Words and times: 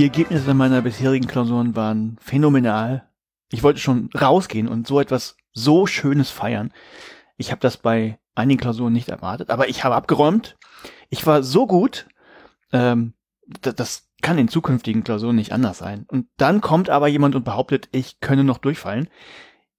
Die 0.00 0.06
Ergebnisse 0.06 0.54
meiner 0.54 0.80
bisherigen 0.80 1.26
Klausuren 1.26 1.76
waren 1.76 2.16
phänomenal. 2.22 3.06
Ich 3.52 3.62
wollte 3.62 3.80
schon 3.80 4.08
rausgehen 4.18 4.66
und 4.66 4.86
so 4.86 4.98
etwas 4.98 5.36
so 5.52 5.86
Schönes 5.86 6.30
feiern. 6.30 6.72
Ich 7.36 7.50
habe 7.50 7.60
das 7.60 7.76
bei 7.76 8.18
einigen 8.34 8.58
Klausuren 8.58 8.94
nicht 8.94 9.10
erwartet, 9.10 9.50
aber 9.50 9.68
ich 9.68 9.84
habe 9.84 9.96
abgeräumt. 9.96 10.56
Ich 11.10 11.26
war 11.26 11.42
so 11.42 11.66
gut, 11.66 12.08
ähm, 12.72 13.12
das, 13.60 13.74
das 13.74 14.08
kann 14.22 14.38
in 14.38 14.48
zukünftigen 14.48 15.04
Klausuren 15.04 15.36
nicht 15.36 15.52
anders 15.52 15.76
sein. 15.76 16.06
Und 16.08 16.28
dann 16.38 16.62
kommt 16.62 16.88
aber 16.88 17.06
jemand 17.06 17.34
und 17.34 17.44
behauptet, 17.44 17.90
ich 17.92 18.20
könne 18.20 18.42
noch 18.42 18.56
durchfallen. 18.56 19.06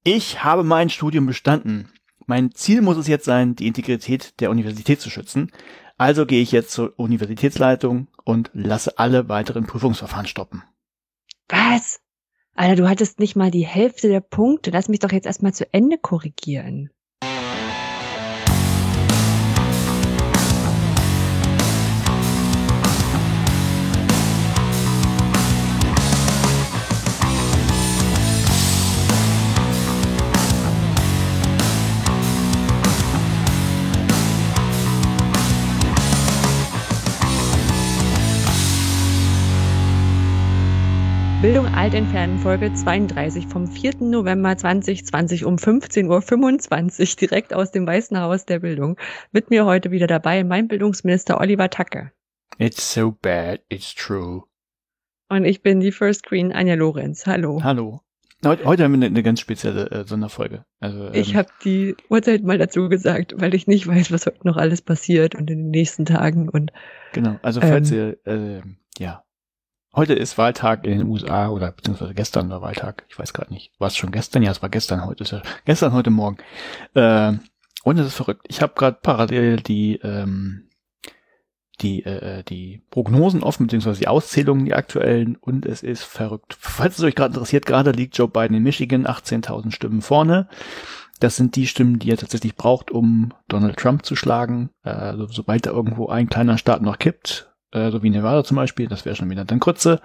Ich 0.03 0.43
habe 0.43 0.63
mein 0.63 0.91
Studium 0.91 1.25
bestanden. 1.25 1.89
Mein 2.27 2.51
Ziel 2.51 2.83
muss 2.83 2.97
es 2.97 3.07
jetzt 3.07 3.25
sein, 3.25 3.55
die 3.55 3.65
Integrität 3.65 4.39
der 4.39 4.51
Universität 4.51 5.01
zu 5.01 5.09
schützen. 5.09 5.51
Also 6.01 6.25
gehe 6.25 6.41
ich 6.41 6.51
jetzt 6.51 6.71
zur 6.71 6.97
Universitätsleitung 6.97 8.07
und 8.23 8.49
lasse 8.53 8.97
alle 8.97 9.29
weiteren 9.29 9.67
Prüfungsverfahren 9.67 10.25
stoppen. 10.25 10.63
Was? 11.47 12.01
Alter, 12.55 12.75
du 12.75 12.89
hattest 12.89 13.19
nicht 13.19 13.35
mal 13.35 13.51
die 13.51 13.67
Hälfte 13.67 14.07
der 14.07 14.19
Punkte. 14.19 14.71
Lass 14.71 14.89
mich 14.89 14.97
doch 14.97 15.11
jetzt 15.11 15.27
erstmal 15.27 15.53
zu 15.53 15.71
Ende 15.71 15.99
korrigieren. 15.99 16.89
Bildung 41.41 41.65
alt 41.65 41.95
entfernen 41.95 42.37
Folge 42.37 42.71
32 42.71 43.47
vom 43.47 43.65
4. 43.65 43.95
November 44.01 44.55
2020 44.55 45.43
um 45.45 45.55
15.25 45.55 46.99
Uhr 46.99 47.15
direkt 47.19 47.55
aus 47.55 47.71
dem 47.71 47.87
Weißen 47.87 48.19
Haus 48.19 48.45
der 48.45 48.59
Bildung. 48.59 48.95
Mit 49.31 49.49
mir 49.49 49.65
heute 49.65 49.89
wieder 49.89 50.05
dabei 50.05 50.43
mein 50.43 50.67
Bildungsminister 50.67 51.41
Oliver 51.41 51.71
Tacke. 51.71 52.11
It's 52.59 52.93
so 52.93 53.17
bad, 53.23 53.61
it's 53.69 53.95
true. 53.95 54.43
Und 55.29 55.45
ich 55.45 55.63
bin 55.63 55.79
die 55.79 55.91
First 55.91 56.27
Queen 56.27 56.51
Anja 56.51 56.75
Lorenz. 56.75 57.25
Hallo. 57.25 57.63
Hallo. 57.63 58.01
Heute, 58.45 58.63
heute 58.65 58.83
haben 58.83 58.91
wir 58.91 58.97
eine, 58.97 59.07
eine 59.07 59.23
ganz 59.23 59.39
spezielle 59.39 59.89
äh, 59.89 60.05
Sonderfolge. 60.05 60.63
Also, 60.79 61.07
ähm, 61.07 61.13
ich 61.15 61.35
habe 61.35 61.49
die 61.63 61.95
Uhrzeit 62.09 62.43
mal 62.43 62.59
dazu 62.59 62.87
gesagt, 62.87 63.33
weil 63.37 63.55
ich 63.55 63.65
nicht 63.65 63.87
weiß, 63.87 64.11
was 64.11 64.27
heute 64.27 64.45
noch 64.45 64.57
alles 64.57 64.83
passiert 64.83 65.33
und 65.33 65.49
in 65.49 65.57
den 65.57 65.71
nächsten 65.71 66.05
Tagen 66.05 66.49
und 66.49 66.71
Genau, 67.13 67.39
also 67.41 67.61
falls 67.61 67.89
ähm, 67.89 67.97
ihr, 67.97 68.31
äh, 68.31 68.61
ja, 68.99 69.23
Heute 69.93 70.13
ist 70.13 70.37
Wahltag 70.37 70.85
in 70.85 70.99
den 70.99 71.07
USA 71.07 71.49
oder 71.49 71.71
beziehungsweise 71.73 72.13
gestern 72.13 72.49
war 72.49 72.61
Wahltag. 72.61 73.03
Ich 73.09 73.19
weiß 73.19 73.33
gerade 73.33 73.53
nicht. 73.53 73.73
War 73.77 73.89
es 73.89 73.97
schon 73.97 74.11
gestern? 74.11 74.41
Ja, 74.41 74.51
es 74.51 74.61
war 74.61 74.69
gestern. 74.69 75.05
Heute 75.05 75.23
ist 75.23 75.31
ja 75.31 75.41
gestern, 75.65 75.91
heute 75.91 76.11
Morgen. 76.11 76.37
Äh, 76.93 77.33
und 77.83 77.99
es 77.99 78.07
ist 78.07 78.15
verrückt. 78.15 78.45
Ich 78.47 78.61
habe 78.61 78.73
gerade 78.75 78.99
parallel 79.01 79.57
die 79.57 79.95
ähm, 80.01 80.69
die 81.81 82.05
äh, 82.05 82.43
die 82.43 82.83
Prognosen 82.89 83.43
offen 83.43 83.67
beziehungsweise 83.67 83.99
die 83.99 84.07
Auszählungen, 84.07 84.63
die 84.63 84.73
aktuellen. 84.73 85.35
Und 85.35 85.65
es 85.65 85.83
ist 85.83 86.03
verrückt. 86.03 86.55
Falls 86.57 86.97
es 86.97 87.03
euch 87.03 87.15
gerade 87.15 87.33
interessiert, 87.33 87.65
gerade 87.65 87.91
liegt 87.91 88.17
Joe 88.17 88.29
Biden 88.29 88.55
in 88.55 88.63
Michigan 88.63 89.05
18.000 89.05 89.71
Stimmen 89.71 90.01
vorne. 90.01 90.47
Das 91.19 91.35
sind 91.35 91.57
die 91.57 91.67
Stimmen, 91.67 91.99
die 91.99 92.11
er 92.11 92.17
tatsächlich 92.17 92.55
braucht, 92.55 92.91
um 92.91 93.33
Donald 93.49 93.77
Trump 93.77 94.05
zu 94.05 94.15
schlagen. 94.15 94.69
Äh, 94.83 95.15
sobald 95.29 95.65
da 95.65 95.71
irgendwo 95.71 96.07
ein 96.07 96.29
kleiner 96.29 96.57
Staat 96.57 96.81
noch 96.81 96.97
kippt, 96.97 97.50
äh, 97.71 97.91
so 97.91 98.03
wie 98.03 98.09
Nevada 98.09 98.43
zum 98.43 98.55
Beispiel, 98.57 98.87
das 98.87 99.05
wäre 99.05 99.15
schon 99.15 99.29
wieder 99.29 99.45
dann 99.45 99.59
kurze. 99.59 100.01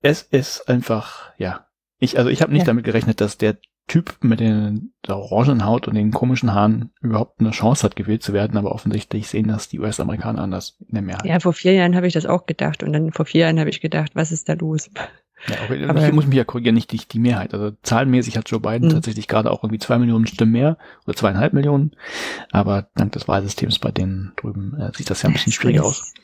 Es 0.00 0.22
ist 0.22 0.68
einfach, 0.68 1.30
ja. 1.38 1.66
Ich, 1.98 2.18
also 2.18 2.30
ich 2.30 2.42
habe 2.42 2.52
nicht 2.52 2.62
ja. 2.62 2.66
damit 2.66 2.84
gerechnet, 2.84 3.20
dass 3.20 3.38
der 3.38 3.58
Typ 3.88 4.16
mit 4.22 4.40
den, 4.40 4.92
der 5.06 5.18
orangenen 5.18 5.66
Haut 5.66 5.88
und 5.88 5.94
den 5.94 6.12
komischen 6.12 6.54
Haaren 6.54 6.92
überhaupt 7.00 7.40
eine 7.40 7.50
Chance 7.50 7.84
hat, 7.84 7.96
gewählt 7.96 8.22
zu 8.22 8.32
werden, 8.32 8.56
aber 8.56 8.72
offensichtlich 8.72 9.28
sehen 9.28 9.48
das 9.48 9.68
die 9.68 9.80
US-Amerikaner 9.80 10.40
anders 10.40 10.78
in 10.80 10.94
der 10.94 11.02
Mehrheit. 11.02 11.26
Ja, 11.26 11.40
vor 11.40 11.52
vier 11.52 11.74
Jahren 11.74 11.96
habe 11.96 12.06
ich 12.06 12.14
das 12.14 12.26
auch 12.26 12.46
gedacht 12.46 12.82
und 12.82 12.92
dann 12.92 13.12
vor 13.12 13.26
vier 13.26 13.42
Jahren 13.42 13.58
habe 13.58 13.70
ich 13.70 13.80
gedacht, 13.80 14.12
was 14.14 14.32
ist 14.32 14.48
da 14.48 14.54
los? 14.54 14.88
Ja, 15.48 15.56
auch, 15.56 15.88
aber, 15.88 16.06
ich 16.06 16.12
muss 16.12 16.26
mich 16.26 16.36
ja 16.36 16.44
korrigieren, 16.44 16.76
nicht 16.76 16.92
die, 16.92 16.98
die 16.98 17.18
Mehrheit. 17.18 17.52
Also 17.52 17.72
zahlenmäßig 17.82 18.36
hat 18.36 18.48
Joe 18.48 18.60
Biden 18.60 18.88
mh. 18.88 18.94
tatsächlich 18.94 19.26
gerade 19.26 19.50
auch 19.50 19.64
irgendwie 19.64 19.80
zwei 19.80 19.98
Millionen 19.98 20.26
Stimmen 20.28 20.52
mehr 20.52 20.78
oder 21.04 21.16
zweieinhalb 21.16 21.52
Millionen. 21.52 21.96
Aber 22.52 22.88
dank 22.94 23.12
des 23.12 23.26
Wahlsystems 23.26 23.80
bei 23.80 23.90
denen 23.90 24.32
drüben 24.36 24.78
äh, 24.78 24.92
sieht 24.96 25.10
das 25.10 25.22
ja 25.22 25.28
ein 25.28 25.32
bisschen 25.32 25.52
schwieriger 25.52 25.84
aus 25.84 26.14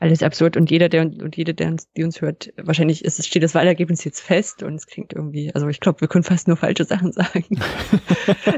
alles 0.00 0.22
absurd 0.22 0.56
und 0.56 0.70
jeder, 0.70 0.88
der 0.88 1.02
und 1.02 1.36
jede, 1.36 1.52
der 1.52 1.68
uns, 1.68 1.92
die 1.92 2.04
uns 2.04 2.22
hört, 2.22 2.52
wahrscheinlich 2.56 3.04
ist 3.04 3.24
steht 3.24 3.42
das 3.42 3.54
Wahlergebnis 3.54 4.02
jetzt 4.02 4.20
fest 4.20 4.62
und 4.62 4.74
es 4.74 4.86
klingt 4.86 5.12
irgendwie, 5.12 5.54
also 5.54 5.68
ich 5.68 5.78
glaube, 5.78 6.00
wir 6.00 6.08
können 6.08 6.24
fast 6.24 6.48
nur 6.48 6.56
falsche 6.56 6.84
Sachen 6.84 7.12
sagen. 7.12 7.60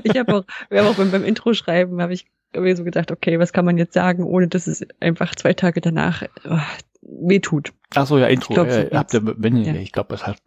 ich 0.04 0.16
habe 0.16 0.36
auch, 0.36 0.44
wir 0.70 0.80
haben 0.80 0.86
auch 0.86 0.94
beim, 0.94 1.10
beim 1.10 1.24
Intro 1.24 1.52
schreiben, 1.52 2.00
habe 2.00 2.14
ich 2.14 2.26
irgendwie 2.52 2.76
so 2.76 2.84
gedacht, 2.84 3.10
okay, 3.10 3.40
was 3.40 3.52
kann 3.52 3.64
man 3.64 3.76
jetzt 3.76 3.92
sagen, 3.92 4.22
ohne 4.22 4.46
dass 4.46 4.68
es 4.68 4.86
einfach 5.00 5.34
zwei 5.34 5.52
Tage 5.52 5.80
danach 5.80 6.22
oh, 6.48 6.58
wehtut. 7.02 7.72
Ach 7.94 8.06
so, 8.06 8.18
ja, 8.18 8.28
Intro. 8.28 8.50
Ich 8.50 8.54
glaub, 8.54 8.68
äh, 8.68 8.90
habt 8.92 9.12
ihr, 9.12 9.22
wenn 9.24 9.56
ja. 9.56 9.74
ich 9.74 9.90
glaube, 9.90 10.10
das 10.10 10.26
hat 10.26 10.38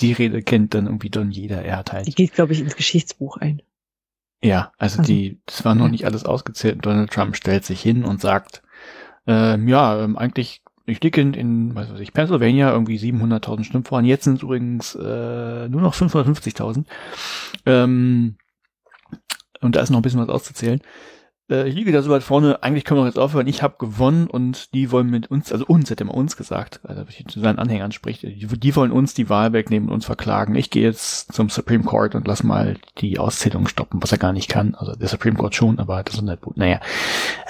die 0.00 0.12
Rede 0.12 0.42
kennt 0.42 0.74
dann 0.74 0.86
irgendwie 0.86 1.10
dann 1.10 1.32
jeder. 1.32 1.62
Er 1.62 1.78
hat 1.78 1.92
halt. 1.92 2.06
Die 2.06 2.14
geht, 2.14 2.34
glaube 2.34 2.52
ich, 2.52 2.60
ins 2.60 2.76
Geschichtsbuch 2.76 3.38
ein. 3.38 3.62
Ja, 4.42 4.72
also, 4.78 5.00
also 5.00 5.12
die, 5.12 5.40
das 5.46 5.64
war 5.64 5.74
noch 5.74 5.86
ja. 5.86 5.90
nicht 5.90 6.04
alles 6.04 6.24
ausgezählt. 6.24 6.78
Donald 6.82 7.10
Trump 7.10 7.36
stellt 7.36 7.64
sich 7.64 7.80
hin 7.80 8.04
und 8.04 8.20
sagt, 8.20 8.62
ähm, 9.30 9.68
ja, 9.68 10.02
ähm, 10.02 10.18
eigentlich, 10.18 10.60
ich 10.86 11.00
liege 11.04 11.20
in, 11.20 11.34
in, 11.34 11.74
was 11.76 11.92
weiß 11.92 12.00
ich, 12.00 12.12
Pennsylvania 12.12 12.72
irgendwie 12.72 12.98
700.000 12.98 13.62
Stimmen 13.62 13.84
voran. 13.84 14.04
Jetzt 14.04 14.24
sind 14.24 14.38
es 14.38 14.42
übrigens 14.42 14.96
äh, 14.96 15.68
nur 15.68 15.80
noch 15.80 15.94
550.000. 15.94 16.84
Ähm, 17.64 18.36
und 19.60 19.76
da 19.76 19.80
ist 19.82 19.90
noch 19.90 20.00
ein 20.00 20.02
bisschen 20.02 20.20
was 20.20 20.28
auszuzählen. 20.28 20.80
Äh, 21.48 21.68
ich 21.68 21.76
liege 21.76 21.92
da 21.92 22.02
so 22.02 22.10
weit 22.10 22.24
vorne, 22.24 22.64
eigentlich 22.64 22.84
können 22.84 22.98
wir 22.98 23.06
jetzt 23.06 23.20
aufhören. 23.20 23.46
Ich 23.46 23.62
habe 23.62 23.76
gewonnen 23.78 24.26
und 24.26 24.74
die 24.74 24.90
wollen 24.90 25.08
mit 25.08 25.30
uns, 25.30 25.52
also 25.52 25.64
uns, 25.64 25.90
hätte 25.90 26.04
man 26.04 26.16
uns 26.16 26.36
gesagt, 26.36 26.80
also 26.82 27.04
zu 27.04 27.38
seinen 27.38 27.60
Anhängern 27.60 27.92
spricht, 27.92 28.24
die, 28.24 28.48
die 28.48 28.74
wollen 28.74 28.90
uns 28.90 29.14
die 29.14 29.28
Wahl 29.28 29.52
wegnehmen 29.52 29.90
und 29.90 29.94
uns 29.94 30.06
verklagen. 30.06 30.56
Ich 30.56 30.70
gehe 30.70 30.82
jetzt 30.82 31.32
zum 31.32 31.50
Supreme 31.50 31.84
Court 31.84 32.16
und 32.16 32.26
lass 32.26 32.42
mal 32.42 32.78
die 32.98 33.20
Auszählung 33.20 33.68
stoppen, 33.68 34.02
was 34.02 34.10
er 34.10 34.18
gar 34.18 34.32
nicht 34.32 34.48
kann. 34.48 34.74
Also 34.74 34.96
der 34.96 35.06
Supreme 35.06 35.36
Court 35.36 35.54
schon, 35.54 35.78
aber 35.78 36.02
das 36.02 36.16
ist 36.16 36.22
nicht 36.22 36.40
gut. 36.40 36.56
Naja, 36.56 36.80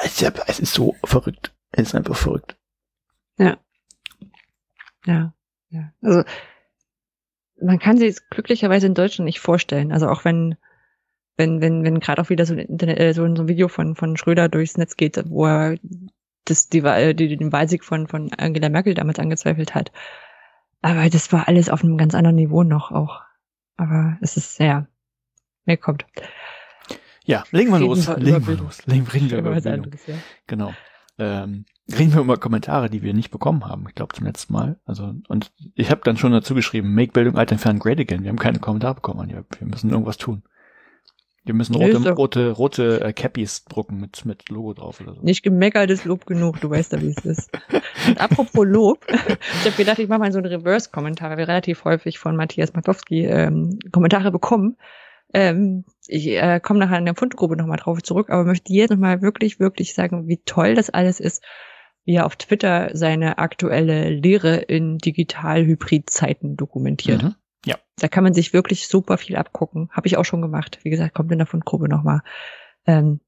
es 0.04 0.60
ist 0.60 0.74
so 0.74 0.94
verrückt. 1.04 1.52
Ist 1.72 1.94
einfach 1.94 2.16
verrückt. 2.16 2.56
Ja. 3.38 3.58
Ja. 5.06 5.32
Ja. 5.70 5.92
Also, 6.02 6.24
man 7.62 7.78
kann 7.78 7.96
sich 7.96 8.16
glücklicherweise 8.30 8.86
in 8.86 8.94
Deutschland 8.94 9.26
nicht 9.26 9.40
vorstellen. 9.40 9.92
Also 9.92 10.08
auch 10.08 10.24
wenn, 10.24 10.56
wenn, 11.36 11.60
wenn, 11.60 11.84
wenn 11.84 12.00
gerade 12.00 12.20
auch 12.20 12.30
wieder 12.30 12.46
so 12.46 12.54
ein, 12.54 12.58
Internet, 12.58 12.98
äh, 12.98 13.12
so 13.12 13.24
ein 13.24 13.48
Video 13.48 13.68
von, 13.68 13.94
von 13.94 14.16
Schröder 14.16 14.48
durchs 14.48 14.76
Netz 14.76 14.96
geht, 14.96 15.22
wo 15.28 15.46
er 15.46 15.78
das, 16.44 16.68
die, 16.68 16.80
die, 17.14 17.36
den 17.36 17.52
Wahlsieg 17.52 17.84
von, 17.84 18.08
von 18.08 18.32
Angela 18.32 18.68
Merkel 18.68 18.94
damals 18.94 19.18
angezweifelt 19.18 19.74
hat. 19.74 19.92
Aber 20.82 21.08
das 21.10 21.32
war 21.32 21.46
alles 21.46 21.68
auf 21.68 21.84
einem 21.84 21.98
ganz 21.98 22.14
anderen 22.14 22.36
Niveau 22.36 22.62
noch 22.62 22.90
auch. 22.90 23.20
Aber 23.76 24.18
es 24.22 24.36
ist, 24.36 24.58
ja, 24.58 24.86
mehr 25.66 25.76
kommt. 25.76 26.06
Ja, 27.24 27.44
legen 27.52 27.70
wir 27.70 27.78
los. 27.78 28.08
Legen 28.16 28.46
wir 28.46 28.56
los. 28.56 28.86
Legen, 28.86 29.06
reden 29.06 29.30
wir 29.30 29.38
über 29.38 29.52
Anderes, 29.52 30.06
ja. 30.06 30.14
Genau 30.46 30.74
ähm, 31.20 31.64
kriegen 31.90 32.14
wir 32.14 32.20
immer 32.20 32.36
Kommentare, 32.36 32.90
die 32.90 33.02
wir 33.02 33.14
nicht 33.14 33.30
bekommen 33.30 33.66
haben, 33.66 33.86
ich 33.88 33.94
glaube 33.94 34.14
zum 34.14 34.26
letzten 34.26 34.52
Mal. 34.52 34.80
Also 34.84 35.14
und 35.28 35.52
ich 35.74 35.90
habe 35.90 36.02
dann 36.04 36.16
schon 36.16 36.32
dazu 36.32 36.54
geschrieben, 36.54 36.94
Make 36.94 37.12
Bildung 37.12 37.36
alt 37.36 37.52
entfernen 37.52 37.78
great 37.78 38.00
again. 38.00 38.22
Wir 38.22 38.30
haben 38.30 38.38
keine 38.38 38.58
Kommentare 38.58 38.94
bekommen. 38.94 39.28
Wir 39.28 39.66
müssen 39.66 39.90
irgendwas 39.90 40.16
tun. 40.16 40.42
Wir 41.44 41.54
müssen 41.54 41.74
rote, 41.74 42.10
rote, 42.12 42.50
rote 42.50 43.00
äh, 43.00 43.12
Cappies 43.14 43.64
drucken 43.64 43.98
mit, 43.98 44.26
mit 44.26 44.50
Logo 44.50 44.74
drauf 44.74 45.00
oder 45.00 45.14
so. 45.14 45.22
Nicht 45.22 45.42
gemeckertes 45.42 46.04
Lob 46.04 46.26
genug, 46.26 46.60
du 46.60 46.68
weißt 46.68 46.92
ja, 46.92 47.00
wie 47.00 47.08
es 47.08 47.24
ist. 47.24 47.50
Und 48.06 48.20
apropos 48.20 48.66
Lob, 48.66 49.06
ich 49.08 49.64
habe 49.64 49.76
gedacht, 49.76 49.98
ich 49.98 50.08
mache 50.08 50.20
mal 50.20 50.32
so 50.32 50.38
einen 50.38 50.52
Reverse-Kommentar, 50.52 51.30
weil 51.30 51.38
wir 51.38 51.48
relativ 51.48 51.84
häufig 51.84 52.18
von 52.18 52.36
Matthias 52.36 52.74
Matowski 52.74 53.24
ähm, 53.24 53.78
Kommentare 53.90 54.30
bekommen. 54.30 54.76
Ähm, 55.32 55.84
ich 56.06 56.28
äh, 56.28 56.60
komme 56.60 56.80
nachher 56.80 56.98
in 56.98 57.04
der 57.04 57.14
Fundgrube 57.14 57.56
nochmal 57.56 57.78
drauf 57.78 58.02
zurück, 58.02 58.30
aber 58.30 58.44
möchte 58.44 58.72
jetzt 58.72 58.90
nochmal 58.90 59.22
wirklich, 59.22 59.60
wirklich 59.60 59.94
sagen, 59.94 60.26
wie 60.28 60.42
toll 60.44 60.74
das 60.74 60.90
alles 60.90 61.20
ist, 61.20 61.44
wie 62.04 62.14
er 62.14 62.26
auf 62.26 62.36
Twitter 62.36 62.90
seine 62.94 63.38
aktuelle 63.38 64.10
Lehre 64.10 64.56
in 64.56 64.98
Digital-Hybrid-Zeiten 64.98 66.56
dokumentiert. 66.56 67.22
Mhm. 67.22 67.34
Ja. 67.64 67.76
Da 67.98 68.08
kann 68.08 68.24
man 68.24 68.34
sich 68.34 68.52
wirklich 68.52 68.88
super 68.88 69.18
viel 69.18 69.36
abgucken. 69.36 69.90
Habe 69.92 70.06
ich 70.06 70.16
auch 70.16 70.24
schon 70.24 70.42
gemacht. 70.42 70.78
Wie 70.82 70.90
gesagt, 70.90 71.14
kommt 71.14 71.30
in 71.30 71.38
der 71.38 71.46
Fundgrube 71.46 71.88
nochmal. 71.88 72.22
Ähm, 72.86 73.20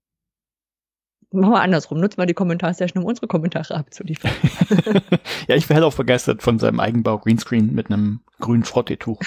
machen 1.33 1.53
wir 1.53 1.61
andersrum. 1.61 2.01
Nutzen 2.01 2.19
wir 2.19 2.27
die 2.27 2.35
Kommentarsession, 2.35 3.03
um 3.03 3.09
unsere 3.09 3.27
Kommentare 3.27 3.75
abzuliefern. 3.75 4.33
ja, 5.49 5.57
ich 5.57 5.69
wäre 5.69 5.81
halt 5.81 5.85
auch 5.85 5.97
begeistert 5.97 6.43
von 6.43 6.59
seinem 6.59 6.81
Eigenbau 6.81 7.19
Greenscreen 7.19 7.75
mit 7.75 7.91
einem 7.91 8.21
grünen 8.41 8.65
Frotteetuch. 8.65 9.21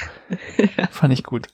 ja. 0.77 0.87
Fand 0.91 1.13
ich 1.13 1.23
gut. 1.23 1.47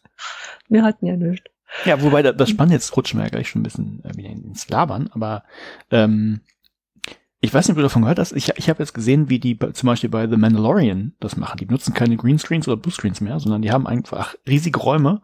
Wir 0.70 0.84
hatten 0.84 1.06
ja 1.06 1.16
nichts. 1.16 1.50
Ja, 1.86 2.02
wobei 2.02 2.22
das 2.22 2.50
Spannende 2.50 2.76
jetzt 2.76 2.96
rutschen 2.98 3.20
wir 3.20 3.26
ja 3.26 3.30
gleich 3.30 3.50
schon 3.50 3.62
ein 3.62 3.64
bisschen 3.64 4.04
äh, 4.04 4.16
wieder 4.16 4.30
ins 4.30 4.68
Labern, 4.68 5.10
aber 5.14 5.44
ähm, 5.90 6.42
ich 7.44 7.52
weiß 7.52 7.68
nicht, 7.68 7.72
ob 7.72 7.78
du 7.78 7.84
davon 7.84 8.04
gehört 8.04 8.20
hast. 8.20 8.34
Ich, 8.34 8.52
ich 8.56 8.70
habe 8.70 8.84
jetzt 8.84 8.94
gesehen, 8.94 9.30
wie 9.30 9.40
die 9.40 9.58
zum 9.58 9.88
Beispiel 9.88 10.12
bei 10.12 10.28
The 10.28 10.38
Mandalorian 10.38 11.14
das 11.20 11.38
machen. 11.38 11.58
Die 11.58 11.66
benutzen 11.66 11.96
keine 11.96 12.16
Greenscreens 12.16 12.68
oder 12.68 12.78
Bluescreens 12.78 13.20
mehr, 13.20 13.40
sondern 13.40 13.64
die 13.64 13.72
haben 13.72 13.88
einfach 13.88 14.36
riesige 14.48 14.80
Räume, 14.80 15.24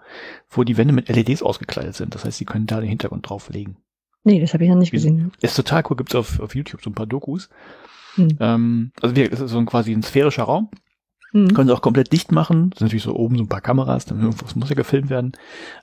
wo 0.50 0.64
die 0.64 0.78
Wände 0.78 0.94
mit 0.94 1.10
LEDs 1.10 1.44
ausgekleidet 1.44 1.96
sind. 1.96 2.16
Das 2.16 2.26
heißt, 2.26 2.40
sie 2.40 2.46
können 2.46 2.66
da 2.66 2.80
den 2.80 2.90
Hintergrund 2.90 3.30
drauflegen. 3.30 3.78
Nee, 4.28 4.42
das 4.42 4.54
habe 4.54 4.66
ich 4.66 4.70
noch 4.70 4.76
nicht 4.76 4.92
gesehen. 4.92 5.32
Ist 5.40 5.56
total 5.56 5.84
cool. 5.90 5.96
Gibt's 5.96 6.14
auf, 6.14 6.42
auf 6.42 6.54
YouTube 6.54 6.84
so 6.84 6.90
ein 6.90 6.94
paar 6.94 7.06
Dokus. 7.06 7.48
Hm. 8.16 8.28
Ähm, 8.42 8.92
also 9.02 9.16
wir, 9.16 9.30
das 9.30 9.40
ist 9.40 9.52
so 9.52 9.58
ein 9.58 9.66
quasi 9.66 9.94
ein 9.94 10.04
sphärischer 10.04 10.44
Raum 10.44 10.70
Mhm. 11.34 11.54
Können 11.54 11.68
sie 11.68 11.74
auch 11.74 11.82
komplett 11.82 12.12
dicht 12.12 12.32
machen. 12.32 12.70
Das 12.70 12.80
sind 12.80 12.88
natürlich 12.88 13.04
so 13.04 13.16
oben 13.16 13.38
so 13.38 13.44
ein 13.44 13.50
paar 13.50 13.62
Kameras, 13.62 14.06
dann 14.06 14.22
irgendwas 14.22 14.56
muss 14.56 14.70
ja 14.70 14.76
gefilmt 14.76 15.10
werden. 15.10 15.34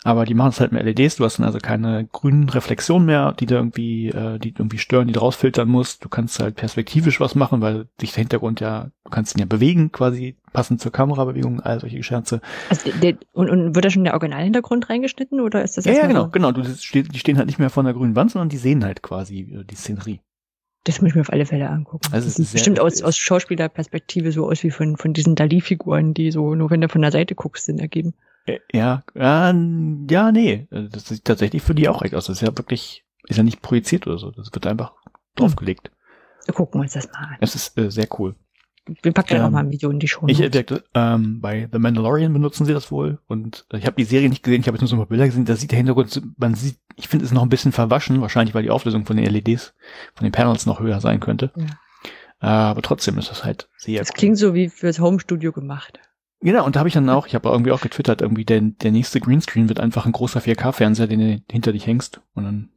Aber 0.03 0.25
die 0.25 0.35
machen 0.35 0.51
es 0.51 0.61
halt 0.61 0.73
mit 0.73 0.85
LEDs. 0.85 1.17
Du 1.17 1.25
hast 1.25 1.39
dann 1.39 1.47
also 1.47 1.59
keine 1.59 2.07
grünen 2.07 2.49
Reflexionen 2.49 3.07
mehr, 3.07 3.33
die 3.33 3.47
da 3.47 3.57
irgendwie, 3.57 4.09
äh, 4.09 4.39
die 4.39 4.51
irgendwie 4.51 4.79
stören, 4.79 5.07
die 5.07 5.13
du 5.13 5.21
rausfiltern 5.21 5.69
musst. 5.69 6.05
Du 6.05 6.09
kannst 6.09 6.41
halt 6.41 6.57
perspektivisch 6.57 7.21
was 7.21 7.35
machen, 7.35 7.61
weil 7.61 7.87
sich 8.01 8.13
der 8.13 8.23
Hintergrund 8.23 8.61
ja, 8.61 8.91
du 9.05 9.11
kannst 9.11 9.37
ihn 9.37 9.41
ja 9.41 9.47
bewegen, 9.47 9.93
quasi 9.93 10.37
passend 10.53 10.81
zur 10.81 10.93
Kamerabewegung, 10.93 11.61
all 11.61 11.81
solche 11.81 12.03
Scherze. 12.03 12.41
Also 12.71 12.91
der, 13.03 13.17
und, 13.33 13.51
und 13.51 13.75
wird 13.75 13.85
da 13.85 13.91
schon 13.91 14.05
der 14.05 14.15
Originalhintergrund 14.15 14.89
reingeschnitten 14.89 15.41
oder 15.41 15.63
ist 15.63 15.77
das 15.77 15.85
Ja, 15.85 15.93
ja 15.93 16.07
genau, 16.07 16.29
genau. 16.29 16.53
Du, 16.53 16.63
die 16.63 17.19
stehen 17.19 17.37
halt 17.37 17.47
nicht 17.47 17.59
mehr 17.59 17.71
vor 17.71 17.83
einer 17.83 17.93
grünen 17.93 18.17
Wand, 18.17 18.31
sondern 18.31 18.49
die 18.49 18.57
sehen 18.57 18.85
halt 18.85 19.03
quasi 19.03 19.41
äh, 19.41 19.65
die 19.65 19.75
Szenerie. 19.75 20.21
Das 20.85 21.01
muss 21.01 21.11
ich 21.11 21.15
mir 21.15 21.23
auf 21.23 21.33
alle 21.33 21.47
Fälle 21.47 21.69
angucken. 21.71 22.13
Also 22.13 22.29
es 22.29 22.39
ist 22.39 22.53
bestimmt 22.53 22.79
aus, 22.79 23.03
aus 23.03 23.17
Schauspielerperspektive 23.17 24.33
so 24.33 24.47
aus 24.51 24.63
wie 24.63 24.71
von, 24.71 24.97
von 24.97 25.15
diesen 25.15 25.35
Dali-Figuren, 25.35 26.13
die 26.13 26.31
so 26.31 26.55
nur 26.55 26.71
wenn 26.71 26.83
du 26.83 26.89
von 26.89 27.01
der 27.01 27.11
Seite 27.11 27.35
guckst, 27.35 27.65
Sinn 27.65 27.79
ergeben. 27.79 28.15
Äh, 28.47 28.59
ja, 28.73 29.03
ja, 29.15 29.55
ja, 30.11 30.33
nee. 30.33 30.69
Das 30.71 31.09
sieht 31.09 31.25
tatsächlich 31.25 31.63
für 31.63 31.75
die 31.75 31.89
auch 31.89 32.03
recht 32.03 32.15
aus. 32.15 32.27
Das 32.27 32.37
ist 32.37 32.47
ja 32.47 32.57
wirklich, 32.57 33.05
ist 33.27 33.37
ja 33.39 33.43
nicht 33.43 33.63
projiziert 33.63 34.07
oder 34.07 34.19
so. 34.19 34.31
Das 34.31 34.53
wird 34.53 34.67
einfach 34.67 34.93
draufgelegt. 35.37 35.91
Wir 36.45 36.55
gucken 36.55 36.81
uns 36.83 36.93
das 36.93 37.11
mal 37.11 37.21
an. 37.21 37.37
Es 37.41 37.55
ist 37.55 37.79
äh, 37.79 37.91
sehr 37.91 38.07
cool. 38.19 38.35
Wir 39.03 39.13
packen 39.13 39.35
ja 39.35 39.41
ähm, 39.41 39.47
auch 39.47 39.51
mal 39.51 39.61
ein 39.61 39.71
Video 39.71 39.91
in 39.91 39.99
die 39.99 40.09
Show. 40.09 40.27
Ich 40.27 40.41
entdeckte, 40.41 40.85
ähm, 40.95 41.41
bei 41.41 41.69
The 41.73 41.79
Mandalorian 41.79 42.33
benutzen 42.33 42.67
sie 42.67 42.75
das 42.75 42.91
wohl 42.91 43.19
und 43.27 43.67
äh, 43.73 43.79
ich 43.79 43.87
habe 43.87 43.97
die 43.97 44.05
Serie 44.05 44.29
nicht 44.29 44.43
gesehen, 44.43 44.61
ich 44.61 44.67
habe 44.67 44.77
jetzt 44.77 44.83
nur 44.83 44.89
so 44.89 44.97
ein 44.97 44.99
paar 44.99 45.09
Bilder 45.09 45.27
gesehen, 45.27 45.47
da 45.47 45.57
sieht 45.57 45.71
der 45.71 45.79
Hintergrund, 45.79 46.21
man 46.37 46.55
sieht, 46.55 46.77
ich 46.97 47.09
finde 47.09 47.25
es 47.25 47.33
noch 47.33 47.43
ein 47.43 47.49
bisschen 47.49 47.73
verwaschen, 47.73 48.21
wahrscheinlich 48.21 48.55
weil 48.55 48.63
die 48.63 48.71
Auflösung 48.71 49.07
von 49.07 49.17
den 49.17 49.27
LEDs, 49.27 49.75
von 50.15 50.25
den 50.25 50.33
Panels 50.33 50.67
noch 50.67 50.81
höher 50.81 51.01
sein 51.01 51.21
könnte. 51.21 51.51
Ja. 51.57 51.65
Äh, 52.43 52.47
aber 52.47 52.83
trotzdem 52.83 53.19
ist 53.19 53.31
das 53.31 53.45
halt 53.45 53.69
sehr 53.79 54.01
Das 54.01 54.11
cool. 54.11 54.17
klingt 54.17 54.39
so 54.39 54.55
wie 54.55 54.69
fürs 54.69 55.01
Homestudio 55.01 55.53
gemacht. 55.53 55.99
Genau, 56.41 56.67
und 56.67 56.77
da 56.77 56.81
habe 56.81 56.89
ich 56.89 56.95
dann 56.95 57.09
auch, 57.09 57.27
ich 57.27 57.35
habe 57.35 57.49
irgendwie 57.49 57.73
auch 57.73 57.81
getwittert, 57.81 58.21
irgendwie 58.21 58.45
der, 58.45 58.61
der 58.61 58.93
nächste 58.93 59.19
Greenscreen 59.19 59.71
wird 59.71 59.81
einfach 59.81 60.05
ein 60.05 60.13
großer 60.13 60.41
4K-Fernseher, 60.41 61.07
den 61.07 61.21
du 61.21 61.43
hinter 61.51 61.73
dich 61.73 61.87
hängst 61.87 62.21
und 62.35 62.45
dann 62.45 62.69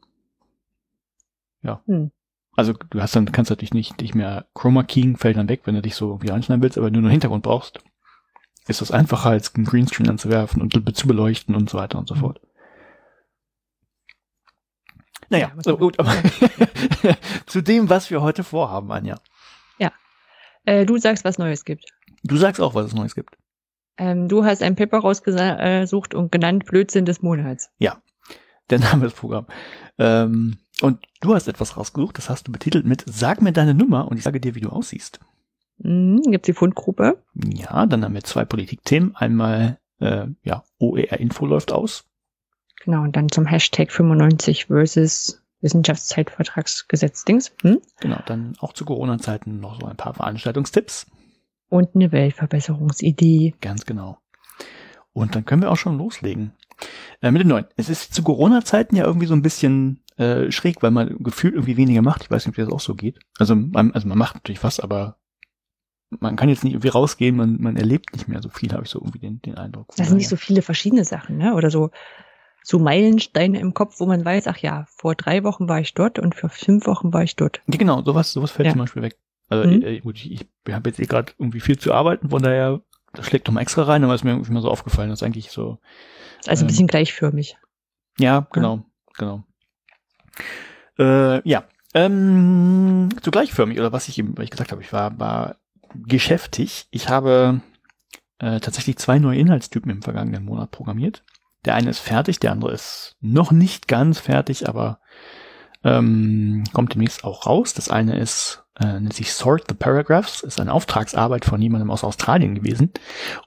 ja. 1.63 1.81
Hm. 1.85 2.11
Also 2.57 2.73
du 2.73 2.99
hast 2.99 3.15
dann, 3.15 3.31
kannst 3.31 3.51
natürlich 3.51 3.75
nicht, 3.75 4.01
nicht 4.01 4.15
mehr 4.15 4.47
Chroma 4.55 4.81
Keying 4.81 5.15
fällt 5.15 5.37
dann 5.37 5.47
weg, 5.47 5.61
wenn 5.65 5.75
du 5.75 5.81
dich 5.83 5.95
so 5.95 6.09
irgendwie 6.09 6.31
einschneiden 6.31 6.63
willst, 6.63 6.77
aber 6.77 6.89
nur 6.89 7.07
Hintergrund 7.07 7.43
brauchst, 7.43 7.79
ist 8.67 8.81
das 8.81 8.91
einfacher 8.91 9.29
als 9.29 9.53
einen 9.53 9.65
Greenscreen 9.65 10.09
anzuwerfen 10.09 10.63
und 10.63 10.97
zu 10.97 11.07
beleuchten 11.07 11.55
und 11.55 11.69
so 11.69 11.77
weiter 11.77 11.99
und 11.99 12.07
so 12.07 12.15
mhm. 12.15 12.19
fort. 12.19 12.41
Naja, 15.29 15.51
ja, 15.55 15.63
so 15.63 15.77
gut, 15.77 15.99
aber 15.99 16.11
zu 17.45 17.61
dem, 17.61 17.91
was 17.91 18.09
wir 18.09 18.23
heute 18.23 18.43
vorhaben, 18.43 18.91
Anja. 18.91 19.19
Ja. 19.77 19.91
Äh, 20.65 20.87
du 20.87 20.97
sagst, 20.97 21.25
was 21.25 21.37
Neues 21.37 21.63
gibt. 21.63 21.85
Du 22.23 22.37
sagst 22.37 22.59
auch, 22.59 22.73
was 22.73 22.87
es 22.87 22.95
Neues 22.95 23.13
gibt. 23.13 23.37
Ähm, 23.99 24.29
du 24.29 24.45
hast 24.45 24.63
ein 24.63 24.75
Paper 24.75 24.97
rausgesucht 24.97 26.15
und 26.15 26.31
genannt 26.31 26.65
Blödsinn 26.65 27.05
des 27.05 27.21
Monats. 27.21 27.69
Ja, 27.77 28.01
der 28.71 28.79
Name 28.79 29.03
des 29.03 29.13
Programms. 29.13 29.47
Ähm, 29.99 30.57
und 30.81 30.99
du 31.21 31.33
hast 31.33 31.47
etwas 31.47 31.77
rausgesucht, 31.77 32.17
das 32.17 32.29
hast 32.29 32.47
du 32.47 32.51
betitelt 32.51 32.85
mit 32.85 33.03
Sag 33.07 33.41
mir 33.41 33.51
deine 33.51 33.73
Nummer 33.73 34.07
und 34.07 34.17
ich 34.17 34.23
sage 34.23 34.39
dir, 34.39 34.55
wie 34.55 34.61
du 34.61 34.69
aussiehst. 34.69 35.19
Mhm, 35.79 36.21
gibt's 36.31 36.45
die 36.45 36.53
Fundgruppe? 36.53 37.23
Ja, 37.33 37.85
dann 37.85 38.03
haben 38.03 38.13
wir 38.13 38.23
zwei 38.23 38.45
Politikthemen. 38.45 39.15
Einmal, 39.15 39.79
äh, 39.99 40.27
ja, 40.43 40.63
OER-Info 40.79 41.45
läuft 41.45 41.71
aus. 41.71 42.05
Genau, 42.83 43.03
und 43.03 43.15
dann 43.15 43.29
zum 43.29 43.45
Hashtag 43.45 43.91
95 43.91 44.67
versus 44.67 45.41
Wissenschaftszeitvertragsgesetz-Dings. 45.61 47.53
Hm? 47.61 47.81
Genau, 47.99 48.21
dann 48.25 48.53
auch 48.59 48.73
zu 48.73 48.85
Corona-Zeiten 48.85 49.59
noch 49.59 49.79
so 49.79 49.87
ein 49.87 49.97
paar 49.97 50.13
Veranstaltungstipps. 50.13 51.07
Und 51.69 51.95
eine 51.95 52.11
Weltverbesserungsidee. 52.11 53.55
Ganz 53.61 53.85
genau. 53.85 54.19
Und 55.13 55.35
dann 55.35 55.45
können 55.45 55.63
wir 55.63 55.71
auch 55.71 55.77
schon 55.77 55.97
loslegen. 55.97 56.53
Äh, 57.21 57.31
mit 57.31 57.41
den 57.41 57.49
neuen. 57.49 57.65
Es 57.75 57.89
ist 57.89 58.13
zu 58.13 58.23
Corona-Zeiten 58.23 58.95
ja 58.95 59.03
irgendwie 59.05 59.25
so 59.25 59.33
ein 59.33 59.41
bisschen 59.41 60.03
äh, 60.17 60.51
schräg, 60.51 60.81
weil 60.81 60.91
man 60.91 61.17
gefühlt 61.19 61.53
irgendwie 61.53 61.77
weniger 61.77 62.01
macht. 62.01 62.23
Ich 62.23 62.31
weiß 62.31 62.45
nicht, 62.45 62.57
ob 62.57 62.65
das 62.65 62.73
auch 62.73 62.79
so 62.79 62.95
geht. 62.95 63.19
Also 63.37 63.55
man, 63.55 63.91
also 63.91 64.07
man 64.07 64.17
macht 64.17 64.35
natürlich 64.35 64.63
was, 64.63 64.79
aber 64.79 65.17
man 66.09 66.35
kann 66.35 66.49
jetzt 66.49 66.63
nicht 66.63 66.73
irgendwie 66.73 66.89
rausgehen, 66.89 67.35
man, 67.35 67.61
man 67.61 67.75
erlebt 67.75 68.13
nicht 68.13 68.27
mehr 68.27 68.41
so 68.41 68.49
viel, 68.49 68.71
habe 68.71 68.83
ich 68.83 68.89
so 68.89 68.99
irgendwie 68.99 69.19
den, 69.19 69.41
den 69.41 69.55
Eindruck. 69.55 69.93
Das 69.97 70.07
sind 70.07 70.17
nicht 70.17 70.29
so 70.29 70.37
viele 70.37 70.61
verschiedene 70.61 71.03
Sachen, 71.03 71.37
ne? 71.37 71.53
Oder 71.53 71.69
so, 71.69 71.91
so 72.63 72.79
Meilensteine 72.79 73.59
im 73.59 73.73
Kopf, 73.73 73.99
wo 73.99 74.05
man 74.05 74.23
weiß, 74.23 74.47
ach 74.47 74.57
ja, 74.57 74.85
vor 74.89 75.15
drei 75.15 75.43
Wochen 75.43 75.67
war 75.67 75.79
ich 75.79 75.93
dort 75.93 76.19
und 76.19 76.35
vor 76.35 76.49
fünf 76.49 76.87
Wochen 76.87 77.13
war 77.13 77.23
ich 77.23 77.35
dort. 77.35 77.61
Ja, 77.67 77.77
genau, 77.77 78.03
sowas, 78.03 78.31
sowas 78.31 78.51
fällt 78.51 78.67
ja. 78.67 78.71
zum 78.73 78.81
Beispiel 78.81 79.01
weg. 79.01 79.17
Also 79.49 79.69
mhm. 79.69 79.83
ich, 79.83 80.05
ich, 80.05 80.47
ich 80.67 80.73
habe 80.73 80.89
jetzt 80.89 80.99
eh 80.99 81.05
gerade 81.05 81.33
irgendwie 81.37 81.59
viel 81.59 81.77
zu 81.77 81.93
arbeiten, 81.93 82.29
von 82.29 82.41
daher, 82.41 82.81
das 83.13 83.27
schlägt 83.27 83.47
nochmal 83.47 83.63
extra 83.63 83.83
rein, 83.83 84.03
aber 84.03 84.15
ist 84.15 84.23
mir 84.23 84.31
irgendwie 84.31 84.51
mal 84.51 84.61
so 84.61 84.69
aufgefallen, 84.69 85.09
dass 85.09 85.23
eigentlich 85.23 85.51
so. 85.51 85.79
Also 86.45 86.65
ein 86.65 86.67
bisschen 86.67 86.83
ähm, 86.83 86.87
gleichförmig. 86.87 87.57
Ja, 88.19 88.47
genau, 88.51 88.75
ja. 88.75 88.83
genau. 89.17 89.43
Äh, 90.99 91.47
ja. 91.47 91.63
Ähm, 91.93 93.09
so 93.21 93.31
gleichförmig, 93.31 93.79
oder 93.79 93.91
was 93.91 94.07
ich 94.07 94.19
eben, 94.19 94.35
ich 94.41 94.51
gesagt 94.51 94.71
habe, 94.71 94.81
ich 94.81 94.93
war, 94.93 95.17
war 95.19 95.55
geschäftig. 95.95 96.87
Ich 96.91 97.09
habe 97.09 97.61
äh, 98.39 98.59
tatsächlich 98.59 98.97
zwei 98.97 99.19
neue 99.19 99.39
Inhaltstypen 99.39 99.91
im 99.91 100.01
vergangenen 100.01 100.45
Monat 100.45 100.71
programmiert. 100.71 101.23
Der 101.65 101.75
eine 101.75 101.89
ist 101.89 101.99
fertig, 101.99 102.39
der 102.39 102.51
andere 102.51 102.71
ist 102.71 103.15
noch 103.19 103.51
nicht 103.51 103.87
ganz 103.87 104.19
fertig, 104.19 104.69
aber 104.69 104.99
ähm, 105.83 106.63
kommt 106.73 106.93
demnächst 106.93 107.23
auch 107.23 107.45
raus. 107.45 107.73
Das 107.73 107.89
eine 107.89 108.17
ist, 108.17 108.63
äh, 108.79 108.85
nennt 108.85 109.13
sich 109.13 109.33
Sort 109.33 109.65
the 109.67 109.75
Paragraphs, 109.75 110.43
ist 110.43 110.59
eine 110.59 110.73
Auftragsarbeit 110.73 111.45
von 111.45 111.61
jemandem 111.61 111.91
aus 111.91 112.03
Australien 112.03 112.55
gewesen. 112.55 112.91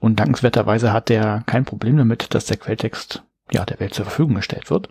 Und 0.01 0.19
dankenswerterweise 0.19 0.93
hat 0.93 1.09
der 1.09 1.43
kein 1.47 1.65
Problem 1.65 1.97
damit, 1.97 2.35
dass 2.35 2.47
der 2.47 2.57
Quelltext 2.57 3.23
ja 3.53 3.65
der 3.65 3.81
Welt 3.81 3.95
zur 3.95 4.07
Verfügung 4.07 4.35
gestellt 4.35 4.71
wird. 4.71 4.89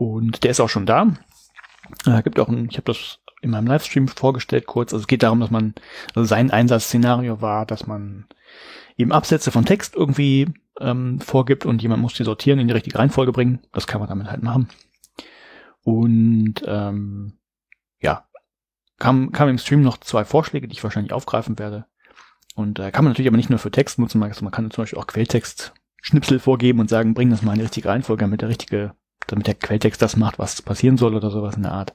Und 0.00 0.44
der 0.44 0.52
ist 0.52 0.60
auch 0.60 0.70
schon 0.70 0.86
da. 0.86 1.08
Äh, 2.06 2.22
gibt 2.22 2.40
auch 2.40 2.48
ein, 2.48 2.68
ich 2.70 2.78
habe 2.78 2.86
das 2.86 3.18
in 3.42 3.50
meinem 3.50 3.66
Livestream 3.66 4.08
vorgestellt 4.08 4.64
kurz. 4.64 4.94
Also 4.94 5.02
es 5.02 5.06
geht 5.06 5.22
darum, 5.22 5.40
dass 5.40 5.50
man, 5.50 5.74
also 6.14 6.24
sein 6.24 6.50
Einsatzszenario 6.50 7.42
war, 7.42 7.66
dass 7.66 7.86
man 7.86 8.24
eben 8.96 9.12
Absätze 9.12 9.50
von 9.50 9.66
Text 9.66 9.94
irgendwie 9.96 10.54
ähm, 10.80 11.20
vorgibt 11.20 11.66
und 11.66 11.82
jemand 11.82 12.00
muss 12.00 12.14
die 12.14 12.24
sortieren, 12.24 12.58
in 12.58 12.66
die 12.66 12.72
richtige 12.72 12.98
Reihenfolge 12.98 13.30
bringen. 13.30 13.58
Das 13.72 13.86
kann 13.86 14.00
man 14.00 14.08
damit 14.08 14.30
halt 14.30 14.42
machen. 14.42 14.70
Und 15.82 16.62
ähm, 16.64 17.34
ja, 18.00 18.24
kam, 18.98 19.32
kam 19.32 19.50
im 19.50 19.58
Stream 19.58 19.82
noch 19.82 19.98
zwei 19.98 20.24
Vorschläge, 20.24 20.66
die 20.66 20.72
ich 20.72 20.82
wahrscheinlich 20.82 21.12
aufgreifen 21.12 21.58
werde. 21.58 21.84
Und 22.54 22.78
äh, 22.78 22.90
kann 22.90 23.04
man 23.04 23.10
natürlich 23.10 23.28
aber 23.28 23.36
nicht 23.36 23.50
nur 23.50 23.58
für 23.58 23.70
Text 23.70 23.98
nutzen, 23.98 24.22
also 24.22 24.44
man 24.44 24.52
kann 24.52 24.70
zum 24.70 24.80
Beispiel 24.80 24.98
auch 24.98 25.06
Quelltext 25.06 25.74
Schnipsel 26.00 26.38
vorgeben 26.38 26.80
und 26.80 26.88
sagen, 26.88 27.12
bring 27.12 27.28
das 27.28 27.42
mal 27.42 27.52
in 27.52 27.58
die 27.58 27.64
richtige 27.64 27.90
Reihenfolge, 27.90 28.24
damit 28.24 28.40
der 28.40 28.48
richtige 28.48 28.94
damit 29.26 29.46
der 29.46 29.54
Quelltext 29.54 30.00
das 30.02 30.16
macht, 30.16 30.38
was 30.38 30.62
passieren 30.62 30.96
soll 30.96 31.14
oder 31.14 31.30
sowas 31.30 31.56
in 31.56 31.62
der 31.62 31.72
Art. 31.72 31.94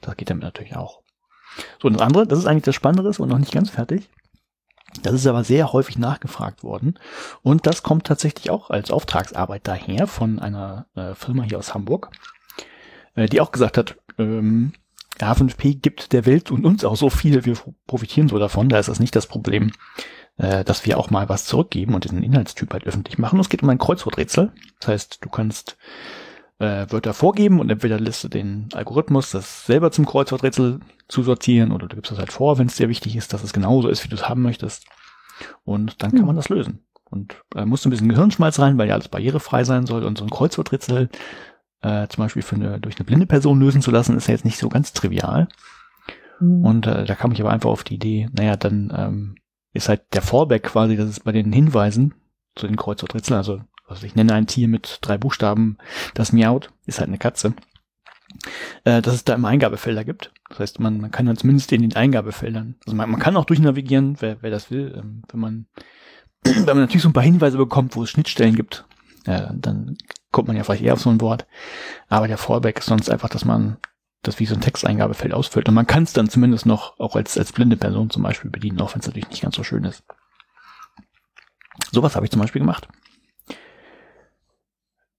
Das 0.00 0.16
geht 0.16 0.30
damit 0.30 0.44
natürlich 0.44 0.76
auch. 0.76 1.02
So, 1.80 1.88
und 1.88 1.94
das 1.94 2.02
andere, 2.02 2.26
das 2.26 2.38
ist 2.38 2.46
eigentlich 2.46 2.64
das 2.64 2.74
Spannende 2.74 3.08
und 3.08 3.28
noch 3.28 3.38
nicht 3.38 3.52
ganz 3.52 3.70
fertig. 3.70 4.08
Das 5.02 5.14
ist 5.14 5.26
aber 5.26 5.42
sehr 5.42 5.72
häufig 5.72 5.98
nachgefragt 5.98 6.62
worden. 6.62 6.98
Und 7.42 7.66
das 7.66 7.82
kommt 7.82 8.06
tatsächlich 8.06 8.50
auch 8.50 8.70
als 8.70 8.90
Auftragsarbeit 8.90 9.66
daher 9.66 10.06
von 10.06 10.38
einer 10.38 10.86
äh, 10.94 11.14
Firma 11.14 11.44
hier 11.44 11.58
aus 11.58 11.72
Hamburg, 11.72 12.10
äh, 13.14 13.26
die 13.26 13.40
auch 13.40 13.52
gesagt 13.52 13.78
hat, 13.78 13.96
ähm, 14.18 14.72
H5P 15.18 15.80
gibt 15.80 16.12
der 16.12 16.26
Welt 16.26 16.50
und 16.50 16.66
uns 16.66 16.84
auch 16.84 16.96
so 16.96 17.08
viel, 17.10 17.44
wir 17.44 17.56
profitieren 17.86 18.28
so 18.28 18.38
davon. 18.38 18.68
Da 18.68 18.78
ist 18.78 18.88
das 18.88 19.00
nicht 19.00 19.16
das 19.16 19.26
Problem, 19.26 19.72
äh, 20.36 20.64
dass 20.64 20.84
wir 20.84 20.98
auch 20.98 21.10
mal 21.10 21.28
was 21.28 21.44
zurückgeben 21.46 21.94
und 21.94 22.04
diesen 22.04 22.22
Inhaltstyp 22.22 22.72
halt 22.72 22.86
öffentlich 22.86 23.18
machen. 23.18 23.40
Es 23.40 23.48
geht 23.48 23.62
um 23.62 23.70
ein 23.70 23.78
Kreuzworträtsel. 23.78 24.52
Das 24.80 24.88
heißt, 24.88 25.24
du 25.24 25.28
kannst 25.28 25.76
äh, 26.62 26.86
Wörter 26.90 27.12
vorgeben 27.12 27.58
und 27.60 27.70
entweder 27.70 27.98
lässt 27.98 28.22
du 28.22 28.28
den 28.28 28.68
Algorithmus 28.72 29.32
das 29.32 29.66
selber 29.66 29.90
zum 29.90 30.06
Kreuzworträtsel 30.06 30.80
zusortieren 31.08 31.72
oder 31.72 31.88
du 31.88 31.96
gibst 31.96 32.12
das 32.12 32.18
halt 32.18 32.32
vor, 32.32 32.58
wenn 32.58 32.68
es 32.68 32.76
dir 32.76 32.88
wichtig 32.88 33.16
ist, 33.16 33.32
dass 33.32 33.42
es 33.42 33.52
genauso 33.52 33.88
ist, 33.88 34.04
wie 34.04 34.08
du 34.08 34.14
es 34.14 34.28
haben 34.28 34.42
möchtest. 34.42 34.86
Und 35.64 36.02
dann 36.02 36.12
kann 36.12 36.26
man 36.26 36.36
das 36.36 36.48
lösen. 36.48 36.84
Und 37.10 37.34
äh, 37.56 37.64
musst 37.64 37.84
du 37.84 37.88
ein 37.88 37.90
bisschen 37.90 38.08
Gehirnschmalz 38.08 38.60
rein, 38.60 38.78
weil 38.78 38.88
ja 38.88 38.94
alles 38.94 39.08
barrierefrei 39.08 39.64
sein 39.64 39.86
soll 39.86 40.04
und 40.04 40.16
so 40.16 40.24
ein 40.24 40.30
Kreuzworträtsel 40.30 41.10
äh, 41.82 42.06
zum 42.06 42.22
Beispiel 42.22 42.42
für 42.42 42.54
eine, 42.54 42.80
durch 42.80 42.96
eine 42.96 43.04
blinde 43.04 43.26
Person 43.26 43.58
lösen 43.58 43.82
zu 43.82 43.90
lassen, 43.90 44.16
ist 44.16 44.28
ja 44.28 44.32
jetzt 44.32 44.44
nicht 44.44 44.58
so 44.58 44.68
ganz 44.68 44.92
trivial. 44.92 45.48
Mhm. 46.38 46.64
Und 46.64 46.86
äh, 46.86 47.04
da 47.04 47.14
kam 47.16 47.32
ich 47.32 47.40
aber 47.40 47.50
einfach 47.50 47.70
auf 47.70 47.82
die 47.82 47.96
Idee, 47.96 48.28
naja, 48.32 48.56
dann 48.56 48.92
ähm, 48.96 49.34
ist 49.72 49.88
halt 49.88 50.02
der 50.14 50.22
Fallback 50.22 50.62
quasi, 50.62 50.96
dass 50.96 51.08
es 51.08 51.20
bei 51.20 51.32
den 51.32 51.52
Hinweisen 51.52 52.14
zu 52.54 52.66
den 52.68 52.76
Kreuzworträtseln, 52.76 53.36
also 53.36 53.62
also 53.92 54.06
ich 54.06 54.14
nenne 54.14 54.34
ein 54.34 54.46
Tier 54.46 54.68
mit 54.68 54.98
drei 55.02 55.18
Buchstaben, 55.18 55.78
das 56.14 56.32
miaut, 56.32 56.70
ist 56.86 56.98
halt 56.98 57.08
eine 57.08 57.18
Katze. 57.18 57.54
äh, 58.84 59.02
dass 59.02 59.14
es 59.14 59.24
da 59.24 59.34
immer 59.34 59.48
Eingabefelder 59.48 60.04
gibt. 60.04 60.32
Das 60.48 60.58
heißt, 60.58 60.80
man, 60.80 61.00
man 61.00 61.10
kann 61.10 61.26
dann 61.26 61.36
zumindest 61.36 61.70
in 61.72 61.82
den 61.82 61.94
Eingabefeldern, 61.94 62.76
also 62.84 62.96
man, 62.96 63.10
man 63.10 63.20
kann 63.20 63.36
auch 63.36 63.44
durchnavigieren, 63.44 64.16
wer, 64.20 64.42
wer 64.42 64.50
das 64.50 64.70
will, 64.70 64.94
ähm, 64.96 65.22
wenn 65.30 65.40
man 65.40 65.66
wenn 66.44 66.64
man 66.64 66.78
natürlich 66.78 67.02
so 67.02 67.08
ein 67.08 67.14
paar 67.14 67.22
Hinweise 67.22 67.56
bekommt, 67.56 67.94
wo 67.94 68.02
es 68.02 68.10
Schnittstellen 68.10 68.56
gibt, 68.56 68.84
äh, 69.26 69.48
dann 69.52 69.96
kommt 70.32 70.48
man 70.48 70.56
ja 70.56 70.64
vielleicht 70.64 70.82
eher 70.82 70.94
auf 70.94 71.00
so 71.00 71.10
ein 71.10 71.20
Wort. 71.20 71.46
Aber 72.08 72.26
der 72.26 72.38
Fallback 72.38 72.78
ist 72.78 72.86
sonst 72.86 73.10
einfach, 73.10 73.28
dass 73.28 73.44
man 73.44 73.76
das 74.22 74.38
wie 74.38 74.46
so 74.46 74.54
ein 74.54 74.60
Texteingabefeld 74.60 75.32
ausfüllt. 75.32 75.68
Und 75.68 75.74
man 75.74 75.86
kann 75.86 76.04
es 76.04 76.12
dann 76.12 76.28
zumindest 76.28 76.66
noch 76.66 76.98
auch 76.98 77.16
als, 77.16 77.36
als 77.38 77.52
blinde 77.52 77.76
Person 77.76 78.10
zum 78.10 78.22
Beispiel 78.22 78.50
bedienen, 78.50 78.80
auch 78.80 78.94
wenn 78.94 79.00
es 79.00 79.06
natürlich 79.06 79.30
nicht 79.30 79.42
ganz 79.42 79.56
so 79.56 79.64
schön 79.64 79.84
ist. 79.84 80.04
Sowas 81.90 82.16
habe 82.16 82.26
ich 82.26 82.32
zum 82.32 82.40
Beispiel 82.40 82.60
gemacht. 82.60 82.88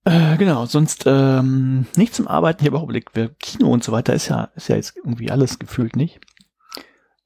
Äh, 0.06 0.38
genau, 0.38 0.66
sonst 0.66 1.06
ähm, 1.06 1.88
nicht 1.96 2.14
zum 2.14 2.28
Arbeiten. 2.28 2.62
Ich 2.62 2.68
habe 2.68 2.78
auch 2.78 2.84
überlegt, 2.84 3.12
Kino 3.40 3.70
und 3.70 3.84
so 3.84 3.92
weiter 3.92 4.14
ist 4.14 4.28
ja, 4.28 4.50
ist 4.56 4.68
ja 4.68 4.76
jetzt 4.76 4.98
irgendwie 4.98 5.32
alles 5.32 5.60
gefühlt 5.60 5.96
nicht. 5.96 6.20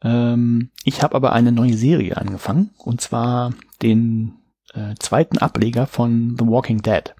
Ähm, 0.03 0.71
ich 0.83 1.01
habe 1.01 1.15
aber 1.15 1.33
eine 1.33 1.51
neue 1.51 1.75
Serie 1.75 2.17
angefangen 2.17 2.71
und 2.77 3.01
zwar 3.01 3.53
den 3.81 4.35
äh, 4.73 4.93
zweiten 4.99 5.39
Ableger 5.39 5.87
von 5.87 6.35
The 6.37 6.45
Walking 6.45 6.81
Dead. 6.83 7.15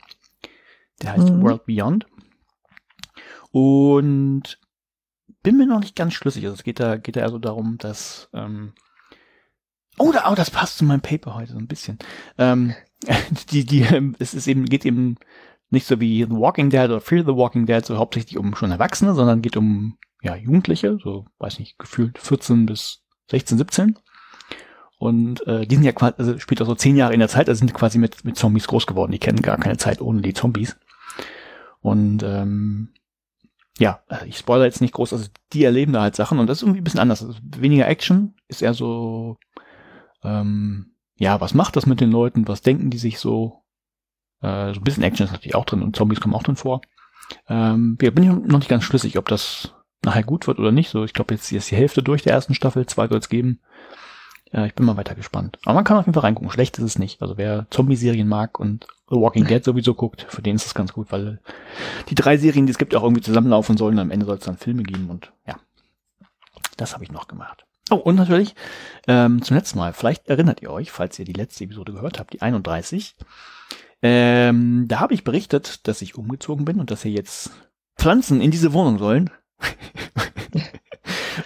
Der 1.01 1.13
heißt 1.13 1.29
mhm. 1.29 1.41
World 1.41 1.65
Beyond. 1.65 2.05
Und 3.51 4.59
bin 5.41 5.57
mir 5.57 5.65
noch 5.65 5.79
nicht 5.79 5.95
ganz 5.95 6.13
schlüssig. 6.13 6.43
Also 6.45 6.55
es 6.55 6.63
geht 6.63 6.79
da, 6.79 6.97
geht 6.97 7.15
da 7.15 7.21
also 7.21 7.39
darum, 7.39 7.77
dass 7.79 8.29
ähm, 8.33 8.73
Oh, 9.99 10.11
da, 10.11 10.31
oh, 10.31 10.35
das 10.35 10.51
passt 10.51 10.77
zu 10.77 10.85
meinem 10.85 11.01
Paper 11.01 11.33
heute 11.33 11.53
so 11.53 11.57
ein 11.57 11.67
bisschen. 11.67 11.97
Ähm, 12.37 12.75
die, 13.51 13.65
die, 13.65 13.83
es 14.19 14.33
ist 14.33 14.47
eben, 14.47 14.65
geht 14.65 14.85
eben 14.85 15.17
nicht 15.69 15.85
so 15.85 15.99
wie 15.99 16.23
The 16.23 16.31
Walking 16.31 16.69
Dead 16.69 16.85
oder 16.85 17.01
Fear 17.01 17.23
the 17.25 17.35
Walking 17.35 17.65
Dead 17.65 17.85
so 17.85 17.97
hauptsächlich 17.97 18.37
um 18.37 18.55
schon 18.55 18.71
Erwachsene, 18.71 19.13
sondern 19.13 19.41
geht 19.41 19.57
um 19.57 19.97
ja 20.21 20.35
Jugendliche, 20.35 20.97
so 21.01 21.25
weiß 21.39 21.59
nicht, 21.59 21.77
gefühlt 21.77 22.17
14 22.17 22.65
bis 22.65 23.03
16, 23.29 23.57
17. 23.57 23.99
Und 24.99 25.45
äh, 25.45 25.67
die 25.67 25.75
sind 25.75 25.83
ja 25.83 25.91
quasi, 25.91 26.15
also 26.17 26.39
spielt 26.39 26.61
auch 26.61 26.65
so 26.65 26.75
zehn 26.75 26.95
Jahre 26.95 27.13
in 27.13 27.19
der 27.19 27.29
Zeit, 27.29 27.49
also 27.49 27.59
sind 27.59 27.73
quasi 27.73 27.99
mit, 27.99 28.25
mit 28.25 28.35
Zombies 28.35 28.67
groß 28.67 28.87
geworden. 28.87 29.11
Die 29.11 29.19
kennen 29.19 29.41
gar 29.41 29.57
keine 29.57 29.77
Zeit 29.77 30.01
ohne 30.01 30.21
die 30.21 30.33
Zombies. 30.33 30.77
Und 31.81 32.23
ähm, 32.23 32.89
ja, 33.77 34.01
also 34.07 34.25
ich 34.25 34.37
spoilere 34.37 34.65
jetzt 34.65 34.81
nicht 34.81 34.93
groß, 34.93 35.13
also 35.13 35.27
die 35.53 35.63
erleben 35.63 35.93
da 35.93 36.01
halt 36.01 36.15
Sachen 36.15 36.39
und 36.39 36.47
das 36.47 36.59
ist 36.59 36.61
irgendwie 36.63 36.81
ein 36.81 36.83
bisschen 36.83 36.99
anders. 36.99 37.23
Also 37.23 37.37
weniger 37.57 37.87
Action, 37.87 38.33
ist 38.47 38.63
eher 38.63 38.73
so, 38.73 39.37
ähm, 40.23 40.95
ja, 41.15 41.39
was 41.41 41.53
macht 41.53 41.75
das 41.75 41.85
mit 41.85 42.01
den 42.01 42.11
Leuten, 42.11 42.47
was 42.47 42.61
denken 42.61 42.89
die 42.89 42.97
sich 42.97 43.19
so? 43.19 43.63
Äh, 44.41 44.73
so 44.73 44.79
ein 44.79 44.83
bisschen 44.83 45.03
Action 45.03 45.25
ist 45.25 45.31
natürlich 45.31 45.55
auch 45.55 45.65
drin 45.65 45.81
und 45.81 45.95
Zombies 45.95 46.19
kommen 46.19 46.35
auch 46.35 46.43
drin 46.43 46.55
vor. 46.55 46.81
Ähm, 47.49 47.97
ja, 48.01 48.11
bin 48.11 48.23
ich 48.23 48.29
noch 48.29 48.59
nicht 48.59 48.69
ganz 48.69 48.83
schlüssig, 48.83 49.17
ob 49.17 49.27
das 49.27 49.73
nachher 50.03 50.23
gut 50.23 50.47
wird 50.47 50.59
oder 50.59 50.71
nicht. 50.71 50.89
So, 50.89 51.03
ich 51.03 51.13
glaube, 51.13 51.33
jetzt 51.33 51.51
ist 51.51 51.71
die 51.71 51.75
Hälfte 51.75 52.03
durch 52.03 52.23
der 52.23 52.33
ersten 52.33 52.53
Staffel, 52.53 52.85
zwei 52.85 53.07
soll 53.07 53.19
es 53.19 53.29
geben. 53.29 53.59
Ja, 54.51 54.65
ich 54.65 54.75
bin 54.75 54.85
mal 54.85 54.95
weiter 54.95 55.15
gespannt. 55.15 55.59
Aber 55.65 55.75
man 55.75 55.83
kann 55.83 55.97
auf 55.97 56.05
jeden 56.05 56.13
Fall 56.13 56.23
reingucken. 56.23 56.49
Schlecht 56.49 56.77
ist 56.77 56.85
es 56.85 56.99
nicht. 56.99 57.21
Also 57.21 57.37
wer 57.37 57.67
Zombie-Serien 57.69 58.27
mag 58.27 58.59
und 58.59 58.87
The 59.09 59.17
Walking 59.17 59.45
Dead 59.45 59.63
sowieso 59.63 59.93
guckt, 59.93 60.25
für 60.29 60.41
den 60.41 60.55
ist 60.55 60.65
es 60.65 60.73
ganz 60.73 60.93
gut, 60.93 61.11
weil 61.11 61.39
die 62.09 62.15
drei 62.15 62.37
Serien, 62.37 62.65
die 62.65 62.71
es 62.71 62.77
gibt, 62.77 62.95
auch 62.95 63.03
irgendwie 63.03 63.21
zusammenlaufen 63.21 63.77
sollen. 63.77 63.99
Am 63.99 64.11
Ende 64.11 64.25
soll 64.25 64.37
es 64.37 64.45
dann 64.45 64.57
Filme 64.57 64.83
geben 64.83 65.09
und 65.09 65.31
ja, 65.45 65.55
das 66.77 66.93
habe 66.93 67.03
ich 67.03 67.11
noch 67.11 67.27
gemacht. 67.27 67.65
Oh, 67.89 67.95
und 67.95 68.15
natürlich 68.15 68.53
ähm, 69.07 69.41
zum 69.41 69.55
letzten 69.55 69.79
Mal, 69.79 69.93
vielleicht 69.93 70.27
erinnert 70.27 70.61
ihr 70.61 70.71
euch, 70.71 70.91
falls 70.91 71.17
ihr 71.19 71.25
die 71.25 71.33
letzte 71.33 71.63
Episode 71.63 71.93
gehört 71.93 72.19
habt, 72.19 72.33
die 72.33 72.41
31. 72.41 73.15
Ähm, 74.01 74.85
da 74.87 74.99
habe 74.99 75.13
ich 75.13 75.23
berichtet, 75.23 75.87
dass 75.87 76.01
ich 76.01 76.17
umgezogen 76.17 76.65
bin 76.65 76.79
und 76.79 76.91
dass 76.91 77.03
hier 77.03 77.11
jetzt 77.11 77.51
Pflanzen 77.97 78.41
in 78.41 78.51
diese 78.51 78.73
Wohnung 78.73 78.99
sollen. 78.99 79.29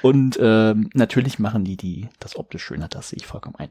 Und 0.01 0.39
ähm, 0.41 0.89
natürlich 0.93 1.39
machen 1.39 1.63
die, 1.63 1.77
die 1.77 2.09
das 2.19 2.35
optisch 2.35 2.63
schöner, 2.63 2.87
das 2.87 3.09
sehe 3.09 3.17
ich 3.17 3.27
vollkommen 3.27 3.55
ein. 3.57 3.69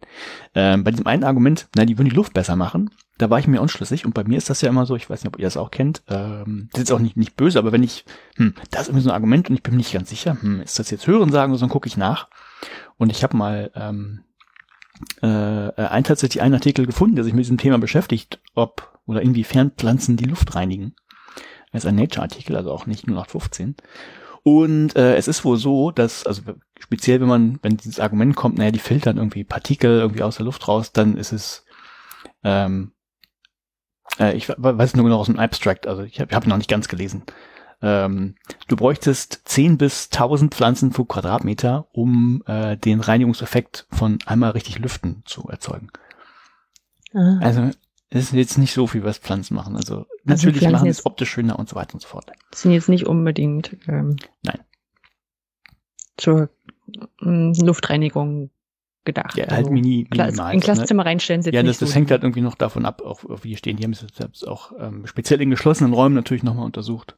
Ähm, 0.55 0.85
bei 0.85 0.91
diesem 0.91 1.07
einen 1.07 1.25
Argument, 1.25 1.69
na, 1.75 1.85
die 1.85 1.99
würden 1.99 2.09
die 2.09 2.15
Luft 2.15 2.35
besser 2.35 2.57
machen, 2.57 2.91
da 3.19 3.31
war 3.31 3.39
ich 3.39 3.47
mir 3.47 3.61
unschlüssig. 3.61 4.05
Und 4.05 4.15
bei 4.15 4.25
mir 4.25 4.39
ist 4.39 4.51
das 4.51 4.61
ja 4.61 4.69
immer 4.69 4.87
so, 4.87 4.97
ich 4.97 5.09
weiß 5.09 5.23
nicht, 5.25 5.35
ob 5.35 5.39
ihr 5.39 5.47
das 5.47 5.57
auch 5.57 5.71
kennt, 5.71 6.03
ähm, 6.09 6.69
das 6.73 6.85
ist 6.85 6.93
auch 6.93 6.99
nicht, 6.99 7.17
nicht 7.17 7.37
böse, 7.37 7.59
aber 7.59 7.73
wenn 7.73 7.83
ich, 7.83 8.05
hm, 8.37 8.55
da 8.71 8.81
ist 8.81 8.89
irgendwie 8.89 9.05
so 9.05 9.11
ein 9.11 9.15
Argument 9.15 9.49
und 9.49 9.57
ich 9.57 9.63
bin 9.63 9.73
mir 9.73 9.79
nicht 9.79 9.93
ganz 9.93 10.11
sicher, 10.11 10.37
hm, 10.41 10.61
ist 10.61 10.79
das 10.79 10.91
jetzt 10.91 11.07
Hören 11.07 11.33
sagen 11.33 11.53
oder 11.53 11.59
so, 11.59 11.65
dann 11.65 11.73
gucke 11.73 11.89
ich 11.89 11.97
nach. 11.97 12.29
Und 12.97 13.11
ich 13.11 13.23
habe 13.23 13.37
mal 13.37 13.71
ähm, 13.75 14.21
äh, 15.23 15.27
ein 15.27 16.05
tatsächlich 16.05 16.43
einen 16.43 16.55
Artikel 16.55 16.87
gefunden, 16.87 17.17
der 17.17 17.25
sich 17.25 17.33
mit 17.33 17.45
diesem 17.45 17.59
Thema 17.59 17.79
beschäftigt, 17.79 18.41
ob 18.55 18.99
oder 19.07 19.23
inwiefern 19.23 19.73
Pflanzen 19.73 20.17
die 20.17 20.25
Luft 20.25 20.55
reinigen. 20.55 20.95
Das 21.73 21.85
ist 21.85 21.89
ein 21.89 21.97
Nature-Artikel, 21.97 22.57
also 22.57 22.73
auch 22.73 22.87
nicht 22.87 23.07
nur 23.07 23.17
nach 23.17 23.29
15. 23.29 23.77
Und 24.43 24.97
äh, 24.97 25.17
es 25.17 25.29
ist 25.29 25.45
wohl 25.45 25.59
so, 25.59 25.91
dass, 25.91 26.27
also 26.27 26.43
speziell 26.79 27.21
wenn 27.21 27.29
man, 27.29 27.59
wenn 27.63 27.77
dieses 27.77 28.01
Argument 28.01 28.35
kommt, 28.35 28.59
naja, 28.59 28.71
die 28.71 28.79
filtern 28.79 29.19
irgendwie 29.19 29.45
Partikel 29.45 30.01
irgendwie 30.01 30.23
aus 30.23 30.37
der 30.37 30.47
Luft 30.47 30.67
raus, 30.67 30.93
dann 30.93 31.17
ist 31.17 31.33
es, 31.33 31.65
ähm, 32.43 32.93
äh, 34.19 34.35
ich 34.35 34.49
weiß 34.49 34.95
nur 34.95 35.05
genau 35.05 35.19
aus 35.19 35.27
dem 35.27 35.39
Abstract, 35.39 35.87
also 35.87 36.03
ich 36.03 36.21
habe 36.21 36.35
hab 36.35 36.47
noch 36.47 36.57
nicht 36.57 36.71
ganz 36.71 36.89
gelesen. 36.89 37.25
Ähm, 37.83 38.35
du 38.69 38.77
bräuchtest 38.77 39.43
10 39.45 39.79
bis 39.79 40.11
1000 40.13 40.55
Pflanzen 40.55 40.91
pro 40.91 41.05
Quadratmeter, 41.05 41.87
um 41.93 42.43
äh, 42.47 42.77
den 42.77 43.01
Reinigungseffekt 43.01 43.87
von 43.91 44.19
einmal 44.27 44.51
richtig 44.51 44.79
lüften 44.79 45.23
zu 45.25 45.49
erzeugen. 45.49 45.89
Ah. 47.15 47.39
Also 47.41 47.71
es 48.11 48.25
ist 48.25 48.33
jetzt 48.33 48.59
nicht 48.59 48.75
so 48.75 48.87
viel, 48.87 49.05
was 49.05 49.19
Pflanzen 49.19 49.55
machen. 49.55 49.77
Also, 49.77 49.99
also 49.99 50.07
natürlich 50.25 50.69
machen 50.69 50.89
es 50.89 51.07
optisch 51.07 51.31
schöner 51.31 51.59
und 51.59 51.69
so 51.69 51.77
weiter 51.77 51.95
und 51.95 52.01
so 52.01 52.09
fort. 52.09 52.31
Sind 52.55 52.73
jetzt 52.73 52.89
nicht 52.89 53.07
unbedingt 53.07 53.77
ähm, 53.89 54.17
Nein. 54.43 54.59
zur 56.17 56.51
ähm, 57.23 57.55
Luftreinigung 57.55 58.51
gedacht. 59.05 59.37
Ja, 59.37 59.47
halt 59.47 59.53
also 59.53 59.71
mini, 59.71 60.07
minimal. 60.11 60.53
In 60.53 60.61
Klassenzimmer 60.61 61.05
ne? 61.05 61.11
reinstellen 61.11 61.43
sie 61.43 61.51
Ja, 61.51 61.63
das, 61.63 61.79
das 61.79 61.91
so 61.91 61.95
hängt 61.95 62.11
halt 62.11 62.23
irgendwie 62.23 62.43
noch 62.43 62.57
davon 62.57 62.85
ab, 62.85 63.01
auch 63.03 63.23
wie 63.43 63.57
stehen. 63.57 63.77
Die 63.77 63.85
haben 63.85 63.93
es 63.93 64.05
selbst 64.13 64.47
auch 64.47 64.73
ähm, 64.79 65.07
speziell 65.07 65.41
in 65.41 65.51
geschlossenen 65.51 65.93
Räumen 65.95 66.15
natürlich 66.15 66.43
nochmal 66.43 66.67
untersucht. 66.67 67.17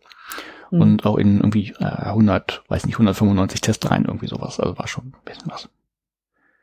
Mhm. 0.72 0.80
Und 0.80 1.06
auch 1.06 1.16
in 1.18 1.36
irgendwie 1.36 1.74
äh, 1.78 1.84
100, 1.84 2.64
weiß 2.68 2.86
nicht, 2.86 2.94
195 2.94 3.60
Testreihen 3.60 4.06
irgendwie 4.06 4.26
sowas. 4.26 4.58
Also 4.58 4.78
war 4.78 4.88
schon 4.88 5.08
ein 5.08 5.24
bisschen 5.24 5.50
was. 5.50 5.68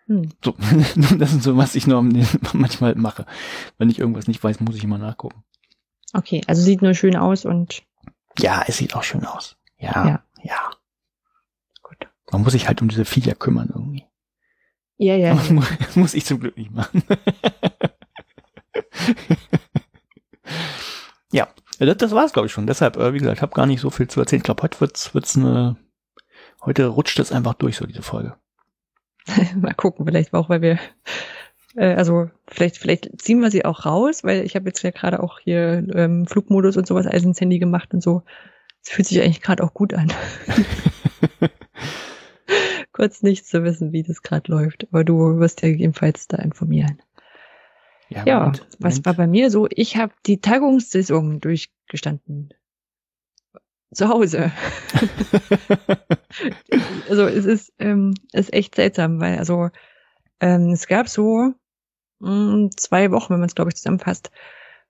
Hm. 0.07 0.31
So, 0.43 0.55
das 1.17 1.33
ist 1.33 1.43
so, 1.43 1.55
was 1.55 1.75
ich 1.75 1.85
nur 1.85 2.01
manchmal 2.53 2.95
mache. 2.95 3.25
Wenn 3.77 3.91
ich 3.91 3.99
irgendwas 3.99 4.27
nicht 4.27 4.43
weiß, 4.43 4.59
muss 4.61 4.75
ich 4.75 4.83
immer 4.83 4.97
nachgucken. 4.97 5.43
Okay, 6.13 6.41
also 6.47 6.63
sieht 6.63 6.81
nur 6.81 6.95
schön 6.95 7.15
aus 7.15 7.45
und. 7.45 7.83
Ja, 8.39 8.63
es 8.67 8.77
sieht 8.77 8.95
auch 8.95 9.03
schön 9.03 9.23
aus. 9.25 9.57
Ja, 9.77 10.07
ja. 10.07 10.23
ja. 10.41 10.71
Gut. 11.83 12.07
Man 12.31 12.41
muss 12.41 12.53
sich 12.53 12.67
halt 12.67 12.81
um 12.81 12.89
diese 12.89 13.05
Viecher 13.05 13.35
kümmern 13.35 13.69
irgendwie. 13.71 14.05
Ja, 14.97 15.15
ja. 15.15 15.35
ja. 15.49 15.63
Muss 15.93 16.15
ich 16.15 16.25
zum 16.25 16.39
Glück 16.39 16.57
nicht 16.57 16.71
machen. 16.71 17.03
ja, 21.31 21.47
das, 21.85 21.97
das 21.97 22.11
war 22.11 22.25
es, 22.25 22.33
glaube 22.33 22.47
ich, 22.47 22.51
schon. 22.51 22.67
Deshalb, 22.67 22.97
äh, 22.97 23.13
wie 23.13 23.19
gesagt, 23.19 23.41
habe 23.41 23.55
gar 23.55 23.65
nicht 23.65 23.81
so 23.81 23.89
viel 23.89 24.07
zu 24.07 24.19
erzählen. 24.19 24.39
Ich 24.39 24.43
glaube, 24.43 24.63
heute 24.63 24.79
wird's, 24.81 25.13
wird's 25.13 25.35
eine, 25.35 25.77
heute 26.63 26.87
rutscht 26.87 27.19
es 27.19 27.31
einfach 27.31 27.53
durch, 27.53 27.77
so 27.77 27.85
diese 27.85 28.01
Folge. 28.01 28.35
Mal 29.55 29.73
gucken, 29.73 30.05
vielleicht 30.05 30.33
auch, 30.33 30.49
weil 30.49 30.61
wir, 30.61 30.79
äh, 31.75 31.93
also 31.93 32.29
vielleicht, 32.47 32.77
vielleicht 32.77 33.21
ziehen 33.21 33.41
wir 33.41 33.51
sie 33.51 33.65
auch 33.65 33.85
raus, 33.85 34.23
weil 34.23 34.43
ich 34.45 34.55
habe 34.55 34.67
jetzt 34.67 34.81
ja 34.83 34.91
gerade 34.91 35.21
auch 35.21 35.39
hier 35.39 35.85
ähm, 35.93 36.27
Flugmodus 36.27 36.77
und 36.77 36.87
sowas 36.87 37.07
alles 37.07 37.23
ins 37.23 37.41
Handy 37.41 37.59
gemacht 37.59 37.93
und 37.93 38.01
so. 38.01 38.23
Es 38.83 38.89
fühlt 38.89 39.07
sich 39.07 39.21
eigentlich 39.21 39.41
gerade 39.41 39.63
auch 39.63 39.73
gut 39.73 39.93
an. 39.93 40.11
Kurz 42.91 43.21
nicht 43.21 43.45
zu 43.45 43.63
wissen, 43.63 43.93
wie 43.93 44.03
das 44.03 44.21
gerade 44.21 44.51
läuft, 44.51 44.87
aber 44.91 45.03
du 45.03 45.39
wirst 45.39 45.61
ja 45.61 45.69
jedenfalls 45.69 46.27
da 46.27 46.37
informieren. 46.37 47.01
Ja, 48.09 48.25
ja 48.25 48.39
Moment, 48.39 48.67
was 48.79 48.95
Moment. 48.95 49.05
war 49.05 49.13
bei 49.13 49.27
mir 49.27 49.51
so? 49.51 49.67
Ich 49.69 49.97
habe 49.97 50.13
die 50.25 50.41
Tagungssaison 50.41 51.39
durchgestanden 51.39 52.53
zu 53.93 54.09
Hause. 54.09 54.51
also 57.09 57.23
es 57.23 57.45
ist, 57.45 57.73
ähm, 57.79 58.13
ist 58.33 58.53
echt 58.53 58.75
seltsam, 58.75 59.19
weil 59.19 59.39
also 59.39 59.69
ähm, 60.39 60.71
es 60.71 60.87
gab 60.87 61.09
so 61.09 61.53
mh, 62.19 62.53
hm, 62.53 62.69
zwei 62.77 63.11
Wochen, 63.11 63.33
wenn 63.33 63.39
man 63.39 63.49
es 63.49 63.55
glaube 63.55 63.69
ich 63.69 63.75
zusammenfasst, 63.75 64.31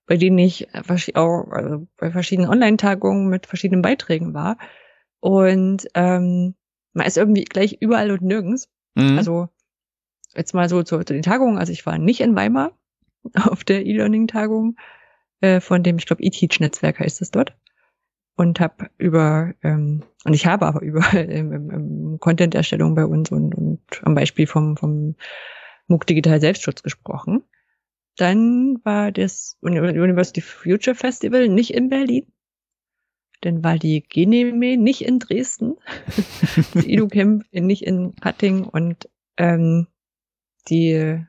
bei 0.05 0.17
denen 0.17 0.37
ich 0.37 0.67
auch 1.15 1.47
also 1.51 1.87
bei 1.97 2.11
verschiedenen 2.11 2.49
Online-Tagungen 2.49 3.29
mit 3.29 3.47
verschiedenen 3.47 3.81
Beiträgen 3.81 4.33
war. 4.33 4.57
Und 5.19 5.87
ähm, 5.93 6.55
man 6.93 7.05
ist 7.05 7.17
irgendwie 7.17 7.43
gleich 7.43 7.77
überall 7.79 8.11
und 8.11 8.21
nirgends. 8.21 8.69
Mhm. 8.95 9.17
Also 9.17 9.49
jetzt 10.35 10.53
mal 10.53 10.69
so 10.69 10.83
zu, 10.83 10.97
zu 10.99 11.13
den 11.13 11.21
Tagungen. 11.21 11.57
Also 11.57 11.71
ich 11.71 11.85
war 11.85 11.97
nicht 11.97 12.21
in 12.21 12.35
Weimar 12.35 12.71
auf 13.35 13.63
der 13.63 13.85
E-Learning-Tagung 13.85 14.77
äh, 15.41 15.59
von 15.59 15.83
dem, 15.83 15.97
ich 15.97 16.05
glaube, 16.05 16.23
E-Teach-Netzwerk 16.23 16.99
heißt 16.99 17.21
es 17.21 17.31
dort 17.31 17.55
und 18.39 18.61
habe 18.61 18.89
über 18.97 19.53
ähm, 19.63 20.03
und 20.23 20.33
ich 20.33 20.45
habe 20.45 20.65
aber 20.65 20.81
über 20.81 21.01
ähm, 21.13 21.51
ähm, 21.51 22.17
Content-Erstellung 22.19 22.95
bei 22.95 23.05
uns 23.05 23.31
und, 23.31 23.53
und 23.53 23.81
am 24.03 24.15
Beispiel 24.15 24.47
vom 24.47 24.77
vom 24.77 25.15
MOOC 25.87 26.07
Digital 26.07 26.39
Selbstschutz 26.39 26.81
gesprochen. 26.81 27.43
Dann 28.15 28.79
war 28.83 29.11
das 29.11 29.57
University 29.61 30.41
Future 30.41 30.95
Festival 30.95 31.49
nicht 31.49 31.73
in 31.73 31.89
Berlin. 31.89 32.31
dann 33.41 33.63
war 33.63 33.77
die 33.77 34.03
Geneme 34.03 34.77
nicht 34.77 35.01
in 35.01 35.19
Dresden, 35.19 35.75
das 36.73 36.85
EduCamp 36.85 37.45
nicht 37.51 37.83
in 37.83 38.13
Hatting 38.21 38.63
und 38.63 39.09
ähm, 39.37 39.87
die 40.69 41.25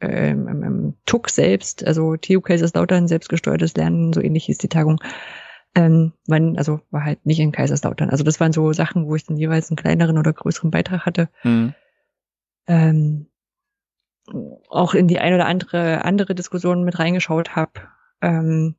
ähm, 0.00 0.48
ähm, 0.48 0.94
TUC 1.06 1.30
selbst, 1.30 1.86
also 1.86 2.16
TU 2.16 2.40
Kaiserslautern, 2.40 3.08
selbstgesteuertes 3.08 3.74
Lernen, 3.76 4.12
so 4.12 4.20
ähnlich 4.20 4.44
hieß 4.46 4.58
die 4.58 4.68
Tagung, 4.68 5.00
ähm, 5.74 6.12
man, 6.26 6.56
also 6.56 6.80
war 6.90 7.04
halt 7.04 7.24
nicht 7.26 7.38
in 7.38 7.52
Kaiserslautern. 7.52 8.10
Also 8.10 8.24
das 8.24 8.40
waren 8.40 8.52
so 8.52 8.72
Sachen, 8.72 9.06
wo 9.06 9.14
ich 9.14 9.24
dann 9.24 9.36
jeweils 9.36 9.70
einen 9.70 9.76
kleineren 9.76 10.18
oder 10.18 10.32
größeren 10.32 10.70
Beitrag 10.70 11.04
hatte. 11.04 11.28
Mhm. 11.44 11.74
Ähm, 12.66 13.26
auch 14.68 14.94
in 14.94 15.06
die 15.06 15.18
ein 15.18 15.34
oder 15.34 15.46
andere 15.46 16.04
andere 16.04 16.34
Diskussion 16.34 16.84
mit 16.84 16.98
reingeschaut 16.98 17.54
habe. 17.54 17.72
Ähm, 18.22 18.74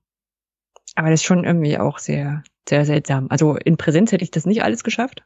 aber 0.96 1.12
das 1.12 1.22
ist 1.22 1.26
schon 1.26 1.44
irgendwie 1.44 1.78
auch 1.78 2.00
sehr, 2.00 2.44
sehr 2.68 2.86
seltsam. 2.86 3.28
Also 3.30 3.56
in 3.56 3.78
Präsenz 3.78 4.12
hätte 4.12 4.24
ich 4.24 4.32
das 4.32 4.46
nicht 4.46 4.64
alles 4.64 4.84
geschafft. 4.84 5.24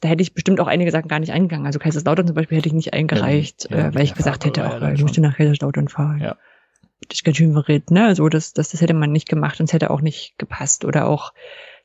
Da 0.00 0.08
hätte 0.08 0.22
ich 0.22 0.32
bestimmt 0.32 0.60
auch 0.60 0.66
einige 0.66 0.90
Sachen 0.90 1.08
gar 1.08 1.20
nicht 1.20 1.32
eingegangen. 1.32 1.66
Also 1.66 1.78
Kaiserslautern 1.78 2.26
zum 2.26 2.34
Beispiel 2.34 2.58
hätte 2.58 2.68
ich 2.68 2.74
nicht 2.74 2.94
eingereicht, 2.94 3.68
ja, 3.70 3.88
äh, 3.88 3.94
weil 3.94 4.04
ich 4.04 4.14
gesagt 4.14 4.46
hätte, 4.46 4.66
auch, 4.66 4.80
ja, 4.80 4.92
ich 4.92 5.02
möchte 5.02 5.20
nach 5.20 5.36
Kaiserslautern 5.36 5.88
fahren. 5.88 6.20
Ja. 6.20 6.36
Das 7.08 7.18
ist 7.18 7.24
ganz 7.24 7.36
schön 7.36 7.52
verrät, 7.52 7.90
ne? 7.90 8.06
Also 8.06 8.28
das, 8.28 8.52
das, 8.52 8.70
das 8.70 8.80
hätte 8.80 8.94
man 8.94 9.12
nicht 9.12 9.28
gemacht 9.28 9.60
und 9.60 9.68
es 9.68 9.72
hätte 9.72 9.90
auch 9.90 10.00
nicht 10.00 10.38
gepasst. 10.38 10.84
Oder 10.84 11.06
auch, 11.06 11.32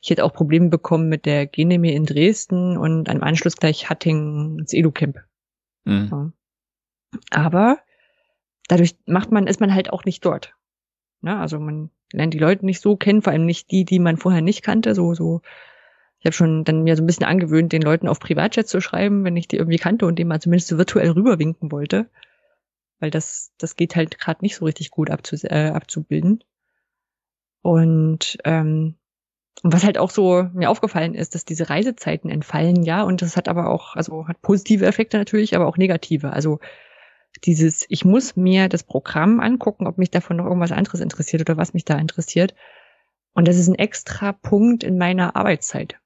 ich 0.00 0.10
hätte 0.10 0.24
auch 0.24 0.32
Probleme 0.32 0.68
bekommen 0.68 1.08
mit 1.08 1.26
der 1.26 1.46
Geneme 1.46 1.92
in 1.92 2.04
Dresden 2.04 2.76
und 2.76 3.08
am 3.08 3.22
Anschluss 3.22 3.56
gleich 3.56 3.88
Hatting 3.90 4.58
ins 4.58 4.72
Edu-Camp. 4.72 5.18
Mhm. 5.84 6.08
Ja. 6.10 6.32
Aber 7.30 7.78
dadurch 8.68 8.96
macht 9.06 9.30
man, 9.30 9.46
ist 9.46 9.60
man 9.60 9.74
halt 9.74 9.90
auch 9.92 10.04
nicht 10.04 10.24
dort. 10.24 10.54
Ne? 11.22 11.38
Also 11.38 11.58
man 11.58 11.90
lernt 12.12 12.34
die 12.34 12.38
Leute 12.38 12.64
nicht 12.64 12.80
so 12.80 12.96
kennen, 12.96 13.22
vor 13.22 13.32
allem 13.32 13.46
nicht 13.46 13.70
die, 13.70 13.84
die 13.84 13.98
man 13.98 14.16
vorher 14.16 14.42
nicht 14.42 14.62
kannte. 14.62 14.94
So, 14.94 15.14
so, 15.14 15.42
ich 16.18 16.26
habe 16.26 16.32
schon 16.32 16.64
dann 16.64 16.82
mir 16.82 16.96
so 16.96 17.02
ein 17.02 17.06
bisschen 17.06 17.26
angewöhnt, 17.26 17.72
den 17.72 17.82
Leuten 17.82 18.08
auf 18.08 18.20
Privatchat 18.20 18.68
zu 18.68 18.80
schreiben, 18.80 19.24
wenn 19.24 19.36
ich 19.36 19.48
die 19.48 19.56
irgendwie 19.56 19.78
kannte 19.78 20.06
und 20.06 20.18
dem 20.18 20.28
mal 20.28 20.40
zumindest 20.40 20.68
so 20.68 20.78
virtuell 20.78 21.10
rüberwinken 21.10 21.70
wollte. 21.70 22.08
Weil 22.98 23.10
das, 23.10 23.52
das 23.58 23.76
geht 23.76 23.94
halt 23.94 24.18
gerade 24.18 24.42
nicht 24.42 24.56
so 24.56 24.64
richtig 24.64 24.90
gut 24.90 25.10
abzu, 25.10 25.36
äh, 25.44 25.68
abzubilden. 25.68 26.42
Und 27.62 28.38
ähm, 28.44 28.96
und 29.62 29.72
was 29.72 29.84
halt 29.84 29.98
auch 29.98 30.10
so 30.10 30.48
mir 30.52 30.70
aufgefallen 30.70 31.14
ist, 31.14 31.34
dass 31.34 31.44
diese 31.44 31.70
Reisezeiten 31.70 32.30
entfallen, 32.30 32.82
ja, 32.82 33.02
und 33.02 33.22
das 33.22 33.36
hat 33.36 33.48
aber 33.48 33.70
auch, 33.70 33.96
also 33.96 34.28
hat 34.28 34.42
positive 34.42 34.84
Effekte 34.84 35.16
natürlich, 35.16 35.56
aber 35.56 35.66
auch 35.66 35.78
negative. 35.78 36.32
Also 36.32 36.60
dieses, 37.44 37.86
ich 37.88 38.04
muss 38.04 38.36
mir 38.36 38.68
das 38.68 38.82
Programm 38.84 39.40
angucken, 39.40 39.86
ob 39.86 39.98
mich 39.98 40.10
davon 40.10 40.36
noch 40.36 40.46
irgendwas 40.46 40.72
anderes 40.72 41.00
interessiert 41.00 41.42
oder 41.42 41.56
was 41.56 41.74
mich 41.74 41.84
da 41.84 41.96
interessiert. 41.96 42.54
Und 43.32 43.48
das 43.48 43.56
ist 43.56 43.68
ein 43.68 43.74
extra 43.74 44.32
Punkt 44.32 44.84
in 44.84 44.98
meiner 44.98 45.36
Arbeitszeit. 45.36 45.96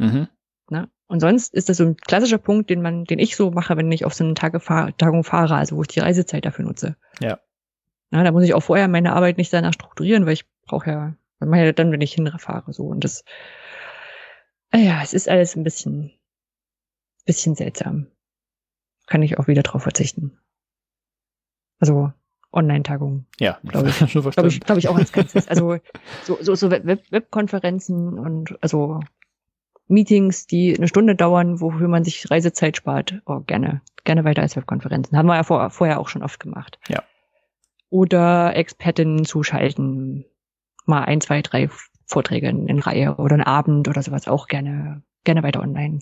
Mhm. 0.00 0.28
Na? 0.68 0.88
Und 1.06 1.20
sonst 1.20 1.54
ist 1.54 1.68
das 1.68 1.76
so 1.78 1.84
ein 1.84 1.96
klassischer 1.96 2.38
Punkt, 2.38 2.70
den 2.70 2.82
man, 2.82 3.04
den 3.04 3.18
ich 3.18 3.36
so 3.36 3.50
mache, 3.50 3.76
wenn 3.76 3.90
ich 3.90 4.04
auf 4.04 4.14
so 4.14 4.24
eine 4.24 4.34
Tagung 4.34 5.24
fahre, 5.24 5.56
also 5.56 5.76
wo 5.76 5.82
ich 5.82 5.88
die 5.88 6.00
Reisezeit 6.00 6.44
dafür 6.44 6.64
nutze. 6.64 6.96
Ja. 7.20 7.40
Na, 8.10 8.24
da 8.24 8.32
muss 8.32 8.44
ich 8.44 8.54
auch 8.54 8.62
vorher 8.62 8.88
meine 8.88 9.12
Arbeit 9.12 9.36
nicht 9.36 9.52
danach 9.52 9.72
strukturieren, 9.72 10.26
weil 10.26 10.34
ich 10.34 10.48
brauche 10.66 10.90
ja, 10.90 11.14
das 11.38 11.48
mache 11.48 11.60
ich 11.60 11.66
ja 11.66 11.72
dann, 11.72 11.92
wenn 11.92 12.00
ich 12.00 12.14
hinfahre, 12.14 12.72
so. 12.72 12.86
Und 12.86 13.04
das, 13.04 13.24
ja, 14.72 15.02
es 15.02 15.12
ist 15.12 15.28
alles 15.28 15.56
ein 15.56 15.64
bisschen, 15.64 16.12
bisschen 17.24 17.54
seltsam 17.54 18.06
kann 19.10 19.22
ich 19.22 19.38
auch 19.38 19.48
wieder 19.48 19.62
drauf 19.62 19.82
verzichten. 19.82 20.38
Also 21.80 22.12
Online-Tagungen. 22.52 23.26
Ja, 23.38 23.58
glaube 23.64 23.90
ich. 23.90 23.98
Glaube 24.12 24.48
ich, 24.48 24.60
glaub 24.60 24.78
ich 24.78 24.88
auch 24.88 24.96
als 24.96 25.12
Ganzes. 25.12 25.48
Also 25.48 25.78
so, 26.24 26.38
so, 26.40 26.54
so 26.54 26.70
Webkonferenzen 26.70 28.18
und 28.18 28.56
also 28.62 29.00
Meetings, 29.90 30.46
die 30.46 30.74
eine 30.76 30.88
Stunde 30.88 31.16
dauern, 31.16 31.60
wofür 31.60 31.88
man 31.88 32.04
sich 32.04 32.30
Reisezeit 32.30 32.76
spart. 32.76 33.20
Oh, 33.26 33.40
gerne. 33.40 33.82
Gerne 34.04 34.24
weiter 34.24 34.42
als 34.42 34.56
Webkonferenzen. 34.56 35.16
Haben 35.16 35.26
wir 35.26 35.36
ja 35.36 35.42
vor, 35.42 35.68
vorher 35.70 35.98
auch 36.00 36.08
schon 36.08 36.22
oft 36.22 36.40
gemacht. 36.40 36.78
Ja. 36.88 37.02
Oder 37.90 38.54
Expertinnen 38.56 39.24
zuschalten. 39.24 40.24
Mal 40.86 41.04
ein, 41.04 41.20
zwei, 41.20 41.42
drei 41.42 41.68
Vorträge 42.06 42.48
in 42.48 42.78
Reihe 42.78 43.16
oder 43.16 43.34
einen 43.34 43.44
Abend 43.44 43.88
oder 43.88 44.02
sowas 44.02 44.26
auch 44.26 44.46
gerne, 44.46 45.02
gerne 45.24 45.42
weiter 45.42 45.60
online. 45.60 45.98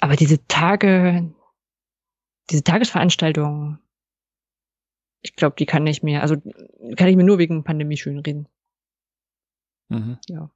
Aber 0.00 0.16
diese 0.16 0.46
Tage, 0.46 1.32
diese 2.50 2.62
Tagesveranstaltung, 2.62 3.78
ich 5.22 5.34
glaube, 5.34 5.56
die 5.58 5.66
kann 5.66 5.86
ich 5.86 6.02
mir, 6.02 6.22
also 6.22 6.36
kann 6.96 7.08
ich 7.08 7.16
mir 7.16 7.24
nur 7.24 7.38
wegen 7.38 7.64
Pandemie 7.64 7.96
schön 7.96 8.18
reden. 8.18 8.48
Mhm. 9.88 10.18
Ja. 10.28 10.50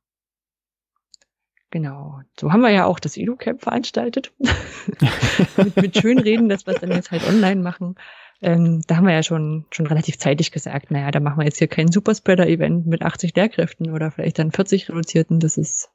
Genau. 1.72 2.20
So 2.38 2.52
haben 2.52 2.60
wir 2.60 2.70
ja 2.70 2.84
auch 2.84 3.00
das 3.00 3.16
EduCamp 3.16 3.62
veranstaltet. 3.62 4.30
mit, 5.56 5.74
mit 5.74 5.96
Schönreden, 5.96 6.50
dass 6.50 6.66
wir 6.66 6.74
es 6.74 6.80
dann 6.80 6.90
jetzt 6.90 7.10
halt 7.10 7.26
online 7.26 7.62
machen. 7.62 7.96
Ähm, 8.42 8.82
da 8.86 8.96
haben 8.96 9.06
wir 9.06 9.14
ja 9.14 9.22
schon, 9.22 9.64
schon 9.70 9.86
relativ 9.86 10.18
zeitig 10.18 10.52
gesagt, 10.52 10.90
naja, 10.90 11.10
da 11.10 11.18
machen 11.18 11.38
wir 11.38 11.46
jetzt 11.46 11.56
hier 11.56 11.68
kein 11.68 11.90
Superspreader-Event 11.90 12.86
mit 12.86 13.00
80 13.00 13.34
Lehrkräften 13.34 13.90
oder 13.90 14.10
vielleicht 14.10 14.38
dann 14.38 14.52
40 14.52 14.90
Reduzierten. 14.90 15.40
Das 15.40 15.56
ist, 15.56 15.90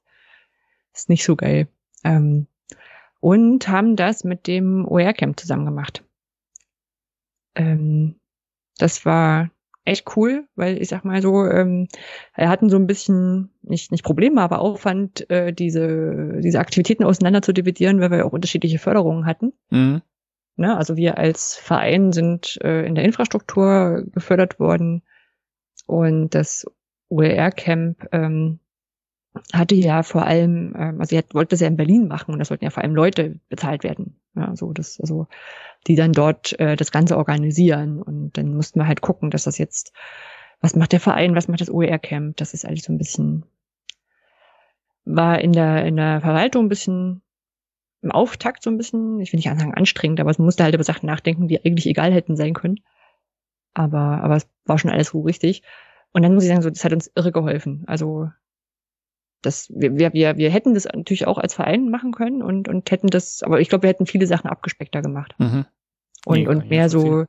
ist 0.96 1.10
nicht 1.10 1.24
so 1.24 1.36
geil. 1.36 1.68
Ähm, 2.04 2.48
und 3.20 3.68
haben 3.68 3.96
das 3.96 4.24
mit 4.24 4.48
dem 4.48 4.84
OER-Camp 4.88 5.40
zusammen 5.40 5.66
gemacht. 5.66 6.04
Ähm, 7.54 8.16
das 8.80 9.06
war 9.06 9.52
echt 9.88 10.15
cool, 10.15 10.47
weil 10.56 10.82
ich 10.82 10.89
sag 10.89 11.06
mal 11.06 11.21
so, 11.21 11.45
ähm, 11.45 11.88
wir 12.36 12.50
hatten 12.50 12.69
so 12.69 12.78
ein 12.78 12.88
bisschen, 12.88 13.50
nicht, 13.62 13.91
nicht 13.91 14.04
Probleme, 14.04 14.41
aber 14.41 14.60
Aufwand, 14.60 15.30
äh, 15.30 15.54
diese, 15.54 16.39
diese 16.41 16.60
Aktivitäten 16.60 17.04
auseinander 17.04 17.41
zu 17.41 17.54
dividieren, 17.54 18.00
weil 18.00 18.12
wir 18.12 18.26
auch 18.26 18.34
unterschiedliche 18.34 18.80
Förderungen 18.80 19.26
hatten. 19.26 19.54
Mhm. 19.69 20.02
Ne, 20.60 20.76
also 20.76 20.97
wir 20.97 21.19
als 21.19 21.56
Verein 21.56 22.12
sind 22.12 22.58
äh, 22.63 22.84
in 22.86 22.95
der 22.95 23.06
Infrastruktur 23.06 24.04
gefördert 24.12 24.60
worden 24.60 25.04
und 25.86 26.34
das 26.34 26.65
OER-Camp 27.10 28.08
ähm, 28.12 28.60
hatte 29.54 29.76
ja 29.76 30.02
vor 30.04 30.26
allem, 30.26 30.73
ähm, 30.76 31.00
also 31.00 31.15
er 31.15 31.23
wollte 31.34 31.52
das 31.52 31.60
ja 31.60 31.67
in 31.67 31.78
Berlin 31.78 32.08
machen 32.08 32.34
und 32.34 32.39
das 32.39 32.47
sollten 32.47 32.63
ja 32.63 32.71
vor 32.71 32.84
allem 32.84 32.95
Leute 32.95 33.39
bezahlt 33.50 33.84
werden. 33.84 34.19
Ja, 34.38 34.56
so 34.56 34.71
das, 34.73 35.00
also 35.00 35.28
die 35.88 35.95
dann 35.95 36.13
dort 36.13 36.60
äh, 36.60 36.76
das 36.76 36.91
Ganze 36.91 37.17
organisieren. 37.17 38.02
Und 38.02 38.38
dann 38.38 38.56
mussten 38.56 38.80
wir 38.80 38.88
halt 38.88 39.02
gucken, 39.02 39.32
dass 39.32 39.43
das 39.43 39.58
jetzt, 39.58 39.93
was 40.62 40.76
macht 40.76 40.91
der 40.91 41.00
Verein, 41.00 41.36
was 41.36 41.47
macht 41.47 41.62
das 41.62 41.69
OER-Camp? 41.69 42.38
Das 42.38 42.54
ist 42.54 42.65
alles 42.65 42.84
so 42.84 42.93
ein 42.93 42.97
bisschen, 42.97 43.45
war 45.06 45.39
in 45.39 45.54
der, 45.54 45.86
in 45.86 45.95
der 45.95 46.21
Verwaltung 46.21 46.65
ein 46.65 46.69
bisschen 46.69 47.21
im 48.02 48.12
Auftakt 48.12 48.63
so 48.63 48.69
ein 48.69 48.78
bisschen, 48.78 49.19
ich 49.19 49.34
will 49.34 49.38
nicht 49.38 49.50
sagen 49.50 49.73
anstrengend, 49.73 50.19
aber 50.19 50.30
es 50.30 50.38
musste 50.38 50.63
halt 50.63 50.76
über 50.76 50.84
Sachen 50.84 51.08
nachdenken, 51.08 51.47
die 51.47 51.63
eigentlich 51.65 51.88
egal 51.88 52.13
hätten 52.13 52.36
sein 52.36 52.54
können. 52.54 52.80
Aber, 53.73 54.21
aber 54.23 54.36
es 54.36 54.47
war 54.65 54.78
schon 54.78 54.91
alles 54.91 55.10
so 55.10 55.21
richtig. 55.21 55.63
Und 56.12 56.23
dann 56.23 56.34
muss 56.34 56.43
ich 56.43 56.50
sagen, 56.50 56.62
so, 56.62 56.69
das 56.69 56.84
hat 56.84 56.93
uns 56.93 57.12
irre 57.15 57.32
geholfen. 57.32 57.84
Also 57.88 58.30
das, 59.41 59.71
wir, 59.73 60.13
wir, 60.13 60.38
wir 60.38 60.50
hätten 60.50 60.73
das 60.73 60.86
natürlich 60.86 61.28
auch 61.28 61.38
als 61.38 61.54
Verein 61.54 61.89
machen 61.89 62.12
können 62.12 62.41
und, 62.41 62.67
und 62.67 62.89
hätten 62.89 63.08
das, 63.08 63.43
aber 63.43 63.60
ich 63.62 63.69
glaube, 63.69 63.84
wir 63.84 63.89
hätten 63.89 64.06
viele 64.06 64.28
Sachen 64.28 64.50
abgespeckter 64.50 65.02
gemacht. 65.02 65.36
Mhm. 65.38 65.65
Und, 66.26 66.39
nee, 66.39 66.47
und 66.47 66.69
mehr 66.69 66.89
so, 66.89 67.26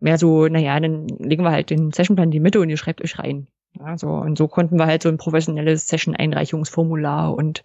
mehr 0.00 0.18
so, 0.18 0.48
naja, 0.48 0.78
dann 0.80 1.06
legen 1.08 1.44
wir 1.44 1.52
halt 1.52 1.70
den 1.70 1.92
Sessionplan 1.92 2.28
in 2.28 2.32
die 2.32 2.40
Mitte 2.40 2.60
und 2.60 2.70
ihr 2.70 2.76
schreibt 2.76 3.02
euch 3.02 3.18
rein. 3.18 3.48
Ja, 3.78 3.98
so, 3.98 4.08
und 4.08 4.38
so 4.38 4.48
konnten 4.48 4.78
wir 4.78 4.86
halt 4.86 5.02
so 5.02 5.08
ein 5.08 5.18
professionelles 5.18 5.88
Session-Einreichungsformular 5.88 7.34
und 7.34 7.64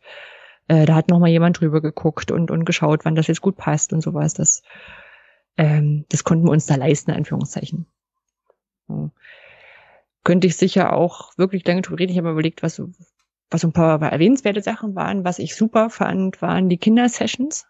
äh, 0.67 0.85
da 0.85 0.95
hat 0.95 1.09
nochmal 1.09 1.29
jemand 1.29 1.59
drüber 1.59 1.81
geguckt 1.81 2.31
und, 2.31 2.51
und 2.51 2.65
geschaut, 2.65 3.05
wann 3.05 3.15
das 3.15 3.27
jetzt 3.27 3.41
gut 3.41 3.57
passt 3.57 3.93
und 3.93 4.01
sowas. 4.01 4.33
Das, 4.33 4.61
ähm, 5.57 6.05
das 6.09 6.23
konnten 6.23 6.45
wir 6.45 6.51
uns 6.51 6.65
da 6.65 6.75
leisten, 6.75 7.11
in 7.11 7.17
Anführungszeichen. 7.17 7.85
Ja. 8.89 9.09
Könnte 10.23 10.47
ich 10.47 10.55
sicher 10.55 10.93
auch 10.93 11.35
wirklich 11.37 11.65
lange 11.65 11.81
drüber 11.81 11.99
reden. 11.99 12.11
Ich 12.11 12.17
habe 12.17 12.27
mir 12.27 12.33
überlegt, 12.33 12.61
was, 12.61 12.81
was 13.51 13.63
ein 13.63 13.73
paar 13.73 14.01
erwähnenswerte 14.01 14.61
Sachen 14.61 14.95
waren. 14.95 15.23
Was 15.23 15.37
ich 15.37 15.55
super 15.55 15.89
fand, 15.89 16.41
waren 16.41 16.69
die 16.69 16.77
Kindersessions. 16.77 17.67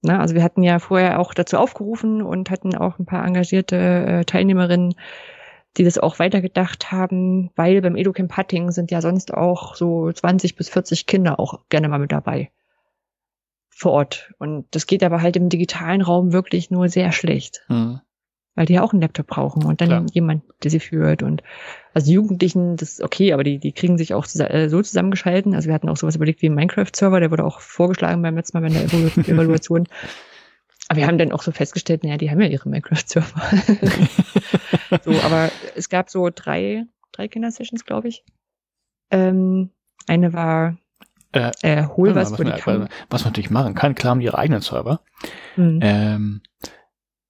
Na, 0.00 0.20
also 0.20 0.34
wir 0.34 0.42
hatten 0.42 0.62
ja 0.62 0.78
vorher 0.78 1.20
auch 1.20 1.34
dazu 1.34 1.58
aufgerufen 1.58 2.22
und 2.22 2.50
hatten 2.50 2.74
auch 2.74 2.98
ein 2.98 3.06
paar 3.06 3.24
engagierte 3.24 3.76
äh, 3.76 4.24
Teilnehmerinnen, 4.24 4.94
die 5.76 5.84
das 5.84 5.98
auch 5.98 6.18
weitergedacht 6.18 6.90
haben, 6.90 7.50
weil 7.56 7.80
beim 7.82 7.96
EduCamp 7.96 8.36
Hatting 8.36 8.72
sind 8.72 8.90
ja 8.90 9.00
sonst 9.00 9.34
auch 9.34 9.74
so 9.74 10.10
20 10.10 10.56
bis 10.56 10.68
40 10.70 11.06
Kinder 11.06 11.38
auch 11.38 11.60
gerne 11.68 11.88
mal 11.88 11.98
mit 11.98 12.12
dabei 12.12 12.50
vor 13.68 13.92
Ort. 13.92 14.32
Und 14.38 14.66
das 14.72 14.86
geht 14.86 15.02
aber 15.02 15.22
halt 15.22 15.36
im 15.36 15.48
digitalen 15.48 16.02
Raum 16.02 16.32
wirklich 16.32 16.70
nur 16.70 16.88
sehr 16.88 17.12
schlecht. 17.12 17.64
Mhm 17.68 18.00
weil 18.54 18.66
die 18.66 18.74
ja 18.74 18.82
auch 18.82 18.92
einen 18.92 19.02
Laptop 19.02 19.26
brauchen 19.26 19.64
und 19.64 19.80
dann 19.80 19.88
Klar. 19.88 20.06
jemand, 20.12 20.44
der 20.62 20.70
sie 20.70 20.80
führt. 20.80 21.22
Und 21.22 21.42
also 21.94 22.06
die 22.06 22.14
Jugendlichen, 22.14 22.76
das 22.76 22.92
ist 22.92 23.02
okay, 23.02 23.32
aber 23.32 23.44
die, 23.44 23.58
die 23.58 23.72
kriegen 23.72 23.98
sich 23.98 24.14
auch 24.14 24.26
äh, 24.34 24.68
so 24.68 24.82
zusammengeschalten. 24.82 25.54
Also 25.54 25.68
wir 25.68 25.74
hatten 25.74 25.88
auch 25.88 25.96
sowas 25.96 26.16
überlegt 26.16 26.42
wie 26.42 26.48
ein 26.48 26.54
Minecraft-Server, 26.54 27.20
der 27.20 27.30
wurde 27.30 27.44
auch 27.44 27.60
vorgeschlagen 27.60 28.22
beim 28.22 28.36
letzten 28.36 28.58
Mal 28.58 28.68
bei 28.68 28.74
der 28.74 28.84
Evaluation. 29.28 29.86
aber 30.88 30.98
wir 30.98 31.06
haben 31.06 31.18
dann 31.18 31.32
auch 31.32 31.42
so 31.42 31.52
festgestellt, 31.52 32.04
naja, 32.04 32.16
die 32.16 32.30
haben 32.30 32.40
ja 32.40 32.48
ihre 32.48 32.68
Minecraft-Server. 32.68 33.42
so, 35.04 35.10
aber 35.22 35.50
es 35.76 35.88
gab 35.88 36.08
so 36.10 36.30
drei, 36.34 36.84
drei 37.12 37.28
Kindersessions, 37.28 37.84
glaube 37.84 38.08
ich. 38.08 38.24
Ähm, 39.10 39.70
eine 40.06 40.32
war 40.32 40.78
Äh, 41.32 41.50
äh, 41.62 41.86
Hol 41.96 42.14
was, 42.14 42.32
was, 42.32 42.38
man, 42.38 42.88
was 43.10 43.24
man 43.24 43.32
natürlich 43.32 43.50
machen 43.50 43.74
kann, 43.74 43.94
klar 43.94 44.12
haben 44.12 44.20
die 44.20 44.26
ihre 44.26 44.38
eigenen 44.38 44.62
Server. 44.62 45.00
hm. 45.54 45.80
Ähm, 45.82 46.40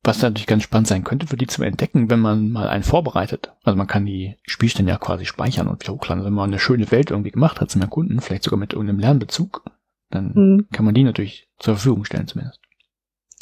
was 0.04 0.20
natürlich 0.20 0.46
ganz 0.48 0.62
spannend 0.64 0.88
sein 0.88 1.04
könnte, 1.04 1.26
für 1.28 1.36
die 1.36 1.46
zu 1.46 1.62
entdecken, 1.62 2.10
wenn 2.10 2.18
man 2.20 2.50
mal 2.50 2.68
einen 2.68 2.82
vorbereitet. 2.82 3.52
Also 3.62 3.76
man 3.76 3.86
kann 3.86 4.04
die 4.04 4.36
Spielstände 4.44 4.90
ja 4.90 4.98
quasi 4.98 5.24
speichern 5.26 5.68
und 5.68 5.80
wieder 5.82 5.92
hochladen. 5.92 6.20
Also 6.20 6.26
wenn 6.26 6.34
man 6.34 6.50
eine 6.50 6.58
schöne 6.58 6.90
Welt 6.90 7.10
irgendwie 7.10 7.30
gemacht 7.30 7.60
hat 7.60 7.70
zum 7.70 7.82
Erkunden, 7.82 8.20
vielleicht 8.20 8.42
sogar 8.44 8.58
mit 8.58 8.72
irgendeinem 8.72 8.98
Lernbezug, 8.98 9.62
dann 10.10 10.34
Hm. 10.34 10.66
kann 10.72 10.84
man 10.84 10.94
die 10.94 11.04
natürlich 11.04 11.48
zur 11.58 11.76
Verfügung 11.76 12.04
stellen 12.04 12.26
zumindest. 12.26 12.60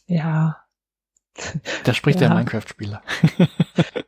Ja. 0.07 0.59
Da 1.85 1.95
spricht 1.95 2.21
Ja. 2.21 2.29
der 2.29 2.37
Minecraft-Spieler. 2.37 3.03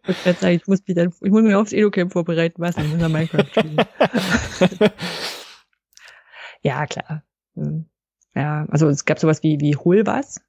Ich 0.08 0.20
gerade 0.24 0.38
sagen, 0.40 0.56
ich 0.56 0.66
muss 0.66 0.80
mich 0.84 0.96
dann, 0.96 1.12
ich 1.22 1.30
muss 1.30 1.42
mich 1.42 1.54
aufs 1.54 1.72
Edo-Camp 1.72 2.12
vorbereiten, 2.12 2.60
was 2.60 2.76
in 2.76 2.90
unser 2.92 3.08
Minecraft 3.08 3.46
spielen. 3.46 3.76
Ja, 6.62 6.86
klar. 6.86 7.22
Hm. 7.54 7.86
Ja, 8.34 8.66
also 8.70 8.88
es 8.88 9.04
gab 9.04 9.18
sowas 9.18 9.42
wie, 9.42 9.60
wie 9.60 9.76
Hol 9.76 10.06
was. 10.06 10.40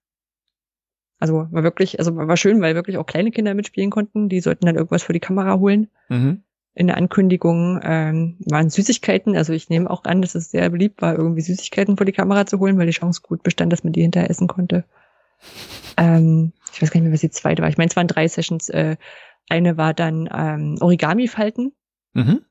Also 1.19 1.47
war 1.52 1.63
wirklich, 1.63 1.99
also 1.99 2.15
war 2.15 2.38
schön, 2.38 2.62
weil 2.62 2.76
wirklich 2.76 2.97
auch 2.97 3.06
kleine 3.06 3.32
Kinder 3.32 3.54
mitspielen 3.54 3.91
konnten. 3.91 4.30
Die 4.30 4.41
sollten 4.41 4.65
dann 4.65 4.76
irgendwas 4.76 5.04
für 5.04 5.13
die 5.13 5.19
Kamera 5.19 5.60
holen. 5.60 5.89
mhm. 6.10 6.43
In 6.76 6.88
der 6.88 6.97
Ankündigung 6.97 7.80
ähm, 7.84 8.38
waren 8.49 8.71
Süßigkeiten. 8.71 9.38
Also 9.38 9.54
ich 9.54 9.69
nehme 9.69 9.88
auch 9.91 10.06
an, 10.06 10.23
dass 10.23 10.34
es 10.34 10.49
sehr 10.49 10.71
beliebt 10.71 11.04
war, 11.04 11.15
irgendwie 11.15 11.41
Süßigkeiten 11.41 11.97
vor 11.97 12.06
die 12.08 12.13
Kamera 12.13 12.47
zu 12.47 12.60
holen, 12.60 12.80
weil 12.80 12.88
die 12.88 12.93
Chance 12.93 13.21
gut 13.21 13.43
bestand, 13.43 13.71
dass 13.71 13.84
man 13.84 13.93
die 13.93 14.02
hinterher 14.02 14.32
essen 14.32 14.47
konnte. 14.47 14.84
Ähm, 15.97 16.52
ich 16.73 16.82
weiß 16.82 16.89
gar 16.89 16.99
nicht 16.99 17.06
mehr, 17.06 17.13
was 17.13 17.21
die 17.21 17.30
zweite 17.30 17.62
war. 17.62 17.69
Ich 17.69 17.78
meine, 17.78 17.89
es 17.89 17.95
waren 17.95 18.08
drei 18.08 18.28
Sessions. 18.28 18.69
Äh, 18.69 18.95
eine 19.49 19.78
war 19.78 19.93
dann 19.93 20.28
ähm, 20.34 20.78
Origami-Falten. 20.80 21.73
Mhm. 22.13 22.41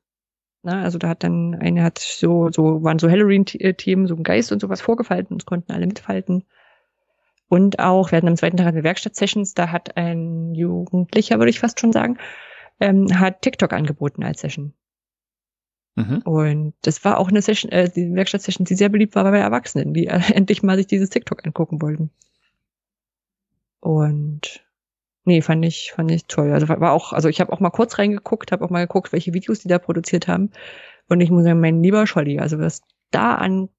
Na, 0.61 0.83
also 0.83 0.97
da 0.97 1.09
hat 1.09 1.23
dann 1.23 1.55
eine 1.55 1.83
hat 1.83 1.99
so, 1.99 2.49
so 2.49 2.81
waren 2.83 2.99
so 2.99 3.09
Halloween-Themen, 3.09 4.07
so 4.07 4.15
ein 4.15 4.23
Geist 4.23 4.53
und 4.53 4.61
sowas 4.61 4.81
vorgefalten 4.81 5.33
und 5.33 5.45
konnten 5.45 5.73
alle 5.73 5.85
mitfalten. 5.85 6.45
Und 7.49 7.79
auch, 7.79 8.11
wir 8.11 8.17
hatten 8.17 8.27
am 8.27 8.37
zweiten 8.37 8.57
Tag 8.57 8.67
eine 8.67 8.83
Werkstatt-Sessions, 8.83 9.53
da 9.53 9.71
hat 9.71 9.95
ein 9.97 10.55
Jugendlicher, 10.55 11.37
würde 11.37 11.49
ich 11.49 11.59
fast 11.59 11.79
schon 11.79 11.91
sagen, 11.91 12.17
ähm, 12.79 13.19
hat 13.19 13.41
TikTok 13.41 13.73
angeboten 13.73 14.23
als 14.23 14.41
Session. 14.41 14.73
Mhm. 15.95 16.21
Und 16.23 16.73
das 16.81 17.05
war 17.05 17.19
auch 17.19 17.29
eine 17.29 17.41
Session, 17.41 17.71
äh, 17.71 17.89
die 17.89 18.13
Werkstatt-Session, 18.13 18.65
die 18.65 18.75
sehr 18.75 18.89
beliebt 18.89 19.15
war 19.15 19.23
bei 19.23 19.37
Erwachsenen, 19.37 19.93
die 19.93 20.07
äh, 20.07 20.19
endlich 20.33 20.63
mal 20.63 20.77
sich 20.77 20.87
dieses 20.87 21.09
TikTok 21.09 21.45
angucken 21.45 21.81
wollten. 21.81 22.09
Und 23.79 24.65
nee, 25.25 25.41
fand 25.41 25.65
ich, 25.65 25.91
fand 25.95 26.09
ich 26.09 26.25
toll. 26.25 26.51
Also 26.51 26.67
war 26.69 26.91
auch, 26.93 27.13
also 27.13 27.29
ich 27.29 27.39
habe 27.41 27.51
auch 27.53 27.59
mal 27.59 27.69
kurz 27.69 27.99
reingeguckt, 27.99 28.51
habe 28.51 28.65
auch 28.65 28.69
mal 28.69 28.87
geguckt, 28.87 29.11
welche 29.11 29.33
Videos 29.33 29.59
die 29.59 29.67
da 29.67 29.77
produziert 29.77 30.27
haben. 30.27 30.51
Und 31.09 31.21
ich 31.21 31.29
muss 31.29 31.43
sagen, 31.43 31.59
mein 31.59 31.83
lieber 31.83 32.07
Scholli, 32.07 32.39
also 32.39 32.59
was 32.59 32.81
da 33.11 33.35
an, 33.35 33.69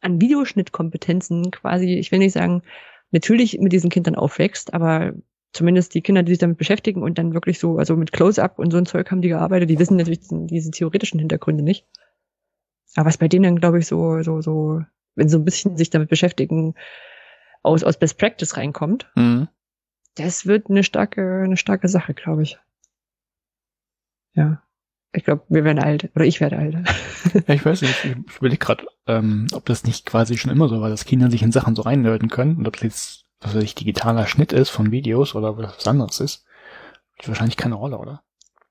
an 0.00 0.20
Videoschnittkompetenzen 0.20 1.50
quasi, 1.50 1.94
ich 1.94 2.12
will 2.12 2.18
nicht 2.18 2.32
sagen, 2.34 2.62
natürlich 3.10 3.58
mit 3.58 3.72
diesen 3.72 3.90
Kindern 3.90 4.14
aufwächst, 4.14 4.74
aber 4.74 5.14
zumindest 5.52 5.94
die 5.94 6.02
Kinder, 6.02 6.22
die 6.22 6.32
sich 6.32 6.38
damit 6.38 6.58
beschäftigen 6.58 7.02
und 7.02 7.18
dann 7.18 7.34
wirklich 7.34 7.58
so, 7.58 7.78
also 7.78 7.96
mit 7.96 8.12
Close-Up 8.12 8.58
und 8.58 8.70
so 8.70 8.78
ein 8.78 8.86
Zeug 8.86 9.10
haben 9.10 9.22
die 9.22 9.28
gearbeitet, 9.28 9.70
die 9.70 9.78
wissen 9.78 9.96
natürlich 9.96 10.20
diesen, 10.20 10.46
diese 10.46 10.70
theoretischen 10.70 11.18
Hintergründe 11.18 11.64
nicht. 11.64 11.86
Aber 12.96 13.06
was 13.06 13.18
bei 13.18 13.28
denen, 13.28 13.58
glaube 13.58 13.78
ich, 13.78 13.86
so, 13.86 14.22
so, 14.22 14.40
so, 14.40 14.82
wenn 15.14 15.28
so 15.28 15.38
ein 15.38 15.44
bisschen 15.44 15.76
sich 15.76 15.90
damit 15.90 16.08
beschäftigen, 16.08 16.74
aus, 17.62 17.82
aus 17.82 17.98
Best 17.98 18.18
Practice 18.18 18.56
reinkommt, 18.56 19.10
Mhm. 19.16 19.48
das 20.14 20.46
wird 20.46 20.70
eine 20.70 20.84
starke, 20.84 21.42
eine 21.44 21.56
starke 21.56 21.88
Sache, 21.88 22.14
glaube 22.14 22.42
ich. 22.42 22.58
Ja. 24.34 24.62
Ich 25.12 25.24
glaube, 25.24 25.42
wir 25.48 25.64
werden 25.64 25.78
alt. 25.78 26.10
Oder 26.14 26.24
ich 26.26 26.40
werde 26.40 26.58
alt. 26.58 26.74
Ja, 27.46 27.54
ich 27.54 27.64
weiß 27.64 27.82
nicht, 27.82 28.04
ich, 28.04 28.36
überlege 28.36 28.58
gerade, 28.58 28.86
ähm, 29.06 29.46
ob 29.52 29.64
das 29.66 29.84
nicht 29.84 30.06
quasi 30.06 30.38
schon 30.38 30.50
immer 30.52 30.68
so 30.68 30.80
war, 30.80 30.88
dass 30.88 31.04
Kinder 31.04 31.30
sich 31.30 31.42
in 31.42 31.52
Sachen 31.52 31.74
so 31.76 31.82
reinlöten 31.82 32.28
können 32.28 32.56
und 32.56 32.66
ob 32.68 32.74
das 32.74 32.82
jetzt, 32.82 33.24
was 33.40 33.54
weiß 33.54 33.62
ich, 33.64 33.74
digitaler 33.74 34.26
Schnitt 34.26 34.52
ist 34.52 34.70
von 34.70 34.90
Videos 34.92 35.34
oder 35.34 35.56
was 35.58 35.86
anderes 35.86 36.20
ist. 36.20 36.44
Spielt 37.14 37.28
wahrscheinlich 37.28 37.56
keine 37.56 37.74
Rolle, 37.74 37.98
oder? 37.98 38.22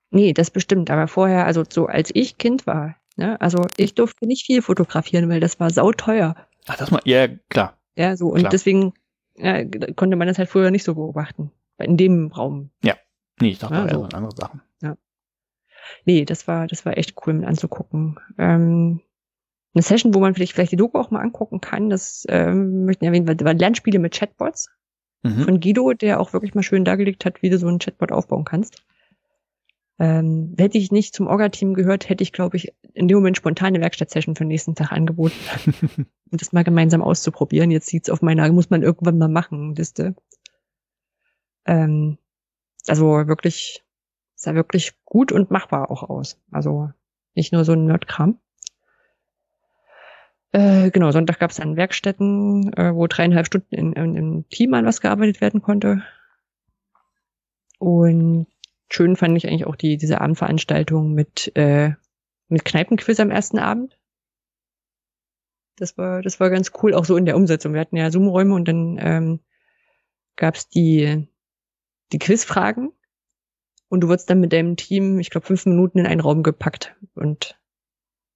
nee, 0.10 0.32
das 0.34 0.50
bestimmt. 0.52 0.89
Aber 0.89 1.08
vorher, 1.08 1.45
also 1.45 1.63
so 1.69 1.88
als 1.88 2.12
ich 2.13 2.38
Kind 2.38 2.65
war, 2.65 2.95
ne, 3.17 3.39
also 3.41 3.65
ich 3.76 3.93
durfte 3.93 4.26
nicht 4.26 4.45
viel 4.45 4.62
fotografieren, 4.62 5.30
weil 5.30 5.41
das 5.41 5.60
war 5.60 5.69
sauteuer. 5.69 6.36
Ach, 6.67 6.78
das 6.78 6.91
mal, 6.91 7.02
ja, 7.04 7.28
klar. 7.50 7.78
Ja, 7.97 8.15
so. 8.15 8.28
Und 8.30 8.39
Klar. 8.39 8.52
deswegen 8.52 8.93
ja, 9.36 9.63
konnte 9.95 10.15
man 10.15 10.28
das 10.28 10.38
halt 10.38 10.50
früher 10.50 10.71
nicht 10.71 10.84
so 10.84 10.95
beobachten. 10.95 11.52
In 11.78 11.97
dem 11.97 12.28
Raum. 12.32 12.71
Nee, 13.39 13.50
ich 13.50 13.60
dachte 13.60 13.76
Ja, 13.76 13.89
so. 13.89 14.04
an 14.04 14.13
andere 14.13 14.36
Sachen. 14.36 14.62
Nee, 16.06 16.26
das 16.26 16.47
war, 16.47 16.67
das 16.67 16.86
war 16.86 16.97
echt 16.97 17.15
cool 17.26 17.34
mit 17.34 17.45
anzugucken. 17.45 18.19
Ähm, 18.38 19.02
eine 19.73 19.84
Session, 19.84 20.13
wo 20.13 20.19
man 20.19 20.34
vielleicht, 20.34 20.54
vielleicht 20.54 20.71
die 20.71 20.78
Doku 20.78 20.97
auch 20.97 21.12
mal 21.12 21.21
angucken 21.21 21.62
kann, 21.62 21.89
das 21.89 22.26
ähm, 22.30 22.86
möchten 22.86 23.02
wir 23.02 23.10
erwähnen, 23.10 23.28
war, 23.28 23.39
war 23.45 23.54
Lernspiele 23.54 24.00
mit 24.00 24.13
Chatbots 24.13 24.69
Mhm. 25.23 25.43
von 25.43 25.60
Guido, 25.60 25.93
der 25.93 26.19
auch 26.19 26.34
wirklich 26.34 26.54
mal 26.54 26.63
schön 26.63 26.86
dargelegt 26.86 27.26
hat, 27.26 27.41
wie 27.41 27.50
du 27.50 27.58
so 27.58 27.67
einen 27.67 27.80
Chatbot 27.80 28.12
aufbauen 28.12 28.45
kannst. 28.45 28.84
Ähm, 30.00 30.54
hätte 30.60 30.78
ich 30.78 30.91
nicht 30.91 31.15
zum 31.15 31.26
Orga-Team 31.26 31.73
gehört, 31.73 32.08
hätte 32.08 32.21
ich, 32.21 32.32
glaube 32.32 32.56
ich, 32.56 32.71
in 32.93 33.08
dem 33.08 33.17
Moment 33.17 33.36
spontane 33.36 33.82
Werkstattsession 33.82 34.36
für 34.36 34.43
den 34.43 34.50
nächsten 34.50 34.76
Tag 34.76 34.91
angeboten, 34.91 35.36
um 36.32 36.38
das 36.38 36.54
mal 36.54 36.63
gemeinsam 36.63 37.02
auszuprobieren. 37.02 37.71
Jetzt 37.71 37.88
sieht's 37.88 38.12
auf 38.12 38.21
meiner, 38.21 38.52
muss 38.52 38.69
man 38.69 38.84
irgendwann 38.84 39.17
mal 39.17 39.28
machen, 39.28 39.73
Liste. 39.73 40.15
Ähm, 41.65 42.19
also 42.86 43.06
wirklich, 43.28 43.84
sah 44.38 44.54
wirklich 44.56 44.93
gut 45.04 45.32
und 45.32 45.52
machbar 45.52 45.91
auch 45.91 46.04
aus. 46.04 46.39
Also 46.52 46.91
nicht 47.34 47.52
nur 47.52 47.65
so 47.65 47.73
ein 47.73 47.86
Nerdkram. 47.86 48.39
Äh, 50.52 50.91
genau, 50.91 51.12
Sonntag 51.12 51.39
gab 51.39 51.50
es 51.52 51.58
dann 51.58 51.76
Werkstätten, 51.76 52.71
äh, 52.73 52.93
wo 52.93 53.08
dreieinhalb 53.08 53.47
Stunden 53.47 53.76
in, 53.76 53.93
in, 53.93 54.15
im 54.15 54.50
Team 54.50 54.73
an 54.76 54.86
was 54.86 55.02
gearbeitet 55.02 55.41
werden 55.41 55.62
konnte. 55.62 56.04
Und 57.80 58.47
schön 58.89 59.15
fand 59.15 59.36
ich 59.38 59.47
eigentlich 59.47 59.65
auch 59.65 59.76
die, 59.76 59.97
diese 59.97 60.21
Abendveranstaltung 60.21 61.13
mit, 61.13 61.52
äh, 61.56 61.93
mit 62.47 62.63
Kneipenquiz 62.63 63.19
am 63.19 63.32
ersten 63.32 63.60
Abend. 63.60 64.00
Das 65.76 65.97
war, 65.97 66.21
das 66.21 66.39
war 66.39 66.50
ganz 66.50 66.71
cool, 66.82 66.93
auch 66.93 67.06
so 67.06 67.17
in 67.17 67.26
der 67.26 67.36
Umsetzung. 67.36 67.73
Wir 67.73 67.82
hatten 67.82 67.97
ja 67.97 68.12
Zoom-Räume 68.12 68.54
und 68.54 68.67
dann 68.67 68.97
ähm, 69.02 69.39
gab 70.36 70.56
es 70.56 70.69
die, 70.69 71.28
die 72.13 72.19
Quizfragen 72.19 72.93
und 73.89 74.02
du 74.02 74.08
wurdest 74.08 74.30
dann 74.30 74.39
mit 74.39 74.54
deinem 74.54 74.76
Team, 74.76 75.19
ich 75.19 75.30
glaube, 75.30 75.47
fünf 75.47 75.65
Minuten 75.65 76.00
in 76.00 76.06
einen 76.08 76.21
Raum 76.21 76.43
gepackt 76.43 76.95
und 77.15 77.60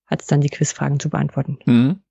hattest 0.06 0.32
dann 0.32 0.42
die 0.42 0.50
Quizfragen 0.50 1.00
zu 1.00 1.10
beantworten. 1.10 1.60
Mhm. 1.66 2.02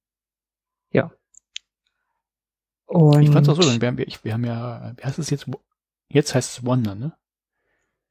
Und 2.87 3.23
Ich 3.23 3.31
fand's 3.31 3.49
auch 3.49 3.55
so, 3.61 3.81
wir 3.81 3.87
haben, 3.87 3.99
ich, 3.99 4.25
wir 4.25 4.33
haben 4.33 4.45
ja, 4.45 4.95
wie 4.97 5.05
heißt 5.05 5.19
es 5.21 5.31
jetzt? 5.31 5.47
Jetzt 6.09 6.35
heißt 6.35 6.59
es 6.59 6.67
Wonder, 6.67 6.97
ne? 6.97 7.13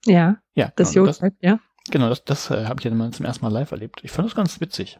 Ja, 0.05 0.37
Ja, 0.55 0.71
das 0.77 0.93
genau, 0.93 1.07
das, 1.07 1.19
Jod, 1.19 1.33
ja. 1.41 1.59
genau, 1.91 2.07
das, 2.07 2.23
das 2.23 2.49
äh, 2.49 2.65
habe 2.65 2.79
ich 2.79 2.85
ja 2.85 2.91
mal 2.91 3.11
zum 3.11 3.25
ersten 3.25 3.43
Mal 3.43 3.51
live 3.51 3.71
erlebt. 3.71 3.99
Ich 4.05 4.11
fand 4.11 4.25
das 4.29 4.35
ganz 4.35 4.61
witzig. 4.61 4.97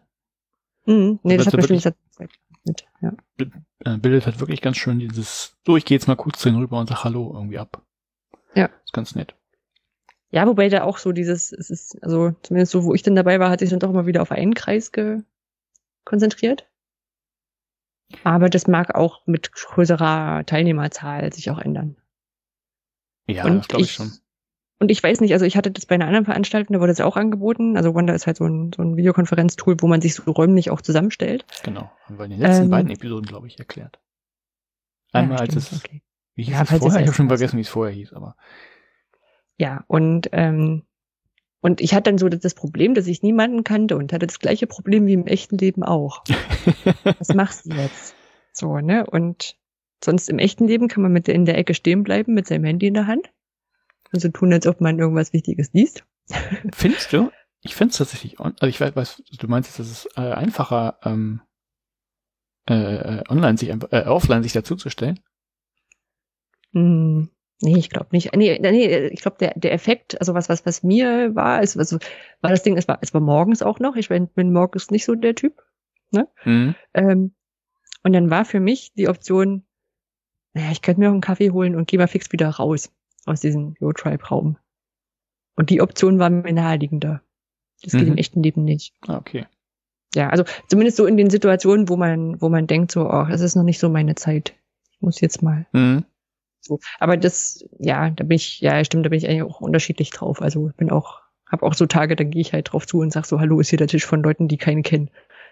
Mhm, 0.86 1.20
nee, 1.24 1.38
das 1.38 1.48
Also 1.48 1.58
hat 1.58 1.68
bestimmt 1.68 1.86
wirklich- 1.86 2.30
mit, 2.66 2.86
ja. 3.00 3.14
Äh, 3.86 3.98
bildet 4.00 4.26
halt 4.26 4.42
wirklich 4.42 4.60
ganz 4.62 4.76
schön 4.76 5.00
dieses, 5.00 5.56
so, 5.66 5.78
ich 5.78 5.86
gehe 5.86 5.96
jetzt 5.96 6.10
mal 6.10 6.16
kurz 6.18 6.42
denen 6.42 6.58
rüber 6.58 6.78
und 6.78 6.90
sag 6.90 7.06
Hallo 7.06 7.32
irgendwie 7.34 7.58
ab. 7.58 7.82
Ja. 8.56 8.70
Ist 8.84 8.92
ganz 8.92 9.16
nett. 9.16 9.34
Ja, 10.32 10.46
wobei 10.46 10.70
da 10.70 10.84
auch 10.84 10.98
so 11.00 11.12
dieses, 11.12 11.52
es 11.52 11.70
ist, 11.70 12.04
also 12.04 12.32
zumindest 12.44 12.72
so, 12.72 12.84
wo 12.84 12.94
ich 12.94 13.02
dann 13.02 13.16
dabei 13.16 13.40
war, 13.40 13.50
hat 13.50 13.60
sich 13.60 13.70
dann 13.70 13.80
doch 13.80 13.90
immer 13.90 14.06
wieder 14.06 14.22
auf 14.22 14.32
einen 14.32 14.54
Kreis 14.54 14.92
ge 14.92 15.24
konzentriert. 16.06 16.68
Aber 18.24 18.50
das 18.50 18.68
mag 18.68 18.96
auch 18.96 19.26
mit 19.28 19.52
größerer 19.52 20.44
Teilnehmerzahl 20.46 21.32
sich 21.34 21.50
auch 21.52 21.60
ändern. 21.60 21.96
Ja, 23.28 23.48
das 23.48 23.68
glaube 23.68 23.84
ich 23.84 23.92
schon. 23.94 24.12
Und 24.80 24.92
ich 24.92 25.04
weiß 25.04 25.20
nicht, 25.20 25.34
also 25.34 25.46
ich 25.46 25.58
hatte 25.58 25.72
das 25.72 25.86
bei 25.86 25.96
einer 25.96 26.06
anderen 26.08 26.26
Veranstaltung, 26.26 26.74
da 26.74 26.80
wurde 26.80 26.94
es 26.94 27.02
auch 27.02 27.18
angeboten. 27.18 27.76
Also 27.76 27.94
Wanda 27.94 28.14
ist 28.14 28.28
halt 28.28 28.38
so 28.38 28.46
ein, 28.46 28.72
so 28.74 28.82
ein 28.82 28.96
Videokonferenztool, 28.96 29.76
wo 29.82 29.88
man 29.88 30.02
sich 30.02 30.16
so 30.16 30.32
räumlich 30.32 30.72
auch 30.72 30.82
zusammenstellt. 30.82 31.46
Genau. 31.64 31.92
Haben 32.06 32.18
wir 32.18 32.26
in 32.26 32.32
den 32.32 32.40
letzten 32.40 32.64
Ähm, 32.64 32.70
beiden 32.70 32.90
Episoden, 32.92 33.26
glaube 33.26 33.48
ich, 33.48 33.60
erklärt. 33.60 34.00
Einmal 35.12 35.38
ja, 35.38 35.42
als 35.42 35.54
stimmt, 35.54 35.72
es, 35.72 35.74
okay. 35.74 36.02
wie 36.36 36.44
hieß 36.44 36.54
Ja, 36.54 36.62
es 36.64 36.70
vorher? 36.70 37.02
Ich 37.02 37.08
habe 37.08 37.16
schon 37.16 37.28
vergessen, 37.28 37.58
wie 37.58 37.62
es 37.62 37.70
vorher 37.70 37.94
hieß, 37.94 38.14
aber. 38.14 38.36
Ja, 39.60 39.84
und, 39.88 40.30
ähm, 40.32 40.84
und 41.60 41.82
ich 41.82 41.94
hatte 41.94 42.10
dann 42.10 42.18
so 42.18 42.30
das 42.30 42.54
Problem, 42.54 42.94
dass 42.94 43.08
ich 43.08 43.22
niemanden 43.22 43.66
kannte 43.66 43.98
und 43.98 44.14
hatte 44.14 44.26
das 44.26 44.40
gleiche 44.40 44.68
Problem 44.68 45.06
wie 45.06 45.14
im 45.14 45.28
echten 45.28 45.58
Leben 45.58 45.84
auch. 45.84 46.24
Was 47.20 47.34
machst 47.34 47.66
du 47.66 47.76
jetzt? 47.76 48.16
So, 48.54 48.78
ne? 48.78 49.06
Und 49.06 49.58
sonst 50.04 50.30
im 50.30 50.40
echten 50.40 50.66
Leben 50.66 50.88
kann 50.88 51.04
man 51.04 51.12
mit 51.12 51.28
der 51.28 51.36
in 51.36 51.46
der 51.46 51.58
Ecke 51.58 51.74
stehen 51.74 52.04
bleiben 52.04 52.34
mit 52.34 52.48
seinem 52.48 52.64
Handy 52.64 52.88
in 52.88 52.94
der 52.94 53.08
Hand 53.08 53.30
und 54.14 54.22
so 54.22 54.30
tun, 54.30 54.54
als 54.54 54.66
ob 54.66 54.80
man 54.80 54.98
irgendwas 54.98 55.34
Wichtiges 55.34 55.74
liest. 55.74 56.06
Findest 56.74 57.14
du? 57.14 57.30
Ich 57.62 57.76
finde 57.76 57.92
es 57.92 57.98
tatsächlich, 57.98 58.40
also 58.40 58.68
ich 58.68 58.80
weiß, 58.80 59.22
du 59.38 59.48
meinst, 59.50 59.78
dass 59.78 59.86
es 59.86 60.08
äh, 60.16 60.22
einfacher, 60.22 60.98
ähm, 61.04 61.42
äh, 62.70 63.18
äh, 63.18 63.24
online 63.28 63.58
sich 63.58 63.68
äh, 63.68 64.06
offline 64.06 64.44
sich 64.44 64.54
dazuzustellen. 64.54 65.20
Hm, 66.72 67.30
Nee, 67.62 67.78
ich 67.78 67.90
glaube 67.90 68.10
nicht. 68.12 68.34
Nee, 68.36 68.58
nee 68.60 69.08
ich 69.08 69.22
glaube, 69.22 69.38
der, 69.40 69.54
der 69.56 69.74
Effekt, 69.74 70.20
also 70.20 70.34
was, 70.34 70.48
was, 70.48 70.66
was 70.66 70.82
mir 70.82 71.36
war, 71.36 71.62
ist, 71.62 71.78
also, 71.78 71.98
war 72.42 72.52
das 72.52 72.64
Ding, 72.64 72.78
es 72.78 72.88
war, 72.88 73.00
es 73.02 73.14
war 73.14 73.22
morgens 73.22 73.62
auch 73.62 73.80
noch. 73.80 73.96
Ich 73.96 74.10
bin, 74.10 74.28
bin 74.28 74.54
morgens 74.54 74.92
nicht 74.92 75.06
so 75.06 75.16
der 75.16 75.36
Typ. 75.36 75.62
Ne? 76.12 76.28
Mhm. 76.46 76.76
Ähm, 76.94 77.34
und 78.04 78.14
dann 78.14 78.30
war 78.30 78.46
für 78.46 78.62
mich 78.62 78.94
die 78.94 79.10
Option, 79.10 79.66
naja, 80.54 80.72
ich 80.72 80.82
könnte 80.82 81.02
mir 81.02 81.10
auch 81.10 81.14
einen 81.14 81.22
Kaffee 81.22 81.52
holen 81.52 81.76
und 81.76 81.88
gehe 81.88 82.00
mal 82.00 82.08
fix 82.08 82.32
wieder 82.32 82.50
raus 82.50 82.92
aus 83.26 83.42
diesem 83.42 83.76
Yo-Tribe-Raum. 83.80 84.58
Und 85.56 85.70
die 85.70 85.82
Option 85.82 86.18
war 86.20 86.30
mir 86.30 86.54
naheliegender. 86.54 87.22
Das 87.84 87.94
geht 87.94 88.04
mhm. 88.04 88.14
im 88.14 88.18
echten 88.18 88.42
Leben 88.42 88.64
nicht. 88.64 88.94
Ah, 89.08 89.18
okay. 89.18 89.46
Ja, 90.16 90.30
also 90.30 90.44
zumindest 90.68 90.98
so 90.98 91.06
in 91.06 91.18
den 91.18 91.30
Situationen, 91.30 91.90
wo 91.90 91.98
man, 91.98 92.42
wo 92.42 92.50
man 92.50 92.68
denkt, 92.68 92.92
so, 92.92 93.10
oh, 93.10 93.26
das 93.30 93.42
ist 93.42 93.56
noch 93.56 93.64
nicht 93.64 93.80
so 93.80 93.90
meine 93.90 94.16
Zeit. 94.16 94.56
Ich 94.92 95.02
muss 95.02 95.22
jetzt 95.22 95.44
mal. 95.44 95.68
Mhm. 95.74 96.06
So. 96.62 96.80
Aber 97.00 97.18
das, 97.18 97.66
ja, 97.80 98.10
da 98.10 98.24
bin 98.24 98.36
ich, 98.36 98.62
ja, 98.62 98.84
stimmt, 98.84 99.06
da 99.06 99.10
bin 99.10 99.18
ich 99.18 99.28
eigentlich 99.28 99.44
auch 99.44 99.62
unterschiedlich 99.62 100.10
drauf. 100.12 100.42
Also 100.42 100.70
ich 100.70 100.76
bin 100.76 100.92
auch, 100.92 101.22
habe 101.48 101.66
auch 101.66 101.74
so 101.74 101.86
Tage, 101.86 102.16
da 102.16 102.24
gehe 102.24 102.42
ich 102.42 102.54
halt 102.54 102.72
drauf 102.72 102.86
zu 102.86 103.00
und 103.00 103.12
sag 103.12 103.26
so, 103.26 103.40
hallo, 103.40 103.60
ist 103.60 103.70
hier 103.70 103.78
der 103.78 103.88
Tisch 103.88 104.06
von 104.06 104.22
Leuten, 104.22 104.48
die 104.48 104.58
keine 104.58 104.82
kennen. 104.82 105.10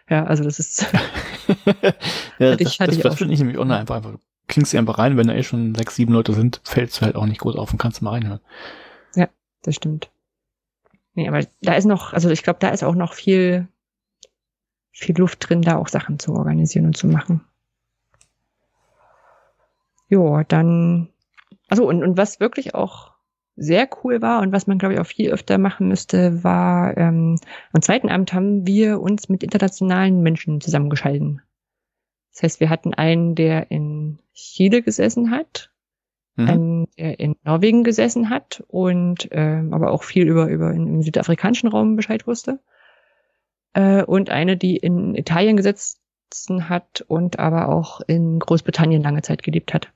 Ja, 0.09 0.25
also 0.25 0.43
das 0.43 0.59
ist. 0.59 0.85
ja, 2.39 2.55
das, 2.55 2.61
ich, 2.61 2.77
das, 2.77 2.97
das 2.99 3.15
finde 3.15 3.33
ich 3.33 3.39
nämlich 3.39 3.57
auch 3.57 3.67
einfach, 3.67 3.95
einfach. 3.95 4.13
Klingst 4.47 4.71
du 4.73 4.77
einfach 4.77 4.97
rein, 4.97 5.17
wenn 5.17 5.27
da 5.27 5.33
eh 5.33 5.43
schon 5.43 5.75
sechs, 5.75 5.95
sieben 5.95 6.13
Leute 6.13 6.33
sind, 6.33 6.61
fällst 6.63 6.97
du 6.97 7.01
halt 7.01 7.17
auch 7.17 7.25
nicht 7.25 7.41
groß 7.41 7.57
auf 7.57 7.71
und 7.73 7.79
kannst 7.79 8.01
mal 8.01 8.11
reinhören. 8.11 8.39
Ja, 9.13 9.27
das 9.63 9.75
stimmt. 9.75 10.09
Nee, 11.15 11.27
aber 11.27 11.45
da 11.61 11.73
ist 11.73 11.83
noch, 11.83 12.13
also 12.13 12.29
ich 12.29 12.43
glaube, 12.43 12.59
da 12.61 12.69
ist 12.69 12.83
auch 12.83 12.95
noch 12.95 13.11
viel, 13.13 13.67
viel 14.91 15.17
Luft 15.17 15.49
drin, 15.49 15.61
da 15.61 15.75
auch 15.75 15.89
Sachen 15.89 16.17
zu 16.17 16.33
organisieren 16.33 16.85
und 16.85 16.95
zu 16.95 17.07
machen. 17.07 17.43
Jo, 20.09 20.41
dann, 20.47 21.09
also 21.67 21.87
und, 21.87 22.03
und 22.03 22.17
was 22.17 22.39
wirklich 22.39 22.75
auch 22.75 23.17
sehr 23.57 23.89
cool 24.03 24.21
war 24.21 24.41
und 24.41 24.51
was 24.53 24.67
man, 24.67 24.77
glaube 24.77 24.93
ich, 24.93 24.99
auch 24.99 25.05
viel 25.05 25.31
öfter 25.31 25.57
machen 25.57 25.87
müsste, 25.87 26.43
war, 26.43 26.95
ähm, 26.95 27.39
am 27.73 27.81
zweiten 27.81 28.09
Abend 28.09 28.31
haben 28.31 28.67
wir 28.67 29.01
uns 29.01 29.29
mit 29.29 29.43
internationalen 29.43 30.21
Menschen 30.21 30.61
zusammengeschalten. 30.61 31.41
Das 32.31 32.43
heißt, 32.43 32.59
wir 32.59 32.69
hatten 32.69 32.93
einen, 32.93 33.33
der 33.33 33.71
in 33.71 34.19
Chile 34.33 34.83
gesessen 34.83 35.31
hat, 35.31 35.71
mhm. 36.35 36.47
einen, 36.47 36.87
der 36.99 37.19
in 37.19 37.35
Norwegen 37.43 37.83
gesessen 37.83 38.29
hat 38.29 38.63
und 38.67 39.27
ähm, 39.31 39.73
aber 39.73 39.91
auch 39.91 40.03
viel 40.03 40.27
über, 40.27 40.47
über 40.47 40.71
im 40.71 41.01
südafrikanischen 41.01 41.67
Raum 41.67 41.95
Bescheid 41.95 42.27
wusste. 42.27 42.59
Äh, 43.73 44.03
und 44.03 44.29
eine, 44.29 44.55
die 44.55 44.77
in 44.77 45.15
Italien 45.15 45.57
gesessen 45.57 46.69
hat 46.69 47.03
und 47.07 47.39
aber 47.39 47.69
auch 47.69 48.01
in 48.01 48.37
Großbritannien 48.37 49.01
lange 49.01 49.23
Zeit 49.23 49.41
gelebt 49.41 49.73
hat 49.73 49.91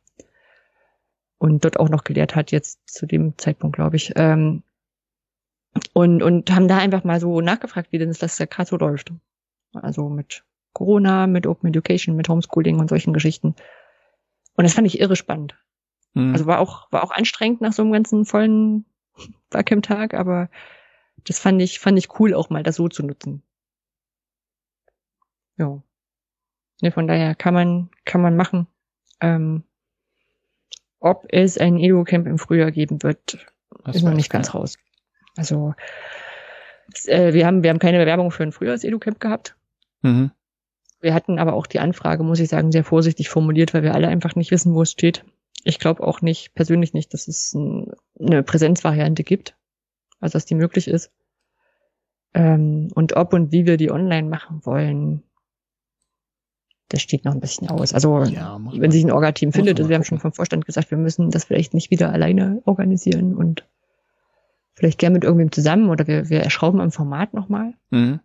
und 1.41 1.65
dort 1.65 1.79
auch 1.79 1.89
noch 1.89 2.03
gelehrt 2.03 2.35
hat, 2.35 2.51
jetzt 2.51 2.79
zu 2.85 3.07
dem 3.07 3.35
Zeitpunkt, 3.39 3.75
glaube 3.75 3.95
ich. 3.95 4.13
Ähm, 4.15 4.61
und, 5.91 6.21
und 6.21 6.51
haben 6.51 6.67
da 6.67 6.77
einfach 6.77 7.03
mal 7.03 7.19
so 7.19 7.41
nachgefragt, 7.41 7.91
wie 7.91 7.97
denn 7.97 8.13
das 8.13 8.37
da 8.37 8.45
gerade 8.45 8.69
so 8.69 8.77
läuft. 8.77 9.11
Also 9.73 10.07
mit 10.07 10.43
Corona, 10.73 11.25
mit 11.25 11.47
Open 11.47 11.69
Education, 11.69 12.15
mit 12.15 12.29
Homeschooling 12.29 12.77
und 12.77 12.89
solchen 12.89 13.11
Geschichten. 13.11 13.55
Und 14.55 14.65
das 14.65 14.75
fand 14.75 14.85
ich 14.85 14.99
irre 14.99 15.15
spannend. 15.15 15.57
Mhm. 16.13 16.33
Also 16.33 16.45
war 16.45 16.59
auch, 16.59 16.91
war 16.91 17.03
auch 17.03 17.11
anstrengend 17.11 17.59
nach 17.59 17.73
so 17.73 17.81
einem 17.81 17.91
ganzen 17.91 18.25
vollen 18.25 18.85
Barcamp-Tag, 19.49 20.13
aber 20.13 20.47
das 21.23 21.39
fand 21.39 21.59
ich, 21.59 21.79
fand 21.79 21.97
ich 21.97 22.19
cool, 22.19 22.35
auch 22.35 22.51
mal 22.51 22.61
das 22.61 22.75
so 22.75 22.87
zu 22.87 23.01
nutzen. 23.01 23.41
Ja. 25.57 25.81
Ne, 26.83 26.91
von 26.91 27.07
daher 27.07 27.33
kann 27.33 27.55
man, 27.55 27.89
kann 28.05 28.21
man 28.21 28.35
machen. 28.35 28.67
Ähm, 29.21 29.63
ob 31.01 31.25
es 31.29 31.57
ein 31.57 31.77
Edu-Camp 31.77 32.27
im 32.27 32.37
Frühjahr 32.37 32.71
geben 32.71 33.03
wird, 33.03 33.45
das 33.83 33.97
ist 33.97 34.03
noch 34.03 34.13
nicht 34.13 34.29
ganz 34.29 34.53
raus. 34.53 34.77
Also 35.35 35.73
äh, 37.07 37.33
wir 37.33 37.45
haben 37.45 37.63
wir 37.63 37.69
haben 37.69 37.79
keine 37.79 37.97
Bewerbung 37.97 38.31
für 38.31 38.43
ein 38.43 38.51
Frühjahrs-Edu-Camp 38.51 39.19
gehabt. 39.19 39.57
Mhm. 40.01 40.31
Wir 41.01 41.13
hatten 41.15 41.39
aber 41.39 41.53
auch 41.53 41.65
die 41.65 41.79
Anfrage, 41.79 42.23
muss 42.23 42.39
ich 42.39 42.49
sagen, 42.49 42.71
sehr 42.71 42.83
vorsichtig 42.83 43.29
formuliert, 43.29 43.73
weil 43.73 43.83
wir 43.83 43.95
alle 43.95 44.07
einfach 44.07 44.35
nicht 44.35 44.51
wissen, 44.51 44.75
wo 44.75 44.83
es 44.83 44.91
steht. 44.91 45.25
Ich 45.63 45.79
glaube 45.79 46.03
auch 46.03 46.21
nicht, 46.21 46.53
persönlich 46.53 46.93
nicht, 46.93 47.13
dass 47.13 47.27
es 47.27 47.53
ein, 47.53 47.91
eine 48.19 48.43
Präsenzvariante 48.43 49.23
gibt, 49.23 49.55
also 50.19 50.33
dass 50.33 50.45
die 50.45 50.55
möglich 50.55 50.87
ist. 50.87 51.11
Ähm, 52.35 52.89
und 52.93 53.15
ob 53.15 53.33
und 53.33 53.51
wie 53.51 53.65
wir 53.65 53.77
die 53.77 53.91
online 53.91 54.29
machen 54.29 54.63
wollen, 54.63 55.23
das 56.91 57.01
steht 57.01 57.25
noch 57.25 57.33
ein 57.33 57.39
bisschen 57.39 57.69
aus. 57.69 57.93
Also 57.93 58.23
ja, 58.23 58.57
wenn 58.81 58.91
sich 58.91 59.03
ein 59.03 59.11
Orga-Team 59.11 59.51
findet, 59.53 59.77
also 59.79 59.89
wir 59.89 59.95
haben 59.95 60.03
schon 60.03 60.19
vom 60.19 60.33
Vorstand 60.33 60.65
gesagt, 60.65 60.91
wir 60.91 60.97
müssen 60.97 61.29
das 61.31 61.45
vielleicht 61.45 61.73
nicht 61.73 61.91
wieder 61.91 62.11
alleine 62.11 62.61
organisieren 62.65 63.35
und 63.35 63.65
vielleicht 64.73 64.99
gern 64.99 65.13
mit 65.13 65.23
irgendwem 65.23 65.51
zusammen 65.51 65.89
oder 65.89 66.07
wir, 66.07 66.29
wir 66.29 66.41
erschrauben 66.41 66.81
am 66.81 66.91
Format 66.91 67.33
nochmal. 67.33 67.73
Mhm. 67.89 68.19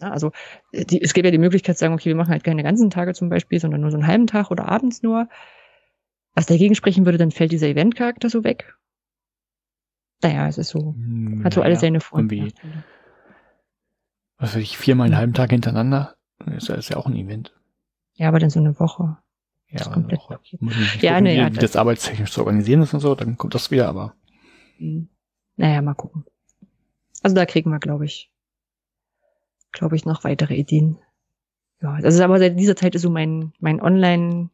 Ja, 0.00 0.10
also 0.10 0.30
die, 0.72 1.02
es 1.02 1.12
gäbe 1.12 1.26
ja 1.28 1.32
die 1.32 1.38
Möglichkeit 1.38 1.76
zu 1.76 1.80
sagen, 1.80 1.94
okay, 1.94 2.06
wir 2.08 2.14
machen 2.14 2.30
halt 2.30 2.44
keine 2.44 2.62
ganzen 2.62 2.88
Tage 2.90 3.14
zum 3.14 3.28
Beispiel, 3.30 3.58
sondern 3.58 3.80
nur 3.80 3.90
so 3.90 3.96
einen 3.96 4.06
halben 4.06 4.26
Tag 4.28 4.50
oder 4.50 4.68
abends 4.68 5.02
nur. 5.02 5.28
Was 6.34 6.46
dagegen 6.46 6.76
sprechen 6.76 7.04
würde, 7.04 7.18
dann 7.18 7.32
fällt 7.32 7.50
dieser 7.50 7.66
Event-Charakter 7.66 8.30
so 8.30 8.44
weg. 8.44 8.76
Naja, 10.22 10.46
es 10.46 10.56
ist 10.58 10.68
so, 10.68 10.94
hm, 10.94 11.42
hat 11.44 11.54
so 11.54 11.62
alle 11.62 11.74
seine 11.80 12.00
Vor- 12.00 12.20
Was 14.38 14.54
weiß 14.54 14.62
ich, 14.62 14.78
viermal 14.78 15.06
einen 15.06 15.16
halben 15.16 15.34
Tag 15.34 15.50
hintereinander, 15.50 16.14
ist, 16.56 16.68
ist 16.68 16.90
ja 16.90 16.96
auch 16.96 17.06
ein 17.06 17.16
Event. 17.16 17.57
Ja, 18.18 18.28
aber 18.28 18.38
dann 18.38 18.50
so 18.50 18.60
eine 18.60 18.78
Woche. 18.78 19.16
Ja, 19.70 19.86
eine 19.86 20.10
Woche. 20.10 20.40
ja, 21.00 21.20
ne, 21.20 21.36
ja, 21.36 21.52
wie 21.52 21.58
das 21.58 21.76
arbeitstechnisch 21.76 22.32
zu 22.32 22.40
organisieren 22.40 22.82
ist 22.82 22.94
und 22.94 23.00
so, 23.00 23.14
dann 23.14 23.36
kommt 23.36 23.54
das 23.54 23.70
wieder, 23.70 23.88
aber. 23.88 24.14
Hm. 24.78 25.08
Naja, 25.56 25.82
mal 25.82 25.94
gucken. 25.94 26.24
Also 27.22 27.34
da 27.34 27.46
kriegen 27.46 27.70
wir, 27.70 27.78
glaube 27.78 28.04
ich, 28.04 28.30
glaube 29.72 29.96
ich, 29.96 30.04
noch 30.04 30.24
weitere 30.24 30.54
Ideen. 30.54 30.98
Ja, 31.80 31.94
also 31.94 32.22
aber 32.24 32.38
seit 32.38 32.58
dieser 32.58 32.76
Zeit 32.76 32.94
ist 32.94 33.02
so 33.02 33.10
mein, 33.10 33.52
mein 33.60 33.80
Online- 33.80 34.50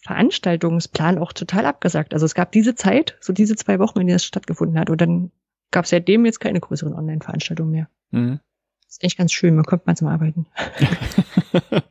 Veranstaltungsplan 0.00 1.18
auch 1.18 1.32
total 1.32 1.66
abgesagt. 1.66 2.14
Also 2.14 2.24
es 2.24 2.34
gab 2.34 2.52
diese 2.52 2.74
Zeit, 2.74 3.16
so 3.20 3.32
diese 3.32 3.56
zwei 3.56 3.78
Wochen, 3.78 4.00
in 4.00 4.06
denen 4.06 4.14
das 4.16 4.24
stattgefunden 4.24 4.78
hat, 4.78 4.90
und 4.90 5.00
dann 5.00 5.32
gab 5.70 5.84
es 5.84 5.90
seitdem 5.90 6.24
jetzt 6.24 6.40
keine 6.40 6.60
größeren 6.60 6.94
Online-Veranstaltungen 6.94 7.72
mehr. 7.72 7.88
Mhm. 8.12 8.40
Das 8.86 8.92
ist 8.92 9.04
echt 9.04 9.18
ganz 9.18 9.32
schön, 9.32 9.56
man 9.56 9.64
kommt 9.64 9.86
mal 9.86 9.96
zum 9.96 10.08
Arbeiten. 10.08 10.46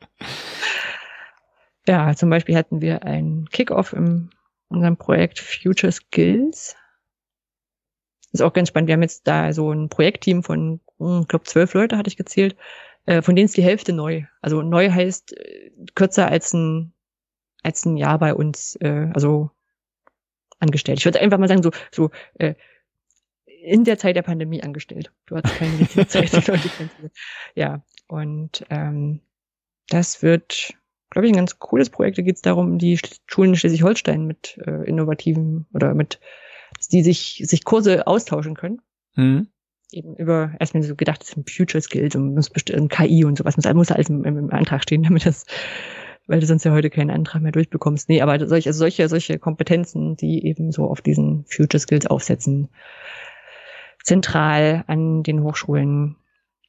Ja, 1.88 2.14
zum 2.16 2.30
Beispiel 2.30 2.58
hatten 2.58 2.82
wir 2.82 3.04
einen 3.04 3.50
Kickoff 3.50 3.94
in 3.94 4.30
unserem 4.68 4.98
Projekt 4.98 5.40
Future 5.40 5.92
Skills. 5.92 6.76
Ist 8.34 8.42
auch 8.42 8.52
ganz 8.52 8.68
spannend. 8.68 8.88
Wir 8.88 8.94
haben 8.94 9.02
jetzt 9.04 9.26
da 9.26 9.54
so 9.54 9.72
ein 9.72 9.88
Projektteam 9.88 10.44
von, 10.44 10.82
hm, 10.98 11.22
ich 11.22 11.28
glaube, 11.30 11.46
zwölf 11.46 11.74
Leute 11.74 11.98
hatte 11.98 12.10
ich 12.10 12.18
gezählt. 12.18 12.58
Äh, 13.06 13.22
von 13.22 13.38
denen 13.38 13.46
ist 13.46 13.56
die 13.56 13.64
Hälfte 13.64 13.94
neu. 13.94 14.26
Also 14.42 14.62
neu 14.62 14.92
heißt 14.92 15.38
äh, 15.38 15.72
kürzer 15.96 16.28
als 16.28 16.54
ein, 16.54 16.94
als 17.64 17.86
ein 17.86 17.96
Jahr 17.96 18.20
bei 18.20 18.34
uns, 18.34 18.76
äh, 18.82 19.10
also 19.14 19.50
angestellt. 20.60 21.00
Ich 21.00 21.06
würde 21.06 21.22
einfach 21.22 21.38
mal 21.38 21.48
sagen, 21.48 21.64
so, 21.64 21.72
so 21.92 22.12
äh, 22.36 22.56
in 23.46 23.86
der 23.86 23.98
Zeit 23.98 24.18
der 24.18 24.24
Pandemie 24.24 24.62
angestellt. 24.62 25.14
Du 25.26 25.38
hast 25.38 25.56
keine 25.56 25.80
richtige 25.80 26.08
Zeit. 26.08 26.32
Ja, 27.56 27.82
und 28.08 28.66
ähm, 28.70 29.22
das 29.88 30.22
wird 30.22 30.76
glaube 31.10 31.28
ich, 31.28 31.34
ein 31.34 31.38
ganz 31.38 31.60
cooles 31.60 31.90
Projekt. 31.90 32.18
Da 32.18 32.22
geht 32.22 32.36
es 32.36 32.42
darum, 32.42 32.78
die 32.78 33.00
Schulen 33.28 33.52
in 33.52 33.56
Schleswig-Holstein 33.56 34.26
mit 34.26 34.60
äh, 34.66 34.88
innovativen 34.88 35.66
oder 35.74 35.94
mit, 35.94 36.20
dass 36.78 36.88
die 36.88 37.04
sich, 37.04 37.44
sich 37.46 37.64
Kurse 37.64 38.08
austauschen 38.08 38.56
können. 38.56 38.82
Mhm. 39.16 39.48
Eben 39.92 40.16
über, 40.18 40.52
erstmal 40.60 40.84
so 40.84 40.96
gedacht, 40.96 41.22
das 41.22 41.30
sind 41.30 41.50
Future 41.50 41.82
Skills 41.82 42.16
und 42.16 42.34
muss 42.34 42.50
bestimmt 42.50 42.92
KI 42.92 43.24
und 43.24 43.38
sowas, 43.38 43.56
muss, 43.56 43.74
muss 43.74 43.92
alles 43.92 44.10
im, 44.10 44.26
im, 44.26 44.52
Antrag 44.52 44.84
stehen, 44.84 45.04
damit 45.04 45.26
das, 45.26 45.46
weil 46.28 46.42
du 46.42 46.46
sonst 46.46 46.66
ja 46.66 46.74
heute 46.74 46.90
keinen 46.90 47.10
Antrag 47.10 47.42
mehr 47.42 47.54
durchbekommst. 47.54 48.10
Nee, 48.10 48.22
aber 48.22 48.46
solche, 48.46 48.70
also 48.70 48.80
solche, 48.80 49.08
solche 49.08 49.40
Kompetenzen, 49.40 50.18
die 50.18 50.46
eben 50.46 50.72
so 50.72 50.86
auf 50.90 51.02
diesen 51.02 51.46
Future 51.46 51.80
Skills 51.80 52.06
aufsetzen, 52.06 52.68
zentral 54.04 54.84
an 54.88 55.24
den 55.24 55.42
Hochschulen 55.42 56.18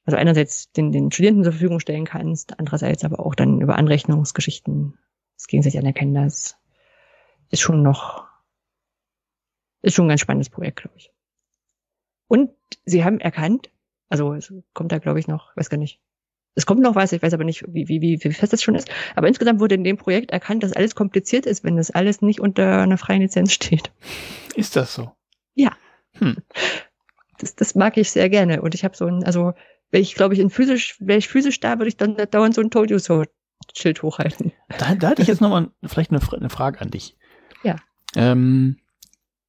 also 0.08 0.16
einerseits 0.16 0.72
den, 0.72 0.90
den 0.90 1.12
Studenten 1.12 1.44
zur 1.44 1.52
Verfügung 1.52 1.80
stellen 1.80 2.06
kannst, 2.06 2.58
andererseits 2.58 3.04
aber 3.04 3.20
auch 3.20 3.34
dann 3.34 3.60
über 3.60 3.76
Anrechnungsgeschichten 3.76 4.96
das 5.36 5.48
gegenseitig 5.48 5.78
anerkennen, 5.78 6.14
das 6.14 6.56
ist 7.50 7.60
schon 7.60 7.82
noch, 7.82 8.26
ist 9.82 9.94
schon 9.94 10.06
ein 10.06 10.08
ganz 10.08 10.22
spannendes 10.22 10.48
Projekt, 10.48 10.80
glaube 10.80 10.96
ich. 10.96 11.12
Und 12.26 12.52
sie 12.86 13.04
haben 13.04 13.20
erkannt, 13.20 13.68
also 14.08 14.32
es 14.32 14.50
kommt 14.72 14.92
da, 14.92 14.98
glaube 14.98 15.20
ich, 15.20 15.28
noch, 15.28 15.54
weiß 15.58 15.68
gar 15.68 15.76
nicht, 15.76 16.00
es 16.54 16.64
kommt 16.64 16.80
noch 16.80 16.94
was, 16.94 17.12
ich 17.12 17.20
weiß 17.20 17.34
aber 17.34 17.44
nicht, 17.44 17.62
wie, 17.68 17.88
wie, 17.88 18.00
wie, 18.00 18.24
wie 18.24 18.32
fest 18.32 18.54
das 18.54 18.62
schon 18.62 18.76
ist. 18.76 18.90
Aber 19.14 19.28
insgesamt 19.28 19.60
wurde 19.60 19.74
in 19.74 19.84
dem 19.84 19.98
Projekt 19.98 20.30
erkannt, 20.30 20.62
dass 20.62 20.72
alles 20.72 20.94
kompliziert 20.94 21.44
ist, 21.44 21.64
wenn 21.64 21.76
das 21.76 21.90
alles 21.90 22.22
nicht 22.22 22.40
unter 22.40 22.80
einer 22.80 22.96
freien 22.96 23.20
Lizenz 23.20 23.52
steht. 23.52 23.92
Ist 24.56 24.74
das 24.74 24.94
so? 24.94 25.12
Ja. 25.54 25.76
Hm. 26.14 26.38
Das, 27.40 27.54
das 27.56 27.74
mag 27.74 27.98
ich 27.98 28.10
sehr 28.10 28.30
gerne. 28.30 28.62
Und 28.62 28.74
ich 28.74 28.84
habe 28.84 28.96
so 28.96 29.04
ein, 29.04 29.22
also 29.22 29.52
wenn 29.90 30.02
ich, 30.02 30.14
glaube 30.14 30.34
ich, 30.34 30.40
in 30.40 30.50
physisch, 30.50 30.96
wäre 31.00 31.18
ich 31.18 31.28
physisch 31.28 31.60
da, 31.60 31.78
würde 31.78 31.88
ich 31.88 31.96
dann 31.96 32.16
dauernd 32.30 32.54
so 32.54 32.60
ein 32.60 32.70
Told 32.70 32.90
You 32.90 32.98
So 32.98 33.24
Schild 33.74 34.02
hochhalten. 34.02 34.52
Da, 34.78 34.94
da 34.94 35.10
hatte 35.10 35.22
ich 35.22 35.28
jetzt 35.28 35.40
nochmal 35.40 35.70
vielleicht 35.84 36.10
eine, 36.10 36.20
eine 36.32 36.50
Frage 36.50 36.80
an 36.80 36.90
dich. 36.90 37.16
Ja. 37.62 37.76
Ähm, 38.16 38.78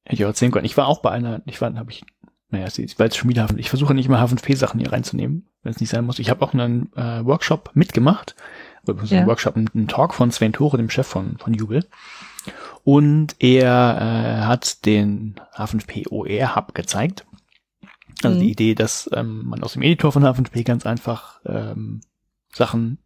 Hätte 0.04 0.22
ich 0.22 0.24
auch 0.24 0.30
erzählen 0.30 0.52
können. 0.52 0.64
Ich 0.64 0.76
war 0.76 0.88
auch 0.88 1.02
bei 1.02 1.10
einer, 1.10 1.42
ich 1.46 1.60
war, 1.60 1.74
habe 1.74 1.90
ich, 1.90 2.04
naja, 2.48 2.66
ich 2.66 2.98
war 2.98 3.06
jetzt 3.06 3.16
schon 3.16 3.30
wieder, 3.30 3.46
ich 3.56 3.68
versuche 3.68 3.94
nicht 3.94 4.08
mal 4.08 4.22
H5P-Sachen 4.22 4.80
hier 4.80 4.92
reinzunehmen, 4.92 5.48
wenn 5.62 5.72
es 5.72 5.80
nicht 5.80 5.90
sein 5.90 6.04
muss. 6.04 6.18
Ich 6.18 6.30
habe 6.30 6.44
auch 6.44 6.52
einen 6.52 6.92
äh, 6.96 7.24
Workshop 7.24 7.70
mitgemacht, 7.74 8.34
oder 8.86 9.02
ja. 9.04 9.18
einen 9.18 9.28
Workshop, 9.28 9.56
einen, 9.56 9.88
Talk 9.88 10.14
von 10.14 10.30
Sven 10.30 10.52
Tore, 10.52 10.76
dem 10.76 10.90
Chef 10.90 11.06
von, 11.06 11.38
von 11.38 11.54
Jubel. 11.54 11.86
Und 12.82 13.36
er 13.38 14.40
äh, 14.42 14.46
hat 14.46 14.86
den 14.86 15.36
H5P 15.54 16.10
OER 16.10 16.56
Hub 16.56 16.74
gezeigt. 16.74 17.26
Also 18.22 18.36
mhm. 18.36 18.40
die 18.40 18.50
Idee, 18.50 18.74
dass 18.74 19.08
ähm, 19.12 19.46
man 19.46 19.62
aus 19.62 19.74
dem 19.74 19.82
Editor 19.82 20.12
von 20.12 20.24
H5P 20.24 20.64
ganz 20.64 20.86
einfach 20.86 21.40
ähm, 21.46 22.00
Sachen 22.52 22.98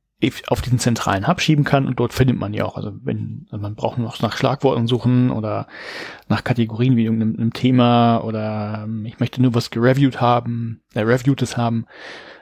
auf 0.46 0.62
diesen 0.62 0.78
zentralen 0.78 1.28
Hub 1.28 1.40
schieben 1.40 1.64
kann 1.64 1.86
und 1.86 2.00
dort 2.00 2.14
findet 2.14 2.38
man 2.38 2.54
ja 2.54 2.64
auch, 2.64 2.76
also 2.76 2.92
wenn 3.02 3.46
also 3.50 3.60
man 3.60 3.74
braucht 3.74 3.98
noch 3.98 4.22
nach 4.22 4.36
Schlagworten 4.36 4.86
suchen 4.86 5.30
oder 5.30 5.66
nach 6.28 6.44
Kategorien 6.44 6.96
wie 6.96 7.04
irgendeinem 7.04 7.36
einem 7.36 7.52
Thema 7.52 8.18
oder 8.24 8.84
ähm, 8.84 9.04
ich 9.04 9.20
möchte 9.20 9.42
nur 9.42 9.54
was 9.54 9.70
gereviewt 9.70 10.22
haben, 10.22 10.80
äh, 10.94 11.00
reviewtes 11.00 11.58
haben, 11.58 11.84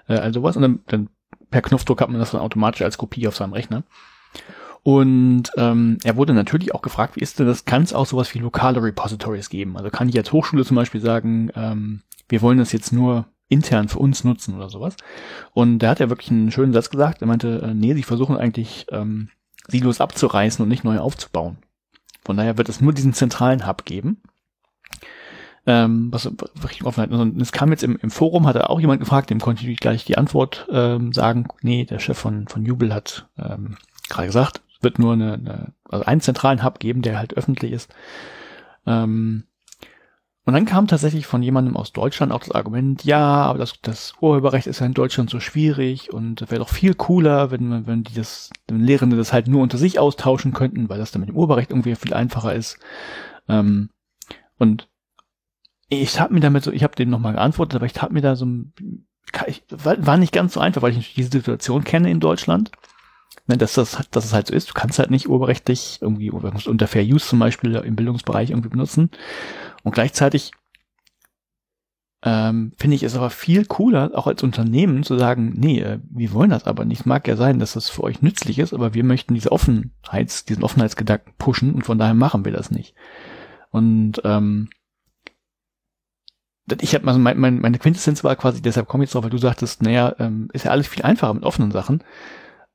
äh, 0.07 0.15
also 0.15 0.45
was 0.45 0.57
und 0.57 0.63
dann, 0.63 0.81
dann 0.87 1.09
per 1.51 1.63
Knopfdruck 1.63 2.01
hat 2.01 2.09
man 2.09 2.21
das 2.21 2.31
dann 2.31 2.41
automatisch 2.41 2.83
als 2.83 2.99
Kopie 2.99 3.27
auf 3.27 3.37
seinem 3.37 3.53
Rechner. 3.53 3.83
Und 4.85 5.45
ähm, 5.57 5.99
er 6.03 6.17
wurde 6.17 6.35
natürlich 6.35 6.75
auch 6.75 6.83
gefragt, 6.83 7.15
wie 7.17 7.21
ist 7.21 7.39
denn 7.39 7.47
das? 7.47 7.65
Kann 7.65 7.83
es 7.83 7.93
auch 7.93 8.07
sowas 8.07 8.35
wie 8.35 8.41
lokale 8.41 8.83
Repositories 8.83 9.49
geben? 9.49 9.77
Also 9.77 9.91
kann 9.91 10.09
ich 10.09 10.17
als 10.19 10.33
Hochschule 10.33 10.65
zum 10.65 10.75
Beispiel 10.75 11.01
sagen, 11.01 11.51
ähm, 11.55 12.03
wir 12.33 12.41
wollen 12.41 12.57
das 12.57 12.73
jetzt 12.73 12.95
nur 12.95 13.27
intern 13.51 13.89
für 13.89 13.99
uns 13.99 14.25
nutzen 14.25 14.57
oder 14.57 14.71
sowas. 14.71 14.97
Und 15.53 15.81
da 15.81 15.91
hat 15.91 16.01
er 16.01 16.09
wirklich 16.09 16.31
einen 16.31 16.51
schönen 16.51 16.73
Satz 16.73 16.89
gesagt. 16.89 17.21
Er 17.21 17.29
meinte, 17.29 17.61
äh, 17.63 17.75
nee, 17.75 17.93
sie 17.93 18.03
versuchen 18.03 18.39
eigentlich 18.39 18.87
ähm, 18.91 19.29
Silos 19.69 20.01
abzureißen 20.01 20.63
und 20.63 20.71
nicht 20.71 20.83
neu 20.83 20.99
aufzubauen. 20.99 21.59
Von 22.25 22.39
daher 22.39 22.57
wird 22.57 22.71
es 22.71 22.81
nur 22.81 22.95
diesen 22.95 23.13
zentralen 23.13 23.67
Hub 23.67 23.85
geben. 23.85 24.23
Ähm, 25.67 26.11
was 26.11 26.25
wirklich 26.25 26.85
Offenheit. 26.85 27.11
Und 27.11 27.41
es 27.41 27.53
kam 27.53 27.71
jetzt 27.71 27.85
im, 27.85 27.97
im 27.97 28.11
Forum, 28.11 28.47
hat 28.47 28.57
er 28.57 28.71
auch 28.71 28.81
jemand 28.81 29.01
gefragt, 29.01 29.29
dem 29.29 29.39
konnte 29.39 29.69
ich 29.69 29.79
gleich 29.79 30.07
die 30.07 30.17
Antwort 30.17 30.67
ähm, 30.73 31.13
sagen. 31.13 31.49
Nee, 31.61 31.85
der 31.85 31.99
Chef 31.99 32.17
von, 32.17 32.49
von 32.49 32.65
Jubel 32.65 32.95
hat 32.95 33.29
ähm, 33.37 33.77
gerade 34.09 34.29
gesagt, 34.29 34.63
es 34.75 34.83
wird 34.83 34.99
nur 34.99 35.13
eine, 35.13 35.35
eine, 35.35 35.73
also 35.85 36.07
einen 36.07 36.23
zentralen 36.23 36.65
Hub 36.65 36.79
geben, 36.79 37.03
der 37.03 37.19
halt 37.19 37.37
öffentlich 37.37 37.73
ist. 37.73 37.95
Ähm, 38.87 39.45
und 40.45 40.55
dann 40.55 40.65
kam 40.65 40.89
tatsächlich 40.89 41.27
von 41.27 41.43
jemandem 41.43 41.77
aus 41.77 41.93
Deutschland 41.93 42.33
auch 42.33 42.41
das 42.41 42.51
Argument, 42.51 43.05
ja, 43.05 43.21
aber 43.21 43.61
das, 43.61 43.81
das 43.81 44.15
Urheberrecht 44.21 44.67
ist 44.67 44.81
ja 44.81 44.87
in 44.87 44.95
Deutschland 44.95 45.31
so 45.31 45.39
schwierig 45.39 46.13
und 46.13 46.41
wäre 46.43 46.59
doch 46.59 46.69
viel 46.69 46.95
cooler, 46.95 47.51
wenn, 47.53 47.87
wenn 47.87 48.03
die 48.03 48.15
das, 48.15 48.51
wenn 48.67 48.81
Lehrende 48.81 49.17
das 49.17 49.33
halt 49.33 49.47
nur 49.47 49.63
unter 49.63 49.79
sich 49.79 50.01
austauschen 50.01 50.53
könnten, 50.53 50.89
weil 50.89 50.99
das 50.99 51.13
dann 51.13 51.21
mit 51.21 51.29
dem 51.29 51.37
Urheberrecht 51.37 51.71
irgendwie 51.71 51.95
viel 51.95 52.13
einfacher 52.13 52.55
ist. 52.55 52.79
Ähm, 53.49 53.91
und 54.59 54.89
ich 55.89 56.19
habe 56.19 56.35
mir 56.35 56.41
damit 56.41 56.65
so, 56.65 56.73
ich 56.73 56.83
habe 56.83 56.97
dem 56.97 57.11
nochmal 57.11 57.35
geantwortet, 57.35 57.77
aber 57.77 57.87
ich 57.87 58.01
habe 58.03 58.15
mir 58.15 58.23
da 58.23 58.35
so 58.35 58.47
ich, 59.47 59.63
war 59.71 60.17
nicht 60.17 60.33
ganz 60.33 60.55
so 60.55 60.61
einfach, 60.61 60.83
weil 60.83 60.97
ich 60.97 61.15
diese 61.15 61.31
Situation 61.31 61.85
kenne 61.85 62.11
in 62.11 62.21
Deutschland. 62.21 62.71
Ne, 63.47 63.57
dass 63.57 63.75
das, 63.75 63.99
dass 64.11 64.25
es 64.25 64.33
halt 64.33 64.47
so 64.47 64.55
ist. 64.55 64.71
Du 64.71 64.75
kannst 64.75 64.99
halt 64.99 65.11
nicht 65.11 65.29
urheberrechtlich 65.29 65.99
irgendwie 66.01 66.31
unter 66.31 66.87
Fair 66.87 67.03
Use 67.03 67.27
zum 67.27 67.39
Beispiel 67.39 67.75
im 67.75 67.97
Bildungsbereich 67.97 68.51
irgendwie 68.51 68.69
benutzen. 68.69 69.11
Und 69.83 69.93
gleichzeitig 69.93 70.53
ähm, 72.25 72.73
finde 72.79 72.95
ich 72.95 73.03
es 73.03 73.17
aber 73.17 73.31
viel 73.31 73.65
cooler, 73.65 74.13
auch 74.15 74.29
als 74.29 74.43
Unternehmen 74.45 75.03
zu 75.03 75.19
sagen, 75.19 75.55
nee, 75.57 75.81
äh, 75.81 75.99
wir 76.09 76.33
wollen 76.33 76.51
das 76.51 76.65
aber 76.65 76.85
nicht. 76.85 77.05
Mag 77.05 77.27
ja 77.27 77.37
sein, 77.37 77.59
dass 77.59 77.73
das 77.73 77.89
für 77.89 78.05
euch 78.05 78.23
nützlich 78.23 78.61
ist, 78.61 78.73
aber 78.73 78.95
wir 78.95 79.03
möchten 79.03 79.35
diese 79.35 79.51
Offenheits, 79.51 80.45
diesen 80.45 80.63
Offenheitsgedanken 80.63 81.35
pushen 81.37 81.75
und 81.75 81.85
von 81.85 81.99
daher 81.99 82.15
machen 82.15 82.45
wir 82.45 82.53
das 82.53 82.71
nicht. 82.71 82.95
Und 83.71 84.21
ähm, 84.25 84.71
ich 86.81 86.95
habe 86.95 87.07
also 87.09 87.19
mein, 87.19 87.39
mein, 87.39 87.61
meine 87.61 87.79
Quintessenz 87.79 88.23
war 88.23 88.37
quasi, 88.37 88.63
deshalb 88.63 88.87
komme 88.87 89.03
ich 89.03 89.09
jetzt 89.09 89.15
drauf, 89.15 89.25
weil 89.25 89.31
du 89.31 89.39
sagtest, 89.39 89.83
naja, 89.83 90.15
ähm, 90.21 90.49
ist 90.53 90.65
ja 90.65 90.71
alles 90.71 90.87
viel 90.87 91.03
einfacher 91.03 91.35
mit 91.35 91.43
offenen 91.43 91.73
Sachen. 91.73 92.05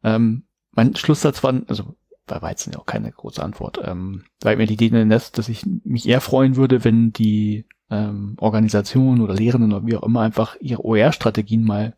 Ähm, 0.04 0.44
mein 0.72 0.96
Schlusssatz 0.96 1.42
war, 1.44 1.54
also 1.68 1.96
war 2.30 2.50
jetzt 2.50 2.68
ja 2.68 2.80
auch 2.80 2.86
keine 2.86 3.12
große 3.12 3.42
Antwort, 3.42 3.80
ähm, 3.84 4.24
weil 4.42 4.58
mir 4.58 4.68
die 4.68 4.74
Idee 4.74 4.90
lässt, 4.90 5.38
dass 5.38 5.50
ich 5.50 5.66
mich 5.84 6.08
eher 6.08 6.22
freuen 6.22 6.56
würde, 6.56 6.84
wenn 6.84 7.14
die 7.14 7.66
ähm, 7.90 8.36
Organisationen 8.40 9.22
oder 9.22 9.34
Lehrenden 9.34 9.74
oder 9.74 9.86
wie 9.86 9.96
auch 9.96 10.04
immer 10.04 10.22
einfach 10.22 10.56
ihre 10.60 10.86
OER-Strategien 10.86 11.64
mal 11.64 11.96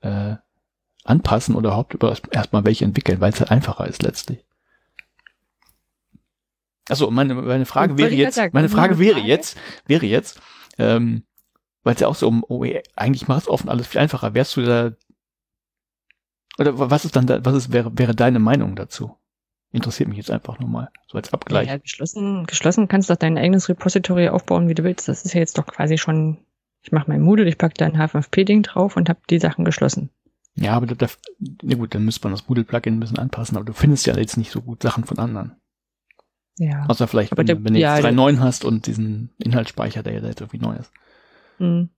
äh, 0.00 0.36
anpassen 1.04 1.54
oder 1.54 1.70
überhaupt 1.70 1.94
über 1.94 2.16
erstmal 2.30 2.64
welche 2.64 2.84
entwickeln, 2.84 3.20
weil 3.20 3.32
es 3.32 3.40
halt 3.40 3.50
einfacher 3.50 3.86
ist 3.86 4.02
letztlich. 4.02 4.44
Also 6.88 7.10
meine, 7.10 7.34
meine 7.34 7.66
Frage 7.66 7.96
wäre 7.96 8.12
jetzt, 8.12 8.40
meine 8.52 8.68
Frage 8.68 8.98
wäre 8.98 9.20
jetzt, 9.20 9.56
wäre 9.86 10.06
jetzt, 10.06 10.40
ähm, 10.78 11.24
weil 11.84 11.94
es 11.94 12.00
ja 12.00 12.08
auch 12.08 12.14
so 12.14 12.28
um 12.28 12.44
OER, 12.48 12.82
eigentlich 12.96 13.28
macht 13.28 13.42
es 13.42 13.48
offen 13.48 13.68
alles 13.68 13.86
viel 13.86 14.00
einfacher. 14.00 14.34
Wärst 14.34 14.56
du 14.56 14.62
da, 14.62 14.92
oder 16.58 16.90
was 16.90 17.04
ist 17.04 17.16
dann, 17.16 17.26
da, 17.26 17.44
was 17.44 17.54
ist, 17.54 17.72
wäre, 17.72 17.96
wäre 17.96 18.14
deine 18.14 18.40
Meinung 18.40 18.76
dazu? 18.76 19.16
Interessiert 19.72 20.08
mich 20.08 20.18
jetzt 20.18 20.30
einfach 20.30 20.58
nochmal, 20.58 20.90
so 21.06 21.16
als 21.16 21.32
Abgleich. 21.32 21.68
Ja, 21.68 21.78
geschlossen, 21.78 22.44
geschlossen 22.46 22.88
kannst 22.88 23.08
du 23.08 23.14
doch 23.14 23.18
dein 23.18 23.38
eigenes 23.38 23.68
Repository 23.70 24.28
aufbauen, 24.28 24.68
wie 24.68 24.74
du 24.74 24.84
willst. 24.84 25.08
Das 25.08 25.24
ist 25.24 25.32
ja 25.32 25.40
jetzt 25.40 25.56
doch 25.56 25.66
quasi 25.66 25.96
schon, 25.96 26.38
ich 26.82 26.92
mache 26.92 27.08
mein 27.08 27.22
Moodle, 27.22 27.48
ich 27.48 27.56
packe 27.56 27.74
da 27.78 27.86
ein 27.86 27.96
H5P-Ding 27.96 28.62
drauf 28.62 28.96
und 28.96 29.08
habe 29.08 29.20
die 29.30 29.38
Sachen 29.38 29.64
geschlossen. 29.64 30.10
Ja, 30.54 30.74
aber 30.74 30.86
da, 30.86 31.06
na 31.62 31.76
gut, 31.76 31.94
dann 31.94 32.04
müsste 32.04 32.26
man 32.26 32.32
das 32.32 32.46
Moodle-Plugin 32.48 32.96
ein 32.96 33.00
bisschen 33.00 33.18
anpassen, 33.18 33.56
aber 33.56 33.64
du 33.64 33.72
findest 33.72 34.06
ja 34.06 34.16
jetzt 34.16 34.36
nicht 34.36 34.50
so 34.50 34.60
gut 34.60 34.82
Sachen 34.82 35.04
von 35.04 35.18
anderen. 35.18 35.56
Ja. 36.58 36.84
Außer 36.88 37.08
vielleicht, 37.08 37.34
wenn, 37.36 37.46
der, 37.46 37.64
wenn 37.64 37.72
du 37.72 37.80
jetzt 37.80 38.02
ja, 38.02 38.10
3.9 38.10 38.40
hast 38.40 38.66
und 38.66 38.86
diesen 38.86 39.30
Inhaltsspeicher, 39.38 40.02
der 40.02 40.12
ja 40.12 40.26
jetzt 40.26 40.42
irgendwie 40.42 40.58
neu 40.58 40.74
ist. 40.74 40.92
Hm. 41.56 41.88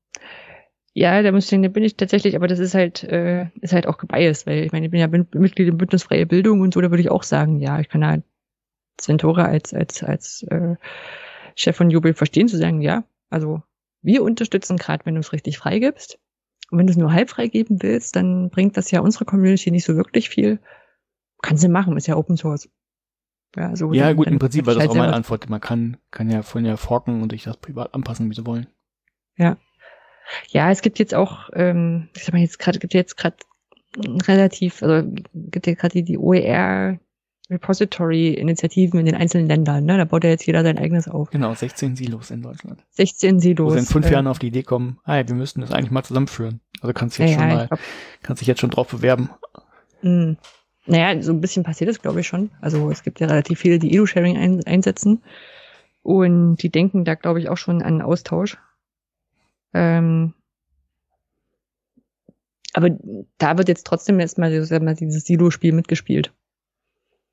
Ja, 0.97 1.23
da 1.23 1.33
muss 1.33 1.51
ich, 1.51 1.61
da 1.61 1.69
bin 1.69 1.83
ich 1.83 1.97
tatsächlich, 1.97 2.37
aber 2.37 2.47
das 2.47 2.61
ist 2.61 2.75
halt, 2.75 3.03
äh, 3.03 3.49
ist 3.61 3.73
halt 3.73 3.89
auch 3.89 3.99
gebiased, 3.99 4.47
weil 4.47 4.65
ich 4.65 4.71
meine, 4.71 4.87
ich 4.87 4.93
bin 4.93 5.01
ja 5.01 5.09
Mitglied 5.09 5.69
im 5.69 5.77
Bündnis 5.77 6.05
Freie 6.05 6.25
Bildung 6.25 6.61
und 6.61 6.73
so, 6.73 6.81
da 6.81 6.91
würde 6.91 7.01
ich 7.01 7.11
auch 7.11 7.25
sagen, 7.25 7.59
ja, 7.59 7.81
ich 7.81 7.89
kann 7.89 8.01
da 8.01 8.19
Centora 8.97 9.47
als, 9.47 9.75
als, 9.75 10.05
als 10.05 10.45
äh, 10.45 10.77
Chef 11.57 11.77
von 11.77 11.91
Jubel 11.91 12.15
verstehen, 12.15 12.47
zu 12.47 12.57
sagen, 12.57 12.81
ja, 12.81 13.03
also 13.29 13.63
wir 14.03 14.23
unterstützen 14.23 14.77
gerade, 14.77 15.05
wenn 15.05 15.15
du 15.15 15.21
es 15.21 15.33
richtig 15.33 15.59
freigibst. 15.59 16.19
Und 16.71 16.79
wenn 16.79 16.87
du 16.87 16.93
es 16.93 16.97
nur 16.97 17.13
halb 17.13 17.29
freigeben 17.29 17.83
willst, 17.83 18.17
dann 18.17 18.51
bringt 18.51 18.77
das 18.77 18.91
ja 18.91 19.01
unsere 19.01 19.25
Community 19.25 19.71
nicht 19.71 19.85
so 19.85 19.97
wirklich 19.97 20.29
viel. 20.29 20.61
Kannst 21.43 21.65
du 21.65 21.69
machen, 21.69 21.97
ist 21.97 22.07
ja 22.07 22.17
Open 22.17 22.37
Source. 22.37 22.69
Ja, 23.57 23.77
so 23.77 23.93
ja 23.93 24.09
dann, 24.09 24.17
gut, 24.17 24.27
im 24.29 24.39
Prinzip 24.39 24.67
war 24.67 24.75
das 24.75 24.83
halt 24.83 24.91
auch 24.91 24.95
meine 24.95 25.13
Antwort. 25.13 25.49
Man 25.49 25.61
kann, 25.61 25.97
kann 26.11 26.31
ja 26.31 26.43
von 26.43 26.65
ja 26.65 26.77
forken 26.77 27.23
und 27.23 27.33
sich 27.33 27.45
das 27.45 27.57
privat 27.57 27.95
anpassen, 27.95 28.31
wie 28.31 28.35
sie 28.35 28.47
wollen. 28.47 28.67
Ja. 29.37 29.57
Ja, 30.49 30.71
es 30.71 30.83
gibt 30.83 30.99
jetzt 30.99 31.15
auch, 31.15 31.51
ähm, 31.55 32.09
ich 32.17 32.25
sag 32.25 32.33
mal 32.33 32.41
jetzt 32.41 32.59
gerade, 32.59 32.79
gibt 32.79 32.95
jetzt 32.95 33.17
gerade 33.17 33.37
relativ, 34.27 34.83
also 34.83 35.09
gibt 35.35 35.67
ja 35.67 35.75
gerade 35.75 35.95
die, 35.95 36.05
die 36.05 36.19
OER 36.19 36.99
Repository-Initiativen 37.51 39.01
in 39.01 39.07
den 39.07 39.15
einzelnen 39.15 39.47
Ländern. 39.47 39.85
Ne? 39.85 39.99
Da 39.99 40.05
baut 40.05 40.25
ja 40.25 40.31
jetzt 40.31 40.47
jeder 40.47 40.63
sein 40.63 40.79
eigenes 40.79 41.09
auf. 41.09 41.31
Genau, 41.31 41.55
16 41.55 41.95
Silos 41.95 42.31
in 42.31 42.43
Deutschland. 42.43 42.83
16 42.91 43.39
Silos. 43.39 43.67
Wo 43.67 43.71
sie 43.75 43.81
in 43.81 43.85
fünf 43.85 44.07
äh, 44.07 44.13
Jahren 44.13 44.27
auf 44.27 44.39
die 44.39 44.47
Idee 44.47 44.63
kommen, 44.63 44.99
hey, 45.05 45.29
wir 45.29 45.35
müssten 45.35 45.61
das 45.61 45.71
eigentlich 45.71 45.91
mal 45.91 46.03
zusammenführen. 46.03 46.61
Also 46.81 46.95
kannst 46.95 47.19
du 47.19 47.23
jetzt 47.23 47.33
ja, 47.33 47.39
schon 47.39 47.49
mal, 47.49 47.69
kannst 48.23 48.41
dich 48.41 48.49
jetzt 48.49 48.61
schon 48.61 48.71
drauf 48.71 48.89
bewerben. 48.89 49.31
Mh. 50.03 50.37
Naja, 50.87 51.23
so 51.23 51.33
ein 51.33 51.41
bisschen 51.41 51.63
passiert 51.63 51.89
das, 51.89 52.03
glaube 52.03 52.21
ich, 52.21 52.27
schon. 52.27 52.51
Also 52.61 52.91
es 52.91 53.03
gibt 53.03 53.21
ja 53.21 53.27
relativ 53.27 53.59
viele, 53.59 53.79
die 53.79 53.95
Edu-Sharing 53.95 54.37
ein, 54.37 54.65
einsetzen. 54.65 55.23
Und 56.03 56.57
die 56.57 56.71
denken 56.71 57.05
da, 57.05 57.15
glaube 57.15 57.41
ich, 57.41 57.49
auch 57.49 57.57
schon 57.57 57.83
an 57.83 58.03
Austausch. 58.03 58.59
Ähm, 59.75 60.35
aber 62.73 62.91
da 63.39 63.59
wird 63.59 63.69
jetzt 63.69 63.87
trotzdem 63.87 64.19
erstmal 64.19 64.51
dieses 64.51 65.25
Silo-Spiel 65.25 65.73
mitgespielt. 65.73 66.33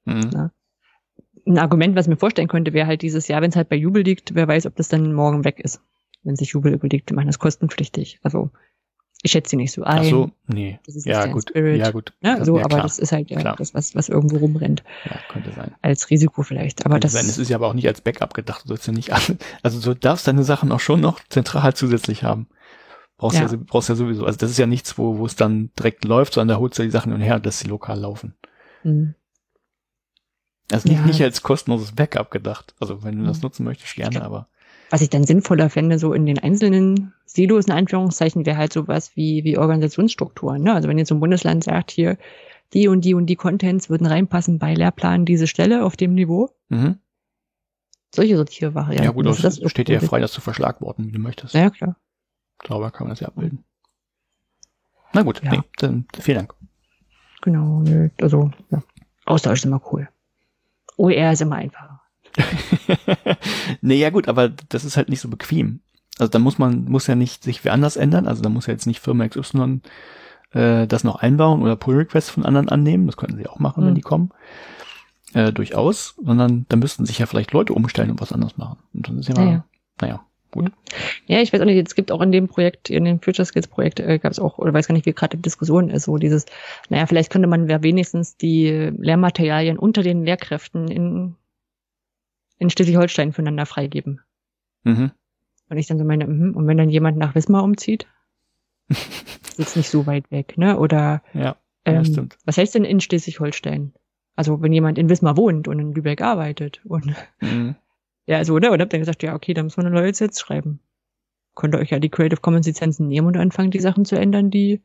Mhm. 0.06 0.30
Ja. 0.34 0.51
Ein 1.47 1.58
Argument, 1.58 1.95
was 1.95 2.06
ich 2.06 2.12
mir 2.12 2.17
vorstellen 2.17 2.47
könnte, 2.47 2.73
wäre 2.73 2.88
halt 2.88 3.01
dieses 3.01 3.27
Jahr, 3.27 3.41
wenn 3.41 3.49
es 3.49 3.56
halt 3.56 3.69
bei 3.69 3.75
Jubel 3.75 4.04
liegt, 4.04 4.36
wer 4.36 4.48
weiß, 4.48 4.67
ob 4.67 4.75
das 4.75 4.89
dann 4.89 5.13
morgen 5.13 5.44
weg 5.44 5.60
ist. 5.60 5.81
Wenn 6.23 6.35
sich 6.35 6.50
Jubel 6.50 6.73
überlegt, 6.73 7.10
wir 7.10 7.15
machen 7.15 7.27
das 7.27 7.39
kostenpflichtig. 7.39 8.19
Also 8.21 8.52
ich 9.24 9.32
schätze 9.32 9.52
sie 9.52 9.56
nicht 9.56 9.72
so 9.72 9.84
ein. 9.84 10.00
Ach 10.00 10.04
so, 10.04 10.32
nee. 10.48 10.80
Das 10.86 10.96
ist 10.96 11.06
ja, 11.06 11.28
gut. 11.28 11.50
Spirit. 11.50 11.80
ja, 11.80 11.92
gut. 11.92 12.13
Ne? 12.22 12.44
So, 12.44 12.60
aber 12.60 12.82
das 12.82 12.98
ist 12.98 13.12
halt 13.12 13.30
ja 13.30 13.40
klar. 13.40 13.56
das, 13.56 13.74
was, 13.76 13.94
was 13.94 14.10
irgendwo 14.10 14.38
rumrennt. 14.38 14.84
Ja, 15.06 15.19
könnte 15.30 15.52
sein. 15.52 15.76
Als 15.82 16.10
Risiko 16.10 16.42
vielleicht. 16.42 16.86
Aber 16.86 16.96
könnte 16.96 17.06
das 17.06 17.13
sein. 17.13 17.26
Es 17.26 17.38
ist 17.38 17.50
ja 17.50 17.58
aber 17.58 17.67
auch 17.67 17.74
nicht 17.74 17.88
als 17.88 18.02
Backup 18.02 18.34
gedacht. 18.34 18.63
Du 18.63 18.69
sollst 18.69 18.88
ja 18.88 18.94
nicht 18.94 19.13
alle, 19.13 19.38
also 19.62 19.80
du 19.80 20.00
darfst 20.00 20.28
deine 20.28 20.44
Sachen 20.44 20.72
auch 20.72 20.80
schon 20.80 21.02
noch 21.02 21.19
zentral 21.30 21.76
zusätzlich 21.76 22.24
haben. 22.24 22.48
Brauchst 23.17 23.38
ja, 23.38 23.46
ja 23.46 23.58
brauchst 23.63 23.90
ja 23.90 23.96
sowieso. 23.96 24.26
Also 24.26 24.40
das 24.40 24.50
ist 24.50 24.58
ja 24.58 24.65
nichts, 24.65 24.98
wo, 24.98 25.19
wo 25.19 25.26
es 25.28 25.36
dann 25.36 25.69
direkt 25.78 26.04
läuft, 26.04 26.34
sondern 26.34 26.56
da 26.56 26.60
holst 26.60 26.80
du 26.80 26.84
die 26.84 26.90
Sachen 26.90 27.13
und 27.13 27.22
her 27.22 27.40
lässt 27.44 27.60
sie 27.60 27.67
lokal 27.67 28.00
laufen. 28.00 28.34
Mhm. 28.84 29.13
Also 30.72 30.90
nicht, 30.90 30.98
ja. 30.98 31.06
nicht 31.06 31.22
als 31.22 31.44
kostenloses 31.44 31.92
Backup 31.92 32.32
gedacht. 32.32 32.74
Also 32.80 33.04
wenn 33.04 33.19
du 33.19 33.26
das 33.26 33.38
mhm. 33.38 33.44
nutzen 33.44 33.63
möchtest, 33.65 33.96
gerne, 33.96 34.24
aber. 34.24 34.48
Was 34.92 35.02
ich 35.02 35.10
dann 35.10 35.23
sinnvoller 35.23 35.69
fände, 35.69 35.98
so 35.98 36.13
in 36.13 36.25
den 36.25 36.37
einzelnen 36.37 37.13
Silos, 37.25 37.65
in 37.65 37.71
Anführungszeichen, 37.71 38.46
wäre 38.46 38.58
halt 38.58 38.73
sowas 38.73 39.15
wie, 39.15 39.46
wie 39.46 39.58
Organisationsstrukturen. 39.58 40.62
Ne? 40.62 40.73
Also 40.73 40.89
wenn 40.89 40.98
jetzt 40.98 41.08
so 41.08 41.15
ein 41.15 41.21
Bundesland 41.21 41.63
sagt, 41.63 41.92
hier, 41.92 42.17
die 42.73 42.89
und 42.89 43.06
die 43.06 43.13
und 43.13 43.25
die 43.27 43.37
Contents 43.37 43.89
würden 43.89 44.06
reinpassen 44.06 44.60
bei 44.60 44.73
Lehrplan 44.73 45.25
diese 45.25 45.48
Stelle 45.48 45.85
auf 45.85 45.96
dem 45.96 46.13
Niveau, 46.13 46.50
mhm. 46.67 47.00
solche 48.13 48.35
Sortiervarianten. 48.35 49.06
Ja 49.06 49.12
gut, 49.12 49.27
Also 49.27 49.42
das, 49.42 49.62
steht 49.71 49.87
dir 49.87 49.94
ja 49.94 50.00
frei, 50.02 50.19
das 50.19 50.33
zu 50.33 50.42
verschlagworten, 50.42 51.08
wie 51.08 51.12
du 51.12 51.19
möchtest. 51.19 51.54
Ja, 51.54 51.69
klar. 51.69 51.96
Sauber 52.67 52.92
kann 52.92 53.08
man 53.08 53.12
das 53.12 53.21
ja 53.21 53.27
abbilden. 53.27 53.63
Na 55.13 55.23
gut, 55.23 55.42
Ja. 55.44 55.52
nee, 55.52 55.62
dann 55.77 56.06
vielen 56.19 56.37
Dank. 56.37 56.54
Genau, 57.42 57.79
nö, 57.79 58.10
also, 58.21 58.52
ja. 58.69 58.83
Austausch 59.25 59.60
ist 59.60 59.65
immer 59.65 59.81
cool. 59.92 60.08
OER 60.98 61.31
ist 61.31 61.42
immer 61.42 61.56
einfacher. 61.56 61.90
nee, 63.82 63.96
ja 64.00 64.10
gut, 64.10 64.27
aber 64.27 64.50
das 64.69 64.84
ist 64.86 64.98
halt 64.98 65.10
nicht 65.10 65.21
so 65.21 65.29
bequem. 65.29 65.79
Also 66.19 66.29
da 66.32 66.40
muss 66.40 66.58
man, 66.58 66.86
muss 66.86 67.08
ja 67.08 67.15
nicht 67.15 67.44
sich 67.44 67.63
wer 67.63 67.73
anders 67.73 67.96
ändern. 67.96 68.27
Also 68.27 68.42
da 68.42 68.50
muss 68.50 68.67
ja 68.67 68.73
jetzt 68.73 68.86
nicht 68.86 69.00
Firma 69.00 69.27
XY 69.27 69.82
äh, 70.54 70.86
das 70.88 71.04
noch 71.04 71.15
einbauen 71.15 71.62
oder 71.62 71.75
Pull-Requests 71.75 72.29
von 72.29 72.46
anderen 72.46 72.69
annehmen. 72.69 73.08
Das 73.08 73.17
könnten 73.17 73.38
sie 73.38 73.48
auch 73.48 73.60
machen, 73.60 73.84
wenn 73.84 73.92
Mhm. 73.92 73.96
die 73.96 74.02
kommen. 74.02 74.29
Äh, 75.34 75.52
durchaus. 75.54 76.15
Sondern 76.23 76.65
da 76.69 76.75
müssten 76.75 77.06
sich 77.06 77.19
ja 77.19 77.25
vielleicht 77.25 77.54
Leute 77.54 77.73
umstellen 77.73 78.12
und 78.12 78.21
was 78.21 78.34
anderes 78.34 78.58
machen. 78.58 78.77
Und 78.94 79.08
dann 79.08 79.17
ist 79.19 79.29
ja, 79.29 79.36
Naja. 79.36 79.65
naja. 80.02 80.25
Ja, 81.27 81.40
ich 81.40 81.54
weiß 81.54 81.62
auch 81.62 81.65
nicht, 81.65 81.88
es 81.88 81.96
gibt 81.96 82.12
auch 82.12 82.19
in 82.19 82.34
dem 82.34 82.50
Projekt, 82.50 82.90
in 82.90 83.06
dem 83.06 83.21
Future 83.21 83.46
Skills 83.46 83.69
Projekt, 83.69 84.02
äh, 84.02 84.19
gab 84.19 84.34
es 84.34 84.40
auch, 84.40 84.58
oder 84.58 84.73
weiß 84.73 84.86
gar 84.86 84.94
nicht, 84.94 85.06
wie 85.06 85.13
gerade 85.13 85.38
die 85.38 85.42
Diskussion 85.42 85.90
ist, 85.90 86.04
so 86.04 86.17
dieses, 86.17 86.46
naja, 86.90 87.06
vielleicht 87.08 87.32
könnte 87.32 87.48
man 87.48 87.69
ja 87.69 87.82
wenigstens 87.84 88.36
die 88.36 88.67
Lehrmaterialien 88.98 89.77
unter 89.79 90.04
den 90.04 90.25
Lehrkräften 90.25 90.90
in, 90.90 91.36
in 92.62 92.69
Schleswig-Holstein 92.69 93.33
füreinander 93.33 93.65
freigeben. 93.65 94.21
Mhm. 94.83 95.12
Und 95.69 95.77
ich 95.77 95.87
dann 95.87 95.97
so 95.97 96.05
meine, 96.05 96.27
mhm, 96.27 96.55
und 96.55 96.67
wenn 96.67 96.77
dann 96.77 96.89
jemand 96.89 97.17
nach 97.17 97.33
Wismar 97.35 97.63
umzieht, 97.63 98.07
ist 98.89 99.57
jetzt 99.57 99.75
nicht 99.75 99.89
so 99.89 100.05
weit 100.05 100.29
weg, 100.31 100.57
ne? 100.57 100.77
Oder 100.77 101.23
Ja, 101.33 101.41
ja, 101.41 101.55
ähm, 101.85 102.05
stimmt. 102.05 102.37
was 102.45 102.57
heißt 102.57 102.75
denn 102.75 102.85
in 102.85 102.99
Schleswig-Holstein? 102.99 103.93
Also 104.35 104.62
wenn 104.62 104.73
jemand 104.73 104.97
in 104.97 105.09
Wismar 105.09 105.37
wohnt 105.37 105.67
und 105.67 105.79
in 105.79 105.93
Lübeck 105.93 106.21
arbeitet 106.21 106.81
und 106.85 107.13
Mhm. 107.41 107.75
ja, 108.27 108.45
so, 108.45 108.59
ne? 108.59 108.71
Und 108.71 108.79
hab 108.81 108.89
dann 108.91 108.99
gesagt, 109.01 109.23
ja, 109.23 109.33
okay, 109.33 109.53
dann 109.53 109.65
müssen 109.65 109.77
wir 109.81 109.85
eine 109.87 109.95
neue 109.95 110.07
Lizenz 110.07 110.39
schreiben. 110.39 110.79
Könnt 111.55 111.73
ihr 111.75 111.79
euch 111.79 111.89
ja 111.89 111.99
die 111.99 112.09
Creative 112.09 112.39
Commons 112.41 112.67
Lizenzen 112.67 113.07
nehmen 113.07 113.27
und 113.27 113.37
anfangen, 113.37 113.71
die 113.71 113.79
Sachen 113.79 114.05
zu 114.05 114.15
ändern, 114.17 114.51
die, 114.51 114.81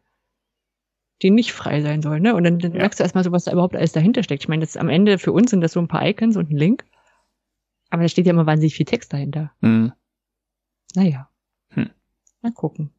die 1.22 1.30
nicht 1.30 1.52
frei 1.52 1.80
sein 1.82 2.00
sollen, 2.02 2.22
ne? 2.22 2.34
Und 2.34 2.44
dann, 2.44 2.58
dann 2.58 2.72
Ja. 2.72 2.78
merkst 2.78 2.98
du 3.00 3.04
erstmal 3.04 3.22
so, 3.24 3.32
was 3.32 3.44
da 3.44 3.52
überhaupt 3.52 3.76
alles 3.76 3.92
dahinter 3.92 4.22
steckt. 4.22 4.42
Ich 4.44 4.48
meine, 4.48 4.60
das 4.64 4.76
am 4.76 4.88
Ende 4.88 5.18
für 5.18 5.32
uns 5.32 5.50
sind 5.50 5.60
das 5.60 5.72
so 5.72 5.80
ein 5.80 5.88
paar 5.88 6.06
Icons 6.06 6.36
und 6.36 6.50
ein 6.50 6.56
Link. 6.56 6.84
Aber 7.90 8.02
da 8.02 8.08
steht 8.08 8.26
ja 8.26 8.32
immer 8.32 8.46
wahnsinnig 8.46 8.74
viel 8.74 8.86
Text 8.86 9.12
dahinter. 9.12 9.52
Mhm. 9.60 9.92
Naja. 10.94 11.28
Hm. 11.70 11.90
Mal 12.42 12.52
gucken. 12.52 12.90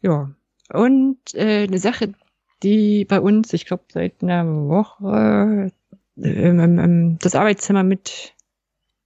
Ja. 0.00 0.30
Und 0.72 1.18
äh, 1.34 1.64
eine 1.64 1.78
Sache, 1.78 2.14
die 2.62 3.04
bei 3.04 3.20
uns, 3.20 3.52
ich 3.52 3.66
glaube, 3.66 3.84
seit 3.92 4.22
einer 4.22 4.46
Woche 4.46 5.70
ähm, 6.16 6.60
ähm, 6.60 6.78
ähm, 6.78 7.18
das 7.20 7.34
Arbeitszimmer 7.34 7.82
mit, 7.82 8.34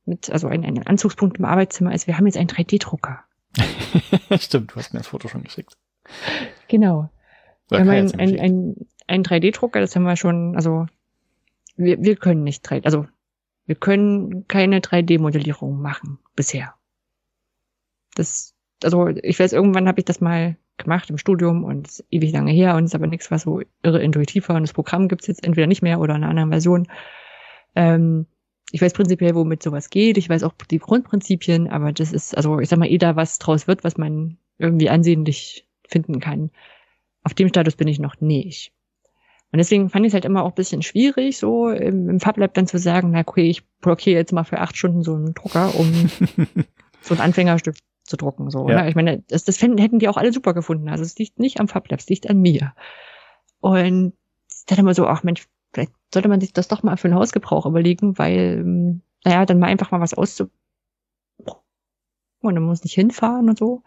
mit, 0.05 0.31
also 0.31 0.49
ein, 0.49 0.65
ein 0.65 0.87
Anzugspunkt 0.87 1.39
im 1.39 1.45
Arbeitszimmer 1.45 1.95
ist, 1.95 2.07
wir 2.07 2.17
haben 2.17 2.27
jetzt 2.27 2.37
einen 2.37 2.49
3D-Drucker. 2.49 3.25
stimmt, 4.39 4.73
du 4.73 4.77
hast 4.77 4.93
mir 4.93 5.01
das 5.01 5.09
Foto 5.09 5.29
schon 5.29 5.43
geschickt. 5.43 5.77
Genau. 6.69 7.11
Oder 7.71 7.71
Wir 7.71 7.79
haben 7.81 7.87
Kai 7.89 7.99
ein, 7.99 8.05
hat's 8.05 8.17
mir 8.17 8.23
ein, 8.23 8.29
geschickt. 8.29 8.43
ein, 8.43 8.87
ein 9.09 9.23
3D-Drucker, 9.25 9.81
das 9.81 9.97
haben 9.97 10.05
wir 10.05 10.17
schon, 10.17 10.55
also 10.55 10.87
wir, 11.77 12.03
wir 12.03 12.17
können 12.17 12.45
nicht 12.45 12.65
3D, 12.65 12.85
also 12.85 13.07
wir 13.67 13.75
können 13.75 14.47
keine 14.49 14.81
3D-Modellierung 14.81 15.81
machen 15.81 16.19
bisher. 16.35 16.75
Das, 18.15 18.55
also 18.83 19.09
ich 19.09 19.39
weiß, 19.39 19.53
irgendwann 19.53 19.89
habe 19.89 20.01
ich 20.01 20.05
das 20.05 20.21
mal 20.21 20.57
gemacht 20.77 21.11
im 21.11 21.19
Studium 21.19 21.65
und 21.65 22.03
ewig 22.11 22.33
lange 22.33 22.53
her 22.53 22.75
und 22.77 22.85
ist 22.85 22.95
aber 22.95 23.07
nichts, 23.07 23.31
was 23.31 23.43
so 23.43 23.61
irre 23.83 24.03
intuitiv 24.03 24.49
war 24.49 24.57
und 24.57 24.63
das 24.63 24.73
Programm 24.73 25.09
gibt's 25.09 25.27
jetzt 25.27 25.45
entweder 25.45 25.67
nicht 25.67 25.83
mehr 25.83 26.01
oder 26.01 26.15
in 26.15 26.23
einer 26.23 26.31
anderen 26.31 26.51
Version. 26.51 26.89
Ähm, 27.75 28.27
ich 28.73 28.81
weiß 28.81 28.93
prinzipiell, 28.93 29.35
womit 29.35 29.63
sowas 29.63 29.91
geht. 29.91 30.17
Ich 30.17 30.29
weiß 30.29 30.43
auch 30.45 30.55
die 30.71 30.79
Grundprinzipien, 30.79 31.69
aber 31.69 31.93
das 31.93 32.13
ist, 32.13 32.37
also 32.37 32.61
ich 32.61 32.69
sag 32.69 32.79
mal, 32.79 32.91
eh 32.91 32.99
da 32.99 33.17
was 33.17 33.39
draus 33.39 33.67
wird, 33.67 33.85
was 33.85 33.97
man 33.97 34.39
irgendwie 34.59 34.91
ansehnlich 34.91 35.67
finden 35.87 36.21
kann. 36.21 36.51
Auf 37.23 37.35
dem 37.35 37.49
Status 37.49 37.77
bin 37.77 37.89
ich 37.89 37.99
noch 37.99 38.21
nicht. 38.21 38.73
Und 39.53 39.59
deswegen 39.59 39.89
fand 39.91 40.07
ich 40.07 40.11
es 40.11 40.15
halt 40.15 40.25
immer 40.25 40.45
auch 40.45 40.51
ein 40.51 40.55
bisschen 40.55 40.83
schwierig, 40.83 41.39
so 41.39 41.69
im, 41.71 42.09
im 42.09 42.21
FabLab 42.21 42.55
dann 42.55 42.67
zu 42.69 42.79
sagen, 42.79 43.11
na 43.11 43.21
okay, 43.21 43.49
ich 43.51 43.67
blockiere 43.81 44.17
jetzt 44.19 44.33
mal 44.33 44.45
für 44.45 44.61
acht 44.61 44.77
Stunden 44.77 45.03
so 45.03 45.15
einen 45.15 45.35
Drucker, 45.35 45.75
um 45.77 45.91
so 47.01 47.15
ein 47.15 47.21
Anfängerstück 47.21 47.77
zu 48.05 48.17
drucken. 48.17 48.51
So, 48.51 48.69
Ja. 48.69 48.83
ne? 48.83 48.89
Ich 48.89 48.95
meine, 48.95 49.23
das, 49.29 49.45
das 49.45 49.57
fänden, 49.57 49.79
hätten 49.79 49.99
die 49.99 50.09
auch 50.09 50.17
alle 50.17 50.33
super 50.33 50.55
gefunden. 50.55 50.89
Also 50.89 51.03
es 51.03 51.19
liegt 51.19 51.39
nicht 51.41 51.59
am 51.59 51.67
FabLab, 51.69 51.99
es 51.99 52.09
liegt 52.09 52.31
an 52.31 52.41
mir. 52.41 52.75
Und 53.61 54.13
dachte 54.69 54.81
immer 54.83 54.95
so, 54.95 55.07
ach 55.07 55.25
Mensch, 55.25 55.49
vielleicht 55.73 55.93
sollte 56.15 56.29
man 56.29 56.41
sich 56.41 56.53
das 56.53 56.69
doch 56.69 56.83
mal 56.85 56.97
für 56.97 57.09
den 57.09 57.17
Hausgebrauch 57.17 57.67
überlegen, 57.67 58.19
weil, 58.19 58.59
ähm, 58.61 59.03
naja, 59.25 59.45
dann 59.47 59.59
mal 59.59 59.67
einfach 59.67 59.91
mal 59.91 60.01
was 60.01 60.15
auszu 60.15 60.49
und 62.43 62.55
dann 62.55 62.65
muss 62.65 62.85
nicht 62.85 62.95
hinfahren 62.95 63.49
und 63.49 63.59
so. 63.59 63.83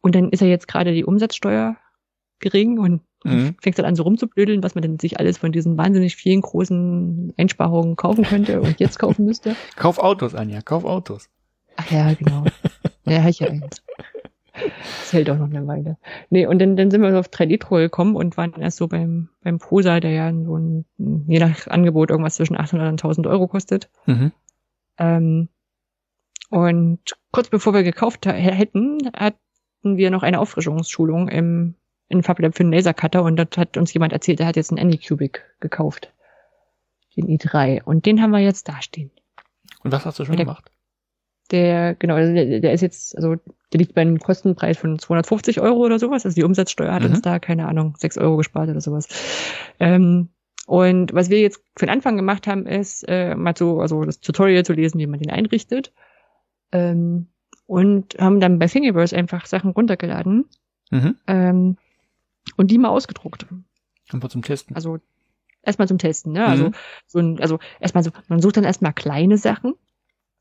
Und 0.00 0.14
dann 0.14 0.30
ist 0.30 0.40
ja 0.40 0.46
jetzt 0.46 0.68
gerade 0.68 0.92
die 0.94 1.04
Umsatzsteuer 1.04 1.76
gering 2.38 2.78
und 2.78 3.02
Mhm. 3.24 3.56
fängt 3.60 3.78
dann 3.78 3.86
an 3.86 3.96
so 3.96 4.04
rumzublödeln, 4.04 4.62
was 4.62 4.74
man 4.74 4.82
denn 4.82 4.98
sich 4.98 5.18
alles 5.18 5.38
von 5.38 5.50
diesen 5.50 5.76
wahnsinnig 5.76 6.14
vielen 6.14 6.40
großen 6.40 7.34
Einsparungen 7.36 7.96
kaufen 7.96 8.24
könnte 8.24 8.60
und 8.60 8.78
jetzt 8.78 8.98
kaufen 8.98 9.24
müsste. 9.24 9.56
Kauf 9.76 9.98
Autos, 9.98 10.34
Anja, 10.34 10.60
kauf 10.62 10.84
Autos. 10.84 11.28
Ach 11.76 11.90
ja, 11.90 12.12
genau. 12.14 12.44
Ja, 13.04 13.22
hab 13.22 13.30
ich 13.30 13.40
ja 13.40 13.48
eins. 13.48 13.82
Das 14.54 15.12
hält 15.12 15.30
auch 15.30 15.38
noch 15.38 15.48
eine 15.48 15.66
Weile. 15.66 15.96
Nee, 16.30 16.46
und 16.46 16.58
dann, 16.58 16.76
dann 16.76 16.90
sind 16.90 17.00
wir 17.02 17.12
so 17.12 17.18
auf 17.18 17.28
3D-Druck 17.28 17.78
gekommen 17.78 18.16
und 18.16 18.36
waren 18.36 18.54
erst 18.60 18.78
so 18.78 18.88
beim, 18.88 19.28
beim 19.42 19.58
Prosa, 19.58 20.00
der 20.00 20.10
ja 20.10 20.32
so 20.32 20.56
ein, 20.56 20.84
je 21.26 21.38
nach 21.38 21.68
Angebot 21.68 22.10
irgendwas 22.10 22.36
zwischen 22.36 22.56
800 22.56 22.88
und 22.88 23.04
1000 23.04 23.26
Euro 23.26 23.46
kostet. 23.46 23.88
Mhm. 24.06 24.32
Ähm, 24.98 25.48
und 26.50 27.00
kurz 27.30 27.48
bevor 27.48 27.74
wir 27.74 27.82
gekauft 27.82 28.26
hätten, 28.26 28.98
hatten 29.16 29.96
wir 29.96 30.10
noch 30.10 30.22
eine 30.22 30.40
Auffrischungsschulung 30.40 31.28
im, 31.28 31.74
in 32.08 32.22
FabLab 32.22 32.56
für 32.56 32.62
den 32.64 32.72
Lasercutter 32.72 33.22
und 33.22 33.36
dort 33.36 33.56
hat 33.58 33.76
uns 33.76 33.92
jemand 33.92 34.12
erzählt, 34.12 34.38
der 34.38 34.46
hat 34.46 34.56
jetzt 34.56 34.70
einen 34.70 34.78
Anycubic 34.80 35.44
gekauft. 35.60 36.12
Den 37.16 37.26
i3. 37.26 37.82
Und 37.82 38.06
den 38.06 38.22
haben 38.22 38.30
wir 38.30 38.38
jetzt 38.38 38.68
dastehen. 38.68 39.10
Und 39.82 39.92
was 39.92 40.06
hast 40.06 40.18
du 40.18 40.24
schon 40.24 40.36
Der- 40.36 40.44
gemacht? 40.46 40.70
Der, 41.50 41.94
genau, 41.94 42.14
also 42.14 42.32
der, 42.34 42.60
der 42.60 42.72
ist 42.74 42.82
jetzt, 42.82 43.16
also 43.16 43.36
der 43.72 43.78
liegt 43.80 43.94
bei 43.94 44.02
einem 44.02 44.18
Kostenpreis 44.18 44.76
von 44.76 44.98
250 44.98 45.60
Euro 45.62 45.78
oder 45.78 45.98
sowas. 45.98 46.26
Also 46.26 46.34
die 46.34 46.44
Umsatzsteuer 46.44 46.92
hat 46.92 47.02
Mhm. 47.02 47.08
uns 47.10 47.22
da, 47.22 47.38
keine 47.38 47.66
Ahnung, 47.66 47.94
6 47.96 48.18
Euro 48.18 48.36
gespart 48.36 48.68
oder 48.68 48.82
sowas. 48.82 49.08
Ähm, 49.80 50.28
und 50.66 51.14
was 51.14 51.30
wir 51.30 51.40
jetzt 51.40 51.62
für 51.76 51.86
den 51.86 51.92
Anfang 51.92 52.16
gemacht 52.16 52.46
haben, 52.46 52.66
ist 52.66 53.02
äh, 53.08 53.34
mal 53.34 53.56
so, 53.56 53.80
also 53.80 54.04
das 54.04 54.20
Tutorial 54.20 54.62
zu 54.64 54.74
lesen, 54.74 54.98
wie 54.98 55.06
man 55.06 55.20
den 55.20 55.30
einrichtet. 55.30 55.92
Ähm, 56.70 57.28
und 57.66 58.14
haben 58.18 58.40
dann 58.40 58.58
bei 58.58 58.66
Thingiverse 58.66 59.16
einfach 59.16 59.46
Sachen 59.46 59.70
runtergeladen 59.70 60.44
Mhm. 60.90 61.16
ähm, 61.26 61.76
und 62.56 62.70
die 62.70 62.78
mal 62.78 62.88
ausgedruckt. 62.88 63.46
Einfach 64.12 64.28
zum 64.28 64.42
Testen. 64.42 64.74
Also 64.74 64.98
erstmal 65.62 65.88
zum 65.88 65.98
Testen, 65.98 66.32
ne? 66.32 66.46
Also 66.46 66.64
Mhm. 66.66 66.74
so 67.06 67.18
ein, 67.18 67.40
also 67.40 67.58
erstmal 67.80 68.02
so, 68.04 68.10
man 68.28 68.40
sucht 68.40 68.56
dann 68.56 68.64
erstmal 68.64 68.92
kleine 68.92 69.36
Sachen, 69.38 69.74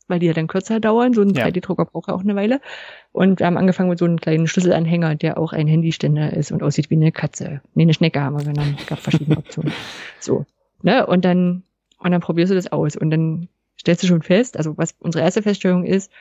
weil 0.08 0.20
die 0.20 0.28
ja 0.28 0.34
dann 0.34 0.48
kürzer 0.48 0.80
dauern. 0.80 1.14
So 1.14 1.22
ein 1.22 1.32
Ja. 1.32 1.46
3D-Drucker 1.46 1.86
braucht 1.86 2.08
ja 2.08 2.14
auch 2.16 2.22
eine 2.22 2.36
Weile. 2.36 2.62
Und 3.12 3.40
wir 3.40 3.46
haben 3.46 3.58
angefangen 3.58 3.90
mit 3.90 4.00
so 4.00 4.06
einem 4.06 4.20
kleinen 4.20 4.48
Schlüsselanhänger, 4.48 5.16
der 5.16 5.38
auch 5.38 5.52
ein 5.54 5.68
Handyständer 5.68 6.32
ist 6.34 6.52
und 6.52 6.64
aussieht 6.64 6.90
wie 6.90 6.96
eine 6.96 7.12
Katze. 7.12 7.62
Nee, 7.74 7.84
eine 7.84 7.94
Schnecke 7.94 8.22
haben 8.22 8.38
wir 8.38 8.46
genommen. 8.46 8.78
Es 8.80 8.86
gab 8.88 9.00
verschiedene 9.00 9.38
Optionen. 9.38 9.74
So. 10.20 10.46
Ne? 10.82 11.06
Und 11.06 11.26
dann, 11.26 11.64
und 12.00 12.12
dann 12.12 12.22
probierst 12.22 12.52
du 12.52 12.56
das 12.56 12.72
aus. 12.72 12.96
Und 12.96 13.10
dann 13.12 13.50
stellst 13.80 14.04
du 14.04 14.08
schon 14.08 14.22
fest, 14.22 14.56
also 14.58 14.78
was 14.78 14.96
unsere 15.00 15.24
erste 15.26 15.42
Feststellung 15.42 15.84
ist, 15.84 16.12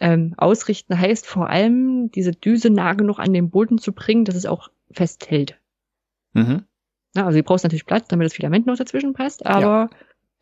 ähm, 0.00 0.34
ausrichten 0.36 0.98
heißt 0.98 1.26
vor 1.26 1.48
allem, 1.50 2.10
diese 2.12 2.32
Düse 2.32 2.70
nah 2.70 2.92
genug 2.92 3.18
an 3.18 3.32
den 3.32 3.50
Boden 3.50 3.78
zu 3.78 3.92
bringen, 3.92 4.24
dass 4.24 4.36
es 4.36 4.46
auch 4.46 4.68
festhält. 4.90 5.58
Mhm. 6.32 6.64
Ja, 7.14 7.26
also 7.26 7.38
du 7.38 7.42
brauchst 7.42 7.64
natürlich 7.64 7.86
Platz, 7.86 8.08
damit 8.08 8.26
das 8.26 8.34
Filament 8.34 8.66
noch 8.66 8.76
dazwischen 8.76 9.12
passt, 9.12 9.44
aber 9.46 9.90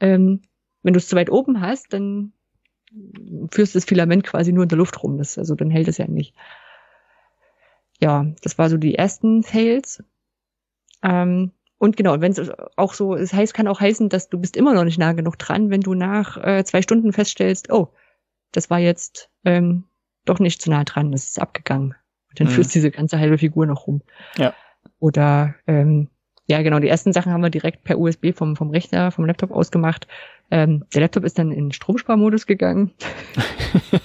ähm, 0.00 0.42
wenn 0.82 0.92
du 0.92 0.98
es 0.98 1.08
zu 1.08 1.16
weit 1.16 1.30
oben 1.30 1.60
hast, 1.60 1.92
dann 1.92 2.32
führst 3.50 3.74
du 3.74 3.78
das 3.78 3.84
Filament 3.84 4.24
quasi 4.24 4.52
nur 4.52 4.64
in 4.64 4.68
der 4.68 4.78
Luft 4.78 5.02
rum. 5.02 5.18
Das, 5.18 5.38
also 5.38 5.54
dann 5.54 5.70
hält 5.70 5.88
es 5.88 5.98
ja 5.98 6.06
nicht. 6.06 6.34
Ja, 8.00 8.26
das 8.42 8.58
war 8.58 8.68
so 8.68 8.76
die 8.76 8.94
ersten 8.94 9.42
Fails. 9.42 10.02
Ähm, 11.02 11.52
und 11.78 11.96
genau, 11.96 12.20
wenn 12.20 12.32
es 12.32 12.50
auch 12.76 12.94
so, 12.94 13.14
es 13.14 13.32
heißt, 13.32 13.52
kann 13.52 13.68
auch 13.68 13.80
heißen, 13.80 14.08
dass 14.08 14.28
du 14.28 14.38
bist 14.38 14.56
immer 14.56 14.74
noch 14.74 14.84
nicht 14.84 14.98
nah 14.98 15.12
genug 15.12 15.38
dran, 15.38 15.70
wenn 15.70 15.82
du 15.82 15.94
nach 15.94 16.36
äh, 16.36 16.64
zwei 16.64 16.82
Stunden 16.82 17.12
feststellst, 17.12 17.70
oh, 17.70 17.92
das 18.52 18.70
war 18.70 18.78
jetzt 18.78 19.30
ähm, 19.44 19.84
doch 20.24 20.38
nicht 20.38 20.62
zu 20.62 20.70
nah 20.70 20.84
dran, 20.84 21.12
das 21.12 21.24
ist 21.24 21.40
abgegangen. 21.40 21.94
Dann 22.36 22.46
Mhm. 22.46 22.52
führst 22.52 22.74
diese 22.74 22.90
ganze 22.90 23.18
halbe 23.18 23.38
Figur 23.38 23.66
noch 23.66 23.86
rum. 23.86 24.02
Ja. 24.38 24.54
Oder 24.98 25.54
ähm, 25.66 26.08
ja, 26.46 26.62
genau, 26.62 26.78
die 26.78 26.88
ersten 26.88 27.12
Sachen 27.12 27.32
haben 27.32 27.42
wir 27.42 27.50
direkt 27.50 27.82
per 27.82 27.98
USB 27.98 28.32
vom, 28.32 28.54
vom 28.54 28.70
Rechner, 28.70 29.10
vom 29.10 29.26
Laptop 29.26 29.50
ausgemacht. 29.50 30.06
Ähm, 30.50 30.84
der 30.94 31.00
Laptop 31.00 31.24
ist 31.24 31.38
dann 31.38 31.50
in 31.50 31.72
Stromsparmodus 31.72 32.46
gegangen. 32.46 32.92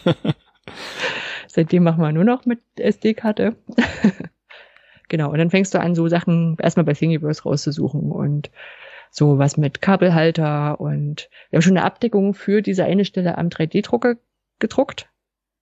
Seitdem 1.47 1.83
machen 1.83 2.01
wir 2.01 2.11
nur 2.11 2.23
noch 2.23 2.45
mit 2.45 2.61
SD-Karte. 2.77 3.55
genau, 5.09 5.31
und 5.31 5.37
dann 5.37 5.49
fängst 5.51 5.73
du 5.73 5.79
an, 5.79 5.93
so 5.95 6.07
Sachen 6.07 6.57
erstmal 6.59 6.85
bei 6.85 6.93
Thingiverse 6.93 7.43
rauszusuchen 7.43 8.11
und 8.11 8.49
so 9.11 9.37
was 9.37 9.57
mit 9.57 9.81
Kabelhalter 9.81 10.79
und 10.79 11.29
wir 11.49 11.57
haben 11.57 11.61
schon 11.61 11.77
eine 11.77 11.85
Abdeckung 11.85 12.33
für 12.33 12.61
diese 12.61 12.85
eine 12.85 13.03
Stelle 13.03 13.37
am 13.37 13.49
3D-Drucker 13.49 14.15
gedruckt. 14.59 15.09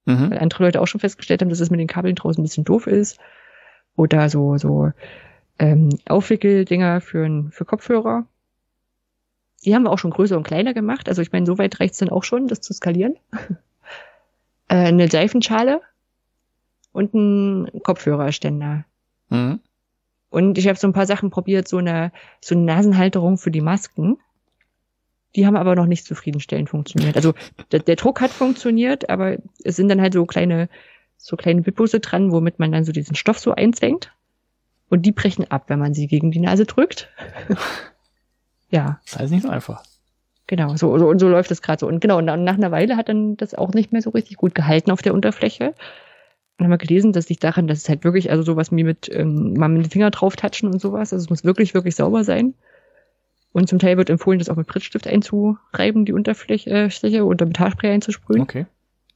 Mhm. 0.10 0.32
Weil 0.32 0.40
andere 0.40 0.64
Leute 0.64 0.82
auch 0.82 0.88
schon 0.88 1.00
festgestellt 1.00 1.42
haben, 1.42 1.50
dass 1.50 1.60
es 1.60 1.70
mit 1.70 1.80
den 1.80 1.88
Kabeln 1.88 2.16
draußen 2.16 2.42
ein 2.42 2.44
bisschen 2.44 2.64
doof 2.64 2.88
ist. 2.88 3.20
Oder 3.96 4.30
so, 4.30 4.58
so 4.58 4.92
ähm, 5.60 5.90
Aufwickeldinger 6.08 7.00
für, 7.00 7.48
für 7.52 7.66
Kopfhörer. 7.66 8.26
Die 9.64 9.76
haben 9.76 9.84
wir 9.84 9.92
auch 9.92 10.00
schon 10.00 10.12
größer 10.12 10.36
und 10.36 10.48
kleiner 10.48 10.74
gemacht. 10.74 11.08
Also 11.08 11.22
ich 11.22 11.32
meine, 11.32 11.46
soweit 11.46 11.80
reicht 11.80 11.94
es 11.94 12.00
dann 12.00 12.10
auch 12.10 12.24
schon, 12.24 12.48
das 12.48 12.62
zu 12.62 12.74
skalieren. 12.74 13.18
äh, 14.68 14.76
eine 14.76 15.10
Seifenschale 15.10 15.82
und 16.92 17.14
ein 17.14 17.70
Kopfhörerständer. 17.84 18.86
Mhm. 19.30 19.60
Und 20.32 20.58
ich 20.58 20.68
habe 20.68 20.80
so 20.80 20.88
ein 20.88 20.94
paar 20.94 21.06
Sachen 21.06 21.30
probiert, 21.30 21.68
so 21.68 21.78
eine, 21.78 22.12
so 22.42 22.56
eine 22.56 22.64
Nasenhalterung 22.64 23.38
für 23.38 23.52
die 23.52 23.62
Masken. 23.62 24.18
Die 25.36 25.46
haben 25.46 25.56
aber 25.56 25.76
noch 25.76 25.86
nicht 25.86 26.06
zufriedenstellend 26.06 26.70
funktioniert. 26.70 27.16
Also 27.16 27.34
der, 27.72 27.80
der 27.80 27.96
Druck 27.96 28.22
hat 28.22 28.32
funktioniert, 28.32 29.10
aber 29.10 29.38
es 29.64 29.76
sind 29.76 29.90
dann 29.90 30.02
halt 30.02 30.14
so 30.14 30.26
kleine, 30.26 30.70
so 31.18 31.38
kleine 31.38 31.66
Wippusse 31.66 32.00
dran, 32.00 32.32
womit 32.32 32.60
man 32.60 32.72
dann 32.72 32.84
so 32.84 32.92
diesen 32.92 33.16
Stoff 33.16 33.40
so 33.40 33.54
einzwängt. 33.54 34.12
Und 34.90 35.06
die 35.06 35.12
brechen 35.12 35.50
ab, 35.52 35.66
wenn 35.68 35.78
man 35.78 35.94
sie 35.94 36.08
gegen 36.08 36.32
die 36.32 36.40
Nase 36.40 36.66
drückt. 36.66 37.10
ja. 38.72 39.00
Das 39.06 39.20
heißt 39.20 39.32
nicht 39.32 39.44
so 39.44 39.50
einfach. 39.50 39.84
Genau, 40.48 40.76
so, 40.78 40.98
so 40.98 41.08
und 41.08 41.20
so 41.20 41.30
läuft 41.30 41.52
es 41.52 41.62
gerade 41.62 41.80
so. 41.80 41.88
Und 41.88 42.00
genau, 42.02 42.18
und 42.18 42.26
nach 42.26 42.56
einer 42.56 42.72
Weile 42.72 42.98
hat 42.98 43.08
dann 43.08 43.38
das 43.38 43.54
auch 43.54 43.72
nicht 43.74 43.92
mehr 43.92 44.02
so 44.02 44.10
richtig 44.10 44.38
gut 44.38 44.56
gehalten 44.56 44.90
auf 44.90 45.04
der 45.04 45.14
Unterfläche. 45.14 45.76
Und 46.58 46.66
haben 46.66 46.72
wir 46.72 46.80
gelesen, 46.80 47.14
dass 47.14 47.28
sich 47.28 47.38
daran, 47.38 47.68
dass 47.68 47.78
es 47.78 47.90
halt 47.90 48.04
wirklich, 48.04 48.32
also 48.32 48.42
sowas 48.42 48.72
wie 48.72 48.84
mit 48.84 49.08
ähm, 49.14 49.54
mal 49.54 49.70
mit 49.70 49.86
den 49.86 49.92
Finger 49.92 50.10
drauf 50.10 50.36
touchen 50.36 50.68
und 50.68 50.82
sowas, 50.82 51.14
also 51.14 51.24
es 51.24 51.30
muss 51.30 51.44
wirklich, 51.44 51.76
wirklich 51.76 51.96
sauber 51.96 52.24
sein. 52.24 52.56
Und 53.52 53.68
zum 53.68 53.80
Teil 53.80 53.98
wird 53.98 54.10
empfohlen, 54.10 54.40
das 54.40 54.50
auch 54.50 54.56
mit 54.56 54.68
Prittstift 54.68 55.08
einzureiben, 55.08 56.06
die 56.06 56.14
Unterfläche 56.14 56.70
äh, 56.70 57.22
oder 57.22 57.46
mit 57.46 57.60
Haarspray 57.60 57.92
einzusprühen. 57.92 58.42
Okay. 58.42 58.66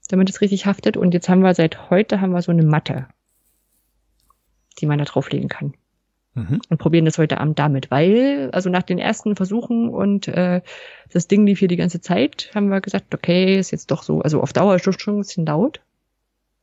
Damit 0.10 0.30
es 0.30 0.42
richtig 0.42 0.66
haftet. 0.66 0.98
Und 0.98 1.14
jetzt 1.14 1.30
haben 1.30 1.42
wir 1.42 1.54
seit 1.54 1.90
heute 1.90 2.20
haben 2.20 2.32
wir 2.32 2.42
so 2.42 2.52
eine 2.52 2.64
Matte, 2.64 3.08
die 4.80 4.86
man 4.86 4.98
da 4.98 5.06
drauflegen 5.06 5.50
kann. 5.50 5.76
Mhm. 6.36 6.62
Und 6.68 6.78
probieren 6.78 7.06
das 7.06 7.20
heute 7.20 7.40
Abend 7.40 7.60
damit, 7.60 7.92
weil, 7.92 8.50
also 8.54 8.70
nach 8.70 8.82
den 8.82 8.98
ersten 8.98 9.36
Versuchen 9.36 9.90
und 9.90 10.28
äh, 10.28 10.62
das 11.12 11.28
Ding 11.28 11.46
lief 11.46 11.60
hier 11.60 11.68
die 11.68 11.76
ganze 11.76 12.02
Zeit, 12.02 12.50
haben 12.56 12.70
wir 12.70 12.82
gesagt, 12.82 13.14
okay, 13.14 13.60
ist 13.60 13.70
jetzt 13.70 13.92
doch 13.92 14.02
so, 14.02 14.22
also 14.22 14.42
auf 14.42 14.52
Dauer 14.52 14.76
ist 14.76 14.84
schon 15.00 15.16
ein 15.16 15.22
bisschen 15.22 15.46
laut. 15.46 15.82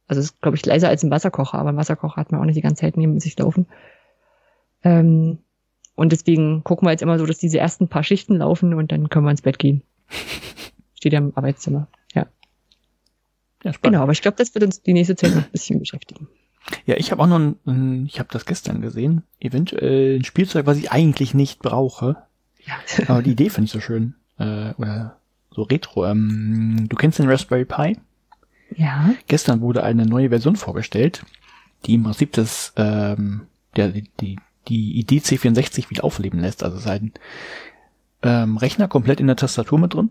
Also 0.08 0.20
ist, 0.22 0.40
glaube 0.42 0.56
ich, 0.56 0.66
leiser 0.66 0.88
als 0.88 1.04
ein 1.04 1.10
Wasserkocher, 1.12 1.56
aber 1.56 1.68
ein 1.68 1.76
Wasserkocher 1.76 2.16
hat 2.16 2.32
man 2.32 2.40
auch 2.40 2.44
nicht 2.44 2.56
die 2.56 2.62
ganze 2.62 2.80
Zeit 2.80 2.96
neben 2.96 3.20
sich 3.20 3.38
laufen. 3.38 3.66
Ähm, 4.82 5.38
und 6.01 6.12
deswegen 6.12 6.64
gucken 6.64 6.86
wir 6.86 6.92
jetzt 6.92 7.03
immer 7.03 7.18
so, 7.18 7.26
dass 7.26 7.36
diese 7.36 7.59
ersten 7.59 7.86
paar 7.86 8.03
Schichten 8.03 8.36
laufen 8.36 8.72
und 8.72 8.90
dann 8.90 9.11
können 9.11 9.26
wir 9.26 9.32
ins 9.32 9.42
Bett 9.42 9.59
gehen. 9.59 9.82
Steht 10.94 11.12
ja 11.12 11.18
im 11.18 11.36
Arbeitszimmer. 11.36 11.88
Ja. 12.14 12.26
ja 13.64 13.72
genau, 13.82 14.01
aber 14.01 14.12
ich 14.12 14.22
glaube, 14.22 14.38
das 14.38 14.55
wird 14.55 14.64
uns 14.64 14.80
die 14.80 14.94
nächste 14.94 15.14
Zeit 15.14 15.34
noch 15.34 15.44
ein 15.44 15.53
bisschen 15.53 15.78
beschäftigen. 15.78 16.26
Ja, 16.86 16.96
ich 16.96 17.12
habe 17.12 17.22
auch 17.22 17.26
noch 17.26 17.38
ein, 17.38 18.07
ich 18.07 18.18
habe 18.18 18.30
das 18.32 18.46
gestern 18.46 18.80
gesehen, 18.80 19.24
eventuell 19.40 20.16
ein 20.16 20.24
Spielzeug, 20.24 20.64
was 20.64 20.78
ich 20.78 20.90
eigentlich 20.90 21.34
nicht 21.34 21.59
brauche. 21.59 22.16
Ja. 22.64 23.05
aber 23.09 23.22
die 23.22 23.32
Idee 23.32 23.51
finde 23.51 23.66
ich 23.66 23.72
so 23.72 23.80
schön. 23.80 24.14
Äh, 24.38 24.72
oder 24.78 25.18
so 25.51 25.64
retro. 25.64 26.07
Ähm, 26.07 26.86
du 26.88 26.96
kennst 26.96 27.18
den 27.18 27.28
Raspberry 27.28 27.66
Pi? 27.66 27.98
Ja. 28.74 29.11
Gestern 29.26 29.61
wurde 29.61 29.82
eine 29.82 30.07
neue 30.07 30.30
Version 30.30 30.57
vorgestellt, 30.57 31.26
die 31.84 31.92
im 31.92 32.05
Prinzip 32.05 32.32
das, 32.32 32.72
ähm, 32.76 33.42
der, 33.76 33.88
die, 33.88 34.09
die 34.18 34.38
Idee 34.68 35.18
C64 35.18 35.90
wieder 35.90 36.04
aufleben 36.04 36.40
lässt. 36.40 36.62
Also 36.62 36.76
es 36.76 36.84
ist 36.84 36.90
ein 36.90 37.12
ähm, 38.22 38.56
Rechner 38.56 38.88
komplett 38.88 39.20
in 39.20 39.26
der 39.26 39.36
Tastatur 39.36 39.78
mit 39.78 39.94
drin. 39.94 40.11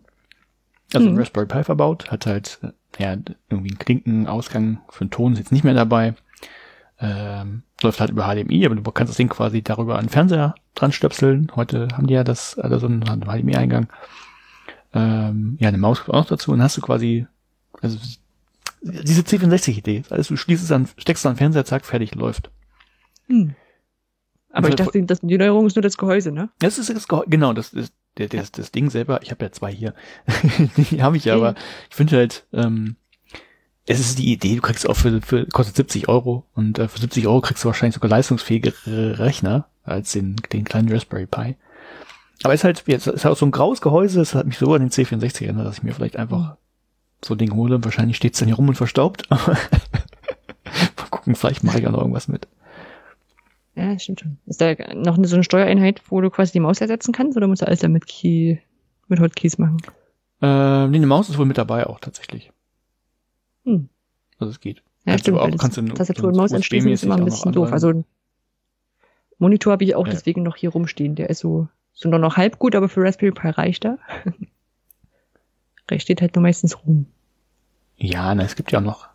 Also 0.93 1.07
mhm. 1.07 1.15
ein 1.15 1.19
Raspberry 1.19 1.45
Pi 1.45 1.63
verbaut, 1.63 2.11
hat 2.11 2.25
halt 2.25 2.59
ja, 2.97 3.15
irgendwie 3.49 3.69
einen 3.69 3.79
Klinkenausgang 3.79 4.81
für 4.89 5.05
den 5.05 5.11
Ton 5.11 5.33
ist 5.33 5.39
jetzt 5.39 5.51
nicht 5.51 5.63
mehr 5.63 5.73
dabei. 5.73 6.15
Ähm, 6.99 7.63
läuft 7.81 8.01
halt 8.01 8.09
über 8.09 8.27
HDMI, 8.27 8.65
aber 8.65 8.75
du 8.75 8.91
kannst 8.91 9.11
das 9.11 9.17
Ding 9.17 9.29
quasi 9.29 9.61
darüber 9.61 9.97
an 9.97 10.05
den 10.05 10.09
Fernseher 10.09 10.55
dran 10.75 10.91
stöpseln. 10.91 11.51
Heute 11.55 11.87
haben 11.93 12.07
die 12.07 12.13
ja 12.13 12.23
das, 12.23 12.57
also 12.57 12.79
so 12.79 12.87
einen 12.87 13.03
HDMI-Eingang. 13.05 13.87
Ähm, 14.93 15.57
ja, 15.59 15.69
eine 15.69 15.77
Maus 15.77 16.01
auch 16.09 16.13
noch 16.13 16.25
dazu 16.25 16.51
und 16.51 16.61
hast 16.61 16.75
du 16.75 16.81
quasi, 16.81 17.27
also 17.81 17.97
diese 18.81 19.21
C64-Idee. 19.21 20.03
Also 20.09 20.33
du 20.33 20.37
schließt 20.37 20.63
es 20.63 20.71
an, 20.71 20.89
steckst 20.97 21.21
es 21.21 21.25
an 21.25 21.33
den 21.33 21.37
Fernseher, 21.37 21.65
zack, 21.65 21.85
fertig, 21.85 22.15
läuft. 22.15 22.49
Hm. 23.27 23.55
Aber 24.51 24.69
ich 24.69 24.75
dachte, 24.75 25.01
das, 25.03 25.19
die 25.21 25.37
Neuerung 25.37 25.67
ist 25.67 25.75
nur 25.75 25.83
das 25.83 25.97
Gehäuse, 25.97 26.31
ne? 26.31 26.49
Das 26.59 26.77
ist 26.77 26.89
das 26.89 27.07
Gehäuse, 27.07 27.29
genau, 27.29 27.53
das 27.53 27.73
ist 27.73 27.93
der, 28.17 28.27
das, 28.27 28.51
das 28.51 28.71
Ding 28.71 28.89
selber. 28.89 29.21
Ich 29.21 29.31
habe 29.31 29.45
ja 29.45 29.51
zwei 29.51 29.71
hier. 29.71 29.93
die 30.77 31.01
habe 31.01 31.17
ich 31.17 31.25
ja, 31.25 31.35
aber 31.35 31.55
ich 31.89 31.95
finde 31.95 32.17
halt, 32.17 32.45
ähm, 32.53 32.95
es 33.85 33.99
ist 33.99 34.19
die 34.19 34.31
Idee, 34.31 34.55
du 34.55 34.61
kriegst 34.61 34.87
auch 34.87 34.95
für, 34.95 35.21
für 35.21 35.45
kostet 35.47 35.75
70 35.75 36.09
Euro 36.09 36.45
und 36.53 36.77
äh, 36.79 36.87
für 36.87 36.99
70 36.99 37.27
Euro 37.27 37.41
kriegst 37.41 37.63
du 37.63 37.67
wahrscheinlich 37.67 37.95
sogar 37.95 38.09
leistungsfähigere 38.09 39.19
Rechner 39.19 39.67
als 39.83 40.11
den, 40.11 40.35
den 40.51 40.63
kleinen 40.63 40.91
Raspberry 40.91 41.25
Pi. 41.25 41.55
Aber 42.43 42.53
es 42.53 42.61
ist 42.61 42.63
halt, 42.63 42.83
es 42.87 43.07
ist 43.07 43.25
halt 43.25 43.37
so 43.37 43.45
ein 43.45 43.51
graues 43.51 43.81
Gehäuse, 43.81 44.21
es 44.21 44.35
hat 44.35 44.45
mich 44.45 44.57
so 44.57 44.73
an 44.73 44.81
den 44.81 44.91
C64 44.91 45.43
erinnert, 45.43 45.65
dass 45.65 45.77
ich 45.77 45.83
mir 45.83 45.93
vielleicht 45.93 46.17
einfach 46.17 46.57
so 47.23 47.33
ein 47.33 47.37
Ding 47.37 47.53
hole. 47.53 47.83
Wahrscheinlich 47.83 48.17
steht's 48.17 48.39
dann 48.39 48.47
hier 48.47 48.55
rum 48.55 48.69
und 48.69 48.75
verstaubt. 48.75 49.29
mal 49.29 49.57
gucken, 51.09 51.35
vielleicht 51.35 51.63
mache 51.63 51.79
ich 51.79 51.87
auch 51.87 51.91
noch 51.91 51.99
irgendwas 51.99 52.27
mit. 52.27 52.47
Ja, 53.79 53.97
stimmt 53.97 54.19
schon. 54.19 54.37
Ist 54.45 54.59
da 54.59 54.73
noch 54.93 55.17
eine, 55.17 55.25
so 55.25 55.35
eine 55.35 55.43
Steuereinheit, 55.45 56.01
wo 56.09 56.19
du 56.19 56.29
quasi 56.29 56.51
die 56.51 56.59
Maus 56.59 56.81
ersetzen 56.81 57.13
kannst 57.13 57.37
oder 57.37 57.47
musst 57.47 57.61
du 57.61 57.67
alles 57.67 57.79
dann 57.79 57.93
mit 57.93 58.07
Key, 58.07 58.57
mit 59.07 59.21
Hotkeys 59.21 59.57
machen? 59.57 59.77
Äh, 60.41 60.87
nee, 60.87 60.97
eine 60.97 61.07
Maus 61.07 61.29
ist 61.29 61.37
wohl 61.37 61.45
mit 61.45 61.57
dabei 61.57 61.87
auch 61.87 62.01
tatsächlich. 62.01 62.51
Hm. 63.63 63.87
Also 64.37 64.51
es 64.51 64.59
geht. 64.59 64.83
Ja, 65.05 65.13
kannst 65.13 65.23
stimmt, 65.23 65.37
du 65.37 65.41
auch, 65.41 65.57
kannst 65.57 65.77
du 65.77 65.85
Tastatur 65.93 66.27
und 66.27 66.35
Maus 66.35 66.51
anschließen 66.51 66.91
ist 66.91 67.03
immer 67.03 67.15
ein 67.15 67.23
bisschen 67.23 67.53
doof. 67.53 67.71
Also 67.71 68.03
Monitor 69.37 69.71
habe 69.71 69.85
ich 69.85 69.95
auch 69.95 70.05
ja. 70.05 70.11
deswegen 70.11 70.43
noch 70.43 70.57
hier 70.57 70.71
rumstehen. 70.71 71.15
Der 71.15 71.29
ist 71.29 71.39
so, 71.39 71.69
so 71.93 72.09
noch 72.09 72.35
halb 72.35 72.59
gut, 72.59 72.75
aber 72.75 72.89
für 72.89 73.01
Raspberry 73.01 73.31
Pi 73.31 73.47
reicht 73.47 73.85
er. 73.85 73.97
Der 75.89 75.99
steht 75.99 76.21
halt 76.21 76.35
nur 76.35 76.43
meistens 76.43 76.77
rum. 76.85 77.07
Ja, 77.95 78.35
na, 78.35 78.43
es 78.43 78.55
gibt 78.55 78.71
ja 78.71 78.81
noch 78.81 79.07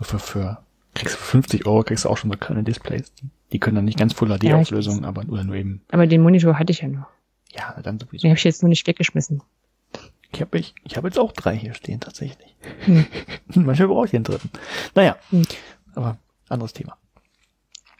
für, 0.00 0.18
für 0.18 0.58
kriegst 0.94 1.14
du 1.14 1.18
für 1.18 1.30
50 1.32 1.66
Euro 1.66 1.82
kriegst 1.82 2.04
du 2.04 2.08
auch 2.08 2.16
schon 2.16 2.30
so 2.30 2.36
kleine 2.36 2.62
Displays. 2.62 3.12
Die, 3.14 3.28
die 3.52 3.58
können 3.58 3.76
dann 3.76 3.84
nicht 3.84 3.98
ganz 3.98 4.12
Full 4.12 4.28
HD 4.28 4.44
ja, 4.44 4.56
Auflösung, 4.56 5.04
aber 5.04 5.24
oder 5.28 5.44
nur 5.44 5.56
eben. 5.56 5.82
Aber 5.90 6.06
den 6.06 6.22
Monitor 6.22 6.58
hatte 6.58 6.72
ich 6.72 6.80
ja 6.80 6.88
noch. 6.88 7.06
Ja, 7.52 7.80
dann 7.82 7.98
sowieso. 7.98 8.22
Den 8.22 8.30
habe 8.30 8.38
ich 8.38 8.44
jetzt 8.44 8.62
nur 8.62 8.68
nicht 8.68 8.86
weggeschmissen. 8.86 9.42
Ich 10.32 10.40
habe 10.40 10.58
ich, 10.58 10.74
ich 10.84 10.96
hab 10.96 11.04
jetzt 11.04 11.18
auch 11.18 11.32
drei 11.32 11.56
hier 11.56 11.74
stehen 11.74 12.00
tatsächlich. 12.00 12.56
Hm. 12.84 13.06
Manchmal 13.54 13.88
brauche 13.88 14.04
ich 14.04 14.10
den 14.12 14.24
dritten. 14.24 14.50
Naja, 14.94 15.16
hm. 15.30 15.42
aber 15.94 16.18
anderes 16.48 16.72
Thema. 16.72 16.96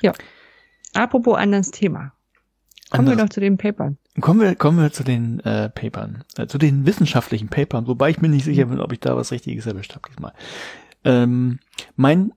Ja. 0.00 0.12
Apropos 0.94 1.36
anderes 1.36 1.70
Thema. 1.70 2.12
Kommen 2.90 3.06
Anders. 3.06 3.18
wir 3.18 3.24
doch 3.24 3.32
zu 3.32 3.40
den 3.40 3.56
Papern. 3.56 3.98
Kommen 4.20 4.40
wir, 4.40 4.54
kommen 4.56 4.78
wir 4.78 4.92
zu 4.92 5.04
den 5.04 5.38
äh, 5.40 5.68
Papern, 5.70 6.24
äh, 6.36 6.46
zu 6.46 6.58
den 6.58 6.86
wissenschaftlichen 6.86 7.48
Papern, 7.48 7.86
wobei 7.86 8.10
ich 8.10 8.20
mir 8.20 8.28
nicht 8.28 8.44
sicher 8.44 8.66
bin, 8.66 8.80
ob 8.80 8.92
ich 8.92 8.98
da 8.98 9.16
was 9.16 9.30
Richtiges 9.30 9.66
erwischt 9.66 9.94
habe 9.94 10.08
diesmal. 10.08 10.32
Ähm, 11.04 11.60
mein 11.94 12.32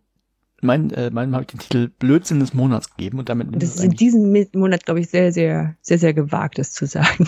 mein, 0.64 0.92
äh, 0.92 1.10
mein 1.12 1.34
habe 1.34 1.44
ich 1.44 1.48
den 1.48 1.60
Titel 1.60 1.90
Blödsinn 2.00 2.40
des 2.40 2.54
Monats 2.54 2.96
gegeben 2.96 3.20
und 3.20 3.30
damit. 3.30 3.48
Das 3.52 3.76
ist 3.76 3.84
in 3.84 3.92
diesem 3.92 4.34
Monat, 4.54 4.86
glaube 4.86 5.00
ich, 5.00 5.10
sehr, 5.10 5.32
sehr, 5.32 5.76
sehr, 5.82 6.00
sehr 6.00 6.14
gewagt, 6.14 6.58
das 6.58 6.72
zu 6.72 6.86
sagen. 6.86 7.28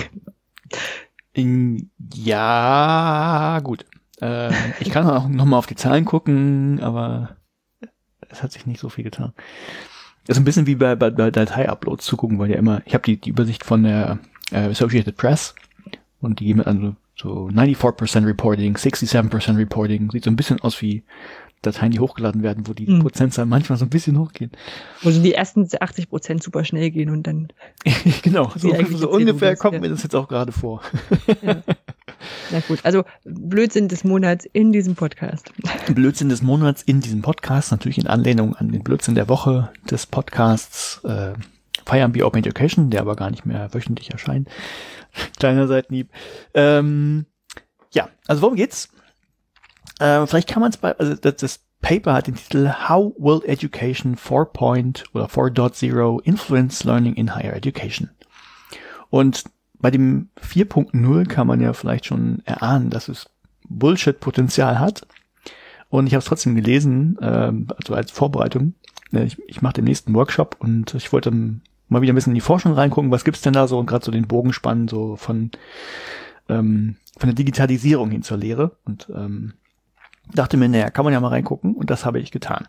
In, 1.33 1.89
ja, 2.13 3.59
gut. 3.63 3.85
Äh, 4.21 4.51
ich 4.79 4.89
kann 4.89 5.07
auch 5.09 5.27
nochmal 5.27 5.59
auf 5.59 5.67
die 5.67 5.75
Zahlen 5.75 6.05
gucken, 6.05 6.79
aber 6.81 7.35
es 8.29 8.41
hat 8.41 8.51
sich 8.51 8.65
nicht 8.65 8.79
so 8.79 8.89
viel 8.89 9.03
getan. 9.03 9.33
Das 10.25 10.37
ist 10.37 10.41
ein 10.41 10.45
bisschen 10.45 10.65
wie 10.65 10.75
bei, 10.75 10.95
bei, 10.95 11.09
bei 11.09 11.31
Datei-Uploads 11.31 12.05
zu 12.05 12.17
gucken, 12.17 12.39
weil 12.39 12.49
ja 12.49 12.57
immer, 12.57 12.81
ich 12.85 12.93
habe 12.93 13.03
die, 13.03 13.17
die 13.17 13.29
Übersicht 13.29 13.63
von 13.63 13.83
der 13.83 14.19
äh, 14.51 14.69
Associated 14.69 15.17
Press 15.17 15.55
und 16.19 16.39
die 16.39 16.45
geben 16.45 16.61
also 16.61 16.95
so 17.17 17.47
94% 17.47 18.25
Reporting, 18.25 18.75
67% 18.75 19.57
Reporting, 19.57 20.11
sieht 20.11 20.23
so 20.23 20.29
ein 20.29 20.35
bisschen 20.35 20.59
aus 20.61 20.81
wie 20.81 21.03
Dateien, 21.65 21.91
die 21.91 21.99
hochgeladen 21.99 22.43
werden, 22.43 22.67
wo 22.67 22.73
die 22.73 22.87
mhm. 22.87 22.99
Prozentzahl 22.99 23.45
manchmal 23.45 23.77
so 23.77 23.85
ein 23.85 23.89
bisschen 23.89 24.19
hochgehen. 24.19 24.51
Wo 25.01 25.11
so 25.11 25.21
die 25.21 25.33
ersten 25.33 25.67
80 25.79 26.09
Prozent 26.09 26.43
super 26.43 26.63
schnell 26.63 26.91
gehen 26.91 27.09
und 27.09 27.23
dann. 27.23 27.47
genau, 28.21 28.51
so, 28.55 28.73
so 28.91 29.09
ungefähr 29.09 29.55
kommt 29.55 29.75
ja. 29.75 29.79
mir 29.81 29.89
das 29.89 30.03
jetzt 30.03 30.15
auch 30.15 30.27
gerade 30.27 30.51
vor. 30.51 30.81
ja. 31.41 31.61
Na 32.51 32.59
gut, 32.67 32.79
also 32.83 33.03
Blödsinn 33.23 33.87
des 33.87 34.03
Monats 34.03 34.45
in 34.45 34.71
diesem 34.71 34.95
Podcast. 34.95 35.51
Blödsinn 35.93 36.29
des 36.29 36.41
Monats 36.41 36.81
in 36.81 37.01
diesem 37.01 37.21
Podcast, 37.21 37.71
natürlich 37.71 37.97
in 37.97 38.07
Anlehnung 38.07 38.55
an 38.55 38.69
den 38.71 38.83
Blödsinn 38.83 39.15
der 39.15 39.29
Woche 39.29 39.71
des 39.89 40.05
Podcasts 40.05 41.03
äh, 41.03 41.33
Fire 41.85 42.09
Be 42.09 42.25
Open 42.25 42.39
Education, 42.39 42.89
der 42.89 43.01
aber 43.01 43.15
gar 43.15 43.29
nicht 43.29 43.45
mehr 43.45 43.73
wöchentlich 43.73 44.11
erscheint. 44.11 44.49
Kleiner 45.39 45.67
Seitenhieb. 45.67 46.09
Ähm, 46.53 47.25
ja, 47.93 48.09
also 48.27 48.41
worum 48.41 48.55
geht's? 48.55 48.89
Äh, 49.99 50.25
vielleicht 50.27 50.47
kann 50.47 50.61
man 50.61 50.71
es 50.71 50.77
bei, 50.77 50.97
also 50.97 51.15
das, 51.15 51.35
das 51.37 51.59
Paper 51.81 52.13
hat 52.13 52.27
den 52.27 52.35
Titel 52.35 52.71
How 52.87 53.13
Will 53.17 53.41
Education 53.45 54.15
4. 54.17 54.39
oder 55.13 55.25
4.0 55.25 56.21
Influence 56.23 56.83
Learning 56.83 57.13
in 57.13 57.35
Higher 57.35 57.55
Education? 57.55 58.09
Und 59.09 59.43
bei 59.79 59.91
dem 59.91 60.29
4.0 60.41 61.27
kann 61.27 61.47
man 61.47 61.61
ja 61.61 61.73
vielleicht 61.73 62.05
schon 62.05 62.41
erahnen, 62.45 62.89
dass 62.89 63.07
es 63.07 63.29
Bullshit-Potenzial 63.69 64.79
hat. 64.79 65.05
Und 65.89 66.07
ich 66.07 66.13
habe 66.13 66.19
es 66.19 66.25
trotzdem 66.25 66.55
gelesen, 66.55 67.17
äh, 67.21 67.51
also 67.77 67.93
als 67.93 68.11
Vorbereitung. 68.11 68.73
Äh, 69.13 69.25
ich, 69.25 69.37
ich 69.47 69.61
mache 69.61 69.73
den 69.73 69.85
nächsten 69.85 70.13
Workshop 70.13 70.57
und 70.59 70.93
ich 70.95 71.13
wollte 71.13 71.31
mal 71.87 72.01
wieder 72.01 72.13
ein 72.13 72.15
bisschen 72.15 72.31
in 72.31 72.35
die 72.35 72.41
Forschung 72.41 72.73
reingucken, 72.73 73.11
was 73.11 73.23
gibt's 73.23 73.41
denn 73.41 73.53
da 73.53 73.67
so 73.67 73.77
und 73.77 73.85
gerade 73.85 74.03
so 74.03 74.11
den 74.11 74.27
Bogen 74.27 74.53
spannen, 74.53 74.87
so 74.87 75.15
von, 75.15 75.51
ähm, 76.49 76.95
von 77.17 77.29
der 77.29 77.35
Digitalisierung 77.35 78.09
hin 78.09 78.23
zur 78.23 78.37
Lehre. 78.37 78.77
Und 78.85 79.07
ähm, 79.15 79.53
dachte 80.33 80.57
mir, 80.57 80.69
naja, 80.69 80.89
kann 80.89 81.05
man 81.05 81.13
ja 81.13 81.19
mal 81.19 81.29
reingucken 81.29 81.75
und 81.75 81.89
das 81.89 82.05
habe 82.05 82.19
ich 82.19 82.31
getan. 82.31 82.67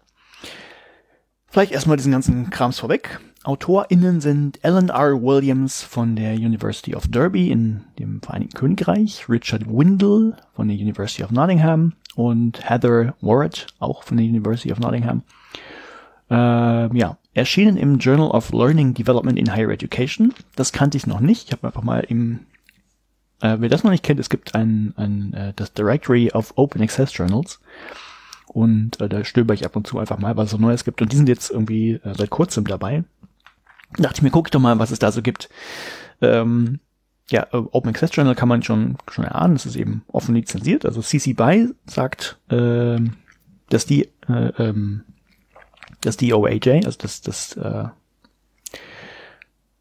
Vielleicht 1.49 1.73
erstmal 1.73 1.97
diesen 1.97 2.13
ganzen 2.13 2.51
Krams 2.51 2.79
vorweg. 2.79 3.21
AutorInnen 3.45 4.21
sind 4.21 4.59
Alan 4.65 4.89
R. 4.89 5.23
Williams 5.23 5.83
von 5.83 6.17
der 6.17 6.35
University 6.35 6.95
of 6.95 7.07
Derby 7.07 7.51
in 7.51 7.85
dem 7.99 8.21
Vereinigten 8.21 8.59
Königreich, 8.59 9.29
Richard 9.29 9.67
Windle 9.67 10.37
von 10.55 10.69
der 10.69 10.77
University 10.77 11.23
of 11.23 11.31
Nottingham 11.31 11.93
und 12.17 12.69
Heather 12.69 13.15
Warrett, 13.21 13.69
auch 13.79 14.03
von 14.03 14.17
der 14.17 14.27
University 14.27 14.73
of 14.73 14.81
Nottingham. 14.81 15.23
Äh, 16.29 16.35
ja, 16.99 17.17
erschienen 17.35 17.77
im 17.77 17.99
Journal 17.99 18.31
of 18.31 18.53
Learning 18.53 18.95
Development 18.95 19.39
in 19.39 19.55
Higher 19.55 19.71
Education. 19.71 20.35
Das 20.57 20.73
kannte 20.73 20.97
ich 20.97 21.07
noch 21.07 21.21
nicht. 21.21 21.47
Ich 21.47 21.53
habe 21.53 21.69
einfach 21.69 21.85
mal 21.85 22.01
im, 22.01 22.41
äh, 23.41 23.57
wer 23.59 23.69
das 23.69 23.85
noch 23.85 23.91
nicht 23.91 24.05
kennt, 24.05 24.21
es 24.21 24.31
gibt 24.31 24.55
ein, 24.55 24.95
ein 24.97 25.35
äh, 25.35 25.53
das 25.57 25.73
Directory 25.73 26.31
of 26.33 26.53
Open 26.57 26.83
Access 26.83 27.17
Journals. 27.17 27.61
Und 28.47 29.01
äh, 29.01 29.09
da 29.09 29.25
stöber 29.25 29.55
ich 29.55 29.65
ab 29.65 29.77
und 29.77 29.87
zu 29.87 29.99
einfach 29.99 30.19
mal, 30.19 30.37
was 30.37 30.47
es 30.47 30.51
so 30.53 30.59
Neues 30.59 30.85
gibt. 30.85 31.03
Und 31.03 31.13
die 31.13 31.17
sind 31.17 31.29
jetzt 31.29 31.51
irgendwie 31.51 31.93
äh, 31.93 32.15
seit 32.17 32.31
kurzem 32.31 32.65
dabei. 32.65 33.05
dachte 33.99 34.17
ich 34.17 34.23
mir, 34.23 34.31
guck 34.31 34.49
ich 34.49 34.51
doch 34.53 34.61
mal, 34.61 34.79
was 34.79 34.91
es 34.91 34.99
da 34.99 35.13
so 35.13 35.21
gibt. 35.21 35.51
Ähm, 36.23 36.81
ja, 37.31 37.47
äh, 37.53 37.57
Open 37.57 37.91
Access 37.91 38.15
Journal 38.15 38.35
kann 38.35 38.49
man 38.49 38.63
schon, 38.63 38.97
schon 39.11 39.25
erahnen. 39.25 39.55
Das 39.55 39.67
ist 39.67 39.77
eben 39.77 40.05
offen 40.09 40.35
lizenziert. 40.35 40.87
Also 40.87 41.03
CC 41.03 41.35
BY 41.35 41.75
sagt, 41.87 42.39
äh, 42.49 42.99
dass 43.69 43.85
die, 43.85 44.09
äh, 44.29 44.53
ähm, 44.59 45.03
dass 46.01 46.17
die 46.17 46.33
OAJ, 46.33 46.85
also 46.85 46.99
das, 46.99 47.21
das, 47.21 47.57
äh, 47.57 47.89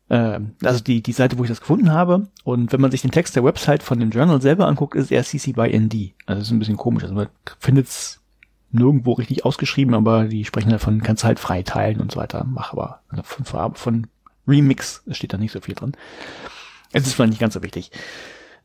äh, 0.10 0.39
also 0.64 0.84
die, 0.84 1.01
die 1.01 1.12
Seite, 1.12 1.38
wo 1.38 1.43
ich 1.43 1.49
das 1.49 1.62
gefunden 1.62 1.91
habe. 1.91 2.28
Und 2.43 2.72
wenn 2.72 2.82
man 2.82 2.91
sich 2.91 3.01
den 3.01 3.12
Text 3.12 3.36
der 3.36 3.43
Website 3.43 3.84
von 3.84 3.99
dem 3.99 4.12
Journal 4.12 4.41
selber 4.41 4.68
anguckt, 4.68 4.95
ist 4.95 5.12
er 5.12 5.24
CC 5.24 5.53
BY 5.53 5.80
ND. 5.80 6.14
Also 6.26 6.39
das 6.39 6.47
ist 6.47 6.51
ein 6.51 6.60
bisschen 6.60 6.78
komisch. 6.78 7.03
Also 7.03 7.16
man 7.16 7.28
findet 7.60 7.88
es 7.88 8.22
nirgendwo 8.72 9.14
richtig 9.14 9.45
ausgeschrieben, 9.45 9.93
aber 9.93 10.26
die 10.26 10.45
sprechen 10.45 10.70
davon, 10.70 11.01
kannst 11.01 11.24
halt 11.24 11.39
frei 11.39 11.64
teilen 11.64 12.01
und 12.01 12.12
so 12.12 12.20
weiter. 12.20 12.45
Mach 12.47 12.74
aber 12.74 13.01
also 13.10 13.24
von, 13.24 13.76
von 13.76 14.08
Remix 14.47 15.03
steht 15.12 15.34
da 15.34 15.38
nicht 15.38 15.51
so 15.51 15.62
viel 15.62 15.76
drin. 15.76 15.93
Es 16.91 17.08
ist 17.08 17.14
vielleicht 17.14 17.32
nicht 17.32 17.39
ganz 17.39 17.53
so 17.53 17.64
wichtig. 17.64 17.91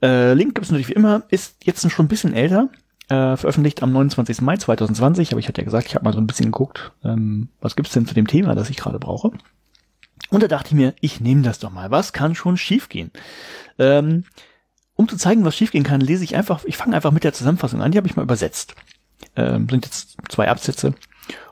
Äh, 0.02 0.34
Link 0.34 0.54
gibt 0.54 0.64
es 0.64 0.70
natürlich 0.70 0.88
wie 0.88 0.94
immer, 0.94 1.22
ist 1.28 1.64
jetzt 1.64 1.88
schon 1.90 2.06
ein 2.06 2.08
bisschen 2.08 2.34
älter, 2.34 2.68
äh, 3.08 3.36
veröffentlicht 3.36 3.82
am 3.82 3.92
29. 3.92 4.40
Mai 4.40 4.56
2020, 4.56 5.32
aber 5.32 5.40
ich 5.40 5.48
hatte 5.48 5.60
ja 5.60 5.64
gesagt, 5.64 5.86
ich 5.86 5.94
habe 5.94 6.04
mal 6.04 6.12
so 6.12 6.20
ein 6.20 6.26
bisschen 6.26 6.46
geguckt, 6.46 6.92
ähm, 7.04 7.48
was 7.60 7.76
gibt's 7.76 7.92
denn 7.92 8.06
zu 8.06 8.14
dem 8.14 8.26
Thema, 8.26 8.54
das 8.54 8.70
ich 8.70 8.76
gerade 8.76 8.98
brauche. 8.98 9.30
Und 10.28 10.42
da 10.42 10.48
dachte 10.48 10.68
ich 10.68 10.74
mir, 10.74 10.94
ich 11.00 11.20
nehme 11.20 11.42
das 11.42 11.58
doch 11.58 11.70
mal. 11.70 11.90
Was 11.90 12.12
kann 12.12 12.34
schon 12.34 12.56
schiefgehen? 12.56 13.10
Ähm, 13.78 14.24
um 14.94 15.08
zu 15.08 15.16
zeigen, 15.16 15.44
was 15.44 15.56
schiefgehen 15.56 15.84
kann, 15.84 16.00
lese 16.00 16.24
ich 16.24 16.36
einfach, 16.36 16.64
ich 16.64 16.76
fange 16.76 16.94
einfach 16.94 17.10
mit 17.10 17.24
der 17.24 17.32
Zusammenfassung 17.32 17.80
an, 17.80 17.90
die 17.90 17.98
habe 17.98 18.06
ich 18.06 18.16
mal 18.16 18.22
übersetzt. 18.22 18.74
Ähm, 19.34 19.68
sind 19.68 19.86
jetzt 19.86 20.16
zwei 20.28 20.48
Absätze 20.48 20.94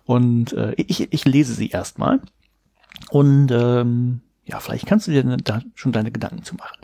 und 0.04 0.52
äh, 0.52 0.74
ich, 0.76 1.12
ich 1.12 1.24
lese 1.24 1.54
sie 1.54 1.70
erstmal. 1.70 2.20
Und 3.10 3.50
ähm, 3.50 4.20
ja, 4.44 4.60
vielleicht 4.60 4.86
kannst 4.86 5.06
du 5.06 5.10
dir 5.10 5.22
da 5.22 5.62
schon 5.74 5.92
deine 5.92 6.10
Gedanken 6.10 6.42
zu 6.42 6.56
machen. 6.56 6.78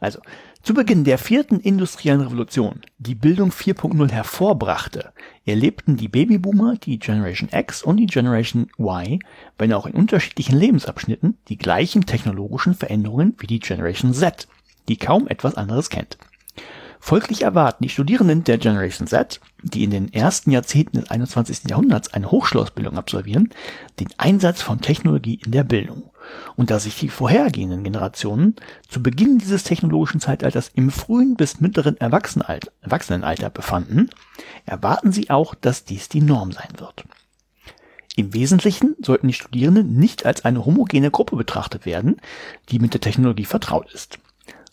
Also, 0.00 0.20
zu 0.62 0.74
Beginn 0.74 1.02
der 1.02 1.18
vierten 1.18 1.58
industriellen 1.58 2.20
Revolution, 2.20 2.82
die 2.98 3.16
Bildung 3.16 3.50
4.0 3.50 4.10
hervorbrachte, 4.12 5.12
erlebten 5.44 5.96
die 5.96 6.06
Babyboomer, 6.06 6.76
die 6.76 7.00
Generation 7.00 7.48
X 7.52 7.82
und 7.82 7.96
die 7.96 8.06
Generation 8.06 8.68
Y, 8.78 9.18
wenn 9.58 9.72
auch 9.72 9.86
in 9.86 9.94
unterschiedlichen 9.94 10.56
Lebensabschnitten, 10.56 11.36
die 11.48 11.58
gleichen 11.58 12.06
technologischen 12.06 12.74
Veränderungen 12.74 13.34
wie 13.38 13.48
die 13.48 13.58
Generation 13.58 14.14
Z, 14.14 14.46
die 14.88 14.98
kaum 14.98 15.26
etwas 15.26 15.56
anderes 15.56 15.90
kennt. 15.90 16.16
Folglich 17.00 17.42
erwarten 17.42 17.82
die 17.82 17.88
Studierenden 17.88 18.44
der 18.44 18.58
Generation 18.58 19.08
Z, 19.08 19.40
die 19.64 19.82
in 19.82 19.90
den 19.90 20.12
ersten 20.12 20.52
Jahrzehnten 20.52 21.00
des 21.00 21.10
21. 21.10 21.68
Jahrhunderts 21.68 22.14
eine 22.14 22.30
Hochschulausbildung 22.30 22.96
absolvieren, 22.96 23.50
den 23.98 24.08
Einsatz 24.18 24.62
von 24.62 24.80
Technologie 24.80 25.40
in 25.44 25.50
der 25.50 25.64
Bildung. 25.64 26.11
Und 26.56 26.70
da 26.70 26.78
sich 26.78 26.98
die 26.98 27.08
vorhergehenden 27.08 27.84
Generationen 27.84 28.56
zu 28.88 29.02
Beginn 29.02 29.38
dieses 29.38 29.64
technologischen 29.64 30.20
Zeitalters 30.20 30.70
im 30.74 30.90
frühen 30.90 31.36
bis 31.36 31.60
mittleren 31.60 31.96
Erwachsenenalter 31.98 33.50
befanden, 33.50 34.10
erwarten 34.66 35.12
sie 35.12 35.30
auch, 35.30 35.54
dass 35.54 35.84
dies 35.84 36.08
die 36.08 36.20
Norm 36.20 36.52
sein 36.52 36.70
wird. 36.78 37.04
Im 38.14 38.34
Wesentlichen 38.34 38.94
sollten 39.00 39.28
die 39.28 39.34
Studierenden 39.34 39.94
nicht 39.94 40.26
als 40.26 40.44
eine 40.44 40.66
homogene 40.66 41.10
Gruppe 41.10 41.36
betrachtet 41.36 41.86
werden, 41.86 42.20
die 42.68 42.78
mit 42.78 42.92
der 42.92 43.00
Technologie 43.00 43.46
vertraut 43.46 43.90
ist. 43.92 44.18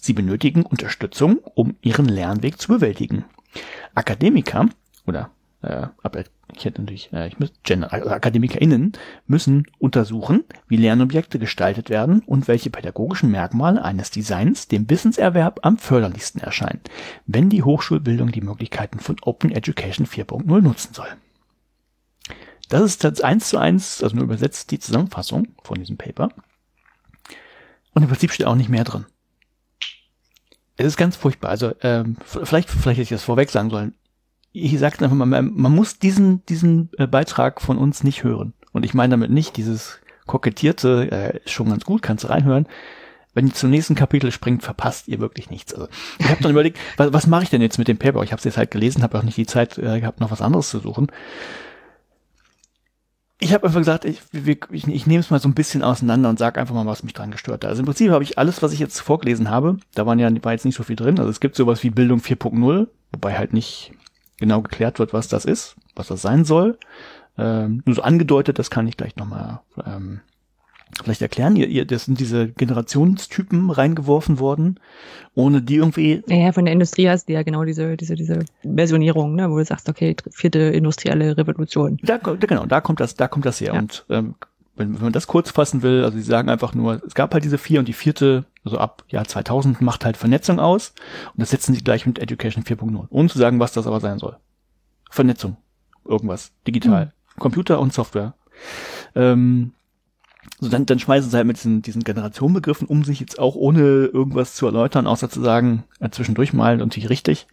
Sie 0.01 0.13
benötigen 0.13 0.63
Unterstützung, 0.63 1.39
um 1.55 1.75
ihren 1.81 2.05
Lernweg 2.05 2.59
zu 2.59 2.67
bewältigen. 2.69 3.25
Akademiker 3.95 4.67
oder 5.05 5.31
äh, 5.61 5.87
ich 6.55 6.65
hätte 6.65 6.81
natürlich, 6.81 7.11
äh, 7.13 7.27
ich 7.27 7.39
muss, 7.39 7.51
Gender, 7.63 7.93
also 7.93 8.09
AkademikerInnen 8.09 8.93
müssen 9.27 9.67
untersuchen, 9.77 10.43
wie 10.67 10.77
Lernobjekte 10.77 11.39
gestaltet 11.39 11.89
werden 11.89 12.21
und 12.25 12.47
welche 12.47 12.69
pädagogischen 12.69 13.31
Merkmale 13.31 13.83
eines 13.83 14.11
Designs 14.11 14.67
dem 14.67 14.89
Wissenserwerb 14.89 15.59
am 15.63 15.77
förderlichsten 15.77 16.41
erscheinen, 16.41 16.81
wenn 17.25 17.49
die 17.49 17.63
Hochschulbildung 17.63 18.31
die 18.31 18.41
Möglichkeiten 18.41 18.99
von 18.99 19.17
Open 19.21 19.51
Education 19.51 20.05
4.0 20.05 20.61
nutzen 20.61 20.93
soll. 20.93 21.07
Das 22.69 22.83
ist 22.83 23.03
das 23.03 23.21
eins 23.21 23.49
zu 23.49 23.57
eins, 23.57 24.03
also 24.03 24.15
nur 24.15 24.25
übersetzt 24.25 24.71
die 24.71 24.79
Zusammenfassung 24.79 25.47
von 25.63 25.79
diesem 25.79 25.97
Paper. 25.97 26.29
Und 27.93 28.03
im 28.03 28.07
Prinzip 28.07 28.31
steht 28.31 28.45
auch 28.45 28.55
nicht 28.55 28.69
mehr 28.69 28.83
drin. 28.83 29.05
Es 30.77 30.85
ist 30.85 30.97
ganz 30.97 31.15
furchtbar. 31.15 31.49
Also 31.49 31.73
ähm, 31.81 32.15
vielleicht, 32.23 32.69
vielleicht 32.69 32.99
hätte 32.99 33.01
ich 33.01 33.09
das 33.09 33.23
vorweg 33.23 33.49
sagen 33.49 33.69
sollen. 33.69 33.95
Ich 34.59 34.77
sage 34.79 35.03
einfach 35.03 35.15
mal, 35.15 35.25
man, 35.25 35.75
muss 35.75 35.99
diesen, 35.99 36.45
diesen 36.47 36.89
äh, 36.97 37.07
Beitrag 37.07 37.61
von 37.61 37.77
uns 37.77 38.03
nicht 38.03 38.23
hören. 38.23 38.53
Und 38.71 38.85
ich 38.85 38.93
meine 38.93 39.11
damit 39.11 39.31
nicht 39.31 39.57
dieses 39.57 39.99
kokettierte, 40.27 41.11
äh, 41.11 41.39
schon 41.49 41.69
ganz 41.69 41.85
gut, 41.85 42.01
kannst 42.01 42.23
du 42.23 42.29
reinhören. 42.29 42.67
Wenn 43.33 43.47
ihr 43.47 43.53
zum 43.53 43.69
nächsten 43.69 43.95
Kapitel 43.95 44.31
springt, 44.31 44.63
verpasst 44.63 45.07
ihr 45.07 45.19
wirklich 45.19 45.49
nichts. 45.49 45.73
Also 45.73 45.87
ich 46.17 46.29
habe 46.29 46.41
dann 46.41 46.51
überlegt, 46.51 46.77
was, 46.97 47.13
was 47.13 47.27
mache 47.27 47.43
ich 47.43 47.49
denn 47.49 47.61
jetzt 47.61 47.77
mit 47.77 47.87
dem 47.87 47.97
Paper? 47.97 48.23
Ich 48.23 48.31
habe 48.31 48.39
es 48.39 48.45
jetzt 48.45 48.57
halt 48.57 48.71
gelesen, 48.71 49.03
habe 49.03 49.17
auch 49.17 49.23
nicht 49.23 49.37
die 49.37 49.45
Zeit 49.45 49.77
äh, 49.77 49.99
gehabt, 49.99 50.19
noch 50.19 50.31
was 50.31 50.41
anderes 50.41 50.69
zu 50.69 50.79
suchen 50.79 51.07
ich 53.41 53.53
habe 53.53 53.65
einfach 53.65 53.79
gesagt, 53.79 54.03
ich, 54.03 54.21
ich, 54.33 54.87
ich 54.87 55.07
nehme 55.07 55.21
es 55.21 55.29
mal 55.29 55.39
so 55.39 55.47
ein 55.47 55.53
bisschen 55.53 55.81
auseinander 55.81 56.29
und 56.29 56.37
sage 56.37 56.59
einfach 56.59 56.75
mal, 56.75 56.85
was 56.85 57.03
mich 57.03 57.13
dran 57.13 57.31
gestört 57.31 57.63
hat. 57.63 57.69
Also 57.69 57.81
im 57.81 57.85
Prinzip 57.85 58.11
habe 58.11 58.23
ich 58.23 58.37
alles, 58.37 58.61
was 58.61 58.73
ich 58.73 58.79
jetzt 58.79 58.99
vorgelesen 58.99 59.49
habe, 59.49 59.77
da 59.95 60.05
waren 60.05 60.19
ja 60.19 60.29
war 60.43 60.51
jetzt 60.51 60.65
nicht 60.65 60.75
so 60.75 60.83
viel 60.83 60.97
drin. 60.97 61.19
Also 61.19 61.31
es 61.31 61.39
gibt 61.39 61.55
sowas 61.55 61.81
wie 61.81 61.89
Bildung 61.89 62.19
4.0, 62.19 62.87
wobei 63.13 63.37
halt 63.37 63.53
nicht 63.53 63.93
genau 64.39 64.61
geklärt 64.61 64.99
wird, 64.99 65.13
was 65.13 65.27
das 65.27 65.45
ist, 65.45 65.75
was 65.95 66.07
das 66.07 66.21
sein 66.21 66.45
soll. 66.45 66.77
Ähm, 67.37 67.83
nur 67.85 67.95
so 67.95 68.01
angedeutet, 68.01 68.59
das 68.59 68.69
kann 68.69 68.87
ich 68.87 68.97
gleich 68.97 69.15
nochmal 69.15 69.61
ähm, 69.85 70.21
vielleicht 71.03 71.21
erklären? 71.21 71.55
Ihr, 71.55 71.67
ihr, 71.67 71.85
das 71.85 72.05
sind 72.05 72.19
diese 72.19 72.49
Generationstypen 72.49 73.69
reingeworfen 73.69 74.39
worden, 74.39 74.79
ohne 75.35 75.61
die 75.61 75.75
irgendwie. 75.75 76.23
Ja, 76.27 76.51
von 76.51 76.65
der 76.65 76.73
Industrie 76.73 77.09
hast 77.09 77.29
du 77.29 77.33
ja 77.33 77.43
genau 77.43 77.63
diese, 77.63 77.95
diese, 77.97 78.15
diese 78.15 78.39
Versionierung, 78.63 79.35
ne, 79.35 79.49
wo 79.49 79.57
du 79.57 79.65
sagst, 79.65 79.89
okay, 79.89 80.15
vierte 80.31 80.59
industrielle 80.59 81.37
Revolution. 81.37 81.97
Da, 82.03 82.17
genau, 82.17 82.65
da 82.65 82.81
kommt 82.81 82.99
das, 82.99 83.15
da 83.15 83.27
kommt 83.27 83.45
das 83.45 83.61
her. 83.61 83.73
Ja. 83.73 83.79
Und 83.79 84.05
ähm, 84.09 84.35
wenn, 84.79 84.95
wenn 84.95 85.03
man 85.03 85.13
das 85.13 85.27
kurz 85.27 85.51
fassen 85.51 85.81
will, 85.83 86.03
also 86.03 86.17
sie 86.17 86.23
sagen 86.23 86.49
einfach 86.49 86.73
nur, 86.73 87.01
es 87.05 87.13
gab 87.13 87.33
halt 87.33 87.43
diese 87.43 87.57
vier 87.57 87.79
und 87.79 87.87
die 87.87 87.93
vierte, 87.93 88.45
also 88.63 88.77
ab 88.77 89.03
Jahr 89.09 89.25
2000 89.25 89.81
macht 89.81 90.05
halt 90.05 90.17
Vernetzung 90.17 90.59
aus 90.59 90.93
und 91.33 91.41
das 91.41 91.49
setzen 91.49 91.75
sie 91.75 91.83
gleich 91.83 92.05
mit 92.05 92.17
Education 92.17 92.63
4.0, 92.63 93.07
ohne 93.09 93.29
zu 93.29 93.37
sagen, 93.37 93.59
was 93.59 93.73
das 93.73 93.85
aber 93.85 93.99
sein 93.99 94.19
soll. 94.19 94.37
Vernetzung, 95.11 95.57
irgendwas, 96.05 96.51
digital, 96.65 97.05
hm. 97.05 97.11
Computer 97.39 97.79
und 97.79 97.93
Software. 97.93 98.33
Ähm, 99.15 99.73
so 100.59 100.69
dann, 100.69 100.85
dann 100.85 100.99
schmeißen 100.99 101.29
sie 101.29 101.37
halt 101.37 101.47
mit 101.47 101.57
diesen, 101.57 101.81
diesen 101.81 102.03
Generationenbegriffen 102.03 102.87
um 102.87 103.03
sich 103.03 103.19
jetzt 103.19 103.39
auch 103.39 103.55
ohne 103.55 104.05
irgendwas 104.05 104.55
zu 104.55 104.65
erläutern, 104.65 105.07
außer 105.07 105.29
zu 105.29 105.41
sagen, 105.41 105.83
äh, 105.99 106.09
zwischendurch 106.09 106.53
mal 106.53 106.77
natürlich 106.77 107.09
richtig. 107.09 107.47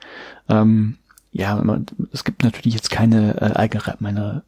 Ähm, 0.49 0.97
ja, 1.33 1.57
man, 1.62 1.87
es 2.12 2.24
gibt 2.24 2.43
natürlich 2.43 2.74
jetzt 2.74 2.91
keine 2.91 3.41
äh, 3.41 3.53
allgemeine, 3.53 4.43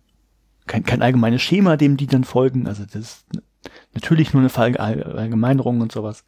kein, 0.69 0.85
kein 0.85 1.03
allgemeines 1.03 1.43
Schema, 1.43 1.77
dem 1.77 1.97
die 1.97 2.07
dann 2.07 2.25
folgen. 2.25 2.69
Also 2.69 2.85
das 2.85 2.95
ist 2.95 3.27
natürlich 3.95 4.33
nur 4.33 4.43
eine 4.43 4.51
Verallgemeinerung 4.51 5.81
und 5.81 5.91
sowas. 5.91 6.25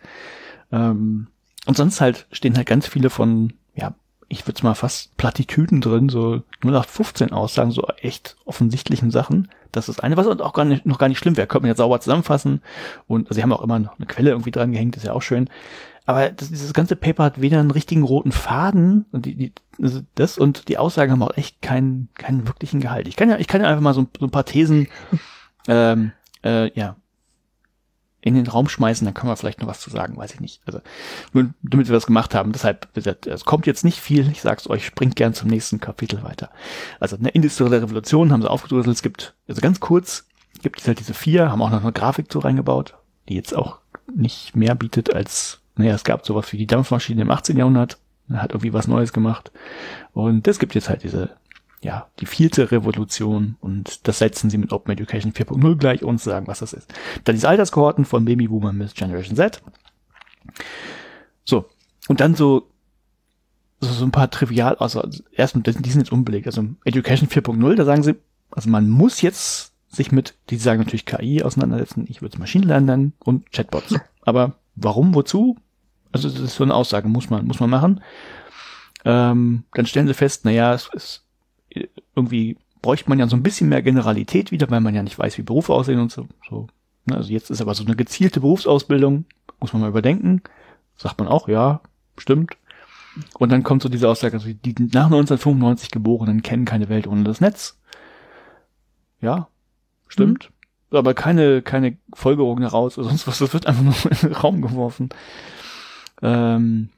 Ähm, 0.73 1.29
und 1.67 1.77
sonst 1.77 2.01
halt 2.01 2.27
stehen 2.33 2.57
halt 2.57 2.67
ganz 2.67 2.87
viele 2.87 3.11
von, 3.11 3.53
ja, 3.75 3.95
ich 4.29 4.47
würde 4.47 4.63
mal 4.63 4.75
fast 4.75 5.17
Plattitüden 5.17 5.81
drin, 5.81 6.09
so 6.09 6.43
0815 6.63 7.33
Aussagen, 7.33 7.73
so 7.73 7.87
echt 8.01 8.37
offensichtlichen 8.45 9.11
Sachen. 9.11 9.49
Das 9.73 9.89
ist 9.89 10.03
eine, 10.03 10.17
was 10.17 10.27
auch 10.27 10.53
gar 10.53 10.65
nicht, 10.65 10.87
noch 10.87 10.99
gar 10.99 11.09
nicht 11.09 11.19
schlimm 11.19 11.37
wäre. 11.37 11.47
Könnte 11.47 11.63
man 11.63 11.71
jetzt 11.71 11.79
sauber 11.79 12.01
zusammenfassen. 12.01 12.63
Und 13.09 13.29
also 13.29 13.35
sie 13.35 13.43
haben 13.43 13.53
auch 13.53 13.63
immer 13.63 13.79
noch 13.79 13.99
eine 13.99 14.07
Quelle 14.07 14.31
irgendwie 14.31 14.53
dran 14.53 14.73
gehängt, 14.73 14.97
ist 14.97 15.05
ja 15.05 15.13
auch 15.13 15.23
schön. 15.23 15.51
aber 16.07 16.31
das, 16.31 16.49
dieses 16.49 16.73
ganze 16.73 16.97
Paper 16.97 17.25
hat 17.25 17.41
weder 17.41 17.59
einen 17.59 17.73
richtigen 17.73 18.05
roten 18.05 18.33
Faden 18.33 19.07
die, 19.13 19.35
die 19.35 19.53
also 19.81 20.01
das 20.15 20.39
und 20.39 20.69
die 20.69 20.79
Aussagen 20.79 21.13
haben 21.13 21.23
auch 21.23 21.37
echt 21.37 21.63
keinen 21.63 22.09
keinen 22.15 22.47
wirklichen 22.47 22.81
Gehalt. 22.81 23.09
Ich 23.09 23.17
kann 23.17 23.31
ja 23.31 23.39
ich 23.39 23.49
kann 23.49 23.61
ja 23.61 23.69
einfach 23.69 23.83
mal 23.83 23.95
so, 23.95 24.07
so 24.19 24.27
ein 24.27 24.31
paar 24.31 24.45
Thesen 24.45 24.89
ähm, 25.69 26.13
äh, 26.45 26.73
ja 26.79 26.97
in 28.23 28.35
den 28.35 28.47
Raum 28.47 28.69
schmeißen, 28.69 29.05
dann 29.05 29.15
können 29.15 29.31
wir 29.31 29.37
vielleicht 29.37 29.61
noch 29.61 29.67
was 29.67 29.81
zu 29.81 29.91
sagen, 29.91 30.17
weiß 30.17 30.35
ich 30.35 30.41
nicht. 30.41 30.61
Also 30.67 30.81
nur 31.33 31.51
damit 31.63 31.89
wir 31.89 31.95
das 31.95 32.07
gemacht 32.07 32.35
haben. 32.35 32.53
Deshalb, 32.53 32.89
es 32.95 33.45
kommt 33.45 33.67
jetzt 33.67 33.85
nicht 33.85 33.99
viel. 33.99 34.31
Ich 34.31 34.43
sag's 34.43 34.69
euch, 34.69 34.85
springt 34.85 35.17
gern 35.17 35.33
zum 35.33 35.49
nächsten 35.49 35.81
Kapitel 35.81 36.23
weiter. 36.23 36.51
Also 36.99 37.17
eine 37.17 37.31
industrielle 37.31 37.81
Revolution 37.81 38.31
haben 38.33 38.43
sie 38.43 38.51
aufgedröselt. 38.51 38.95
Es 38.95 39.03
gibt, 39.03 39.35
also 39.49 39.61
ganz 39.63 39.81
kurz, 39.81 40.29
gibt 40.63 40.81
es 40.81 40.87
halt 40.87 41.01
diese 41.01 41.15
vier, 41.15 41.51
haben 41.51 41.63
auch 41.63 41.71
noch 41.71 41.83
eine 41.83 41.93
Grafik 41.93 42.27
so 42.31 42.41
reingebaut, 42.41 42.95
die 43.29 43.37
jetzt 43.37 43.57
auch 43.57 43.79
nicht 44.15 44.55
mehr 44.55 44.75
bietet 44.75 45.15
als, 45.15 45.61
naja, 45.77 45.95
es 45.95 46.05
gab 46.05 46.27
sowas 46.27 46.53
wie 46.53 46.59
die 46.59 46.67
Dampfmaschine 46.67 47.23
im 47.23 47.31
18. 47.31 47.57
Jahrhundert, 47.57 47.99
hat 48.39 48.53
irgendwie 48.53 48.73
was 48.73 48.89
Neues 48.89 49.13
gemacht. 49.13 49.51
Und 50.13 50.47
es 50.47 50.59
gibt 50.59 50.75
jetzt 50.75 50.89
halt 50.89 51.03
diese 51.03 51.31
ja, 51.83 52.09
die 52.19 52.27
vierte 52.27 52.71
Revolution 52.71 53.57
und 53.61 54.07
das 54.07 54.19
setzen 54.19 54.51
sie 54.51 54.59
mit 54.59 54.73
Open 54.73 54.93
Education 54.93 55.33
4.0 55.33 55.77
gleich 55.77 56.05
und 56.05 56.21
sagen, 56.21 56.47
was 56.47 56.59
das 56.59 56.73
ist. 56.73 56.93
Dann 57.25 57.35
diese 57.35 57.49
Alterskohorten 57.49 58.05
von 58.05 58.25
Baby 58.25 58.49
Boomer 58.49 58.73
bis 58.73 58.95
Generation 58.95 59.37
Z. 59.37 59.63
So. 61.45 61.67
Und 62.09 62.21
dann 62.21 62.35
so, 62.35 62.69
so, 63.81 63.93
so 63.93 64.05
ein 64.05 64.11
paar 64.11 64.31
trivial, 64.31 64.77
also 64.77 65.09
erstmal, 65.33 65.63
die 65.63 65.91
sind 65.91 66.01
jetzt 66.01 66.13
unbelegt. 66.13 66.47
Also 66.47 66.67
Education 66.85 67.29
4.0, 67.29 67.75
da 67.77 67.85
sagen 67.85 68.03
sie, 68.03 68.17
also 68.51 68.69
man 68.69 68.91
muss 68.91 69.23
jetzt 69.23 69.73
sich 69.89 70.13
mit, 70.13 70.35
die 70.51 70.57
sagen 70.57 70.81
natürlich 70.81 71.07
KI 71.07 71.43
auseinandersetzen, 71.43 72.05
ich 72.09 72.21
würde 72.21 72.35
es 72.35 72.39
Machine 72.39 72.67
Learning 72.67 73.13
und 73.21 73.51
Chatbots. 73.53 73.95
Aber 74.23 74.57
warum, 74.77 75.15
wozu? 75.15 75.57
Also 76.13 76.29
das 76.29 76.41
ist 76.41 76.57
so 76.57 76.65
eine 76.65 76.75
Aussage, 76.75 77.09
muss 77.09 77.31
man, 77.31 77.47
muss 77.47 77.61
man 77.61 77.71
machen. 77.71 78.01
Ähm, 79.05 79.65
dann 79.73 79.87
stellen 79.87 80.07
sie 80.07 80.15
fest, 80.15 80.45
naja, 80.45 80.75
es 80.75 80.91
ist 80.93 81.25
irgendwie 82.15 82.59
bräuchte 82.83 83.09
man 83.09 83.19
ja 83.19 83.29
so 83.29 83.37
ein 83.37 83.43
bisschen 83.43 83.69
mehr 83.69 83.83
Generalität 83.83 84.51
wieder, 84.53 84.71
weil 84.71 84.81
man 84.81 84.95
ja 84.95 85.03
nicht 85.03 85.19
weiß, 85.19 85.39
wie 85.39 85.43
Berufe 85.43 85.73
aussehen 85.73 86.01
und 86.01 86.13
so. 86.13 86.27
so. 86.49 86.67
Ne, 87.07 87.17
also 87.17 87.31
jetzt 87.31 87.51
ist 87.51 87.61
aber 87.61 87.75
so 87.75 87.85
eine 87.85 87.97
gezielte 87.97 88.41
Berufsausbildung, 88.41 89.25
muss 89.61 89.73
man 89.73 89.83
mal 89.83 89.89
überdenken. 89.89 90.43
Sagt 90.97 91.19
man 91.19 91.29
auch, 91.29 91.49
ja, 91.49 91.81
stimmt. 92.17 92.57
Und 93.39 93.51
dann 93.51 93.63
kommt 93.63 93.83
so 93.83 93.89
diese 93.89 94.09
Aussage, 94.09 94.35
also 94.35 94.49
die 94.53 94.75
nach 94.79 95.07
1995 95.07 95.91
Geborenen 95.91 96.43
kennen 96.43 96.65
keine 96.65 96.89
Welt 96.89 97.07
ohne 97.07 97.25
das 97.25 97.41
Netz. 97.41 97.79
Ja, 99.21 99.49
stimmt. 100.09 100.51
Mhm. 100.91 100.97
Aber 100.97 101.15
keine, 101.15 101.63
keine 101.63 101.97
Folgerung 102.15 102.61
daraus 102.61 102.99
oder 102.99 103.09
sonst 103.09 103.27
was, 103.27 103.39
das 103.39 103.53
wird 103.53 103.67
einfach 103.67 103.83
nur 103.83 103.95
in 104.11 104.19
den 104.19 104.33
Raum 104.33 104.63
geworfen. 104.63 105.11
Ähm, 106.23 106.91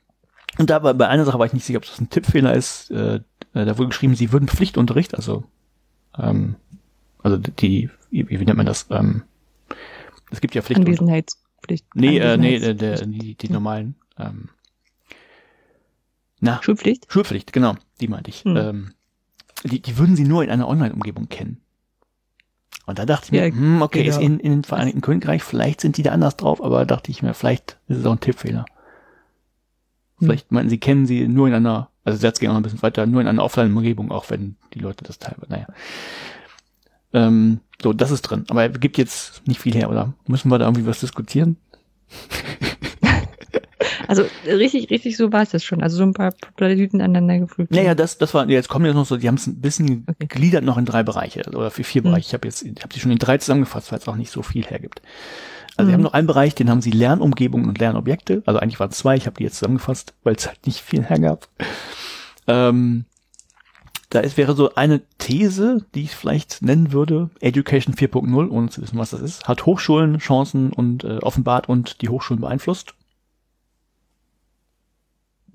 und 0.59 0.71
da 0.71 0.83
war 0.83 0.95
bei 0.95 1.09
einer 1.09 1.25
Sache 1.25 1.39
war 1.39 1.47
ich 1.47 1.53
nicht 1.53 1.65
sicher, 1.65 1.79
ob 1.79 1.87
das 1.87 2.01
ein 2.01 2.11
Tippfehler 2.11 2.55
ist. 2.55 2.91
Äh, 2.91 3.17
äh, 3.55 3.65
da 3.65 3.79
wurde 3.79 3.89
geschrieben, 3.89 4.15
sie 4.15 4.33
würden 4.33 4.49
Pflichtunterricht, 4.49 5.15
also 5.15 5.45
ähm, 6.19 6.57
also 7.23 7.37
die, 7.37 7.91
wie, 8.11 8.29
wie 8.29 8.45
nennt 8.45 8.57
man 8.57 8.67
das? 8.67 8.87
Ähm, 8.91 9.23
es 10.31 10.41
gibt 10.41 10.55
ja 10.55 10.63
Pflichtunterricht. 10.63 11.01
Anwesenheitspflicht. 11.01 11.87
Nee, 11.95 12.19
äh, 12.19 12.37
nee, 12.37 12.59
der, 12.59 12.75
der, 12.75 13.07
die, 13.07 13.35
die 13.35 13.49
normalen. 13.49 13.95
Ähm, 14.19 14.49
na, 16.41 16.61
Schulpflicht? 16.63 17.07
Schulpflicht, 17.11 17.53
genau, 17.53 17.77
die 18.01 18.09
meinte 18.09 18.31
ich. 18.31 18.45
Hm. 18.45 18.57
Ähm, 18.57 18.93
die, 19.65 19.81
die 19.81 19.97
würden 19.97 20.17
sie 20.17 20.25
nur 20.25 20.43
in 20.43 20.51
einer 20.51 20.67
Online-Umgebung 20.67 21.29
kennen. 21.29 21.61
Und 22.87 22.99
da 22.99 23.07
dachte 23.07 23.27
ich 23.27 23.33
mir, 23.33 23.47
ja, 23.47 23.55
hm, 23.55 23.81
okay, 23.81 24.03
genau. 24.03 24.17
ist 24.17 24.23
in, 24.23 24.41
in 24.41 24.51
den 24.51 24.65
Vereinigten 24.65 25.01
Königreich, 25.01 25.45
vielleicht 25.45 25.81
sind 25.81 25.97
die 25.97 26.03
da 26.03 26.11
anders 26.11 26.37
drauf, 26.37 26.63
aber 26.63 26.85
dachte 26.85 27.13
ich 27.13 27.23
mir, 27.23 27.33
vielleicht 27.33 27.79
ist 27.87 27.99
es 27.99 28.07
auch 28.07 28.13
ein 28.13 28.21
Tippfehler. 28.21 28.65
Hm. 30.23 30.29
Vielleicht 30.29 30.53
meinten 30.53 30.71
sie, 30.71 30.79
kennen 30.79 31.07
sie 31.07 31.29
nur 31.29 31.49
in 31.49 31.55
einer 31.55 31.89
also 32.05 32.19
Satz 32.19 32.41
ging 32.41 32.49
auch 32.49 32.55
noch 32.55 32.61
ein 32.61 32.65
bisschen 32.65 32.83
weiter, 32.83 33.07
nur 33.07 33.21
in 33.21 33.29
einer 33.29 33.45
Offline-Umgebung, 33.45 34.11
auch 34.11 34.31
wenn 34.31 34.57
die 34.75 34.81
Leute 34.81 35.05
das 35.05 35.19
teilweise, 35.19 35.51
naja. 35.51 35.67
Ähm, 37.13 37.61
so, 37.81 37.93
das 37.93 38.11
ist 38.11 38.23
drin. 38.23 38.45
Aber 38.49 38.63
er 38.63 38.71
gibt 38.71 38.99
jetzt 38.99 39.47
nicht 39.47 39.61
viel 39.61 39.75
her, 39.75 39.91
oder? 39.91 40.15
Müssen 40.27 40.51
wir 40.51 40.59
da 40.59 40.67
irgendwie 40.67 40.87
was 40.87 41.01
diskutieren? 41.01 41.57
Also 44.09 44.25
richtig, 44.47 44.91
richtig 44.91 45.17
so 45.17 45.33
war 45.33 45.43
es 45.43 45.51
das 45.51 45.65
schon. 45.65 45.83
Also 45.83 45.97
so 45.97 46.03
ein 46.03 46.13
paar 46.13 46.35
Plattitüden 46.57 47.01
aneinander 47.01 47.39
gefügt. 47.39 47.71
Naja, 47.71 47.95
das, 47.95 48.19
das 48.19 48.35
war, 48.35 48.47
jetzt 48.49 48.69
kommen 48.69 48.85
jetzt 48.85 48.95
noch 48.95 49.07
so, 49.07 49.17
die 49.17 49.27
haben 49.27 49.37
es 49.37 49.47
ein 49.47 49.61
bisschen 49.61 50.05
okay. 50.07 50.27
gegliedert 50.29 50.65
noch 50.65 50.77
in 50.77 50.85
drei 50.85 51.03
Bereiche 51.03 51.45
oder 51.49 51.71
für 51.71 51.83
vier 51.83 52.03
mhm. 52.03 52.09
Bereiche. 52.09 52.27
Ich 52.27 52.35
habe 52.35 52.47
jetzt, 52.47 52.63
ich 52.63 52.83
habe 52.83 52.93
sie 52.93 53.01
schon 53.01 53.11
in 53.11 53.19
drei 53.19 53.39
zusammengefasst, 53.39 53.91
weil 53.91 54.01
es 54.01 54.09
auch 54.09 54.17
nicht 54.17 54.31
so 54.31 54.43
viel 54.43 54.67
hergibt. 54.67 55.01
Also 55.77 55.87
mhm. 55.87 55.89
wir 55.89 55.95
haben 55.95 56.03
noch 56.03 56.13
einen 56.13 56.27
Bereich, 56.27 56.55
den 56.55 56.71
haben 56.71 56.83
sie 56.83 56.91
Lernumgebungen 56.91 57.69
und 57.69 57.79
Lernobjekte. 57.79 58.43
Also 58.47 58.61
eigentlich 58.61 58.81
waren 58.81 58.91
es 58.91 58.99
zwei, 58.99 59.17
ich 59.17 59.27
habe 59.27 59.37
die 59.37 59.45
jetzt 59.45 59.57
zusammengefasst, 59.57 60.15
weil 60.23 60.35
es 60.35 60.47
halt 60.47 60.67
nicht 60.67 60.81
viel 60.81 61.03
hergab. 61.03 61.49
Ähm, 62.47 63.05
da 64.11 64.21
ist, 64.21 64.37
wäre 64.37 64.55
so 64.55 64.75
eine 64.75 65.01
These, 65.19 65.87
die 65.95 66.03
ich 66.03 66.15
vielleicht 66.15 66.61
nennen 66.61 66.93
würde, 66.93 67.31
Education 67.41 67.95
4.0, 67.95 68.51
ohne 68.51 68.69
zu 68.69 68.83
wissen, 68.83 68.99
was 68.99 69.11
das 69.11 69.23
ist, 69.23 69.49
hat 69.49 69.65
Hochschulen 69.65 70.19
Chancen 70.19 70.73
und 70.73 71.05
äh, 71.05 71.19
offenbart 71.19 71.69
und 71.69 72.03
die 72.03 72.11
Hochschulen 72.11 72.41
beeinflusst. 72.41 72.95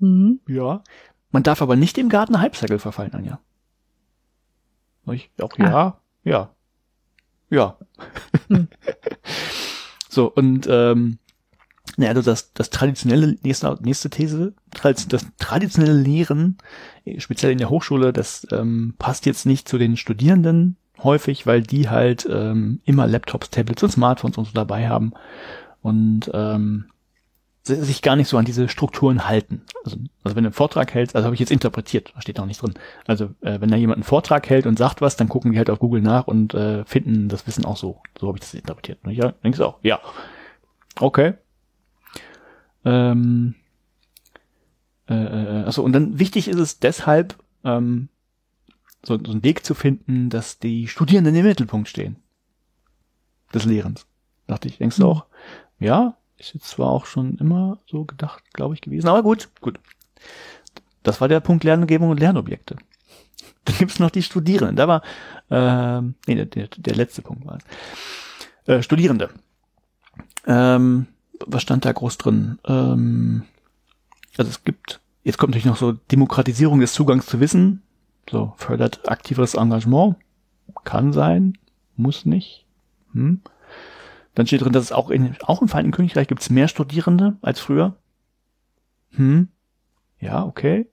Mhm. 0.00 0.40
Ja. 0.48 0.82
Man 1.30 1.42
darf 1.42 1.62
aber 1.62 1.76
nicht 1.76 1.98
im 1.98 2.08
Garten 2.08 2.40
Hype-Cycle 2.40 2.78
verfallen, 2.78 3.14
Anja. 3.14 3.38
Ich, 5.12 5.30
auch 5.40 5.56
ja, 5.56 5.76
ah. 5.76 6.00
ja. 6.24 6.50
Ja. 7.50 7.78
Hm. 8.48 8.68
So, 10.18 10.32
und 10.32 10.66
ähm, 10.68 11.18
naja, 11.96 12.10
also 12.10 12.22
das, 12.22 12.52
das 12.52 12.70
traditionelle, 12.70 13.36
nächste, 13.44 13.78
nächste 13.82 14.10
These, 14.10 14.52
das 14.82 15.06
traditionelle 15.38 15.92
Lehren, 15.92 16.58
speziell 17.18 17.52
in 17.52 17.58
der 17.58 17.70
Hochschule, 17.70 18.12
das 18.12 18.44
ähm, 18.50 18.94
passt 18.98 19.26
jetzt 19.26 19.46
nicht 19.46 19.68
zu 19.68 19.78
den 19.78 19.96
Studierenden 19.96 20.76
häufig, 21.04 21.46
weil 21.46 21.62
die 21.62 21.88
halt 21.88 22.26
ähm, 22.28 22.80
immer 22.84 23.06
Laptops, 23.06 23.50
Tablets 23.50 23.84
und 23.84 23.92
Smartphones 23.92 24.38
und 24.38 24.46
so 24.46 24.50
dabei 24.54 24.88
haben. 24.88 25.12
Und 25.82 26.28
ähm, 26.34 26.86
sich 27.68 28.02
gar 28.02 28.16
nicht 28.16 28.28
so 28.28 28.36
an 28.36 28.44
diese 28.44 28.68
Strukturen 28.68 29.28
halten. 29.28 29.62
Also, 29.84 29.96
also 30.24 30.36
wenn 30.36 30.44
du 30.44 30.48
einen 30.48 30.54
Vortrag 30.54 30.92
hältst, 30.92 31.14
also 31.14 31.26
habe 31.26 31.34
ich 31.34 31.40
jetzt 31.40 31.52
interpretiert, 31.52 32.12
da 32.14 32.20
steht 32.20 32.40
auch 32.40 32.46
nicht 32.46 32.60
drin. 32.60 32.74
Also 33.06 33.26
äh, 33.40 33.60
wenn 33.60 33.70
da 33.70 33.76
jemand 33.76 33.98
einen 33.98 34.04
Vortrag 34.04 34.48
hält 34.48 34.66
und 34.66 34.78
sagt 34.78 35.00
was, 35.00 35.16
dann 35.16 35.28
gucken 35.28 35.52
die 35.52 35.58
halt 35.58 35.70
auf 35.70 35.78
Google 35.78 36.00
nach 36.00 36.26
und 36.26 36.54
äh, 36.54 36.84
finden 36.84 37.28
das 37.28 37.46
Wissen 37.46 37.64
auch 37.64 37.76
so. 37.76 38.02
So 38.18 38.28
habe 38.28 38.38
ich 38.38 38.40
das 38.40 38.54
interpretiert. 38.54 38.98
Ja, 39.06 39.32
denkst 39.44 39.58
du 39.58 39.64
auch? 39.64 39.78
Ja. 39.82 40.00
Okay. 41.00 41.34
Ähm, 42.84 43.54
äh, 45.08 45.14
äh, 45.14 45.64
also 45.64 45.82
und 45.82 45.92
dann 45.92 46.18
wichtig 46.18 46.48
ist 46.48 46.58
es 46.58 46.80
deshalb, 46.80 47.36
ähm, 47.64 48.08
so, 49.02 49.18
so 49.24 49.32
einen 49.32 49.44
Weg 49.44 49.64
zu 49.64 49.74
finden, 49.74 50.28
dass 50.28 50.58
die 50.58 50.88
Studierenden 50.88 51.34
im 51.34 51.46
Mittelpunkt 51.46 51.88
stehen. 51.88 52.16
Des 53.54 53.64
Lehrens. 53.64 54.06
Dachte 54.46 54.68
ich, 54.68 54.78
denkst 54.78 54.96
du 54.96 55.04
mhm. 55.04 55.08
auch? 55.08 55.26
Ja, 55.78 56.17
ist 56.38 56.54
jetzt 56.54 56.68
zwar 56.68 56.90
auch 56.90 57.06
schon 57.06 57.36
immer 57.38 57.78
so 57.86 58.04
gedacht, 58.04 58.42
glaube 58.52 58.74
ich, 58.74 58.80
gewesen, 58.80 59.08
aber 59.08 59.22
gut, 59.22 59.48
gut. 59.60 59.78
Das 61.02 61.20
war 61.20 61.28
der 61.28 61.40
Punkt 61.40 61.64
Lernumgebung 61.64 62.10
und 62.10 62.20
Lernobjekte. 62.20 62.76
Dann 63.64 63.76
gibt's 63.76 63.98
noch 63.98 64.10
die 64.10 64.22
Studierenden. 64.22 64.76
Da 64.76 64.88
war, 64.88 65.02
äh, 65.50 66.00
nee, 66.26 66.34
der, 66.34 66.46
der, 66.46 66.68
der 66.68 66.94
letzte 66.94 67.22
Punkt 67.22 67.46
war 67.46 67.58
es. 67.58 68.74
Äh, 68.74 68.82
Studierende. 68.82 69.30
Ähm, 70.46 71.06
was 71.46 71.62
stand 71.62 71.84
da 71.84 71.92
groß 71.92 72.18
drin? 72.18 72.58
Ähm, 72.66 73.42
also 74.36 74.50
es 74.50 74.64
gibt, 74.64 75.00
jetzt 75.24 75.38
kommt 75.38 75.50
natürlich 75.50 75.66
noch 75.66 75.76
so 75.76 75.92
Demokratisierung 75.92 76.80
des 76.80 76.92
Zugangs 76.92 77.26
zu 77.26 77.40
Wissen. 77.40 77.82
So, 78.30 78.52
fördert 78.56 79.08
aktiveres 79.08 79.54
Engagement. 79.54 80.16
Kann 80.84 81.12
sein, 81.12 81.56
muss 81.96 82.26
nicht. 82.26 82.66
Hm. 83.12 83.40
Dann 84.38 84.46
steht 84.46 84.60
drin, 84.62 84.72
dass 84.72 84.84
es 84.84 84.92
auch, 84.92 85.10
in, 85.10 85.34
auch 85.40 85.62
im 85.62 85.66
Vereinigten 85.66 85.96
Königreich 85.96 86.28
gibt 86.28 86.42
es 86.42 86.48
mehr 86.48 86.68
Studierende 86.68 87.36
als 87.42 87.58
früher. 87.58 87.96
Hm. 89.16 89.48
Ja, 90.20 90.44
okay. 90.44 90.86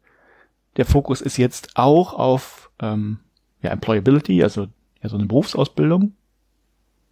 Der 0.78 0.86
Fokus 0.86 1.22
ist 1.22 1.38
jetzt 1.38 1.78
auch 1.78 2.14
auf 2.14 2.72
ähm, 2.80 3.20
ja, 3.62 3.70
Employability, 3.70 4.42
also 4.42 4.66
ja, 5.00 5.10
so 5.10 5.18
eine 5.18 5.28
Berufsausbildung. 5.28 6.14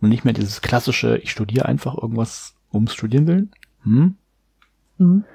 Und 0.02 0.10
nicht 0.10 0.26
mehr 0.26 0.34
dieses 0.34 0.64
klassische, 0.64 1.18
ich 1.20 1.30
studiere 1.30 1.68
einfach 1.68 1.96
irgendwas 1.96 2.56
ums 2.74 2.96
Studieren 2.96 3.28
willen. 3.28 3.52
Hm. 3.84 4.16
Mhm. 4.98 5.26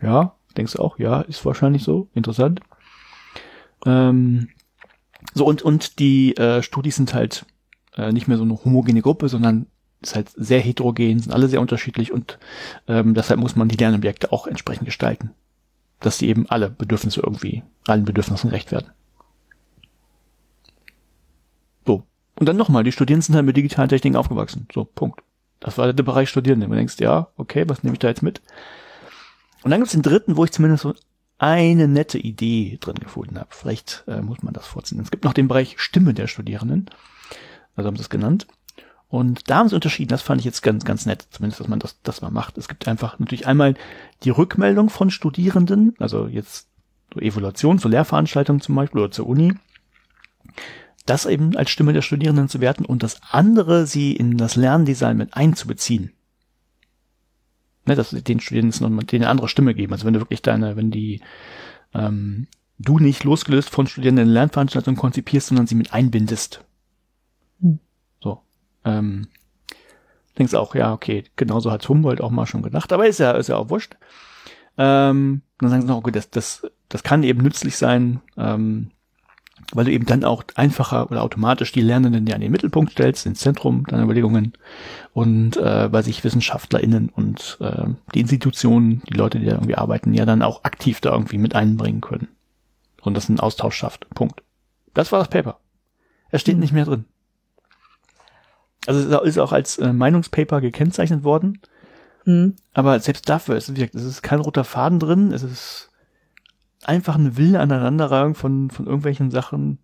Ja, 0.00 0.36
denkst 0.56 0.74
du 0.74 0.78
auch? 0.78 0.96
Ja, 1.00 1.22
ist 1.22 1.44
wahrscheinlich 1.44 1.82
so. 1.82 2.06
Interessant. 2.14 2.60
Ähm, 3.84 4.50
so, 5.34 5.44
und, 5.44 5.62
und 5.62 5.98
die 5.98 6.36
äh, 6.36 6.62
Studis 6.62 6.94
sind 6.94 7.14
halt 7.14 7.46
äh, 7.96 8.12
nicht 8.12 8.28
mehr 8.28 8.36
so 8.36 8.44
eine 8.44 8.64
homogene 8.64 9.02
Gruppe, 9.02 9.28
sondern 9.28 9.66
ist 10.00 10.14
halt 10.14 10.30
sehr 10.36 10.60
heterogen, 10.60 11.18
sind 11.18 11.32
alle 11.32 11.48
sehr 11.48 11.60
unterschiedlich 11.60 12.12
und 12.12 12.38
ähm, 12.86 13.14
deshalb 13.14 13.40
muss 13.40 13.56
man 13.56 13.68
die 13.68 13.76
Lernobjekte 13.76 14.32
auch 14.32 14.46
entsprechend 14.46 14.86
gestalten. 14.86 15.30
Dass 16.00 16.18
die 16.18 16.28
eben 16.28 16.48
alle 16.48 16.70
Bedürfnisse 16.70 17.20
irgendwie, 17.20 17.62
allen 17.86 18.04
Bedürfnissen 18.04 18.50
gerecht 18.50 18.72
werden. 18.72 18.90
So. 21.86 22.04
Und 22.38 22.46
dann 22.46 22.56
nochmal, 22.56 22.84
die 22.84 22.92
Studierenden 22.92 23.26
sind 23.26 23.34
halt 23.34 23.46
mit 23.46 23.56
digitalen 23.56 23.88
Techniken 23.88 24.16
aufgewachsen. 24.16 24.68
So, 24.74 24.84
Punkt. 24.84 25.22
Das 25.60 25.78
war 25.78 25.90
der 25.92 26.02
Bereich 26.02 26.28
Studierende. 26.28 26.66
Du 26.68 26.74
denkst, 26.74 26.96
ja, 27.00 27.28
okay, 27.36 27.64
was 27.66 27.82
nehme 27.82 27.94
ich 27.94 27.98
da 27.98 28.08
jetzt 28.08 28.22
mit? 28.22 28.42
Und 29.62 29.70
dann 29.70 29.80
gibt 29.80 29.86
es 29.86 29.92
den 29.92 30.02
dritten, 30.02 30.36
wo 30.36 30.44
ich 30.44 30.52
zumindest 30.52 30.82
so 30.82 30.94
eine 31.38 31.88
nette 31.88 32.18
Idee 32.18 32.78
drin 32.80 32.96
gefunden 32.96 33.38
habe. 33.38 33.48
Vielleicht 33.50 34.04
äh, 34.06 34.20
muss 34.20 34.42
man 34.42 34.54
das 34.54 34.66
vorziehen. 34.66 35.00
Es 35.00 35.10
gibt 35.10 35.24
noch 35.24 35.32
den 35.32 35.48
Bereich 35.48 35.74
Stimme 35.78 36.14
der 36.14 36.26
Studierenden. 36.26 36.90
Also 37.74 37.88
haben 37.88 37.96
sie 37.96 38.02
es 38.02 38.10
genannt. 38.10 38.46
Und 39.08 39.48
da 39.48 39.58
haben 39.58 39.68
sie 39.68 39.74
unterschieden, 39.74 40.08
das 40.08 40.22
fand 40.22 40.40
ich 40.40 40.44
jetzt 40.44 40.62
ganz, 40.62 40.84
ganz 40.84 41.06
nett, 41.06 41.26
zumindest, 41.30 41.60
dass 41.60 41.68
man 41.68 41.78
das, 41.78 42.00
das 42.02 42.22
mal 42.22 42.30
macht. 42.30 42.58
Es 42.58 42.68
gibt 42.68 42.88
einfach 42.88 43.18
natürlich 43.18 43.46
einmal 43.46 43.74
die 44.24 44.30
Rückmeldung 44.30 44.90
von 44.90 45.10
Studierenden, 45.10 45.94
also 45.98 46.26
jetzt 46.26 46.68
so 47.14 47.20
Evaluation 47.20 47.78
zur 47.78 47.92
Lehrveranstaltung 47.92 48.60
zum 48.60 48.74
Beispiel 48.74 49.00
oder 49.00 49.12
zur 49.12 49.28
Uni, 49.28 49.54
das 51.06 51.24
eben 51.24 51.56
als 51.56 51.70
Stimme 51.70 51.92
der 51.92 52.02
Studierenden 52.02 52.48
zu 52.48 52.60
werten 52.60 52.84
und 52.84 53.04
das 53.04 53.20
andere, 53.30 53.86
sie 53.86 54.12
in 54.12 54.36
das 54.36 54.56
Lerndesign 54.56 55.16
mit 55.16 55.34
einzubeziehen. 55.34 56.12
Ne, 57.86 57.94
dass 57.94 58.10
sie 58.10 58.22
den 58.22 58.40
Studierenden 58.40 58.96
noch 58.96 59.02
denen 59.04 59.22
eine 59.22 59.30
andere 59.30 59.48
Stimme 59.48 59.72
geben. 59.74 59.92
Also 59.92 60.04
wenn 60.04 60.14
du 60.14 60.20
wirklich 60.20 60.42
deine, 60.42 60.74
wenn 60.74 60.90
die 60.90 61.20
ähm, 61.94 62.48
du 62.78 62.98
nicht 62.98 63.22
losgelöst 63.22 63.70
von 63.70 63.86
Studierenden 63.86 64.28
Lernveranstaltungen 64.28 64.98
konzipierst, 64.98 65.48
sondern 65.48 65.68
sie 65.68 65.76
mit 65.76 65.92
einbindest. 65.92 66.64
Hm. 68.86 68.98
Ähm, 68.98 69.28
denkst 70.38 70.54
auch, 70.54 70.74
ja, 70.74 70.92
okay, 70.92 71.24
genauso 71.36 71.70
hat 71.70 71.88
Humboldt 71.88 72.20
auch 72.20 72.30
mal 72.30 72.46
schon 72.46 72.62
gedacht, 72.62 72.92
aber 72.92 73.06
ist 73.06 73.18
ja, 73.18 73.32
ist 73.32 73.48
ja 73.48 73.56
auch 73.56 73.70
wurscht. 73.70 73.96
Ähm, 74.78 75.42
dann 75.58 75.70
sagen 75.70 75.82
sie 75.82 75.88
noch, 75.88 75.96
okay, 75.96 76.12
das, 76.12 76.30
das, 76.30 76.66
das 76.88 77.02
kann 77.02 77.22
eben 77.22 77.42
nützlich 77.42 77.76
sein, 77.76 78.20
ähm, 78.36 78.90
weil 79.72 79.86
du 79.86 79.92
eben 79.92 80.04
dann 80.04 80.24
auch 80.24 80.44
einfacher 80.54 81.10
oder 81.10 81.22
automatisch 81.22 81.72
die 81.72 81.80
Lernenden 81.80 82.26
ja 82.26 82.34
in 82.34 82.42
den 82.42 82.52
Mittelpunkt 82.52 82.92
stellst, 82.92 83.24
ins 83.24 83.40
Zentrum 83.40 83.84
deiner 83.86 84.04
Überlegungen 84.04 84.52
und 85.14 85.56
äh, 85.56 85.90
weil 85.90 86.04
sich 86.04 86.22
WissenschaftlerInnen 86.22 87.08
und 87.08 87.56
äh, 87.60 87.86
die 88.14 88.20
Institutionen, 88.20 89.02
die 89.08 89.14
Leute, 89.14 89.40
die 89.40 89.46
da 89.46 89.52
irgendwie 89.52 89.76
arbeiten, 89.76 90.12
ja 90.12 90.26
dann 90.26 90.42
auch 90.42 90.64
aktiv 90.64 91.00
da 91.00 91.12
irgendwie 91.12 91.38
mit 91.38 91.54
einbringen 91.54 92.02
können. 92.02 92.28
Und 93.00 93.14
das 93.14 93.28
einen 93.28 93.40
Austausch 93.40 93.76
schafft. 93.76 94.08
Punkt. 94.10 94.42
Das 94.92 95.12
war 95.12 95.20
das 95.20 95.28
Paper. 95.28 95.58
Es 96.30 96.42
steht 96.42 96.56
mhm. 96.56 96.60
nicht 96.60 96.72
mehr 96.72 96.84
drin. 96.84 97.06
Also 98.86 99.00
es 99.00 99.28
ist 99.30 99.38
auch 99.38 99.52
als 99.52 99.78
äh, 99.78 99.92
Meinungspaper 99.92 100.60
gekennzeichnet 100.60 101.24
worden. 101.24 101.60
Mhm. 102.24 102.56
Aber 102.74 102.98
selbst 103.00 103.28
dafür 103.28 103.56
ist 103.56 103.68
es, 103.68 103.78
es 103.78 104.04
ist 104.04 104.22
kein 104.22 104.40
roter 104.40 104.64
Faden 104.64 104.98
drin, 104.98 105.32
es 105.32 105.42
ist 105.42 105.90
einfach 106.84 107.16
ein 107.16 107.36
wilde 107.36 107.60
Aneinanderreihung 107.60 108.34
von, 108.34 108.70
von 108.70 108.86
irgendwelchen 108.86 109.30
Sachen. 109.30 109.78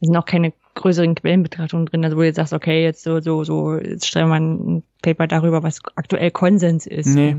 Es 0.00 0.08
sind 0.08 0.16
auch 0.16 0.26
keine 0.26 0.52
größeren 0.74 1.14
Quellenbetrachtungen 1.14 1.86
drin, 1.86 2.04
also 2.04 2.16
wo 2.16 2.20
du 2.20 2.26
jetzt 2.26 2.36
sagst, 2.36 2.52
okay, 2.52 2.82
jetzt 2.82 3.02
so, 3.02 3.20
so, 3.20 3.44
so, 3.44 3.76
jetzt 3.76 4.06
stellen 4.06 4.28
wir 4.28 4.36
ein 4.36 4.82
Paper 5.02 5.26
darüber, 5.26 5.62
was 5.62 5.80
aktuell 5.96 6.30
Konsens 6.30 6.86
ist. 6.86 7.06
Nee, 7.06 7.36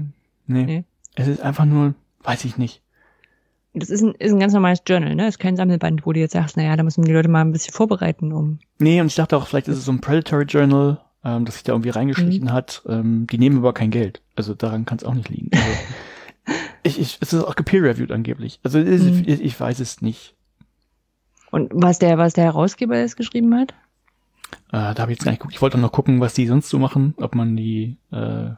nee. 0.47 0.63
nee. 0.63 0.83
Es 1.15 1.27
ist 1.27 1.41
einfach 1.41 1.65
nur, 1.65 1.93
weiß 2.23 2.45
ich 2.45 2.57
nicht. 2.57 2.81
Das 3.75 3.89
ist 3.89 4.01
ein, 4.01 4.15
ist 4.15 4.31
ein 4.31 4.39
ganz 4.39 4.53
normales 4.53 4.81
Journal, 4.87 5.15
ne? 5.15 5.27
Ist 5.27 5.39
kein 5.39 5.57
Sammelband, 5.57 6.05
wo 6.05 6.13
du 6.13 6.19
jetzt 6.19 6.33
sagst, 6.33 6.57
naja, 6.57 6.75
da 6.75 6.83
müssen 6.83 7.03
die 7.03 7.11
Leute 7.11 7.29
mal 7.29 7.41
ein 7.41 7.51
bisschen 7.51 7.73
vorbereiten, 7.73 8.31
um. 8.31 8.59
Nee, 8.79 9.01
und 9.01 9.07
ich 9.07 9.15
dachte 9.15 9.35
auch, 9.37 9.47
vielleicht 9.47 9.67
ist 9.67 9.77
es 9.77 9.85
so 9.85 9.91
ein 9.91 10.01
Predatory 10.01 10.45
Journal, 10.45 11.01
ähm, 11.23 11.45
das 11.45 11.55
sich 11.55 11.63
da 11.63 11.73
irgendwie 11.73 11.89
reingeschlichen 11.89 12.45
mhm. 12.45 12.53
hat. 12.53 12.83
Ähm, 12.87 13.27
die 13.29 13.37
nehmen 13.37 13.57
aber 13.57 13.73
kein 13.73 13.91
Geld. 13.91 14.21
Also 14.35 14.53
daran 14.53 14.85
kann 14.85 14.97
es 14.97 15.03
auch 15.03 15.13
nicht 15.13 15.29
liegen. 15.29 15.49
Also, 15.53 15.65
Ich, 16.85 16.99
ich, 16.99 17.17
es 17.19 17.33
ist 17.33 17.43
auch 17.43 17.55
gepeer-reviewed 17.55 18.11
angeblich. 18.11 18.59
Also 18.63 18.77
mhm. 18.77 19.23
ich, 19.25 19.41
ich, 19.41 19.59
weiß 19.59 19.79
es 19.79 20.03
nicht. 20.03 20.35
Und 21.49 21.71
was 21.73 21.97
der, 21.97 22.19
was 22.19 22.33
der 22.33 22.43
Herausgeber 22.43 22.95
jetzt 22.95 23.17
geschrieben 23.17 23.55
hat? 23.55 23.73
Äh, 24.71 24.93
da 24.93 24.99
habe 24.99 25.11
ich 25.11 25.17
jetzt 25.17 25.23
gar 25.23 25.31
nicht 25.31 25.39
geguckt. 25.39 25.55
Ich 25.55 25.63
wollte 25.63 25.79
noch 25.79 25.91
gucken, 25.91 26.21
was 26.21 26.35
die 26.35 26.45
sonst 26.45 26.69
so 26.69 26.77
machen, 26.77 27.15
ob 27.17 27.33
man 27.33 27.57
die 27.57 27.97
äh, 28.11 28.51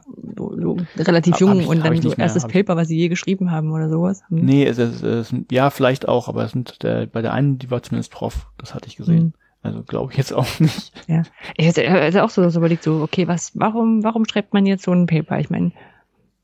so, 0.60 0.76
relativ 0.96 1.38
jung 1.38 1.60
ich, 1.60 1.66
und 1.66 1.84
dann 1.84 2.00
so 2.00 2.12
erstes 2.12 2.44
mehr, 2.44 2.52
Paper, 2.52 2.76
was 2.76 2.88
sie 2.88 2.96
je 2.96 3.08
geschrieben 3.08 3.50
haben 3.50 3.72
oder 3.72 3.88
sowas. 3.88 4.22
Hm. 4.28 4.44
Nee, 4.44 4.66
es 4.66 4.78
ist, 4.78 5.02
es 5.02 5.32
ist, 5.32 5.40
ja, 5.50 5.70
vielleicht 5.70 6.08
auch, 6.08 6.28
aber 6.28 6.44
es 6.44 6.52
sind 6.52 6.82
der, 6.82 7.06
bei 7.06 7.22
der 7.22 7.32
einen, 7.32 7.58
die 7.58 7.70
war 7.70 7.82
zumindest 7.82 8.12
Prof, 8.12 8.46
das 8.58 8.74
hatte 8.74 8.88
ich 8.88 8.96
gesehen. 8.96 9.18
Hm. 9.18 9.32
Also 9.62 9.82
glaube 9.82 10.12
ich 10.12 10.18
jetzt 10.18 10.32
auch 10.32 10.60
nicht. 10.60 10.92
Ja. 11.08 11.22
Ich 11.56 11.66
hätte 11.66 12.24
auch 12.24 12.30
so, 12.30 12.48
so 12.48 12.58
überlegt, 12.60 12.84
so, 12.84 13.02
okay, 13.02 13.26
was, 13.26 13.52
warum, 13.54 14.04
warum 14.04 14.24
schreibt 14.24 14.54
man 14.54 14.66
jetzt 14.66 14.84
so 14.84 14.92
ein 14.92 15.06
Paper? 15.06 15.40
Ich 15.40 15.50
meine, 15.50 15.72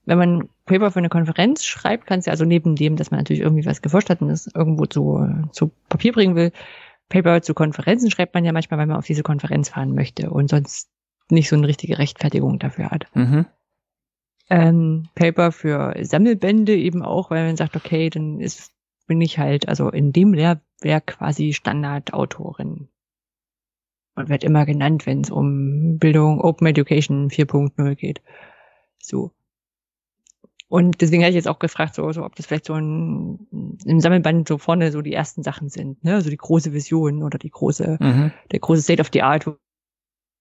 wenn 0.04 0.18
man 0.18 0.48
Paper 0.66 0.90
für 0.90 0.98
eine 0.98 1.08
Konferenz 1.08 1.64
schreibt, 1.64 2.06
kannst 2.06 2.26
du 2.26 2.30
also 2.30 2.44
neben 2.44 2.76
dem, 2.76 2.96
dass 2.96 3.10
man 3.10 3.20
natürlich 3.20 3.42
irgendwie 3.42 3.66
was 3.66 3.82
geforscht 3.82 4.10
hat 4.10 4.20
und 4.20 4.28
das 4.28 4.48
irgendwo 4.54 4.86
zu, 4.86 5.26
zu 5.52 5.70
Papier 5.88 6.12
bringen 6.12 6.34
will, 6.34 6.52
Paper 7.08 7.42
zu 7.42 7.54
Konferenzen 7.54 8.10
schreibt 8.10 8.34
man 8.34 8.44
ja 8.44 8.52
manchmal, 8.52 8.80
weil 8.80 8.86
man 8.86 8.96
auf 8.96 9.06
diese 9.06 9.22
Konferenz 9.22 9.68
fahren 9.68 9.94
möchte 9.94 10.30
und 10.30 10.50
sonst 10.50 10.88
nicht 11.30 11.48
so 11.48 11.56
eine 11.56 11.68
richtige 11.68 11.98
Rechtfertigung 11.98 12.58
dafür 12.58 12.90
hat. 12.90 13.06
Mhm. 13.14 13.46
Ähm, 14.50 15.08
Paper 15.14 15.52
für 15.52 15.94
Sammelbände 16.02 16.76
eben 16.76 17.02
auch, 17.02 17.30
weil 17.30 17.46
man 17.46 17.56
sagt, 17.56 17.76
okay, 17.76 18.10
dann 18.10 18.40
ist, 18.40 18.72
bin 19.06 19.20
ich 19.20 19.38
halt, 19.38 19.68
also 19.68 19.88
in 19.90 20.12
dem 20.12 20.34
Lehrwerk 20.34 21.06
quasi 21.06 21.52
Standardautorin. 21.52 22.88
Und 24.16 24.28
wird 24.28 24.44
immer 24.44 24.64
genannt, 24.64 25.06
wenn 25.06 25.22
es 25.22 25.30
um 25.30 25.98
Bildung, 25.98 26.40
Open 26.40 26.68
Education 26.68 27.30
4.0 27.30 27.94
geht. 27.96 28.22
So. 28.98 29.32
Und 30.68 31.00
deswegen 31.00 31.22
hatte 31.22 31.30
ich 31.30 31.36
jetzt 31.36 31.48
auch 31.48 31.58
gefragt, 31.58 31.94
so, 31.94 32.10
so 32.12 32.24
ob 32.24 32.36
das 32.36 32.46
vielleicht 32.46 32.66
so 32.66 32.74
ein, 32.74 33.78
im 33.84 34.00
Sammelband 34.00 34.48
so 34.48 34.58
vorne 34.58 34.92
so 34.92 35.02
die 35.02 35.12
ersten 35.12 35.42
Sachen 35.42 35.68
sind, 35.68 36.02
ne? 36.04 36.20
So 36.20 36.30
die 36.30 36.36
große 36.36 36.72
Vision 36.72 37.22
oder 37.22 37.38
die 37.38 37.50
große, 37.50 37.98
mhm. 38.00 38.32
der 38.50 38.60
große 38.60 38.82
State 38.82 39.00
of 39.00 39.10
the 39.12 39.22
Art. 39.22 39.46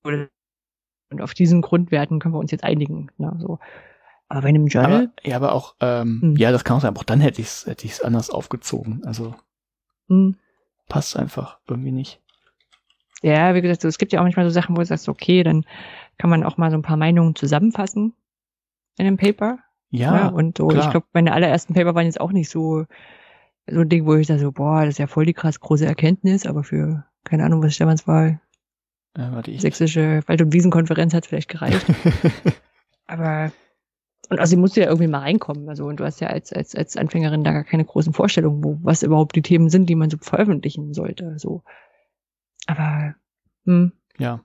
Und 0.05 1.21
auf 1.21 1.33
diesen 1.33 1.61
Grundwerten 1.61 2.19
können 2.19 2.33
wir 2.33 2.39
uns 2.39 2.51
jetzt 2.51 2.63
einigen. 2.63 3.11
Ne? 3.17 3.37
So. 3.39 3.59
Aber 4.33 4.41
bei 4.41 4.49
einem 4.49 4.65
Journal. 4.65 5.11
Aber, 5.15 5.29
ja, 5.29 5.35
aber 5.35 5.51
auch, 5.51 5.75
ähm, 5.79 6.19
hm. 6.19 6.35
ja, 6.37 6.51
das 6.51 6.63
kann 6.63 6.77
auch 6.77 6.81
sein, 6.81 6.87
aber 6.87 7.01
auch 7.01 7.03
dann 7.03 7.21
hätte 7.21 7.39
ich 7.39 7.47
es 7.47 7.67
hätte 7.67 7.85
ich's 7.85 8.01
anders 8.01 8.31
aufgezogen. 8.31 9.03
Also 9.05 9.35
hm. 10.07 10.37
passt 10.89 11.15
einfach 11.15 11.59
irgendwie 11.67 11.91
nicht. 11.91 12.19
Ja, 13.21 13.53
wie 13.53 13.61
gesagt, 13.61 13.81
so, 13.81 13.87
es 13.87 13.99
gibt 13.99 14.11
ja 14.11 14.19
auch 14.19 14.23
manchmal 14.23 14.45
so 14.45 14.49
Sachen, 14.49 14.75
wo 14.75 14.79
du 14.79 14.87
sagst, 14.87 15.07
okay, 15.07 15.43
dann 15.43 15.65
kann 16.17 16.31
man 16.31 16.43
auch 16.43 16.57
mal 16.57 16.71
so 16.71 16.77
ein 16.77 16.81
paar 16.81 16.97
Meinungen 16.97 17.35
zusammenfassen 17.35 18.15
in 18.97 19.05
einem 19.05 19.17
Paper. 19.17 19.59
Ja. 19.91 20.15
ja 20.15 20.27
und 20.29 20.57
so, 20.57 20.67
klar. 20.67 20.83
ich 20.83 20.89
glaube, 20.89 21.05
meine 21.13 21.31
allerersten 21.31 21.75
Paper 21.75 21.93
waren 21.93 22.07
jetzt 22.07 22.19
auch 22.19 22.31
nicht 22.31 22.49
so, 22.49 22.85
so 23.69 23.81
ein 23.81 23.89
Ding, 23.89 24.07
wo 24.07 24.15
ich 24.15 24.25
da 24.25 24.39
so, 24.39 24.51
boah, 24.51 24.81
das 24.81 24.95
ist 24.95 24.97
ja 24.97 25.05
voll 25.05 25.27
die 25.27 25.33
krass 25.33 25.59
große 25.59 25.85
Erkenntnis, 25.85 26.47
aber 26.47 26.63
für, 26.63 27.05
keine 27.23 27.45
Ahnung, 27.45 27.61
was 27.61 27.73
ich 27.73 27.77
damals 27.77 28.07
war, 28.07 28.39
ja, 29.15 29.31
warte, 29.31 29.51
ich 29.51 29.61
sächsische 29.61 30.23
Wald- 30.25 30.41
und 30.41 30.53
Wiesenkonferenz 30.53 31.13
hat 31.13 31.27
vielleicht 31.27 31.49
gereicht. 31.49 31.85
aber, 33.05 33.51
und 34.29 34.39
also 34.39 34.57
musst 34.57 34.75
du 34.75 34.81
ja 34.81 34.87
irgendwie 34.87 35.07
mal 35.07 35.19
reinkommen, 35.19 35.69
also, 35.69 35.85
und 35.85 35.99
du 35.99 36.05
hast 36.05 36.19
ja 36.19 36.27
als, 36.27 36.51
als, 36.53 36.75
als 36.75 36.97
Anfängerin 36.97 37.43
da 37.43 37.51
gar 37.51 37.63
keine 37.63 37.85
großen 37.85 38.13
Vorstellungen, 38.13 38.63
wo, 38.63 38.79
was 38.81 39.03
überhaupt 39.03 39.35
die 39.35 39.41
Themen 39.41 39.69
sind, 39.69 39.87
die 39.87 39.95
man 39.95 40.09
so 40.09 40.17
veröffentlichen 40.19 40.93
sollte, 40.93 41.37
so. 41.37 41.63
Aber, 42.67 43.15
hm. 43.65 43.91
Ja, 44.17 44.41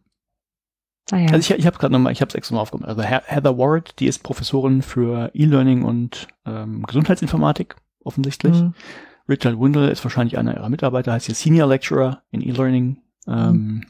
Ah, 1.10 1.18
ja. 1.18 1.30
Also 1.30 1.54
ich, 1.54 1.58
ich 1.58 1.66
habe 1.66 1.78
gerade 1.78 1.92
nochmal, 1.92 2.12
ich 2.12 2.20
habe 2.20 2.28
es 2.28 2.34
extra 2.34 2.54
mal 2.54 2.60
aufgemacht. 2.60 2.88
Also 2.88 3.02
Heather 3.02 3.56
Ward, 3.56 3.98
die 3.98 4.06
ist 4.06 4.22
Professorin 4.22 4.82
für 4.82 5.30
E-Learning 5.34 5.84
und 5.84 6.28
ähm, 6.44 6.82
Gesundheitsinformatik 6.82 7.76
offensichtlich. 8.04 8.54
Mhm. 8.60 8.74
Richard 9.28 9.58
Windle 9.58 9.90
ist 9.90 10.04
wahrscheinlich 10.04 10.38
einer 10.38 10.54
ihrer 10.54 10.68
Mitarbeiter, 10.68 11.12
heißt 11.12 11.26
hier 11.26 11.34
Senior 11.34 11.68
Lecturer 11.68 12.22
in 12.30 12.42
E-Learning. 12.42 12.98
Ähm, 13.26 13.52
mhm. 13.52 13.86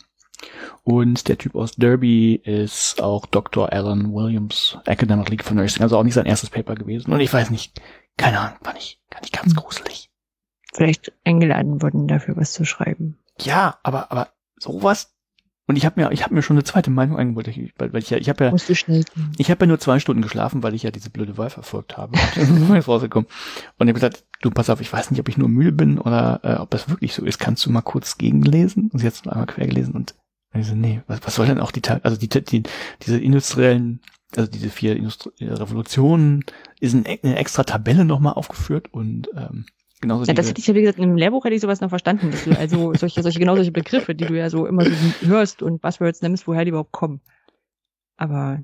Und 0.85 1.29
der 1.29 1.39
Typ 1.39 1.55
aus 1.55 1.73
Derby 1.73 2.41
ist 2.43 3.03
auch 3.03 3.27
Dr. 3.27 3.73
Alan 3.73 4.13
Williams, 4.13 4.79
Academic 4.87 5.29
League 5.29 5.45
for 5.45 5.55
Nursing, 5.55 5.83
also 5.83 5.99
auch 5.99 6.05
nicht 6.05 6.15
sein 6.15 6.27
erstes 6.27 6.51
Paper 6.51 6.75
gewesen. 6.75 7.13
Und 7.13 7.21
ich 7.21 7.33
weiß 7.33 7.51
nicht, 7.51 7.81
keine 8.17 8.41
Ahnung, 8.41 8.59
fand 8.63 8.79
ich, 8.79 9.01
fand 9.11 9.27
ich 9.27 9.33
ganz 9.33 9.53
mhm. 9.53 9.59
gruselig. 9.59 10.11
Vielleicht 10.73 11.13
eingeladen 11.25 11.83
wurden, 11.83 12.09
dafür 12.09 12.37
was 12.37 12.53
zu 12.53 12.65
schreiben. 12.65 13.19
Ja, 13.41 13.79
aber, 13.83 14.11
aber 14.13 14.29
sowas 14.59 15.19
und 15.69 15.77
ich 15.77 15.85
habe 15.85 16.01
mir, 16.01 16.11
ich 16.13 16.25
habe 16.25 16.35
mir 16.35 16.41
schon 16.41 16.57
eine 16.57 16.65
zweite 16.65 16.91
Meinung 16.91 17.19
eingeholt, 17.19 17.47
weil, 17.77 17.93
weil 17.93 18.01
ich 18.01 18.09
ja, 18.09 18.17
ich 18.17 18.31
habe 18.31 18.43
ja, 18.47 18.55
ich 18.55 19.51
habe 19.51 19.65
ja 19.65 19.67
nur 19.67 19.79
zwei 19.79 20.01
Stunden 20.01 20.23
geschlafen, 20.23 20.63
weil 20.63 20.75
ich 20.75 20.83
ja 20.83 20.91
diese 20.91 21.11
blöde 21.11 21.37
Wahl 21.37 21.51
verfolgt 21.51 21.99
habe. 21.99 22.17
rausgekommen. 22.89 23.29
Und 23.77 23.87
ich 23.87 23.91
habe 23.91 23.93
gesagt, 23.93 24.25
du 24.41 24.51
pass 24.51 24.71
auf, 24.71 24.81
ich 24.81 24.91
weiß 24.91 25.11
nicht, 25.11 25.21
ob 25.21 25.29
ich 25.29 25.37
nur 25.37 25.51
müde 25.51 25.73
bin 25.73 25.99
oder 25.99 26.41
äh, 26.43 26.55
ob 26.55 26.71
das 26.71 26.89
wirklich 26.89 27.13
so 27.13 27.23
ist. 27.23 27.39
Kannst 27.39 27.67
du 27.67 27.71
mal 27.71 27.83
kurz 27.83 28.17
gegenlesen? 28.17 28.89
Und 28.91 29.01
sie 29.01 29.07
hat 29.07 29.13
es 29.13 29.27
einmal 29.27 29.45
quer 29.45 29.67
gelesen 29.67 29.95
und 29.95 30.15
ich 30.55 30.67
so, 30.67 30.75
nee, 30.75 31.03
was, 31.07 31.21
was 31.25 31.35
soll 31.35 31.47
denn 31.47 31.61
auch 31.61 31.71
die, 31.71 31.83
also 32.03 32.17
die, 32.17 32.29
die, 32.29 32.63
diese 33.03 33.19
industriellen, 33.19 34.01
also 34.37 34.51
diese 34.51 34.71
vier 34.71 34.97
Industri 34.97 35.31
Revolutionen, 35.41 36.45
ist 36.81 36.95
eine 36.95 37.37
extra 37.37 37.65
Tabelle 37.65 38.05
nochmal 38.05 38.35
aufgeführt 38.35 38.93
und 38.93 39.29
ähm, 39.37 39.67
Genauso 40.01 40.27
ja, 40.27 40.35
das 40.35 40.49
hätte 40.49 40.61
ich 40.61 40.67
ja, 40.67 40.75
wie 40.75 40.83
gesagt, 40.83 41.01
im 41.01 41.17
Lehrbuch 41.17 41.45
hätte 41.45 41.57
ich 41.57 41.61
sowas 41.61 41.81
noch 41.81 41.89
verstanden, 41.89 42.31
dass 42.31 42.45
du 42.45 42.57
also 42.57 42.95
solche, 42.99 43.23
solche, 43.23 43.41
genau 43.41 43.57
solche 43.57 43.73
Begriffe, 43.73 44.15
die 44.15 44.27
du 44.27 44.39
ja 44.39 44.49
so 44.49 44.67
immer 44.67 44.85
so 44.85 44.93
hörst 45.27 45.63
und 45.63 45.83
Buzzwords 45.83 46.23
nimmst, 46.23 46.47
woher 46.47 46.65
die 46.65 46.69
überhaupt 46.69 46.93
kommen. 46.93 47.21
Aber. 48.17 48.63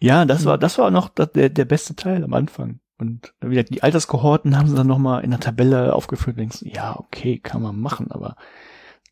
Ja, 0.00 0.24
das 0.24 0.44
war, 0.44 0.56
das 0.56 0.78
war 0.78 0.90
noch 0.90 1.10
der, 1.10 1.50
der 1.50 1.64
beste 1.64 1.94
Teil 1.94 2.24
am 2.24 2.32
Anfang. 2.32 2.80
Und 2.98 3.34
wieder 3.40 3.64
die 3.64 3.82
Alterskohorten 3.82 4.56
haben 4.56 4.68
sie 4.68 4.76
dann 4.76 4.86
nochmal 4.86 5.22
in 5.24 5.30
der 5.30 5.40
Tabelle 5.40 5.94
aufgeführt. 5.94 6.38
Denkst, 6.38 6.62
ja, 6.62 6.98
okay, 6.98 7.38
kann 7.38 7.60
man 7.60 7.78
machen, 7.78 8.10
aber 8.10 8.36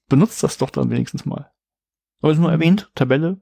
benutzt 0.08 0.42
das 0.42 0.56
doch 0.56 0.70
dann 0.70 0.90
wenigstens 0.90 1.26
mal. 1.26 1.50
Aber 2.24 2.30
es 2.30 2.38
ist 2.38 2.42
nur 2.42 2.50
erwähnt, 2.50 2.90
Tabelle, 2.94 3.38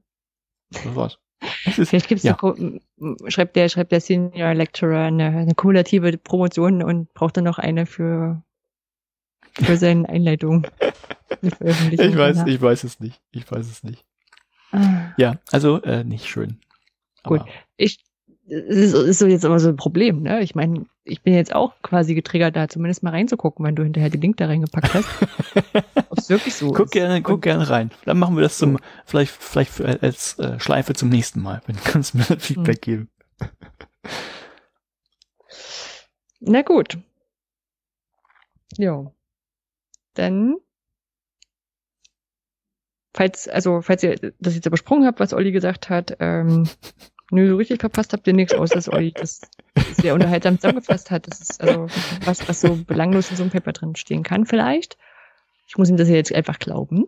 das 0.70 0.96
war's. 0.96 1.18
Ist, 1.66 1.88
Vielleicht 1.88 2.08
gibt's 2.08 2.24
ja. 2.24 2.36
so, 2.40 2.56
schreibt 3.28 3.54
der, 3.54 3.68
schreibt 3.68 3.92
der 3.92 4.00
Senior 4.00 4.54
Lecturer 4.54 5.04
eine, 5.04 5.26
eine 5.26 5.54
kumulative 5.54 6.18
Promotion 6.18 6.82
und 6.82 7.14
braucht 7.14 7.36
dann 7.36 7.44
noch 7.44 7.60
eine 7.60 7.86
für, 7.86 8.42
für 9.52 9.76
seine 9.76 10.08
Einleitung. 10.08 10.66
ich 11.42 11.60
weiß, 11.60 12.42
ich 12.44 12.60
weiß 12.60 12.82
es 12.82 12.98
nicht. 12.98 13.22
Ich 13.30 13.48
weiß 13.48 13.70
es 13.70 13.84
nicht. 13.84 14.04
Ah. 14.72 15.12
Ja, 15.16 15.36
also 15.52 15.80
äh, 15.82 16.02
nicht 16.02 16.26
schön. 16.26 16.58
Gut. 17.22 17.42
Ich 17.76 18.02
das 18.44 18.92
ist 18.92 19.18
so 19.18 19.26
jetzt 19.26 19.44
aber 19.44 19.58
so 19.60 19.68
ein 19.68 19.76
Problem, 19.76 20.22
ne? 20.22 20.42
Ich 20.42 20.54
meine, 20.54 20.86
ich 21.04 21.22
bin 21.22 21.34
jetzt 21.34 21.54
auch 21.54 21.74
quasi 21.82 22.14
getriggert, 22.14 22.56
da 22.56 22.68
zumindest 22.68 23.02
mal 23.02 23.10
reinzugucken, 23.10 23.64
wenn 23.64 23.76
du 23.76 23.84
hinterher 23.84 24.10
den 24.10 24.20
Link 24.20 24.36
da 24.36 24.46
reingepackt 24.46 24.94
hast. 24.94 25.08
Ob 26.10 26.18
es 26.18 26.28
wirklich 26.28 26.54
so 26.54 26.72
guck 26.72 26.86
ist. 26.86 26.92
Gerne, 26.92 27.22
guck 27.22 27.42
gerne 27.42 27.68
rein. 27.70 27.90
Dann 28.04 28.18
machen 28.18 28.36
wir 28.36 28.42
das 28.42 28.58
zum, 28.58 28.78
vielleicht, 29.04 29.30
vielleicht 29.30 29.80
als 29.80 30.38
äh, 30.38 30.58
Schleife 30.58 30.94
zum 30.94 31.08
nächsten 31.08 31.40
Mal, 31.40 31.62
wenn 31.66 31.76
du 31.76 31.82
kannst 31.84 32.14
mir 32.14 32.24
Feedback 32.24 32.84
hm. 32.84 33.08
geben. 33.08 33.08
Na 36.40 36.62
gut. 36.62 36.98
Ja. 38.76 39.12
Dann 40.14 40.56
falls, 43.14 43.48
also, 43.48 43.82
falls 43.82 44.02
ihr 44.02 44.16
das 44.40 44.54
jetzt 44.54 44.66
übersprungen 44.66 45.06
habt, 45.06 45.20
was 45.20 45.32
Olli 45.32 45.52
gesagt 45.52 45.90
hat, 45.90 46.16
ähm, 46.20 46.68
Nö, 47.32 47.48
so 47.48 47.56
richtig 47.56 47.80
verpasst 47.80 48.12
habt 48.12 48.26
ihr 48.26 48.34
nichts, 48.34 48.52
außer 48.52 48.74
dass 48.74 48.92
euch 48.92 49.14
das 49.14 49.40
sehr 49.92 50.12
unterhaltsam 50.12 50.58
zusammengefasst 50.58 51.10
hat. 51.10 51.26
Das 51.26 51.40
ist 51.40 51.62
also 51.62 51.86
was, 52.26 52.46
was 52.46 52.60
so 52.60 52.76
belanglos 52.76 53.30
in 53.30 53.38
so 53.38 53.42
einem 53.42 53.50
Paper 53.50 53.72
drin 53.72 53.96
stehen 53.96 54.22
kann, 54.22 54.44
vielleicht. 54.44 54.98
Ich 55.66 55.78
muss 55.78 55.88
ihm 55.88 55.96
das 55.96 56.10
jetzt 56.10 56.34
einfach 56.34 56.58
glauben. 56.58 57.06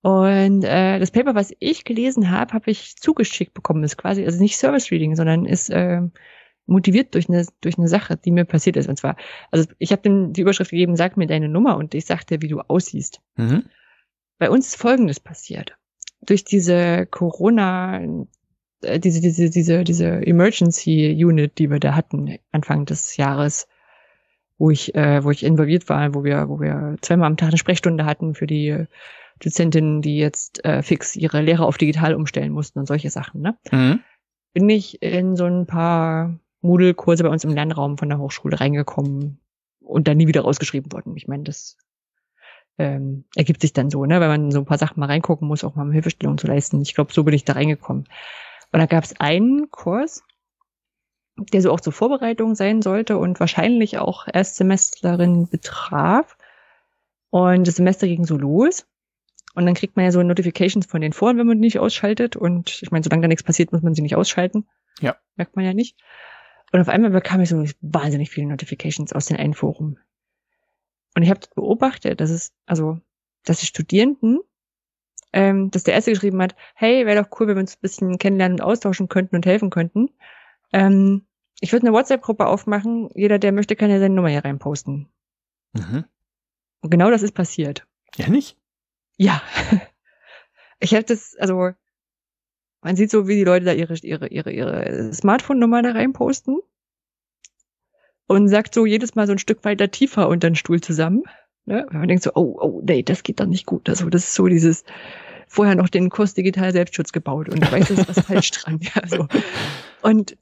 Und 0.00 0.64
äh, 0.64 0.98
das 0.98 1.10
Paper, 1.10 1.34
was 1.34 1.52
ich 1.58 1.84
gelesen 1.84 2.30
habe, 2.30 2.54
habe 2.54 2.70
ich 2.70 2.96
zugeschickt 2.96 3.52
bekommen. 3.52 3.84
Ist 3.84 3.98
quasi, 3.98 4.24
also 4.24 4.40
nicht 4.40 4.56
Service 4.56 4.90
Reading, 4.90 5.14
sondern 5.14 5.44
ist 5.44 5.68
äh, 5.68 6.00
motiviert 6.64 7.14
durch 7.14 7.28
eine 7.28 7.44
durch 7.60 7.76
eine 7.76 7.88
Sache, 7.88 8.16
die 8.16 8.30
mir 8.30 8.46
passiert 8.46 8.78
ist. 8.78 8.88
Und 8.88 8.96
zwar, 8.96 9.16
also 9.50 9.68
ich 9.78 9.92
habe 9.92 10.00
dem 10.00 10.32
die 10.32 10.40
Überschrift 10.40 10.70
gegeben, 10.70 10.96
sag 10.96 11.18
mir 11.18 11.26
deine 11.26 11.50
Nummer 11.50 11.76
und 11.76 11.94
ich 11.94 12.06
sagte, 12.06 12.40
wie 12.40 12.48
du 12.48 12.60
aussiehst. 12.60 13.20
Mhm. 13.36 13.64
Bei 14.38 14.48
uns 14.48 14.68
ist 14.68 14.76
Folgendes 14.76 15.20
passiert 15.20 15.76
durch 16.22 16.44
diese 16.44 17.06
Corona, 17.06 18.00
äh, 18.82 18.98
diese, 19.00 19.20
diese, 19.20 19.50
diese, 19.50 19.84
diese 19.84 20.26
Emergency 20.26 21.16
Unit, 21.24 21.58
die 21.58 21.70
wir 21.70 21.80
da 21.80 21.94
hatten, 21.94 22.38
Anfang 22.52 22.86
des 22.86 23.16
Jahres, 23.16 23.68
wo 24.58 24.70
ich, 24.70 24.94
äh, 24.94 25.22
wo 25.22 25.30
ich 25.30 25.44
involviert 25.44 25.88
war, 25.88 26.14
wo 26.14 26.24
wir, 26.24 26.48
wo 26.48 26.60
wir 26.60 26.96
zweimal 27.02 27.26
am 27.26 27.36
Tag 27.36 27.48
eine 27.48 27.58
Sprechstunde 27.58 28.04
hatten 28.04 28.34
für 28.34 28.46
die 28.46 28.86
Dozentinnen, 29.40 30.00
die 30.00 30.18
jetzt 30.18 30.64
äh, 30.64 30.82
fix 30.82 31.14
ihre 31.14 31.42
Lehre 31.42 31.66
auf 31.66 31.76
digital 31.76 32.14
umstellen 32.14 32.52
mussten 32.52 32.78
und 32.78 32.86
solche 32.86 33.10
Sachen, 33.10 33.42
ne? 33.42 33.58
Mhm. 33.70 34.00
Bin 34.54 34.70
ich 34.70 35.02
in 35.02 35.36
so 35.36 35.44
ein 35.44 35.66
paar 35.66 36.40
Moodle-Kurse 36.62 37.22
bei 37.22 37.28
uns 37.28 37.44
im 37.44 37.50
Lernraum 37.50 37.98
von 37.98 38.08
der 38.08 38.18
Hochschule 38.18 38.58
reingekommen 38.58 39.38
und 39.80 40.08
dann 40.08 40.16
nie 40.16 40.26
wieder 40.26 40.40
rausgeschrieben 40.40 40.90
worden. 40.92 41.14
Ich 41.16 41.28
meine, 41.28 41.44
das 41.44 41.76
ähm, 42.78 43.24
ergibt 43.34 43.62
sich 43.62 43.72
dann 43.72 43.90
so, 43.90 44.04
ne, 44.04 44.20
weil 44.20 44.28
man 44.28 44.50
so 44.50 44.58
ein 44.58 44.66
paar 44.66 44.78
Sachen 44.78 45.00
mal 45.00 45.06
reingucken 45.06 45.48
muss, 45.48 45.64
auch 45.64 45.74
mal 45.74 45.90
Hilfestellung 45.92 46.38
zu 46.38 46.46
leisten. 46.46 46.80
Ich 46.82 46.94
glaube, 46.94 47.12
so 47.12 47.24
bin 47.24 47.34
ich 47.34 47.44
da 47.44 47.54
reingekommen. 47.54 48.04
Und 48.72 48.80
da 48.80 48.86
gab 48.86 49.04
es 49.04 49.18
einen 49.18 49.70
Kurs, 49.70 50.22
der 51.36 51.62
so 51.62 51.72
auch 51.72 51.80
zur 51.80 51.92
Vorbereitung 51.92 52.54
sein 52.54 52.82
sollte 52.82 53.18
und 53.18 53.40
wahrscheinlich 53.40 53.98
auch 53.98 54.26
Erstsemestlerin 54.32 55.48
betraf. 55.48 56.36
Und 57.30 57.66
das 57.66 57.76
Semester 57.76 58.06
ging 58.06 58.24
so 58.24 58.36
los. 58.36 58.86
Und 59.54 59.64
dann 59.64 59.74
kriegt 59.74 59.96
man 59.96 60.04
ja 60.04 60.12
so 60.12 60.22
Notifications 60.22 60.86
von 60.86 61.00
den 61.00 61.14
Foren, 61.14 61.38
wenn 61.38 61.46
man 61.46 61.56
die 61.56 61.66
nicht 61.66 61.78
ausschaltet. 61.78 62.36
Und 62.36 62.82
ich 62.82 62.90
meine, 62.90 63.02
solange 63.02 63.22
da 63.22 63.28
nichts 63.28 63.42
passiert, 63.42 63.72
muss 63.72 63.82
man 63.82 63.94
sie 63.94 64.02
nicht 64.02 64.16
ausschalten. 64.16 64.66
Ja. 65.00 65.16
Merkt 65.36 65.56
man 65.56 65.64
ja 65.64 65.72
nicht. 65.72 65.96
Und 66.72 66.80
auf 66.80 66.88
einmal 66.88 67.10
bekam 67.10 67.40
ich 67.40 67.48
so 67.48 67.64
wahnsinnig 67.80 68.30
viele 68.30 68.48
Notifications 68.48 69.12
aus 69.12 69.26
den 69.26 69.38
einen 69.38 69.54
Forum. 69.54 69.98
Und 71.16 71.22
ich 71.22 71.30
habe 71.30 71.40
beobachtet, 71.54 72.20
dass 72.20 72.28
es, 72.28 72.52
also, 72.66 73.00
dass 73.44 73.60
die 73.60 73.66
Studierenden, 73.66 74.40
ähm, 75.32 75.70
dass 75.70 75.82
der 75.82 75.94
erste 75.94 76.12
geschrieben 76.12 76.42
hat, 76.42 76.54
hey, 76.74 77.06
wäre 77.06 77.22
doch 77.22 77.40
cool, 77.40 77.48
wenn 77.48 77.56
wir 77.56 77.60
uns 77.60 77.76
ein 77.76 77.80
bisschen 77.80 78.18
kennenlernen 78.18 78.60
und 78.60 78.64
austauschen 78.64 79.08
könnten 79.08 79.34
und 79.34 79.46
helfen 79.46 79.70
könnten. 79.70 80.10
Ähm, 80.74 81.26
ich 81.60 81.72
würde 81.72 81.86
eine 81.86 81.96
WhatsApp-Gruppe 81.96 82.46
aufmachen, 82.46 83.08
jeder, 83.14 83.38
der 83.38 83.52
möchte, 83.52 83.76
kann 83.76 83.88
ja 83.88 83.98
seine 83.98 84.14
Nummer 84.14 84.28
hier 84.28 84.44
reinposten. 84.44 85.08
Mhm. 85.72 86.04
Und 86.82 86.90
genau 86.90 87.10
das 87.10 87.22
ist 87.22 87.32
passiert. 87.32 87.86
Ja, 88.16 88.28
nicht? 88.28 88.58
Ja. 89.18 89.40
Ich 90.78 90.92
habe 90.92 91.04
das, 91.04 91.34
also, 91.36 91.70
man 92.82 92.96
sieht 92.96 93.10
so, 93.10 93.26
wie 93.26 93.36
die 93.36 93.44
Leute 93.44 93.64
da 93.64 93.72
ihre, 93.72 93.94
ihre, 94.02 94.26
ihre, 94.28 94.52
ihre 94.52 95.14
Smartphone-Nummer 95.14 95.80
da 95.80 95.92
reinposten 95.92 96.60
und 98.26 98.48
sagt 98.48 98.74
so 98.74 98.86
jedes 98.86 99.14
Mal 99.14 99.26
so 99.26 99.32
ein 99.32 99.38
Stück 99.38 99.64
weiter 99.64 99.90
tiefer 99.90 100.28
unter 100.28 100.50
den 100.50 100.56
Stuhl 100.56 100.80
zusammen. 100.80 101.22
Ne? 101.64 101.86
Wenn 101.90 102.00
man 102.00 102.08
denkt 102.08 102.22
so, 102.22 102.30
oh, 102.34 102.56
oh, 102.60 102.82
nee, 102.84 103.02
das 103.02 103.22
geht 103.22 103.40
doch 103.40 103.46
nicht 103.46 103.66
gut. 103.66 103.88
Also 103.88 104.08
das 104.08 104.24
ist 104.24 104.34
so 104.34 104.46
dieses, 104.46 104.84
vorher 105.48 105.74
noch 105.74 105.88
den 105.88 106.10
Kurs 106.10 106.34
Digital 106.34 106.72
Selbstschutz 106.72 107.12
gebaut 107.12 107.48
und 107.48 107.62
ich 107.62 107.72
weiß, 107.72 107.90
ist 107.90 108.08
was 108.08 108.24
falsch 108.26 108.50
dran. 108.50 108.80
Ja, 108.80 109.06
so. 109.06 109.26
Und 110.02 110.36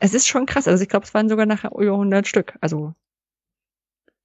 es 0.00 0.14
ist 0.14 0.26
schon 0.26 0.46
krass. 0.46 0.68
Also 0.68 0.82
ich 0.82 0.88
glaube, 0.88 1.06
es 1.06 1.14
waren 1.14 1.28
sogar 1.28 1.46
nachher 1.46 1.72
über 1.72 1.92
100 1.92 2.26
Stück. 2.26 2.56
Also 2.60 2.94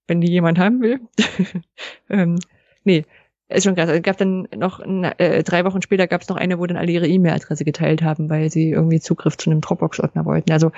wenn 0.08 0.22
die 0.22 0.32
jemand 0.32 0.58
haben 0.58 0.82
will. 0.82 1.00
ähm, 2.10 2.40
nee, 2.84 3.06
ist 3.50 3.64
schon 3.64 3.76
krass. 3.76 3.90
Es 3.90 4.04
gab 4.04 4.18
dann 4.18 4.48
noch 4.56 4.80
äh, 4.80 5.44
drei 5.44 5.66
Wochen 5.66 5.82
später 5.82 6.08
gab 6.08 6.22
es 6.22 6.30
noch 6.30 6.38
eine, 6.38 6.60
wo 6.60 6.66
dann 6.68 6.78
alle 6.78 6.92
ihre 6.92 7.08
E-Mail-Adresse 7.08 7.66
geteilt 7.66 8.04
haben, 8.04 8.30
weil 8.30 8.52
sie 8.52 8.70
irgendwie 8.70 9.00
Zugriff 9.00 9.38
zu 9.38 9.50
einem 9.50 9.62
Dropbox-Ordner 9.62 10.26
wollten. 10.26 10.52
Also 10.52 10.72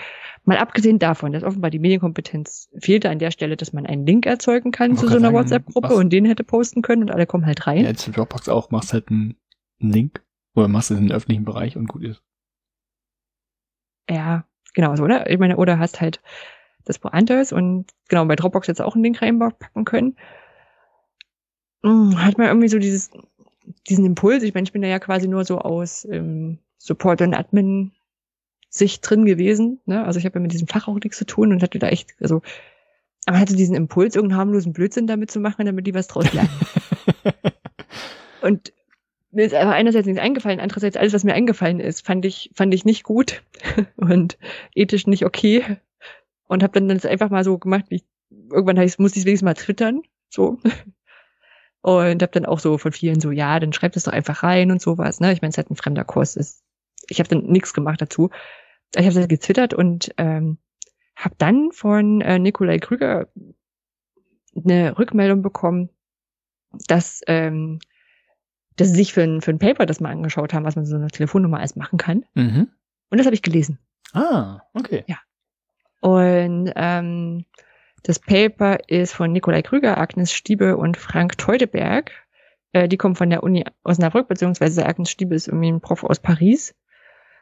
mal 0.46 0.58
abgesehen 0.58 0.98
davon, 0.98 1.34
dass 1.34 1.44
offenbar 1.44 1.70
die 1.70 1.80
Medienkompetenz 1.80 2.70
fehlte 2.80 3.10
an 3.10 3.20
der 3.20 3.32
Stelle, 3.32 3.58
dass 3.58 3.74
man 3.74 3.86
einen 3.86 4.06
Link 4.06 4.26
erzeugen 4.26 4.72
kann 4.72 4.96
zu 4.96 5.08
so 5.08 5.18
einer 5.18 5.34
WhatsApp-Gruppe 5.34 5.94
und 5.94 6.12
den 6.12 6.26
hätte 6.26 6.46
posten 6.46 6.82
können 6.82 7.02
und 7.04 7.12
alle 7.12 7.26
kommen 7.26 7.46
halt 7.46 7.68
rein. 7.68 7.84
Ja, 7.84 7.90
jetzt 7.90 8.04
für 8.04 8.12
Dropbox 8.12 8.48
auch, 8.48 8.72
machst 8.72 8.94
halt 8.94 9.10
einen 9.10 9.36
Link 9.80 10.24
oder 10.56 10.70
machst 10.70 10.92
es 10.92 10.98
in 10.98 11.08
den 11.08 11.16
öffentlichen 11.16 11.44
Bereich 11.44 11.76
und 11.76 11.88
gut 11.88 12.04
ist. 12.04 12.24
Ja, 14.10 14.46
genau 14.74 14.96
so, 14.96 15.04
oder? 15.04 15.30
Ich 15.30 15.40
meine, 15.40 15.58
oder 15.58 15.78
hast 15.78 16.00
halt 16.00 16.22
das 16.86 17.04
woanders 17.04 17.52
und 17.52 17.92
genau 18.08 18.26
bei 18.26 18.36
Dropbox 18.36 18.68
jetzt 18.68 18.82
auch 18.82 18.96
einen 18.96 19.04
Link 19.04 19.22
reinpacken 19.22 19.86
können. 19.86 20.16
Hm, 21.84 22.24
hat 22.24 22.38
man 22.38 22.48
irgendwie 22.48 22.68
so 22.68 22.80
dieses, 22.80 23.12
diesen 23.90 24.06
Impuls. 24.06 24.44
Ich 24.44 24.54
meine, 24.54 24.66
ich 24.66 24.72
bin 24.72 24.82
da 24.82 24.88
ja 24.88 25.00
quasi 25.00 25.28
nur 25.28 25.46
so 25.46 25.60
aus 25.60 26.06
ähm, 26.10 26.60
Support 26.78 27.22
und 27.22 27.34
Admin 27.34 27.92
Sicht 28.70 29.08
drin 29.08 29.26
gewesen. 29.26 29.82
Ne? 29.86 30.06
Also 30.06 30.18
ich 30.18 30.26
habe 30.26 30.40
ja 30.40 30.42
mit 30.42 30.54
diesem 30.54 30.68
Fach 30.68 30.88
auch 30.88 30.96
nichts 30.96 31.18
zu 31.18 31.26
tun 31.26 31.52
und 31.52 31.62
hatte 31.62 31.78
da 31.78 31.90
echt, 31.90 32.16
also 32.22 32.42
aber 33.26 33.40
hatte 33.40 33.56
diesen 33.56 33.76
Impuls, 33.76 34.16
irgendeinen 34.16 34.40
harmlosen 34.40 34.74
Blödsinn 34.74 35.08
damit 35.08 35.30
zu 35.30 35.40
machen, 35.40 35.66
damit 35.66 35.86
die 35.86 35.94
was 35.94 36.08
draus 36.08 36.32
lernen. 36.34 36.50
und 38.42 38.74
mir 39.32 39.46
ist 39.46 39.54
aber 39.54 39.72
einerseits 39.72 40.08
nichts 40.08 40.22
eingefallen, 40.22 40.60
andererseits 40.60 40.98
alles, 40.98 41.14
was 41.14 41.24
mir 41.24 41.34
eingefallen 41.34 41.80
ist, 41.80 42.06
fand 42.06 42.26
ich, 42.26 42.50
fand 42.54 42.74
ich 42.74 42.86
nicht 42.86 43.04
gut 43.04 43.44
und 43.96 44.38
ethisch 44.74 45.06
nicht 45.06 45.26
okay. 45.26 45.78
Und 46.48 46.64
habe 46.64 46.74
dann 46.74 46.90
das 46.90 47.06
einfach 47.06 47.30
mal 47.30 47.44
so 47.44 47.58
gemacht, 47.58 47.86
wie 47.90 47.96
ich, 47.96 48.06
irgendwann 48.50 48.80
heißt, 48.80 49.00
musste 49.00 49.20
ich 49.20 49.26
wenigstens 49.26 49.46
mal 49.46 49.54
twittern. 49.54 50.02
So. 50.30 50.60
Und 51.82 52.22
habe 52.22 52.32
dann 52.32 52.46
auch 52.46 52.60
so 52.60 52.78
von 52.78 52.92
vielen 52.92 53.20
so, 53.20 53.32
ja, 53.32 53.60
dann 53.60 53.74
schreibt 53.74 53.98
es 53.98 54.04
doch 54.04 54.14
einfach 54.14 54.44
rein 54.44 54.72
und 54.72 54.82
sowas. 54.82 55.20
Ne? 55.20 55.34
Ich 55.34 55.42
meine, 55.42 55.50
es 55.50 55.56
ist 55.56 55.58
halt 55.58 55.72
ein 55.72 55.76
fremder 55.76 56.04
Kurs. 56.04 56.36
Ist. 56.36 56.64
Ich 57.10 57.20
habe 57.20 57.30
dann 57.30 57.44
nichts 57.44 57.74
gemacht 57.74 58.02
dazu. 58.02 58.30
Ich 58.96 59.06
habe 59.06 59.16
dann 59.16 59.28
getwittert 59.28 59.74
und 59.74 60.14
ähm, 60.18 60.58
habe 61.16 61.36
dann 61.38 61.72
von 61.72 62.22
äh, 62.22 62.40
Nikolai 62.40 62.78
Krüger 62.80 63.28
eine 64.56 64.98
Rückmeldung 64.98 65.42
bekommen, 65.42 65.90
dass, 66.88 67.22
ähm, 67.28 67.80
dass 68.76 68.90
sie 68.90 68.96
sich 68.96 69.14
für 69.14 69.24
ein, 69.24 69.42
für 69.42 69.52
ein 69.52 69.60
Paper 69.60 69.86
das 69.86 70.00
mal 70.00 70.12
angeschaut 70.12 70.54
haben, 70.54 70.66
was 70.66 70.76
man 70.76 70.86
so 70.86 70.96
eine 70.96 71.08
Telefonnummer 71.08 71.60
alles 71.60 71.76
machen 71.76 71.98
kann. 71.98 72.26
Mhm. 72.34 72.68
Und 73.10 73.18
das 73.18 73.26
habe 73.26 73.36
ich 73.36 73.42
gelesen. 73.42 73.80
Ah, 74.14 74.62
okay. 74.74 75.04
Ja. 75.08 75.18
Und 76.02 76.72
ähm, 76.76 77.46
das 78.04 78.20
Paper 78.20 78.78
ist 78.88 79.14
von 79.14 79.32
Nikolai 79.32 79.62
Krüger, 79.62 79.98
Agnes 79.98 80.34
Stiebe 80.34 80.78
und 80.78 80.98
Frank 80.98 81.38
Teudeberg. 81.38 82.12
Äh, 82.74 82.88
die 82.88 82.98
kommen 82.98 83.16
von 83.16 83.30
der 83.30 83.44
Uni 83.44 83.66
Osnabrück, 83.84 84.28
beziehungsweise 84.28 84.86
Agnes 84.86 85.12
Stiebe 85.12 85.36
ist 85.36 85.48
irgendwie 85.48 85.72
ein 85.72 85.82
Prof 85.82 86.04
aus 86.04 86.20
Paris 86.20 86.74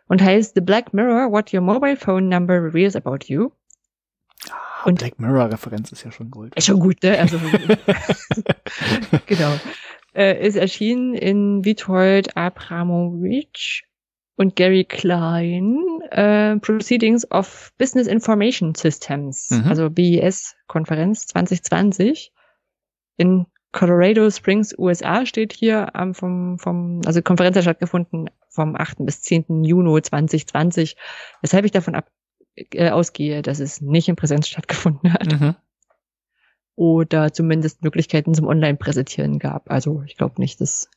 und 0.08 0.22
heißt 0.22 0.56
The 0.56 0.62
Black 0.62 0.94
Mirror, 0.94 1.32
What 1.32 1.54
Your 1.54 1.62
Mobile 1.62 1.96
Phone 1.96 2.28
Number 2.28 2.56
Reveals 2.56 2.96
About 2.96 3.26
You. 3.26 3.52
Ah, 4.50 4.84
und 4.86 5.00
Black 5.00 5.20
Mirror 5.20 5.52
Referenz 5.52 5.92
ist 5.92 6.04
ja 6.04 6.12
schon 6.12 6.32
Gold. 6.32 6.56
Ist 6.56 6.66
schon 6.66 6.80
gut, 6.80 7.02
ne? 7.04 7.18
Also, 7.20 7.38
genau. 9.26 9.54
Äh, 10.14 10.46
ist 10.46 10.56
erschienen 10.56 11.14
in 11.14 11.64
Witold 11.64 12.36
Abramowitsch 12.36 13.84
und 14.40 14.56
Gary 14.56 14.86
Klein, 14.86 15.84
äh, 16.12 16.56
Proceedings 16.60 17.30
of 17.30 17.74
Business 17.78 18.08
Information 18.08 18.74
Systems, 18.74 19.50
mhm. 19.50 19.68
also 19.68 19.90
BIS-Konferenz 19.90 21.28
2020 21.28 22.32
in 23.18 23.48
Colorado 23.74 24.32
Springs, 24.32 24.74
USA 24.78 25.26
steht 25.26 25.52
hier 25.52 25.92
ähm, 25.94 26.14
vom, 26.14 26.58
vom, 26.58 27.02
also 27.06 27.22
Konferenz 27.22 27.58
hat 27.58 27.64
stattgefunden 27.64 28.30
vom 28.48 28.78
8. 28.78 29.00
bis 29.00 29.22
10. 29.24 29.66
Juni 29.66 30.02
2020, 30.02 30.96
weshalb 31.42 31.66
ich 31.66 31.72
davon 31.72 31.96
ab, 31.96 32.10
äh, 32.56 32.92
ausgehe, 32.92 33.42
dass 33.42 33.60
es 33.60 33.82
nicht 33.82 34.08
in 34.08 34.16
Präsenz 34.16 34.48
stattgefunden 34.48 35.12
hat. 35.12 35.38
Mhm. 35.38 35.56
Oder 36.76 37.34
zumindest 37.34 37.84
Möglichkeiten 37.84 38.34
zum 38.34 38.48
Online-Präsentieren 38.48 39.38
gab. 39.38 39.70
Also 39.70 40.02
ich 40.06 40.16
glaube 40.16 40.40
nicht, 40.40 40.62
dass 40.62 40.90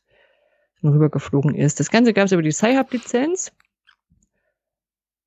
rübergeflogen 0.89 1.55
ist. 1.55 1.79
Das 1.79 1.89
Ganze 1.89 2.13
gab 2.13 2.25
es 2.25 2.31
über 2.31 2.41
die 2.41 2.51
Sci-Hub-Lizenz. 2.51 3.51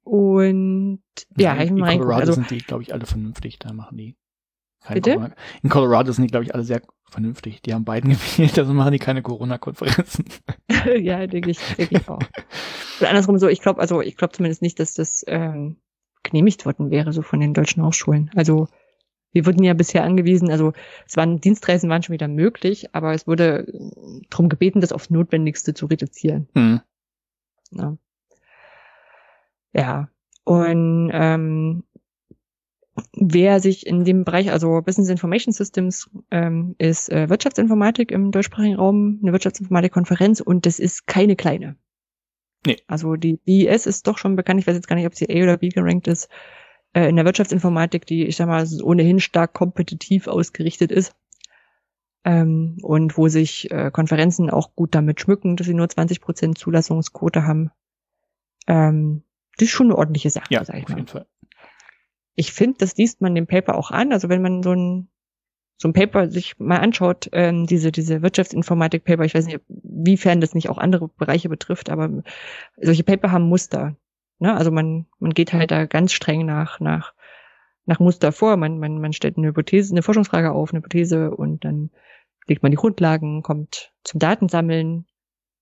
Und 0.03 1.01
ja, 1.37 1.55
ja 1.55 1.63
ich 1.63 1.71
in 1.71 1.81
Colorado 1.81 2.21
also, 2.21 2.33
sind 2.35 2.51
die, 2.51 2.59
glaube 2.59 2.83
ich, 2.83 2.93
alle 2.93 3.07
vernünftig. 3.07 3.59
Da 3.59 3.73
machen 3.73 3.97
die 3.97 4.17
Bitte? 4.89 5.15
Corona. 5.15 5.35
In 5.63 5.71
Colorado 5.71 6.13
sind 6.13 6.25
die, 6.25 6.31
glaube 6.31 6.45
ich, 6.45 6.55
alle 6.55 6.65
sehr 6.65 6.83
vernünftig. 7.11 7.63
Die 7.63 7.75
haben 7.75 7.85
beiden 7.85 8.11
gewählt, 8.37 8.59
also 8.59 8.73
machen 8.73 8.93
die 8.93 8.99
keine 8.99 9.23
Corona-Konferenzen. 9.23 10.27
ja, 10.99 11.27
denke 11.27 11.51
ich, 11.51 11.59
denke 11.77 11.99
ich 11.99 12.09
auch. 12.09 12.21
Und 13.01 13.07
andersrum 13.07 13.39
so, 13.39 13.49
ich 13.49 13.61
glaube, 13.61 13.81
also 13.81 14.01
ich 14.01 14.17
glaube 14.17 14.33
zumindest 14.35 14.63
nicht, 14.63 14.79
dass 14.81 14.95
das 14.95 15.25
ähm, 15.27 15.77
genehmigt 16.23 16.67
worden 16.67 16.91
wäre, 16.91 17.13
so 17.13 17.23
von 17.23 17.41
den 17.41 17.55
deutschen 17.55 17.85
Hochschulen. 17.85 18.31
Also 18.35 18.69
wir 19.37 19.45
wurden 19.45 19.63
ja 19.63 19.75
bisher 19.75 20.03
angewiesen, 20.03 20.51
also 20.51 20.73
es 21.07 21.19
waren 21.19 21.43
Dienstreisen 21.43 21.91
waren 21.91 22.03
schon 22.03 22.15
wieder 22.15 22.27
möglich, 22.27 22.95
aber 22.95 23.13
es 23.13 23.27
wurde 23.27 23.67
darum 24.31 24.49
gebeten, 24.49 24.81
das 24.81 24.93
aufs 24.93 25.11
Notwendigste 25.11 25.75
zu 25.75 25.85
reduzieren. 25.85 26.49
Mhm. 26.55 26.81
Ja. 27.71 27.99
ja. 29.75 30.09
Und 30.45 31.11
ähm, 31.13 31.83
wer 33.13 33.61
sich 33.61 33.87
in 33.87 34.07
dem 34.07 34.25
Bereich, 34.25 34.51
also 34.51 34.81
Business 34.81 35.11
Information 35.11 35.53
Systems, 35.53 36.09
ähm, 36.31 36.75
ist 36.79 37.13
äh, 37.13 37.29
Wirtschaftsinformatik 37.29 38.13
im 38.13 38.31
deutschsprachigen 38.31 38.77
Raum, 38.77 39.19
eine 39.23 39.33
Wirtschaftsinformatik-Konferenz 39.33 40.41
und 40.41 40.65
das 40.65 40.79
ist 40.79 41.07
keine 41.07 41.37
kleine. 41.37 41.77
Nee. 42.67 42.79
Also 42.87 43.17
die 43.17 43.35
BIS 43.37 43.85
ist 43.85 44.07
doch 44.07 44.17
schon 44.17 44.35
bekannt, 44.35 44.61
ich 44.61 44.67
weiß 44.67 44.77
jetzt 44.77 44.89
gar 44.89 44.97
nicht, 44.97 45.07
ob 45.07 45.15
sie 45.15 45.29
A 45.29 45.43
oder 45.43 45.59
B 45.59 45.69
gerankt 45.69 46.09
ist, 46.09 46.31
äh, 46.97 47.09
in 47.09 47.17
der 47.17 47.25
Wirtschaftsinformatik, 47.25 48.07
die, 48.07 48.27
ich 48.27 48.37
sag 48.37 48.49
mal, 48.49 48.67
ohnehin 48.83 49.21
stark 49.21 49.53
kompetitiv 49.53 50.27
ausgerichtet 50.27 50.91
ist. 50.91 51.15
Ähm, 52.25 52.79
und 52.83 53.17
wo 53.17 53.29
sich 53.29 53.71
äh, 53.71 53.91
Konferenzen 53.93 54.51
auch 54.51 54.75
gut 54.75 54.95
damit 54.97 55.21
schmücken, 55.21 55.57
dass 55.57 55.67
sie 55.67 55.75
nur 55.75 55.87
20% 55.87 56.57
Zulassungsquote 56.57 57.47
haben. 57.47 57.71
Ähm, 58.67 59.23
das 59.59 59.69
ist 59.69 59.75
schon 59.75 59.87
eine 59.87 59.97
ordentliche 59.97 60.31
Sache, 60.31 60.53
ja, 60.53 60.65
sag 60.65 60.77
ich 60.77 60.85
auf 60.85 60.89
mal. 60.91 60.97
Jeden 60.97 61.09
Fall 61.09 61.27
ich 62.37 62.53
finde, 62.53 62.79
das 62.79 62.97
liest 62.97 63.21
man 63.21 63.35
dem 63.35 63.47
Paper 63.47 63.77
auch 63.77 63.91
an. 63.91 64.13
Also 64.13 64.29
wenn 64.29 64.43
man 64.43 64.63
so 64.63 64.73
ein 64.73 65.09
so 65.79 65.89
ein 65.89 65.93
Paper 65.93 66.31
sich 66.31 66.59
mal 66.59 66.79
anschaut, 66.79 67.29
ähm, 67.33 67.67
diese 67.67 67.93
diese 67.93 68.23
Wirtschaftsinformatik-Paper, 68.23 69.25
ich 69.25 69.35
weiß 69.35 69.45
nicht, 69.45 69.61
wiefern 69.69 70.41
das 70.41 70.55
nicht 70.55 70.71
auch 70.71 70.79
andere 70.79 71.09
Bereiche 71.09 71.51
betrifft, 71.51 71.91
aber 71.91 72.23
solche 72.81 73.05
Paper 73.05 73.31
haben 73.31 73.49
Muster. 73.49 73.97
Ne? 74.39 74.55
Also 74.55 74.71
man 74.71 75.07
man 75.19 75.33
geht 75.33 75.53
halt 75.53 75.71
da 75.71 75.87
ganz 75.87 76.13
streng 76.13 76.47
nach 76.47 76.81
nach 76.81 77.15
nach 77.85 78.01
Muster 78.01 78.33
vor. 78.33 78.57
Man 78.57 78.79
man 78.79 79.01
man 79.01 79.13
stellt 79.13 79.37
eine 79.37 79.49
Hypothese, 79.49 79.93
eine 79.93 80.03
Forschungsfrage 80.03 80.53
auf, 80.53 80.71
eine 80.71 80.79
Hypothese 80.79 81.31
und 81.31 81.65
dann 81.65 81.91
legt 82.47 82.63
man 82.63 82.71
die 82.71 82.77
Grundlagen, 82.77 83.43
kommt 83.43 83.93
zum 84.05 84.21
Datensammeln, 84.21 85.07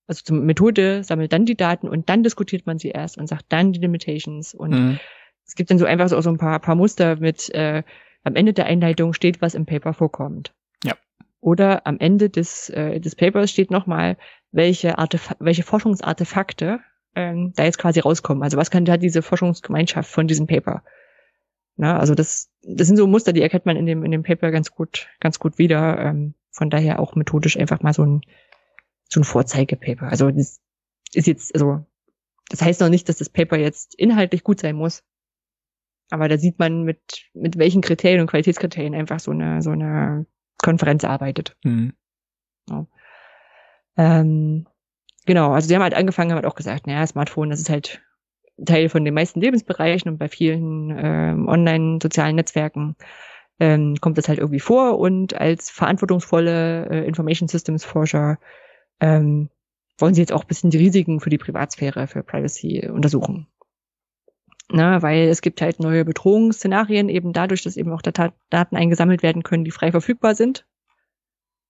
also 0.07 0.23
zur 0.23 0.37
Methode, 0.37 1.03
sammelt 1.03 1.33
dann 1.33 1.47
die 1.47 1.57
Daten 1.57 1.89
und 1.89 2.09
dann 2.09 2.23
diskutiert 2.23 2.67
man 2.67 2.79
sie 2.79 2.91
erst 2.91 3.17
und 3.17 3.27
sagt 3.27 3.47
dann 3.49 3.73
die 3.73 3.81
Limitations 3.81 4.55
und 4.55 4.71
mhm 4.71 4.99
es 5.47 5.55
gibt 5.55 5.71
dann 5.71 5.79
so 5.79 5.85
einfach 5.85 6.09
so, 6.09 6.21
so 6.21 6.31
ein 6.31 6.39
paar, 6.39 6.59
paar 6.61 6.75
Muster 6.75 7.17
mit, 7.17 7.51
äh, 7.51 7.83
am 8.23 8.37
Ende 8.37 8.53
der 8.53 8.67
Einleitung 8.67 9.13
steht, 9.13 9.43
was 9.43 9.55
im 9.55 9.67
Paper 9.67 9.93
vorkommt. 9.93 10.55
Ja. 10.83 10.95
Oder 11.41 11.87
am 11.87 11.99
Ende 11.99 12.31
des, 12.31 12.71
äh, 12.71 13.01
des 13.01 13.15
Papers 13.15 13.51
steht 13.51 13.71
nochmal, 13.71 14.17
welche, 14.51 14.99
Artef 14.99 15.35
welche 15.41 15.63
Forschungsartefakte 15.63 16.81
ähm, 17.15 17.53
da 17.55 17.65
jetzt 17.65 17.79
quasi 17.79 18.01
rauskommen. 18.01 18.43
Also 18.43 18.57
was 18.57 18.71
kann 18.71 18.85
da 18.85 18.97
diese 18.97 19.23
Forschungsgemeinschaft 19.23 20.11
von 20.11 20.27
diesem 20.27 20.47
Paper? 20.47 20.83
Na, 21.77 21.99
also 21.99 22.15
das, 22.15 22.51
das 22.63 22.87
sind 22.87 22.97
so 22.97 23.07
Muster, 23.07 23.33
die 23.33 23.43
erkennt 23.43 23.67
man 23.67 23.77
in 23.77 23.87
dem, 23.87 24.05
in 24.05 24.11
dem 24.11 24.23
Paper 24.23 24.51
ganz 24.51 24.71
gut, 24.71 25.09
ganz 25.21 25.39
gut 25.39 25.59
wieder. 25.59 25.99
Ähm, 25.99 26.35
von 26.51 26.71
daher 26.71 27.01
auch 27.01 27.17
methodisch 27.17 27.57
einfach 27.59 27.83
mal 27.83 27.93
so 27.93 28.05
ein, 28.05 28.21
so 29.09 29.21
ein 29.21 29.25
Vorzeigepaper. 29.25 30.07
Also 30.09 30.31
das 30.31 30.61
ist 31.13 31.27
jetzt, 31.27 31.55
also 31.55 31.85
das 32.49 32.63
heißt 32.63 32.81
noch 32.81 32.89
nicht, 32.89 33.09
dass 33.09 33.19
das 33.19 33.29
Paper 33.29 33.57
jetzt 33.57 33.95
inhaltlich 33.97 34.45
gut 34.45 34.61
sein 34.61 34.77
muss. 34.77 35.03
Aber 36.11 36.29
da 36.29 36.39
sieht 36.39 36.59
man, 36.59 36.85
mit, 36.85 37.01
mit 37.33 37.59
welchen 37.59 37.81
Kriterien 37.81 38.21
und 38.21 38.29
Qualitätskriterien 38.29 38.95
einfach 38.95 39.19
so 39.19 39.31
eine, 39.31 39.63
so 39.63 39.71
eine 39.71 40.27
Konferenz 40.59 41.03
arbeitet. 41.03 41.57
Mhm. 41.65 41.95
Ja. 42.69 42.87
Ähm, 43.97 44.67
genau, 45.27 45.53
also 45.53 45.69
sie 45.69 45.75
haben 45.75 45.83
halt 45.83 45.95
angefangen, 45.95 46.31
haben 46.31 46.37
halt 46.37 46.47
auch 46.47 46.55
gesagt, 46.55 46.87
naja, 46.87 47.07
Smartphone, 47.07 47.51
das 47.51 47.61
ist 47.61 47.71
halt 47.71 48.03
Teil 48.65 48.89
von 48.89 49.05
den 49.05 49.15
meisten 49.15 49.41
Lebensbereichen 49.41 50.11
und 50.11 50.19
bei 50.19 50.29
vielen 50.29 50.91
ähm, 50.97 51.49
online-sozialen 51.49 52.37
Netzwerken 52.37 52.97
ähm, 53.59 53.97
kommt 54.01 54.19
das 54.19 54.29
halt 54.29 54.39
irgendwie 54.39 54.61
vor 54.61 54.99
und 54.99 55.35
als 55.35 55.71
verantwortungsvolle 55.71 56.89
äh, 56.91 57.07
Information 57.07 57.49
Systems 57.49 57.85
Forscher 57.85 58.39
ähm, 59.01 59.51
wollen 59.99 60.15
sie 60.15 60.21
jetzt 60.21 60.33
auch 60.33 60.43
ein 60.43 60.49
bisschen 60.49 60.71
die 60.71 60.79
Risiken 60.79 61.21
für 61.21 61.31
die 61.31 61.39
Privatsphäre, 61.39 62.07
für 62.07 62.23
Privacy 62.23 62.89
untersuchen. 62.89 63.47
Ne, 64.73 65.03
weil 65.03 65.29
es 65.29 65.43
gibt 65.43 65.61
halt 65.61 65.79
neue 65.79 66.07
Bedrohungsszenarien, 66.07 67.11
eben 67.11 67.35
dadurch, 67.35 67.63
dass 67.63 67.77
eben 67.77 67.93
auch 67.93 68.01
Daten 68.01 68.77
eingesammelt 68.77 69.23
werden 69.23 69.43
können, 69.43 69.65
die 69.65 69.71
frei 69.71 69.91
verfügbar 69.91 70.35
sind. 70.35 70.67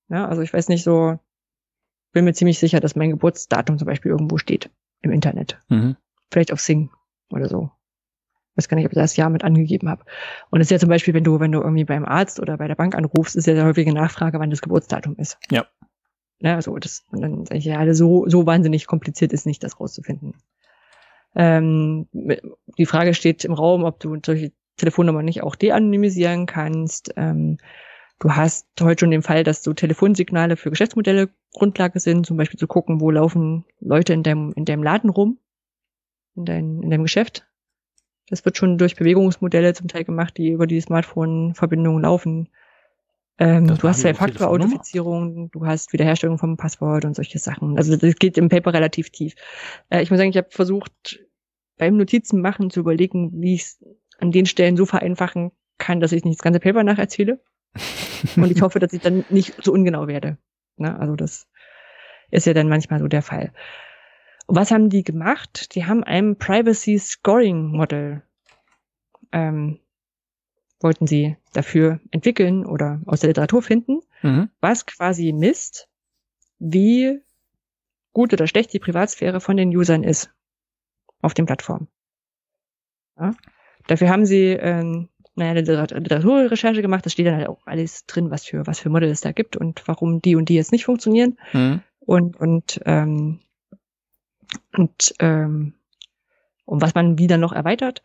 Ja, 0.09 0.29
also 0.29 0.43
ich 0.43 0.53
weiß 0.53 0.69
nicht 0.69 0.85
so, 0.85 1.19
bin 2.15 2.25
mir 2.25 2.33
ziemlich 2.33 2.59
sicher, 2.59 2.81
dass 2.81 2.97
mein 2.97 3.11
Geburtsdatum 3.11 3.79
zum 3.79 3.87
Beispiel 3.87 4.11
irgendwo 4.11 4.39
steht 4.39 4.71
im 5.03 5.13
Internet. 5.13 5.61
Mhm. 5.69 5.97
Vielleicht 6.31 6.53
auf 6.53 6.61
Sing 6.61 6.91
oder 7.31 7.49
so. 7.49 7.71
Ich 8.53 8.59
weiß 8.59 8.69
gar 8.69 8.77
nicht, 8.77 8.87
ob 8.87 8.93
ich 8.93 8.99
das 8.99 9.17
Jahr 9.17 9.31
mit 9.31 9.45
angegeben 9.45 9.89
habe. 9.91 10.05
Und 10.51 10.61
es 10.61 10.69
ist 10.69 10.71
ja 10.71 10.79
zum 10.79 10.89
Beispiel, 10.89 11.13
wenn 11.13 11.25
du, 11.25 11.41
wenn 11.41 11.53
du 11.53 11.61
irgendwie 11.61 11.85
beim 11.85 12.05
Arzt 12.05 12.41
oder 12.41 12.57
bei 12.57 12.69
der 12.69 12.77
Bank 12.77 12.95
anrufst, 12.95 13.37
ist 13.37 13.47
ja 13.47 13.53
eine 13.53 13.65
häufige 13.65 13.93
Nachfrage, 13.93 14.39
wann 14.39 14.51
das 14.51 14.63
Geburtsdatum 14.63 15.17
ist. 15.17 15.39
Ja. 15.51 15.67
Ja, 16.39 16.57
also 16.57 16.77
das, 16.79 17.05
und 17.11 17.21
dann 17.21 17.47
sage 17.47 17.59
ich 17.59 17.65
ja, 17.65 17.95
so, 17.95 18.29
so 18.29 18.47
wahnsinnig 18.47 18.87
kompliziert 18.87 19.33
ist 19.33 19.47
nicht, 19.47 19.63
das 19.65 19.81
rauszufinden. 19.81 20.35
Ähm, 21.35 22.07
die 22.13 22.87
Frage 22.87 23.15
steht 23.15 23.45
im 23.45 23.53
Raum, 23.53 23.85
ob 23.85 23.99
du 23.99 24.17
solche 24.25 24.53
Telefonnummern 24.77 25.25
nicht 25.25 25.43
auch 25.43 25.57
de-anonymisieren 25.57 26.47
kannst. 26.47 27.13
Ähm, 27.17 27.59
du 28.19 28.33
hast 28.33 28.67
heute 28.81 29.01
schon 29.01 29.11
den 29.11 29.23
Fall, 29.23 29.45
dass 29.45 29.63
so 29.63 29.73
Telefonsignale 29.73 30.57
für 30.57 30.71
Geschäftsmodelle 30.71 31.31
Grundlage 31.53 32.01
sind, 32.01 32.27
zum 32.27 32.37
Beispiel 32.37 32.59
zu 32.59 32.67
gucken, 32.67 33.01
wo 33.01 33.11
laufen 33.11 33.65
Leute 33.81 34.13
in 34.13 34.23
deinem, 34.23 34.53
in 34.57 34.65
deinem 34.65 34.83
Laden 34.83 35.11
rum, 35.11 35.39
in, 36.35 36.45
dein, 36.45 36.83
in 36.83 36.91
deinem 36.91 37.03
Geschäft. 37.03 37.47
Das 38.29 38.45
wird 38.45 38.57
schon 38.57 38.79
durch 38.79 38.97
Bewegungsmodelle 38.97 39.75
zum 39.75 39.89
Teil 39.89 40.05
gemacht, 40.05 40.37
die 40.39 40.51
über 40.51 40.67
die 40.67 40.81
Smartphone-Verbindungen 40.81 42.03
laufen. 42.03 42.49
Ähm, 43.39 43.67
du 43.67 43.89
hast 43.89 44.01
Zwei-Faktor-Authentifizierung, 44.01 45.51
du 45.51 45.67
hast 45.67 45.93
Wiederherstellung 45.93 46.39
vom 46.39 46.57
Passwort 46.57 47.05
und 47.05 47.17
solche 47.17 47.39
Sachen. 47.39 47.77
Also 47.77 47.97
das 47.97 48.15
geht 48.17 48.39
im 48.39 48.49
Paper 48.49 48.73
relativ 48.73 49.11
tief. 49.11 49.35
Äh, 49.91 50.03
ich 50.03 50.11
muss 50.11 50.19
sagen, 50.19 50.31
ich 50.31 50.37
habe 50.37 50.49
versucht, 50.51 51.21
beim 51.77 51.97
Notizen 51.97 52.41
machen 52.41 52.71
zu 52.71 52.81
überlegen, 52.81 53.31
wie 53.35 53.55
ich 53.55 53.63
es 53.63 53.85
an 54.19 54.31
den 54.31 54.47
Stellen 54.47 54.77
so 54.77 54.87
vereinfachen 54.87 55.51
kann, 55.79 56.01
dass 56.01 56.13
ich 56.13 56.25
nicht 56.25 56.39
das 56.39 56.45
ganze 56.45 56.61
Paper 56.61 56.85
nacherzähle. 56.85 57.41
und 58.37 58.51
ich 58.51 58.63
hoffe, 58.63 58.79
dass 58.79 58.93
ich 58.93 59.03
dann 59.03 59.25
nicht 59.31 59.63
so 59.63 59.73
ungenau 59.73 60.07
werde. 60.07 60.39
Ne? 60.77 60.99
Also 60.99 61.17
das 61.17 61.49
ist 62.31 62.47
ja 62.47 62.55
dann 62.55 62.69
manchmal 62.69 63.01
so 63.01 63.09
der 63.09 63.23
Fall. 63.23 63.53
Und 64.47 64.57
was 64.57 64.71
haben 64.71 64.91
die 64.91 65.05
gemacht? 65.05 65.75
Die 65.75 65.87
haben 65.87 66.05
ein 66.05 66.37
Privacy 66.37 66.99
Scoring 66.99 67.69
Model 67.69 68.23
ähm, 69.33 69.81
wollten 70.81 71.07
sie 71.07 71.37
dafür 71.53 72.01
entwickeln 72.11 72.65
oder 72.65 73.01
aus 73.07 73.21
der 73.21 73.29
Literatur 73.29 73.63
finden, 73.63 74.01
mhm. 74.23 74.51
was 74.61 74.87
quasi 74.87 75.33
misst, 75.33 75.89
wie 76.59 77.21
gut 78.13 78.33
oder 78.33 78.47
schlecht 78.47 78.73
die 78.73 78.79
Privatsphäre 78.79 79.41
von 79.41 79.57
den 79.57 79.75
Usern 79.75 80.05
ist 80.05 80.31
auf 81.21 81.35
den 81.35 81.47
Plattformen. 81.47 81.89
Ja. 83.19 83.35
Dafür 83.87 84.09
haben 84.09 84.25
sie 84.25 84.51
ähm, 84.51 85.09
naja, 85.37 85.51
eine 85.51 85.61
Literaturrecherche 85.61 86.83
gemacht, 86.83 87.05
das 87.05 87.13
steht 87.13 87.27
dann 87.27 87.37
halt 87.37 87.49
auch 87.49 87.67
alles 87.67 88.07
drin, 88.07 88.31
was 88.31 88.45
für, 88.45 88.67
was 88.67 88.79
für 88.79 88.89
Modelle 88.89 89.13
es 89.13 89.21
da 89.21 89.33
gibt 89.33 89.57
und 89.57 89.83
warum 89.87 90.23
die 90.23 90.37
und 90.37 90.49
die 90.49 90.55
jetzt 90.55 90.73
nicht 90.73 90.85
funktionieren. 90.85 91.39
Mhm. 91.53 91.81
Und, 92.01 92.37
und, 92.37 92.81
ähm, 92.85 93.41
und, 94.77 95.15
ähm, 95.19 95.75
und 96.65 96.83
was 96.83 96.95
man 96.95 97.19
wieder 97.19 97.37
noch 97.37 97.53
erweitert. 97.53 98.03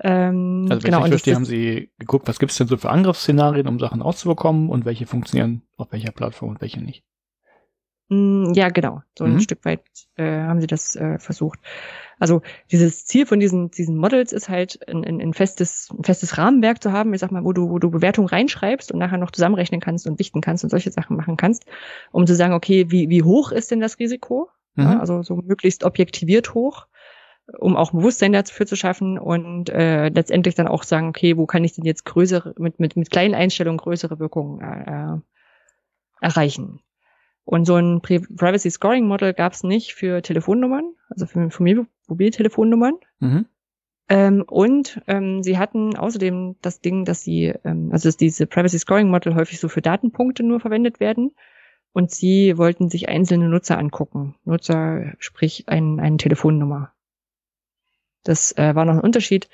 Ähm, 0.00 0.66
also 0.68 0.82
wenn 0.82 0.90
genau, 0.90 1.04
ich 1.04 1.10
verstehe, 1.10 1.34
haben 1.34 1.44
Sie 1.44 1.90
geguckt, 1.98 2.28
was 2.28 2.38
gibt 2.38 2.52
es 2.52 2.58
denn 2.58 2.66
so 2.66 2.76
für 2.76 2.90
Angriffsszenarien, 2.90 3.68
um 3.68 3.78
Sachen 3.78 4.02
auszubekommen 4.02 4.68
und 4.68 4.84
welche 4.84 5.06
funktionieren 5.06 5.62
auf 5.76 5.92
welcher 5.92 6.12
Plattform 6.12 6.50
und 6.50 6.60
welche 6.60 6.82
nicht? 6.82 7.04
Mm, 8.12 8.52
ja, 8.54 8.68
genau. 8.68 9.02
So 9.16 9.24
mhm. 9.24 9.36
ein 9.36 9.40
Stück 9.40 9.64
weit 9.64 9.82
äh, 10.16 10.24
haben 10.24 10.60
sie 10.60 10.66
das 10.66 10.96
äh, 10.96 11.18
versucht. 11.18 11.58
Also 12.18 12.42
dieses 12.70 13.06
Ziel 13.06 13.26
von 13.26 13.40
diesen, 13.40 13.70
diesen 13.70 13.96
Models 13.96 14.32
ist 14.32 14.48
halt 14.48 14.78
ein, 14.88 15.04
ein, 15.04 15.20
ein, 15.20 15.32
festes, 15.32 15.88
ein 15.90 16.04
festes 16.04 16.38
Rahmenwerk 16.38 16.82
zu 16.82 16.92
haben, 16.92 17.14
ich 17.14 17.20
sag 17.20 17.32
mal, 17.32 17.44
wo 17.44 17.52
du, 17.52 17.70
wo 17.70 17.78
du 17.78 17.90
Bewertungen 17.90 18.28
reinschreibst 18.28 18.92
und 18.92 18.98
nachher 18.98 19.18
noch 19.18 19.30
zusammenrechnen 19.30 19.80
kannst 19.80 20.06
und 20.06 20.18
wichten 20.18 20.40
kannst 20.40 20.62
und 20.62 20.70
solche 20.70 20.90
Sachen 20.90 21.16
machen 21.16 21.36
kannst, 21.36 21.64
um 22.12 22.26
zu 22.26 22.34
sagen, 22.34 22.54
okay, 22.54 22.90
wie, 22.90 23.08
wie 23.08 23.22
hoch 23.22 23.50
ist 23.50 23.70
denn 23.70 23.80
das 23.80 23.98
Risiko? 23.98 24.50
mhm. 24.74 24.84
ja, 24.84 25.00
also 25.00 25.22
so 25.22 25.36
möglichst 25.36 25.84
objektiviert 25.84 26.54
hoch, 26.54 26.86
um 27.58 27.76
auch 27.76 27.92
Bewusstsein 27.92 28.32
dafür 28.32 28.66
zu 28.66 28.76
schaffen 28.76 29.18
und 29.18 29.70
äh, 29.70 30.08
letztendlich 30.08 30.54
dann 30.54 30.68
auch 30.68 30.84
sagen, 30.84 31.08
okay, 31.08 31.36
wo 31.36 31.46
kann 31.46 31.64
ich 31.64 31.74
denn 31.74 31.84
jetzt 31.84 32.04
größere, 32.04 32.54
mit, 32.58 32.80
mit, 32.80 32.96
mit 32.96 33.10
kleinen 33.10 33.34
Einstellungen 33.34 33.78
größere 33.78 34.18
Wirkungen 34.18 34.60
äh, 34.60 35.18
erreichen. 36.20 36.80
Und 37.44 37.64
so 37.64 37.74
ein 37.74 38.00
Privacy 38.00 38.70
Scoring 38.70 39.06
Model 39.06 39.34
gab 39.34 39.52
es 39.52 39.64
nicht 39.64 39.94
für 39.94 40.22
Telefonnummern, 40.22 40.94
also 41.08 41.26
für, 41.26 41.50
für 41.50 41.86
Mobiltelefonnummern. 42.06 42.94
Mhm. 43.18 43.46
Ähm, 44.08 44.44
und 44.46 45.00
ähm, 45.06 45.42
sie 45.42 45.58
hatten 45.58 45.96
außerdem 45.96 46.56
das 46.60 46.80
Ding, 46.80 47.04
dass 47.04 47.22
sie, 47.22 47.54
ähm, 47.64 47.90
also 47.92 48.08
dass 48.08 48.16
diese 48.16 48.46
Privacy 48.46 48.78
Scoring 48.78 49.08
Model 49.08 49.34
häufig 49.34 49.58
so 49.58 49.68
für 49.68 49.82
Datenpunkte 49.82 50.42
nur 50.42 50.60
verwendet 50.60 51.00
werden. 51.00 51.32
Und 51.92 52.10
sie 52.10 52.56
wollten 52.56 52.88
sich 52.88 53.08
einzelne 53.08 53.48
Nutzer 53.48 53.78
angucken. 53.78 54.36
Nutzer, 54.44 55.12
sprich 55.18 55.68
ein, 55.68 56.00
eine 56.00 56.16
Telefonnummer. 56.16 56.92
Das 58.24 58.56
äh, 58.56 58.74
war 58.74 58.84
noch 58.84 58.94
ein 58.94 59.00
Unterschied. 59.00 59.48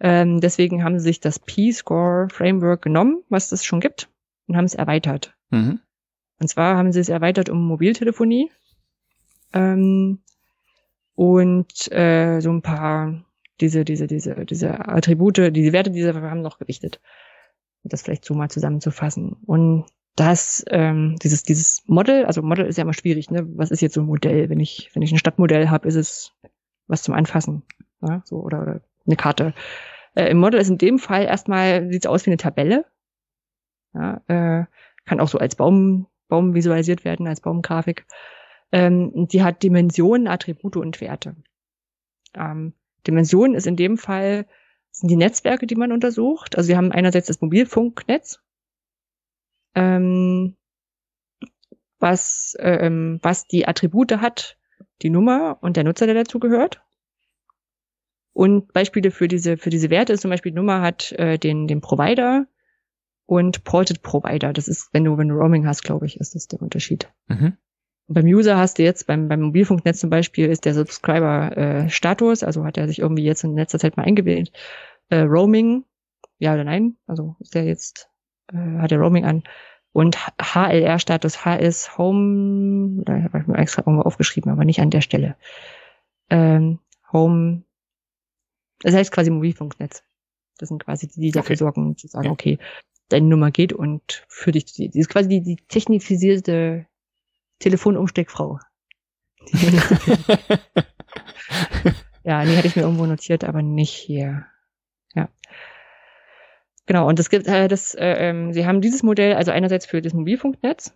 Ähm, 0.00 0.40
deswegen 0.40 0.82
haben 0.82 0.98
sie 0.98 1.04
sich 1.04 1.20
das 1.20 1.38
P-Score 1.38 2.28
Framework 2.30 2.82
genommen, 2.82 3.22
was 3.28 3.52
es 3.52 3.64
schon 3.64 3.80
gibt, 3.80 4.08
und 4.46 4.56
haben 4.56 4.64
es 4.64 4.74
erweitert. 4.74 5.36
Mhm. 5.50 5.80
Und 6.40 6.48
zwar 6.48 6.76
haben 6.76 6.92
sie 6.92 7.00
es 7.00 7.08
erweitert 7.08 7.48
um 7.48 7.66
Mobiltelefonie 7.66 8.50
ähm, 9.52 10.20
und 11.14 11.90
äh, 11.90 12.40
so 12.40 12.50
ein 12.50 12.62
paar 12.62 13.24
diese, 13.60 13.84
diese, 13.84 14.06
diese, 14.06 14.46
diese 14.46 14.88
Attribute, 14.88 15.54
diese 15.54 15.72
Werte, 15.72 15.90
diese 15.90 16.14
haben 16.14 16.42
noch 16.42 16.58
gewichtet. 16.58 17.00
Um 17.82 17.90
das 17.90 18.02
vielleicht 18.02 18.24
so 18.24 18.34
mal 18.34 18.50
zusammenzufassen. 18.50 19.36
Und 19.46 19.86
das, 20.16 20.64
ähm, 20.68 21.16
dieses, 21.22 21.44
dieses 21.44 21.82
Model, 21.86 22.24
also 22.24 22.42
Model 22.42 22.66
ist 22.66 22.76
ja 22.76 22.82
immer 22.82 22.92
schwierig, 22.92 23.30
ne? 23.30 23.46
Was 23.56 23.70
ist 23.70 23.80
jetzt 23.80 23.94
so 23.94 24.00
ein 24.00 24.06
Modell? 24.06 24.48
Wenn 24.48 24.58
ich, 24.58 24.90
wenn 24.94 25.02
ich 25.02 25.12
ein 25.12 25.18
Stadtmodell 25.18 25.68
habe, 25.70 25.86
ist 25.86 25.94
es 25.94 26.32
was 26.88 27.02
zum 27.02 27.14
Anfassen. 27.14 27.62
Ne? 28.00 28.22
So, 28.24 28.36
oder, 28.40 28.62
oder 28.62 28.80
eine 29.06 29.16
Karte. 29.16 29.54
Äh, 30.14 30.30
Im 30.30 30.38
Model 30.38 30.60
ist 30.60 30.70
in 30.70 30.78
dem 30.78 30.98
Fall 30.98 31.24
erstmal, 31.24 31.88
sieht 31.92 32.04
es 32.04 32.10
aus 32.10 32.26
wie 32.26 32.30
eine 32.30 32.36
Tabelle. 32.36 32.84
Ja, 33.94 34.20
äh, 34.26 34.64
kann 35.04 35.20
auch 35.20 35.28
so 35.28 35.38
als 35.38 35.54
Baum 35.54 36.07
Baum 36.28 36.54
visualisiert 36.54 37.04
werden 37.04 37.26
als 37.26 37.40
Baumgrafik. 37.40 38.06
Ähm, 38.70 39.28
die 39.28 39.42
hat 39.42 39.62
Dimensionen, 39.62 40.28
Attribute 40.28 40.76
und 40.76 41.00
Werte. 41.00 41.36
Ähm, 42.34 42.74
Dimensionen 43.06 43.56
ist 43.56 43.66
in 43.66 43.76
dem 43.76 43.96
Fall 43.96 44.46
sind 44.90 45.10
die 45.10 45.16
Netzwerke, 45.16 45.66
die 45.66 45.76
man 45.76 45.92
untersucht. 45.92 46.56
Also 46.56 46.68
wir 46.68 46.76
haben 46.76 46.92
einerseits 46.92 47.28
das 47.28 47.40
Mobilfunknetz, 47.40 48.40
ähm, 49.74 50.56
was, 51.98 52.56
ähm, 52.60 53.18
was 53.22 53.46
die 53.46 53.66
Attribute 53.66 54.12
hat, 54.20 54.58
die 55.02 55.10
Nummer 55.10 55.58
und 55.60 55.76
der 55.76 55.84
Nutzer, 55.84 56.06
der 56.06 56.14
dazu 56.14 56.38
gehört. 56.38 56.82
Und 58.32 58.72
Beispiele 58.72 59.10
für 59.10 59.28
diese, 59.28 59.56
für 59.56 59.70
diese 59.70 59.90
Werte 59.90 60.12
ist 60.12 60.20
zum 60.20 60.30
Beispiel, 60.30 60.52
die 60.52 60.58
Nummer 60.58 60.80
hat 60.80 61.12
äh, 61.12 61.38
den, 61.38 61.66
den 61.66 61.80
Provider, 61.80 62.46
und 63.28 63.62
Ported 63.62 64.00
Provider. 64.02 64.54
Das 64.54 64.68
ist, 64.68 64.88
wenn 64.92 65.04
du, 65.04 65.18
wenn 65.18 65.28
du 65.28 65.34
Roaming 65.34 65.66
hast, 65.66 65.82
glaube 65.82 66.06
ich, 66.06 66.18
ist 66.18 66.34
das 66.34 66.48
der 66.48 66.62
Unterschied. 66.62 67.12
Mhm. 67.28 67.58
Und 68.06 68.14
beim 68.14 68.24
User 68.24 68.56
hast 68.56 68.78
du 68.78 68.82
jetzt, 68.82 69.06
beim, 69.06 69.28
beim 69.28 69.42
Mobilfunknetz 69.42 70.00
zum 70.00 70.08
Beispiel, 70.08 70.48
ist 70.48 70.64
der 70.64 70.72
Subscriber-Status, 70.72 72.40
äh, 72.40 72.46
also 72.46 72.64
hat 72.64 72.78
er 72.78 72.88
sich 72.88 73.00
irgendwie 73.00 73.24
jetzt 73.24 73.44
in 73.44 73.54
letzter 73.54 73.78
Zeit 73.78 73.98
mal 73.98 74.04
eingewählt, 74.04 74.50
äh, 75.10 75.18
Roaming, 75.18 75.84
ja 76.38 76.54
oder 76.54 76.64
nein, 76.64 76.96
also 77.06 77.36
ist 77.40 77.54
der 77.54 77.64
jetzt, 77.64 78.08
äh, 78.50 78.78
hat 78.78 78.92
er 78.92 78.98
Roaming 78.98 79.26
an. 79.26 79.42
Und 79.92 80.16
HLR-Status, 80.40 81.44
HS 81.44 81.98
Home, 81.98 83.02
da 83.04 83.24
habe 83.24 83.40
ich 83.40 83.46
mir 83.46 83.58
extra 83.58 83.82
irgendwo 83.82 84.04
aufgeschrieben, 84.04 84.50
aber 84.50 84.64
nicht 84.64 84.80
an 84.80 84.90
der 84.90 85.02
Stelle. 85.02 85.36
Ähm, 86.30 86.78
Home, 87.12 87.64
das 88.80 88.94
heißt 88.94 89.12
quasi 89.12 89.28
Mobilfunknetz. 89.28 90.02
Das 90.58 90.70
sind 90.70 90.82
quasi 90.82 91.08
die, 91.08 91.20
die 91.20 91.30
dafür 91.30 91.54
okay. 91.54 91.58
sorgen, 91.58 91.96
zu 91.96 92.08
sagen, 92.08 92.26
ja. 92.26 92.32
okay, 92.32 92.58
deine 93.08 93.26
Nummer 93.26 93.50
geht 93.50 93.72
und 93.72 94.24
für 94.28 94.52
dich, 94.52 94.66
die 94.66 94.90
ist 94.92 95.08
quasi 95.08 95.28
die, 95.28 95.42
die 95.42 95.56
technisierte 95.56 96.86
Telefonumsteckfrau. 97.58 98.60
ja, 102.24 102.44
nee, 102.44 102.56
hatte 102.56 102.66
ich 102.68 102.76
mir 102.76 102.82
irgendwo 102.82 103.06
notiert, 103.06 103.44
aber 103.44 103.62
nicht 103.62 103.94
hier. 103.94 104.46
Ja. 105.14 105.28
Genau, 106.86 107.08
und 107.08 107.18
es 107.18 107.30
gibt 107.30 107.46
äh, 107.46 107.68
das, 107.68 107.94
äh, 107.94 108.28
ähm, 108.28 108.52
sie 108.52 108.66
haben 108.66 108.80
dieses 108.80 109.02
Modell, 109.02 109.34
also 109.34 109.50
einerseits 109.52 109.86
für 109.86 110.02
das 110.02 110.12
Mobilfunknetz, 110.12 110.94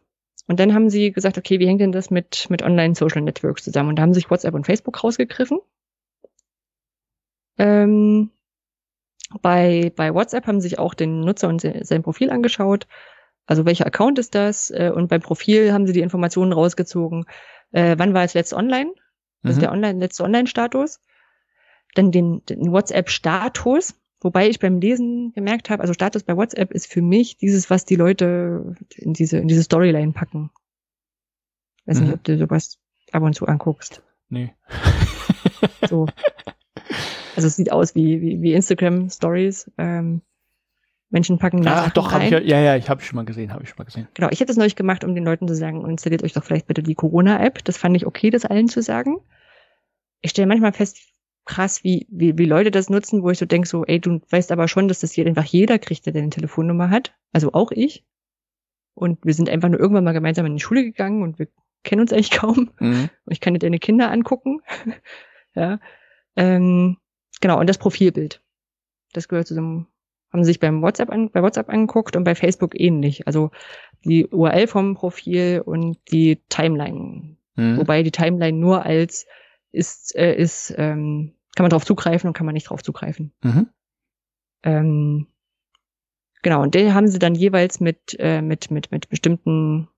und 0.49 0.59
dann 0.61 0.75
haben 0.75 0.91
sie 0.91 1.13
gesagt, 1.13 1.39
okay, 1.39 1.61
wie 1.61 1.67
hängt 1.67 1.81
denn 1.81 1.93
das 1.93 2.11
mit, 2.11 2.51
mit 2.51 2.63
Online-Social 2.63 3.23
Networks 3.23 3.65
zusammen? 3.65 3.91
Und 3.91 3.97
da 3.97 4.03
haben 4.03 4.15
sich 4.15 4.31
WhatsApp 4.31 4.55
und 4.55 4.67
Facebook 4.67 5.03
rausgegriffen. 5.03 5.61
Ähm, 7.59 8.31
bei, 9.41 9.93
bei 9.97 10.15
WhatsApp 10.15 10.47
haben 10.47 10.61
sich 10.61 10.79
auch 10.79 10.95
den 10.95 11.21
Nutzer 11.21 11.49
und 11.49 11.61
sein 11.61 12.03
Profil 12.03 12.31
angeschaut. 12.31 12.87
Also 13.47 13.65
welcher 13.65 13.87
Account 13.87 14.19
ist 14.19 14.35
das? 14.35 14.71
Äh, 14.71 14.93
und 14.95 15.09
beim 15.09 15.21
Profil 15.21 15.73
haben 15.73 15.87
sie 15.87 15.93
die 15.93 16.01
Informationen 16.01 16.53
rausgezogen. 16.53 17.25
Äh, 17.73 17.97
wann 17.99 18.15
war 18.15 18.25
es 18.25 18.35
letzt 18.35 18.53
online? 18.53 18.93
Also 19.43 19.57
mhm. 19.57 19.61
der 19.61 19.73
online, 19.73 19.99
letzte 19.99 20.25
Online-Status. 20.25 21.01
Dann 21.95 22.13
den, 22.13 22.45
den 22.47 22.73
WhatsApp-Status. 22.73 23.95
Wobei 24.21 24.49
ich 24.49 24.61
beim 24.61 24.81
Lesen 24.81 25.33
gemerkt 25.33 25.69
habe, 25.69 25.83
also 25.83 25.93
Status 25.93 26.23
bei 26.23 26.37
WhatsApp 26.37 26.71
ist 26.71 26.87
für 26.87 27.03
mich 27.03 27.39
dieses, 27.39 27.71
was 27.71 27.85
die 27.85 27.97
Leute 27.97 28.77
in 28.95 29.15
diese, 29.15 29.39
in 29.39 29.49
diese 29.49 29.65
Storyline 29.65 30.13
packen. 30.13 30.51
Weiß 31.87 31.99
mhm. 31.99 32.05
nicht, 32.07 32.15
ob 32.15 32.25
du 32.25 32.39
sowas 32.39 32.79
ab 33.11 33.23
und 33.25 33.35
zu 33.35 33.47
anguckst. 33.47 34.03
Nee. 34.29 34.55
so. 35.89 36.07
Also 37.37 37.49
es 37.49 37.57
sieht 37.57 37.73
aus 37.73 37.95
wie, 37.95 38.21
wie, 38.21 38.43
wie 38.43 38.53
Instagram 38.53 39.11
Stories. 39.11 39.71
Ähm, 39.79 40.23
Menschen 41.11 41.39
packen 41.39 41.63
da. 41.63 41.85
Ach 41.87 41.91
doch, 41.91 42.13
hab 42.13 42.23
ich 42.23 42.31
ja, 42.31 42.41
ja, 42.41 42.59
ja, 42.59 42.77
ich 42.77 42.89
habe 42.89 43.03
schon 43.03 43.17
mal 43.17 43.25
gesehen, 43.25 43.53
habe 43.53 43.63
ich 43.63 43.69
schon 43.69 43.79
mal 43.79 43.85
gesehen. 43.85 44.09
Genau, 44.15 44.29
ich 44.31 44.41
hätte 44.41 44.51
es 44.51 44.57
neulich 44.57 44.77
gemacht, 44.77 45.05
um 45.05 45.15
den 45.15 45.25
Leuten 45.25 45.47
zu 45.47 45.55
sagen, 45.55 45.85
installiert 45.89 46.23
euch 46.23 46.33
doch 46.33 46.43
vielleicht 46.43 46.67
bitte 46.67 46.83
die 46.83 46.95
Corona-App. 46.95 47.63
Das 47.65 47.77
fand 47.77 47.97
ich 47.97 48.07
okay, 48.07 48.31
das 48.31 48.47
allen 48.47 48.69
zu 48.69 48.81
sagen. 48.83 49.19
Ich 50.23 50.31
stelle 50.31 50.47
manchmal 50.47 50.73
fest, 50.73 50.99
krass, 51.45 51.85
wie, 51.85 52.07
wie, 52.11 52.39
wie 52.39 52.47
Leute 52.47 52.71
das 52.71 52.89
nutzen, 52.89 53.23
wo 53.23 53.31
ich 53.31 53.39
so 53.39 53.47
denke, 53.47 53.69
so, 53.69 53.85
ey, 53.85 54.01
du 54.01 54.21
weißt 54.31 54.53
aber 54.53 54.69
schon, 54.69 54.89
dass 54.89 55.01
das 55.01 55.13
hier 55.13 55.27
einfach 55.27 55.45
jeder 55.45 55.79
kriegt, 55.79 56.07
der 56.07 56.15
eine 56.15 56.31
Telefonnummer 56.31 56.89
hat. 56.89 57.15
Also 57.33 57.53
auch 57.53 57.73
ich. 57.73 58.05
Und 58.95 59.25
wir 59.25 59.35
sind 59.35 59.51
einfach 59.51 59.69
nur 59.69 59.81
irgendwann 59.81 60.05
mal 60.05 60.13
gemeinsam 60.13 60.47
in 60.47 60.57
die 60.57 60.63
Schule 60.63 60.85
gegangen 60.85 61.23
und 61.23 61.39
wir 61.39 61.49
kennen 61.83 62.01
uns 62.01 62.13
eigentlich 62.13 62.31
kaum. 62.31 62.71
Mhm. 62.79 63.11
Und 63.25 63.33
ich 63.33 63.41
kann 63.41 63.55
dir 63.55 63.61
deine 63.61 63.79
Kinder 63.79 64.11
angucken. 64.11 64.61
ja. 65.55 65.79
Ähm, 66.37 66.97
Genau, 67.43 67.59
und 67.59 67.69
das 67.69 67.77
Profilbild. 67.77 68.41
Das 69.13 69.29
gehört 69.29 69.49
zu 69.49 69.55
dem, 69.55 69.89
haben 70.33 70.45
sie 70.45 70.53
sich 70.53 70.61
beim 70.61 70.81
WhatsApp 70.81 71.11
an, 71.11 71.29
bei 71.31 71.43
WhatsApp 71.43 71.69
angeguckt 71.69 72.17
und 72.17 72.25
bei 72.25 72.35
Facebook 72.35 72.79
ähnlich. 72.81 73.27
Also 73.27 73.51
die 74.05 74.27
URL 74.29 74.69
vom 74.69 74.95
Profil 74.95 75.61
und 75.65 75.99
die 76.11 76.37
Timeline. 76.49 77.37
Mhm. 77.57 77.79
Wobei 77.79 78.05
die 78.05 78.13
Timeline 78.13 78.57
nur 78.57 78.87
als 78.87 79.27
ist, 79.73 80.15
äh, 80.15 80.35
ist, 80.35 80.73
ähm, 80.79 81.35
kann 81.57 81.65
man 81.65 81.71
darauf 81.71 81.85
zugreifen 81.85 82.29
und 82.29 82.33
kann 82.33 82.47
man 82.47 82.55
nicht 82.55 82.67
darauf 82.67 82.83
zugreifen. 82.83 83.33
Mhm. 83.43 83.69
Ähm, 84.63 85.27
genau, 86.43 86.63
und 86.63 86.75
den 86.77 86.95
haben 86.95 87.09
sie 87.09 87.19
dann 87.19 87.35
jeweils 87.35 87.81
mit, 87.81 88.17
äh, 88.21 88.41
mit, 88.41 88.71
mit, 88.71 88.93
mit 88.93 89.09
bestimmten 89.09 89.89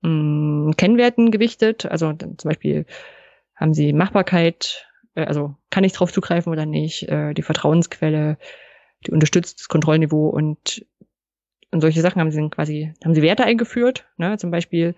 mh, 0.00 0.10
mm, 0.10 0.76
Kennwerten 0.76 1.30
gewichtet. 1.30 1.86
Also 1.86 2.12
dann 2.12 2.36
zum 2.36 2.48
Beispiel 2.48 2.84
haben 3.54 3.74
sie 3.74 3.92
Machbarkeit 3.92 4.88
äh, 5.14 5.24
also 5.24 5.54
kann 5.70 5.84
ich 5.84 5.92
drauf 5.92 6.12
zugreifen 6.12 6.52
oder 6.52 6.66
nicht, 6.66 7.08
äh, 7.08 7.34
die 7.34 7.42
Vertrauensquelle, 7.42 8.38
die 9.06 9.10
unterstützt 9.10 9.60
das 9.60 9.68
Kontrollniveau 9.68 10.28
und, 10.28 10.86
und 11.70 11.80
solche 11.80 12.00
Sachen 12.00 12.20
haben 12.20 12.30
sie 12.30 12.48
quasi, 12.50 12.92
haben 13.04 13.14
sie 13.14 13.22
Werte 13.22 13.44
eingeführt, 13.44 14.06
ne, 14.16 14.38
zum 14.38 14.50
Beispiel 14.50 14.94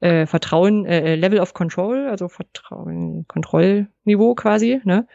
äh, 0.00 0.26
Vertrauen, 0.26 0.86
äh, 0.86 1.16
Level 1.16 1.40
of 1.40 1.54
Control, 1.54 2.08
also 2.08 2.28
Vertrauen, 2.28 3.26
Kontrollniveau 3.28 4.34
quasi, 4.34 4.80
ne, 4.84 5.06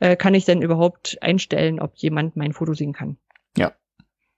äh, 0.00 0.16
kann 0.16 0.34
ich 0.34 0.44
denn 0.44 0.62
überhaupt 0.62 1.18
einstellen, 1.22 1.80
ob 1.80 1.96
jemand 1.96 2.36
mein 2.36 2.52
Foto 2.52 2.74
sehen 2.74 2.92
kann. 2.92 3.16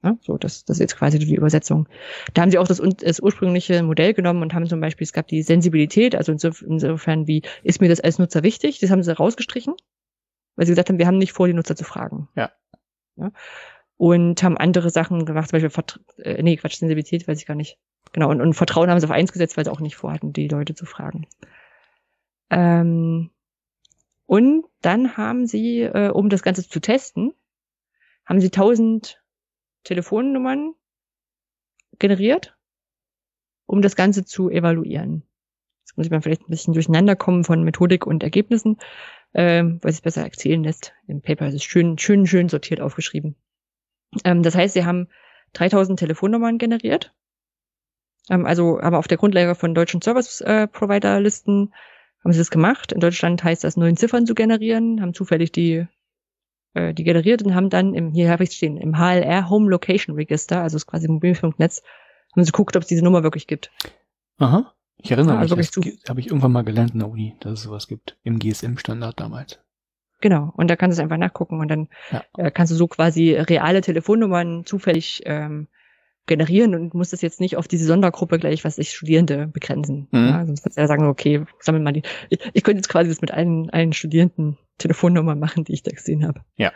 Ja. 0.03 0.11
Ja, 0.11 0.17
so, 0.21 0.37
das, 0.37 0.65
das 0.65 0.77
ist 0.77 0.81
jetzt 0.81 0.97
quasi 0.97 1.19
die 1.19 1.35
Übersetzung. 1.35 1.89
Da 2.35 2.43
haben 2.43 2.51
sie 2.51 2.59
auch 2.59 2.67
das, 2.67 2.83
das 2.99 3.21
ursprüngliche 3.21 3.83
Modell 3.83 4.15
genommen 4.15 4.43
und 4.43 4.53
haben 4.53 4.67
zum 4.67 4.81
Beispiel, 4.81 5.05
es 5.05 5.13
gab 5.13 5.29
die 5.29 5.43
Sensibilität, 5.43 6.17
also 6.17 6.33
insofern, 6.33 7.27
wie 7.29 7.43
ist 7.63 7.81
mir 7.81 7.89
das 7.89 8.01
als 8.01 8.19
Nutzer 8.19 8.43
wichtig? 8.43 8.81
Das 8.81 8.91
haben 8.91 9.03
sie 9.03 9.17
rausgestrichen, 9.17 9.75
weil 10.57 10.67
sie 10.67 10.73
gesagt 10.73 10.89
haben, 10.89 10.99
wir 10.99 11.07
haben 11.07 11.19
nicht 11.19 11.33
vor, 11.33 11.47
die 11.47 11.55
Nutzer 11.55 11.77
zu 11.77 11.85
fragen. 11.85 12.29
Ja. 12.35 12.51
ja? 13.17 13.31
Und 13.97 14.43
haben 14.43 14.59
andere 14.59 14.91
Sachen 14.91 15.25
gemacht, 15.25 15.51
zum 15.51 15.57
Beispiel, 15.57 15.71
Vert 15.71 16.01
äh, 16.19 16.43
nee, 16.43 16.57
Quatsch, 16.57 16.79
Sensibilität 16.79 17.29
weiß 17.29 17.39
ich 17.39 17.47
gar 17.47 17.55
nicht. 17.55 17.79
Genau, 18.13 18.29
und, 18.31 18.41
und 18.41 18.55
Vertrauen 18.55 18.91
haben 18.91 18.99
sie 18.99 19.07
auf 19.07 19.13
eins 19.13 19.33
gesetzt, 19.33 19.57
weil 19.57 19.65
sie 19.65 19.71
auch 19.71 19.81
nicht 19.81 19.95
vorhatten, 19.95 20.33
die 20.33 20.49
Leute 20.49 20.75
zu 20.75 20.85
fragen. 20.85 21.29
Ähm, 22.51 23.31
und 24.27 24.65
dann 24.81 25.17
haben 25.17 25.47
sie, 25.47 25.83
äh, 25.83 26.11
um 26.11 26.29
das 26.29 26.43
Ganze 26.43 26.69
zu 26.69 26.81
testen, 26.81 27.33
haben 28.27 28.41
sie 28.41 28.51
tausend 28.51 29.22
Telefonnummern 29.85 30.75
generiert, 31.99 32.57
um 33.67 33.83
das 33.83 33.97
Ganze 33.97 34.25
zu 34.25 34.51
evaluieren. 34.51 35.25
Jetzt 35.83 35.97
muss 35.97 36.07
ich 36.07 36.13
mal 36.13 36.23
vielleicht 36.23 36.43
ein 36.43 36.51
bisschen 36.51 36.75
durcheinander 36.75 37.17
kommen 37.17 37.45
von 37.45 37.65
Methodik 37.65 38.07
und 38.07 38.23
Ergebnissen, 38.23 38.79
ähm, 39.35 39.79
weil 39.83 39.91
es 39.91 40.01
besser 40.01 40.23
erzählen 40.23 40.63
lässt. 40.63 40.95
Im 41.07 41.23
Paper 41.23 41.49
ist 41.49 41.55
es 41.55 41.65
schön, 41.65 41.99
schön, 41.99 42.27
schön 42.27 42.49
sortiert 42.49 42.81
aufgeschrieben. 42.81 43.37
Ähm, 44.25 44.43
das 44.43 44.55
heißt, 44.55 44.75
sie 44.75 44.85
haben 44.85 45.09
3000 45.55 45.99
Telefonnummern 45.99 46.59
generiert. 46.59 47.15
Ähm, 48.31 48.47
also 48.47 48.81
haben 48.81 48.97
auf 48.97 49.09
der 49.09 49.19
Grundlage 49.19 49.55
von 49.55 49.75
deutschen 49.75 50.03
Service-Provider-Listen 50.03 51.75
haben 52.23 52.33
sie 52.33 52.39
das 52.39 52.51
gemacht. 52.51 52.93
In 52.93 53.01
Deutschland 53.01 53.43
heißt 53.43 53.65
das, 53.65 53.77
neun 53.77 53.97
Ziffern 53.97 54.27
zu 54.27 54.35
generieren, 54.35 55.01
haben 55.01 55.15
zufällig 55.15 55.53
die 55.53 55.87
äh, 56.75 56.95
die 56.95 57.05
generiert 57.05 57.43
und 57.43 57.55
haben 57.55 57.71
dann 57.71 57.95
im, 57.95 58.13
hier 58.13 58.31
habe 58.31 58.45
ich 58.45 58.53
stehen, 58.53 58.77
im 58.77 58.97
HLR 58.99 59.49
Home 59.51 59.71
Location 59.71 60.15
Register, 60.17 60.63
also 60.63 60.77
ist 60.77 60.87
quasi 60.87 61.09
Mobilfunknetz, 61.09 61.83
haben 62.35 62.45
sie 62.45 62.53
geguckt, 62.53 62.77
ob 62.77 62.83
es 62.83 62.89
diese 62.89 63.05
Nummer 63.05 63.23
wirklich 63.23 63.47
gibt. 63.47 63.71
Aha. 64.39 64.73
Ich 64.97 65.11
erinnere 65.11 65.35
mich, 65.35 65.53
also 65.53 65.57
das 65.57 65.71
habe 66.09 66.21
ich 66.21 66.29
irgendwann 66.29 66.53
mal 66.53 66.63
gelernt 66.63 66.93
in 66.93 67.01
der 67.01 67.09
Uni, 67.09 67.37
dass 67.41 67.55
es 67.55 67.63
sowas 67.63 67.89
gibt. 67.89 68.17
Im 68.23 68.39
GSM-Standard 68.39 69.19
damals. 69.19 69.61
Genau. 70.21 70.53
Und 70.57 70.71
da 70.71 70.77
kannst 70.77 70.97
du 70.97 71.01
es 71.01 71.05
einfach 71.05 71.17
nachgucken 71.19 71.59
und 71.59 71.67
dann 71.69 71.89
Ja. 72.13 72.23
äh, 72.37 72.51
kannst 72.53 72.71
du 72.71 72.77
so 72.77 72.87
quasi 72.87 73.35
reale 73.35 73.81
Telefonnummern 73.81 74.65
zufällig 74.65 75.23
ähm, 75.27 75.67
generieren 76.27 76.75
und 76.75 76.95
musst 76.95 77.13
das 77.13 77.23
jetzt 77.23 77.41
nicht 77.41 77.57
auf 77.57 77.67
diese 77.67 77.85
Sondergruppe 77.85 78.39
gleich, 78.39 78.65
was 78.65 78.79
ich 78.79 78.93
Studierende 78.93 79.49
begrenzen. 79.49 80.09
Mhm. 80.13 80.29
Ja, 80.29 80.47
sonst 80.47 80.65
du 80.65 80.71
ja 80.77 80.87
sagen, 80.87 81.07
okay, 81.07 81.45
sammel 81.59 81.81
mal 81.81 81.93
die. 81.93 82.03
Ich, 82.31 82.39
ich 82.53 82.63
könnte 82.63 82.79
jetzt 82.79 82.89
quasi 82.89 83.09
das 83.09 83.21
mit 83.21 83.33
allen, 83.33 83.71
allen 83.71 83.93
Studierenden 83.93 84.59
Telefonnummern 84.79 85.39
machen, 85.39 85.65
die 85.65 85.73
ich 85.73 85.83
da 85.83 85.91
gesehen 85.91 86.27
habe. 86.27 86.41
Ja. 86.57 86.73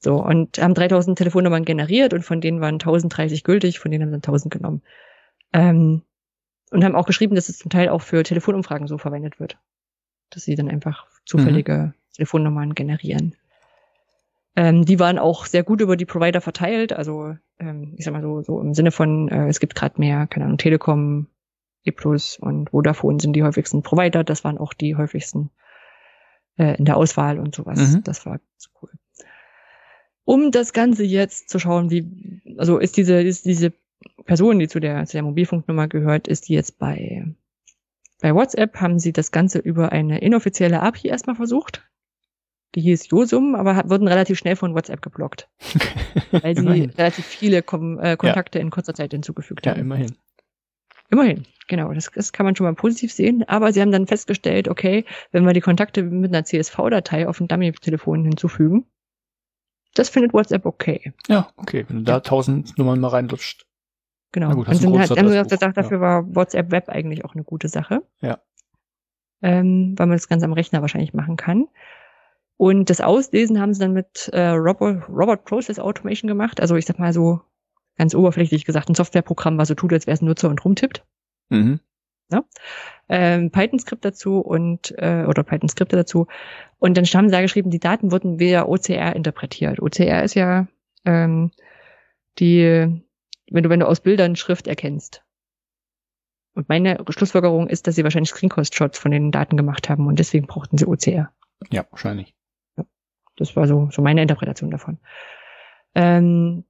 So, 0.00 0.22
und 0.22 0.58
haben 0.58 0.74
3000 0.74 1.18
Telefonnummern 1.18 1.64
generiert 1.64 2.14
und 2.14 2.22
von 2.22 2.40
denen 2.40 2.60
waren 2.60 2.74
1030 2.74 3.42
gültig, 3.42 3.78
von 3.78 3.90
denen 3.90 4.04
haben 4.04 4.10
sie 4.10 4.16
1000 4.16 4.52
genommen. 4.52 4.82
Ähm, 5.52 6.02
und 6.70 6.84
haben 6.84 6.94
auch 6.94 7.06
geschrieben, 7.06 7.34
dass 7.34 7.48
es 7.48 7.58
zum 7.58 7.70
Teil 7.70 7.88
auch 7.88 8.02
für 8.02 8.22
Telefonumfragen 8.22 8.86
so 8.86 8.98
verwendet 8.98 9.40
wird. 9.40 9.58
Dass 10.30 10.44
sie 10.44 10.54
dann 10.54 10.68
einfach 10.68 11.06
zufällige 11.24 11.94
Telefonnummern 12.14 12.74
generieren. 12.74 13.34
Ähm, 14.58 14.84
die 14.84 14.98
waren 14.98 15.20
auch 15.20 15.46
sehr 15.46 15.62
gut 15.62 15.80
über 15.80 15.96
die 15.96 16.04
Provider 16.04 16.40
verteilt. 16.40 16.92
Also 16.92 17.36
ähm, 17.60 17.94
ich 17.96 18.04
sag 18.04 18.12
mal 18.12 18.22
so, 18.22 18.42
so 18.42 18.60
im 18.60 18.74
Sinne 18.74 18.90
von, 18.90 19.28
äh, 19.28 19.46
es 19.46 19.60
gibt 19.60 19.76
gerade 19.76 20.00
mehr, 20.00 20.26
keine 20.26 20.46
Ahnung, 20.46 20.58
Telekom, 20.58 21.28
E 21.84 21.92
Plus 21.92 22.36
und 22.40 22.70
Vodafone 22.70 23.20
sind 23.20 23.34
die 23.34 23.44
häufigsten 23.44 23.84
Provider. 23.84 24.24
Das 24.24 24.42
waren 24.42 24.58
auch 24.58 24.74
die 24.74 24.96
häufigsten 24.96 25.50
äh, 26.56 26.76
in 26.76 26.86
der 26.86 26.96
Auswahl 26.96 27.38
und 27.38 27.54
sowas. 27.54 27.78
Mhm. 27.78 28.02
Das 28.02 28.26
war 28.26 28.38
ganz 28.38 28.70
cool. 28.82 28.90
Um 30.24 30.50
das 30.50 30.72
Ganze 30.72 31.04
jetzt 31.04 31.50
zu 31.50 31.60
schauen, 31.60 31.92
wie, 31.92 32.42
also 32.58 32.78
ist 32.78 32.96
diese, 32.96 33.22
ist 33.22 33.44
diese 33.44 33.72
Person, 34.24 34.58
die 34.58 34.66
zu 34.66 34.80
der, 34.80 35.06
zu 35.06 35.12
der 35.12 35.22
Mobilfunknummer 35.22 35.86
gehört, 35.86 36.26
ist 36.26 36.48
die 36.48 36.54
jetzt 36.54 36.80
bei, 36.80 37.32
bei 38.20 38.34
WhatsApp, 38.34 38.80
haben 38.80 38.98
sie 38.98 39.12
das 39.12 39.30
Ganze 39.30 39.60
über 39.60 39.92
eine 39.92 40.18
inoffizielle 40.18 40.82
API 40.82 41.06
erstmal 41.06 41.36
versucht. 41.36 41.88
Die 42.74 42.82
hieß 42.82 43.08
Josum, 43.10 43.54
aber 43.54 43.76
hat, 43.76 43.88
wurden 43.88 44.08
relativ 44.08 44.38
schnell 44.38 44.56
von 44.56 44.74
WhatsApp 44.74 45.00
geblockt, 45.00 45.48
weil 46.30 46.56
sie 46.56 46.90
relativ 46.96 47.24
viele 47.24 47.62
Kom 47.62 47.98
äh, 47.98 48.16
Kontakte 48.16 48.58
in 48.58 48.70
kurzer 48.70 48.94
Zeit 48.94 49.12
hinzugefügt 49.12 49.64
Ja, 49.64 49.72
haben. 49.72 49.80
immerhin. 49.80 50.16
Immerhin, 51.10 51.44
genau. 51.68 51.92
Das, 51.94 52.10
das 52.14 52.32
kann 52.32 52.44
man 52.44 52.54
schon 52.54 52.64
mal 52.66 52.74
positiv 52.74 53.12
sehen. 53.12 53.42
Aber 53.48 53.72
sie 53.72 53.80
haben 53.80 53.92
dann 53.92 54.06
festgestellt, 54.06 54.68
okay, 54.68 55.06
wenn 55.32 55.46
wir 55.46 55.54
die 55.54 55.62
Kontakte 55.62 56.02
mit 56.02 56.34
einer 56.34 56.44
CSV-Datei 56.44 57.26
auf 57.26 57.40
ein 57.40 57.48
Dummy-Telefon 57.48 58.24
hinzufügen, 58.24 58.84
das 59.94 60.10
findet 60.10 60.34
WhatsApp 60.34 60.66
okay. 60.66 61.14
Ja, 61.28 61.48
okay. 61.56 61.86
Wenn 61.88 61.98
du 61.98 62.02
da 62.02 62.20
tausend 62.20 62.76
Nummern 62.76 63.00
mal 63.00 63.08
reinlutscht. 63.08 63.66
Genau. 64.32 64.48
Na 64.48 64.54
gut, 64.54 64.66
und 64.66 64.68
hast 64.68 64.76
ein 64.76 64.80
sind 64.80 64.90
haben 64.90 64.98
gesagt, 64.98 65.20
Adressbuch, 65.22 65.58
gesagt, 65.58 65.76
dafür 65.78 66.00
war 66.00 66.34
WhatsApp 66.34 66.70
Web 66.70 66.88
eigentlich 66.90 67.24
auch 67.24 67.34
eine 67.34 67.44
gute 67.44 67.68
Sache. 67.68 68.02
Ja. 68.20 68.38
Ähm, 69.40 69.94
weil 69.96 70.06
man 70.06 70.16
das 70.16 70.28
Ganze 70.28 70.44
am 70.44 70.52
Rechner 70.52 70.82
wahrscheinlich 70.82 71.14
machen 71.14 71.36
kann. 71.36 71.68
Und 72.58 72.90
das 72.90 73.00
Auslesen 73.00 73.60
haben 73.60 73.72
sie 73.72 73.80
dann 73.80 73.92
mit 73.92 74.28
äh, 74.32 74.48
Robot, 74.48 75.08
Robot 75.08 75.44
Process 75.44 75.78
Automation 75.78 76.28
gemacht. 76.28 76.60
Also 76.60 76.74
ich 76.74 76.86
sag 76.86 76.98
mal 76.98 77.12
so 77.12 77.40
ganz 77.96 78.14
oberflächlich 78.14 78.64
gesagt, 78.64 78.88
ein 78.88 78.96
Softwareprogramm, 78.96 79.58
was 79.58 79.68
so 79.68 79.74
tut, 79.74 79.92
als 79.92 80.06
wäre 80.06 80.14
es 80.14 80.22
ein 80.22 80.26
Nutzer 80.26 80.50
und 80.50 80.64
rumtippt. 80.64 81.04
Mhm. 81.50 81.80
ähm, 83.08 83.50
Python-Skript 83.50 84.04
dazu 84.04 84.40
und 84.40 84.92
äh, 84.98 85.24
oder 85.26 85.44
Python-Skripte 85.44 85.96
dazu. 85.96 86.26
Und 86.78 86.96
dann 86.96 87.04
haben 87.04 87.28
sie 87.28 87.32
da 87.32 87.40
geschrieben, 87.40 87.70
die 87.70 87.78
Daten 87.78 88.10
wurden 88.10 88.40
via 88.40 88.66
OCR 88.66 89.14
interpretiert. 89.14 89.80
OCR 89.80 90.24
ist 90.24 90.34
ja 90.34 90.66
ähm, 91.04 91.52
die, 92.40 93.02
wenn 93.50 93.62
du 93.62 93.70
wenn 93.70 93.80
du 93.80 93.86
aus 93.86 94.00
Bildern 94.00 94.36
Schrift 94.36 94.66
erkennst. 94.66 95.22
Und 96.54 96.68
meine 96.68 97.04
Schlussfolgerung 97.08 97.68
ist, 97.68 97.86
dass 97.86 97.94
sie 97.94 98.02
wahrscheinlich 98.02 98.30
Screencast-Shots 98.30 98.98
von 98.98 99.12
den 99.12 99.30
Daten 99.30 99.56
gemacht 99.56 99.88
haben 99.88 100.08
und 100.08 100.18
deswegen 100.18 100.48
brauchten 100.48 100.76
sie 100.76 100.86
OCR. 100.86 101.30
Ja, 101.70 101.86
wahrscheinlich. 101.90 102.34
Das 103.38 103.56
war 103.56 103.66
so, 103.66 103.88
so 103.90 104.02
meine 104.02 104.22
Interpretation 104.22 104.70
davon. 104.70 104.98
Ähm, 105.94 106.64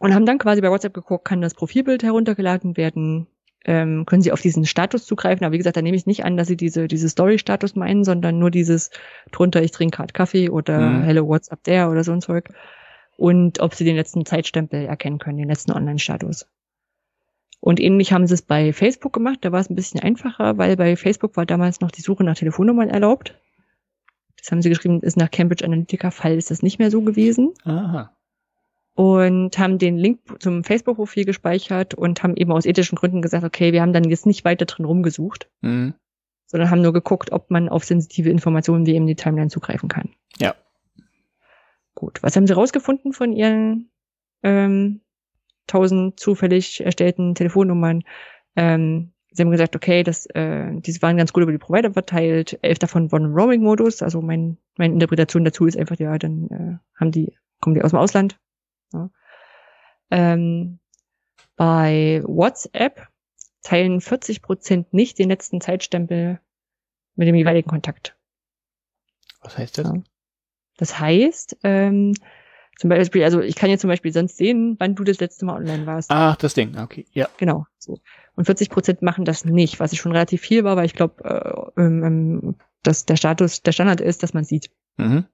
und 0.00 0.14
haben 0.14 0.26
dann 0.26 0.38
quasi 0.38 0.60
bei 0.60 0.70
WhatsApp 0.70 0.94
geguckt, 0.94 1.24
kann 1.24 1.40
das 1.40 1.54
Profilbild 1.54 2.02
heruntergeladen 2.02 2.76
werden, 2.76 3.26
ähm, 3.64 4.06
können 4.06 4.22
sie 4.22 4.32
auf 4.32 4.40
diesen 4.40 4.64
Status 4.64 5.06
zugreifen. 5.06 5.44
Aber 5.44 5.52
wie 5.52 5.58
gesagt, 5.58 5.76
da 5.76 5.82
nehme 5.82 5.96
ich 5.96 6.06
nicht 6.06 6.24
an, 6.24 6.36
dass 6.36 6.48
sie 6.48 6.56
diese, 6.56 6.86
diese 6.86 7.08
Story-Status 7.08 7.74
meinen, 7.74 8.04
sondern 8.04 8.38
nur 8.38 8.50
dieses 8.50 8.90
drunter, 9.32 9.62
ich 9.62 9.72
trinke 9.72 9.96
gerade 9.96 10.12
Kaffee 10.12 10.50
oder 10.50 10.78
Mhm. 10.78 11.02
Hello, 11.02 11.26
what's 11.26 11.48
up 11.50 11.64
there 11.64 11.88
oder 11.88 12.04
so 12.04 12.12
ein 12.12 12.20
Zeug. 12.20 12.50
Und 13.16 13.60
ob 13.60 13.74
sie 13.74 13.84
den 13.84 13.96
letzten 13.96 14.24
Zeitstempel 14.24 14.86
erkennen 14.86 15.18
können, 15.18 15.38
den 15.38 15.48
letzten 15.48 15.72
Online-Status. 15.72 16.46
Und 17.60 17.80
ähnlich 17.80 18.12
haben 18.12 18.28
sie 18.28 18.34
es 18.34 18.42
bei 18.42 18.72
Facebook 18.72 19.12
gemacht. 19.12 19.38
Da 19.40 19.50
war 19.50 19.60
es 19.60 19.68
ein 19.68 19.74
bisschen 19.74 20.00
einfacher, 20.00 20.58
weil 20.58 20.76
bei 20.76 20.94
Facebook 20.94 21.36
war 21.36 21.44
damals 21.44 21.80
noch 21.80 21.90
die 21.90 22.02
Suche 22.02 22.22
nach 22.22 22.36
Telefonnummern 22.36 22.88
erlaubt. 22.88 23.34
Das 24.40 24.50
haben 24.50 24.62
sie 24.62 24.68
geschrieben, 24.68 25.00
ist 25.00 25.16
nach 25.16 25.30
Cambridge 25.30 25.64
Analytica-Fall 25.64 26.36
ist 26.36 26.50
das 26.50 26.62
nicht 26.62 26.78
mehr 26.78 26.90
so 26.90 27.02
gewesen. 27.02 27.54
Aha. 27.64 28.14
Und 28.94 29.58
haben 29.58 29.78
den 29.78 29.96
Link 29.96 30.20
zum 30.40 30.64
Facebook-Profil 30.64 31.24
gespeichert 31.24 31.94
und 31.94 32.22
haben 32.22 32.36
eben 32.36 32.50
aus 32.52 32.66
ethischen 32.66 32.96
Gründen 32.96 33.22
gesagt, 33.22 33.44
okay, 33.44 33.72
wir 33.72 33.80
haben 33.82 33.92
dann 33.92 34.04
jetzt 34.04 34.26
nicht 34.26 34.44
weiter 34.44 34.64
drin 34.64 34.84
rumgesucht, 34.86 35.48
Mhm. 35.60 35.94
sondern 36.46 36.70
haben 36.70 36.82
nur 36.82 36.92
geguckt, 36.92 37.30
ob 37.32 37.50
man 37.50 37.68
auf 37.68 37.84
sensitive 37.84 38.30
Informationen 38.30 38.86
wie 38.86 38.94
eben 38.94 39.06
die 39.06 39.14
Timeline 39.14 39.50
zugreifen 39.50 39.88
kann. 39.88 40.10
Ja. 40.38 40.54
Gut, 41.94 42.22
was 42.22 42.34
haben 42.36 42.46
sie 42.46 42.54
rausgefunden 42.54 43.12
von 43.12 43.32
ihren 43.32 43.90
ähm, 44.42 45.00
1000 45.68 46.18
zufällig 46.18 46.80
erstellten 46.80 47.34
Telefonnummern? 47.34 48.02
Ähm, 48.56 49.12
sie 49.38 49.44
haben 49.44 49.50
gesagt, 49.52 49.76
okay, 49.76 50.02
das, 50.02 50.26
äh, 50.26 50.72
diese 50.80 51.00
waren 51.00 51.16
ganz 51.16 51.32
gut 51.32 51.44
über 51.44 51.52
die 51.52 51.58
Provider 51.58 51.92
verteilt. 51.92 52.58
Elf 52.60 52.78
davon 52.78 53.10
waren 53.12 53.24
im 53.24 53.34
Roaming-Modus. 53.34 54.02
Also 54.02 54.20
mein, 54.20 54.58
meine 54.76 54.92
Interpretation 54.92 55.44
dazu 55.44 55.66
ist 55.66 55.78
einfach, 55.78 55.96
ja, 55.96 56.18
dann 56.18 56.48
äh, 56.50 56.98
haben 56.98 57.12
die, 57.12 57.38
kommen 57.60 57.74
die 57.74 57.82
aus 57.82 57.92
dem 57.92 58.00
Ausland. 58.00 58.38
Ja. 58.92 59.10
Ähm, 60.10 60.80
bei 61.56 62.22
WhatsApp 62.26 63.08
teilen 63.62 64.00
40 64.00 64.42
Prozent 64.42 64.92
nicht 64.92 65.18
den 65.18 65.28
letzten 65.28 65.60
Zeitstempel 65.60 66.40
mit 67.14 67.28
dem 67.28 67.34
jeweiligen 67.36 67.68
Kontakt. 67.68 68.16
Was 69.42 69.56
heißt 69.56 69.78
das? 69.78 69.86
Ja. 69.86 70.02
Das 70.78 70.98
heißt, 70.98 71.58
ähm, 71.62 72.14
zum 72.78 72.90
Beispiel, 72.90 73.24
also 73.24 73.40
ich 73.40 73.56
kann 73.56 73.70
jetzt 73.70 73.80
zum 73.80 73.88
Beispiel 73.88 74.12
sonst 74.12 74.36
sehen, 74.36 74.76
wann 74.78 74.94
du 74.94 75.02
das 75.02 75.18
letzte 75.18 75.44
Mal 75.44 75.56
online 75.56 75.84
warst. 75.84 76.12
Ach, 76.12 76.36
das 76.36 76.54
Ding. 76.54 76.78
Okay. 76.78 77.06
Ja. 77.12 77.28
Genau. 77.36 77.66
So. 77.76 77.98
Und 78.36 78.44
40 78.44 78.70
Prozent 78.70 79.02
machen 79.02 79.24
das 79.24 79.44
nicht, 79.44 79.80
was 79.80 79.96
schon 79.96 80.12
relativ 80.12 80.42
viel 80.42 80.62
war, 80.62 80.76
weil 80.76 80.86
ich 80.86 80.94
glaube, 80.94 81.74
äh, 81.76 81.80
ähm, 81.80 82.54
dass 82.84 83.04
der 83.04 83.16
Status, 83.16 83.62
der 83.62 83.72
Standard 83.72 84.00
ist, 84.00 84.22
dass 84.22 84.32
man 84.32 84.44
sieht. 84.44 84.70
Mhm. 84.96 85.26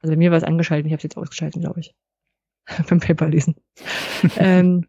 Also 0.00 0.12
bei 0.12 0.16
mir 0.16 0.30
war 0.30 0.38
es 0.38 0.44
angeschaltet, 0.44 0.86
ich 0.86 0.92
habe 0.92 0.98
es 0.98 1.02
jetzt 1.02 1.18
ausgeschaltet, 1.18 1.60
glaube 1.60 1.80
ich. 1.80 1.94
Beim 2.88 3.00
Paper 3.00 3.28
lesen. 3.28 3.56
ähm, 4.38 4.86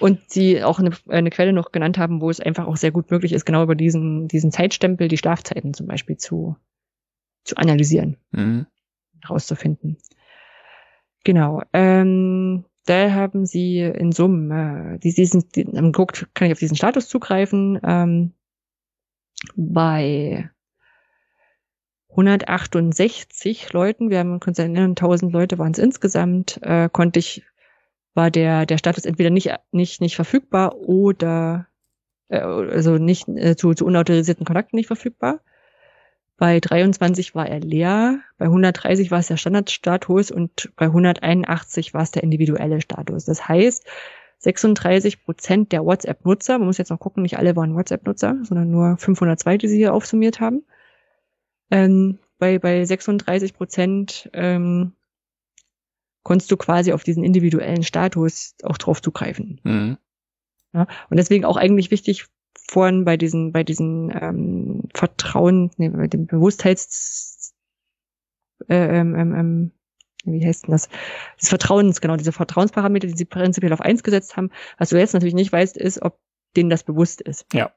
und 0.00 0.20
sie 0.30 0.64
auch 0.64 0.78
eine, 0.78 0.92
eine 1.08 1.28
Quelle 1.28 1.52
noch 1.52 1.72
genannt 1.72 1.98
haben, 1.98 2.22
wo 2.22 2.30
es 2.30 2.40
einfach 2.40 2.66
auch 2.66 2.78
sehr 2.78 2.90
gut 2.90 3.10
möglich 3.10 3.34
ist, 3.34 3.44
genau 3.44 3.62
über 3.62 3.74
diesen, 3.74 4.28
diesen 4.28 4.50
Zeitstempel 4.50 5.08
die 5.08 5.18
Schlafzeiten 5.18 5.74
zum 5.74 5.86
Beispiel 5.86 6.16
zu, 6.16 6.56
zu 7.44 7.56
analysieren. 7.58 8.16
Mhm. 8.30 8.66
herauszufinden. 9.20 9.98
Genau. 11.24 11.62
Ähm, 11.72 12.64
da 12.86 13.12
haben 13.12 13.46
sie 13.46 13.80
in 13.80 14.12
Summe, 14.12 14.94
äh, 14.94 14.98
die, 14.98 15.14
diesen, 15.14 15.48
die, 15.54 15.64
haben 15.64 15.92
geguckt, 15.92 16.28
kann 16.34 16.46
ich 16.46 16.52
auf 16.52 16.58
diesen 16.58 16.76
Status 16.76 17.08
zugreifen. 17.08 17.80
Ähm, 17.82 18.34
bei 19.56 20.50
168 22.10 23.72
Leuten, 23.72 24.10
wir 24.10 24.18
haben 24.18 24.38
uns 24.38 24.58
erinnern, 24.58 24.90
1000 24.90 25.32
Leute 25.32 25.58
waren 25.58 25.72
es 25.72 25.78
insgesamt, 25.78 26.60
äh, 26.62 26.88
konnte 26.90 27.18
ich, 27.18 27.42
war 28.14 28.30
der, 28.30 28.66
der 28.66 28.78
Status 28.78 29.06
entweder 29.06 29.30
nicht, 29.30 29.50
nicht, 29.72 30.00
nicht 30.00 30.14
verfügbar 30.14 30.76
oder, 30.76 31.66
äh, 32.28 32.38
also 32.38 32.98
nicht, 32.98 33.28
äh, 33.28 33.56
zu, 33.56 33.74
zu 33.74 33.86
unautorisierten 33.86 34.46
Kontakten 34.46 34.76
nicht 34.76 34.86
verfügbar. 34.86 35.40
Bei 36.36 36.58
23 36.58 37.34
war 37.34 37.48
er 37.48 37.60
leer, 37.60 38.20
bei 38.38 38.46
130 38.46 39.10
war 39.10 39.20
es 39.20 39.28
der 39.28 39.36
Standardstatus 39.36 40.30
und 40.32 40.72
bei 40.76 40.86
181 40.86 41.94
war 41.94 42.02
es 42.02 42.10
der 42.10 42.24
individuelle 42.24 42.80
Status. 42.80 43.24
Das 43.24 43.48
heißt, 43.48 43.86
36 44.38 45.24
Prozent 45.24 45.72
der 45.72 45.84
WhatsApp-Nutzer, 45.84 46.58
man 46.58 46.66
muss 46.66 46.78
jetzt 46.78 46.90
noch 46.90 46.98
gucken, 46.98 47.22
nicht 47.22 47.38
alle 47.38 47.54
waren 47.56 47.74
WhatsApp-Nutzer, 47.74 48.38
sondern 48.42 48.70
nur 48.70 48.96
502, 48.98 49.58
die 49.58 49.68
sie 49.68 49.76
hier 49.76 49.94
aufsummiert 49.94 50.40
haben. 50.40 50.64
Ähm, 51.70 52.18
bei, 52.38 52.58
bei 52.58 52.84
36 52.84 53.54
Prozent 53.54 54.28
ähm, 54.32 54.92
konntest 56.24 56.50
du 56.50 56.56
quasi 56.56 56.92
auf 56.92 57.04
diesen 57.04 57.24
individuellen 57.24 57.84
Status 57.84 58.54
auch 58.64 58.76
drauf 58.76 59.00
zugreifen. 59.00 59.60
Mhm. 59.62 59.98
Ja, 60.72 60.88
und 61.08 61.16
deswegen 61.16 61.44
auch 61.44 61.56
eigentlich 61.56 61.92
wichtig, 61.92 62.26
vorhin 62.68 63.04
bei 63.04 63.16
diesen, 63.16 63.52
bei 63.52 63.64
diesen 63.64 64.10
ähm, 64.10 64.82
Vertrauen, 64.94 65.70
nee, 65.76 65.88
bei 65.88 66.06
dem 66.06 66.26
Bewusstheits 66.26 67.54
äh, 68.68 69.00
ähm, 69.00 69.14
ähm, 69.14 69.34
ähm, 69.34 69.72
wie 70.24 70.46
heißt 70.46 70.66
denn 70.66 70.72
das? 70.72 70.88
Das 71.38 71.48
Vertrauens, 71.48 72.00
genau, 72.00 72.16
diese 72.16 72.32
Vertrauensparameter, 72.32 73.06
die 73.06 73.16
sie 73.16 73.26
prinzipiell 73.26 73.72
auf 73.72 73.80
eins 73.80 74.02
gesetzt 74.02 74.36
haben. 74.36 74.50
Was 74.78 74.88
du 74.88 74.98
jetzt 74.98 75.12
natürlich 75.12 75.34
nicht 75.34 75.52
weißt, 75.52 75.76
ist, 75.76 76.00
ob 76.00 76.18
denen 76.56 76.70
das 76.70 76.82
bewusst 76.82 77.20
ist. 77.20 77.46
Ja. 77.52 77.72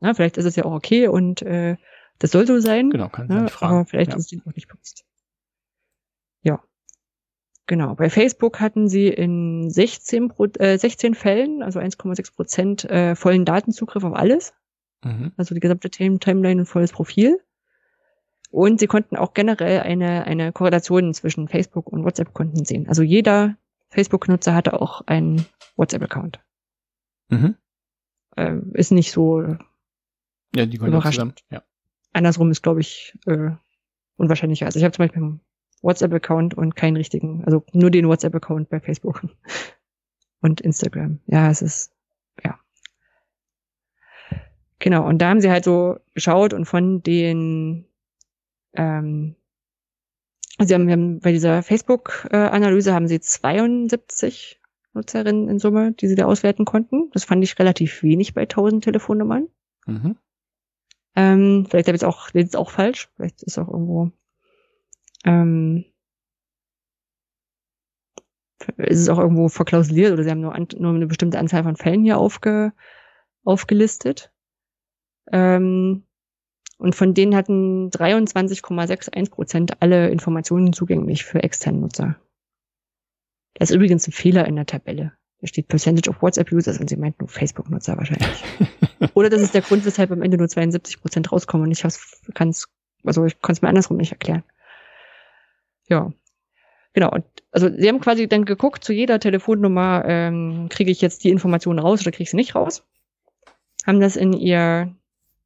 ja 0.00 0.14
vielleicht 0.14 0.36
ist 0.36 0.46
es 0.46 0.56
ja 0.56 0.64
auch 0.64 0.72
okay 0.72 1.08
und 1.08 1.42
äh, 1.42 1.76
das 2.18 2.32
soll 2.32 2.46
so 2.46 2.58
sein. 2.60 2.90
Genau, 2.90 3.08
kann 3.08 3.30
ja, 3.30 3.46
fragen. 3.48 3.74
Aber 3.74 3.84
vielleicht 3.86 4.12
ja. 4.12 4.16
ist 4.16 4.26
es 4.26 4.32
ihnen 4.32 4.42
auch 4.46 4.54
nicht 4.54 4.68
bewusst. 4.68 5.04
Ja. 6.42 6.62
Genau. 7.66 7.94
Bei 7.96 8.10
Facebook 8.10 8.60
hatten 8.60 8.88
sie 8.88 9.08
in 9.08 9.70
16, 9.70 10.32
äh, 10.58 10.78
16 10.78 11.14
Fällen, 11.14 11.62
also 11.62 11.80
1,6 11.80 12.34
Prozent, 12.34 12.84
äh, 12.84 13.16
vollen 13.16 13.44
Datenzugriff 13.44 14.04
auf 14.04 14.14
alles. 14.14 14.54
Mhm. 15.04 15.32
Also 15.36 15.54
die 15.54 15.60
gesamte 15.60 15.90
Timeline 15.90 16.60
und 16.60 16.66
volles 16.66 16.92
Profil. 16.92 17.40
Und 18.50 18.78
sie 18.78 18.86
konnten 18.86 19.16
auch 19.16 19.34
generell 19.34 19.80
eine, 19.80 20.24
eine 20.24 20.52
Korrelation 20.52 21.12
zwischen 21.12 21.48
Facebook 21.48 21.88
und 21.88 22.04
WhatsApp-Konten 22.04 22.64
sehen. 22.64 22.88
Also 22.88 23.02
jeder 23.02 23.56
Facebook-Nutzer 23.88 24.54
hatte 24.54 24.80
auch 24.80 25.02
einen 25.06 25.44
WhatsApp-Account. 25.76 26.40
Mhm. 27.28 27.56
Ähm, 28.36 28.70
ist 28.74 28.92
nicht 28.92 29.10
so 29.10 29.56
ja, 30.54 30.66
die 30.66 30.76
überraschend. 30.76 31.44
Ja. 31.50 31.62
Andersrum 32.12 32.50
ist, 32.50 32.62
glaube 32.62 32.80
ich, 32.80 33.18
äh, 33.26 33.50
unwahrscheinlicher. 34.16 34.66
Also 34.66 34.78
ich 34.78 34.84
habe 34.84 34.92
zum 34.92 35.04
Beispiel 35.04 35.40
WhatsApp-Account 35.82 36.54
und 36.54 36.76
keinen 36.76 36.96
richtigen, 36.96 37.44
also 37.44 37.64
nur 37.72 37.90
den 37.90 38.08
WhatsApp-Account 38.08 38.68
bei 38.68 38.80
Facebook 38.80 39.22
und 40.40 40.60
Instagram. 40.60 41.20
Ja, 41.26 41.50
es 41.50 41.62
ist, 41.62 41.92
ja. 42.44 42.58
Genau, 44.78 45.06
und 45.06 45.18
da 45.18 45.30
haben 45.30 45.40
sie 45.40 45.50
halt 45.50 45.64
so 45.64 45.98
geschaut 46.14 46.52
und 46.52 46.66
von 46.66 47.02
den 47.02 47.86
ähm, 48.74 49.36
Sie 50.58 50.72
haben, 50.72 50.90
haben 50.90 51.20
bei 51.20 51.32
dieser 51.32 51.62
Facebook-Analyse 51.62 52.94
haben 52.94 53.08
sie 53.08 53.20
72 53.20 54.60
Nutzerinnen 54.94 55.48
in 55.48 55.58
Summe, 55.58 55.92
die 55.92 56.08
sie 56.08 56.14
da 56.14 56.24
auswerten 56.24 56.64
konnten. 56.64 57.10
Das 57.12 57.24
fand 57.24 57.44
ich 57.44 57.58
relativ 57.58 58.02
wenig 58.02 58.32
bei 58.32 58.42
1000 58.42 58.82
Telefonnummern. 58.82 59.48
Mhm. 59.84 60.16
Ähm, 61.14 61.66
vielleicht 61.68 61.88
habe 61.88 61.96
ich 61.96 62.02
es 62.02 62.08
auch, 62.08 62.32
lese 62.32 62.58
auch 62.58 62.70
falsch. 62.70 63.10
Vielleicht 63.16 63.42
ist 63.42 63.58
auch 63.58 63.68
irgendwo, 63.68 64.12
ähm, 65.26 65.84
ist 68.78 69.00
es 69.00 69.08
auch 69.08 69.18
irgendwo 69.18 69.48
verklausuliert 69.48 70.12
oder 70.12 70.24
sie 70.24 70.30
haben 70.30 70.40
nur, 70.40 70.54
an, 70.54 70.68
nur 70.78 70.94
eine 70.94 71.06
bestimmte 71.06 71.38
Anzahl 71.38 71.62
von 71.62 71.76
Fällen 71.76 72.02
hier 72.02 72.18
aufge, 72.18 72.72
aufgelistet. 73.44 74.32
Ähm, 75.30 76.04
und 76.78 76.94
von 76.94 77.14
denen 77.14 77.34
hatten 77.34 77.90
23,61 77.90 79.30
Prozent 79.30 79.82
alle 79.82 80.10
Informationen 80.10 80.72
zugänglich 80.72 81.24
für 81.24 81.42
externe 81.42 81.78
Nutzer. 81.78 82.16
Das 83.54 83.70
ist 83.70 83.76
übrigens 83.76 84.06
ein 84.06 84.12
Fehler 84.12 84.46
in 84.46 84.56
der 84.56 84.66
Tabelle. 84.66 85.12
Da 85.40 85.46
steht 85.46 85.68
Percentage 85.68 86.10
of 86.10 86.22
WhatsApp 86.22 86.52
Users 86.52 86.78
und 86.78 86.88
sie 86.88 86.96
meint 86.96 87.18
nur 87.18 87.28
Facebook-Nutzer 87.28 87.96
wahrscheinlich. 87.96 88.44
Oder 89.14 89.30
das 89.30 89.42
ist 89.42 89.54
der 89.54 89.62
Grund, 89.62 89.84
weshalb 89.84 90.10
am 90.10 90.22
Ende 90.22 90.36
nur 90.36 90.48
72 90.48 91.00
Prozent 91.00 91.32
rauskommen 91.32 91.66
und 91.66 91.72
ich 91.72 91.82
kann 92.34 92.50
es, 92.50 92.68
also 93.04 93.24
ich 93.24 93.40
konnte 93.40 93.58
es 93.58 93.62
mir 93.62 93.68
andersrum 93.68 93.96
nicht 93.96 94.12
erklären. 94.12 94.44
Ja. 95.88 96.12
Genau. 96.92 97.10
Und 97.10 97.24
also 97.50 97.68
sie 97.68 97.88
haben 97.88 98.00
quasi 98.00 98.26
dann 98.26 98.44
geguckt, 98.44 98.82
zu 98.84 98.92
jeder 98.92 99.20
Telefonnummer 99.20 100.04
ähm, 100.06 100.68
kriege 100.70 100.90
ich 100.90 101.00
jetzt 101.00 101.24
die 101.24 101.30
Informationen 101.30 101.78
raus 101.78 102.00
oder 102.00 102.10
kriege 102.10 102.22
ich 102.22 102.30
sie 102.30 102.36
nicht 102.36 102.54
raus. 102.54 102.86
Haben 103.86 104.00
das 104.00 104.16
in 104.16 104.32
ihr 104.32 104.94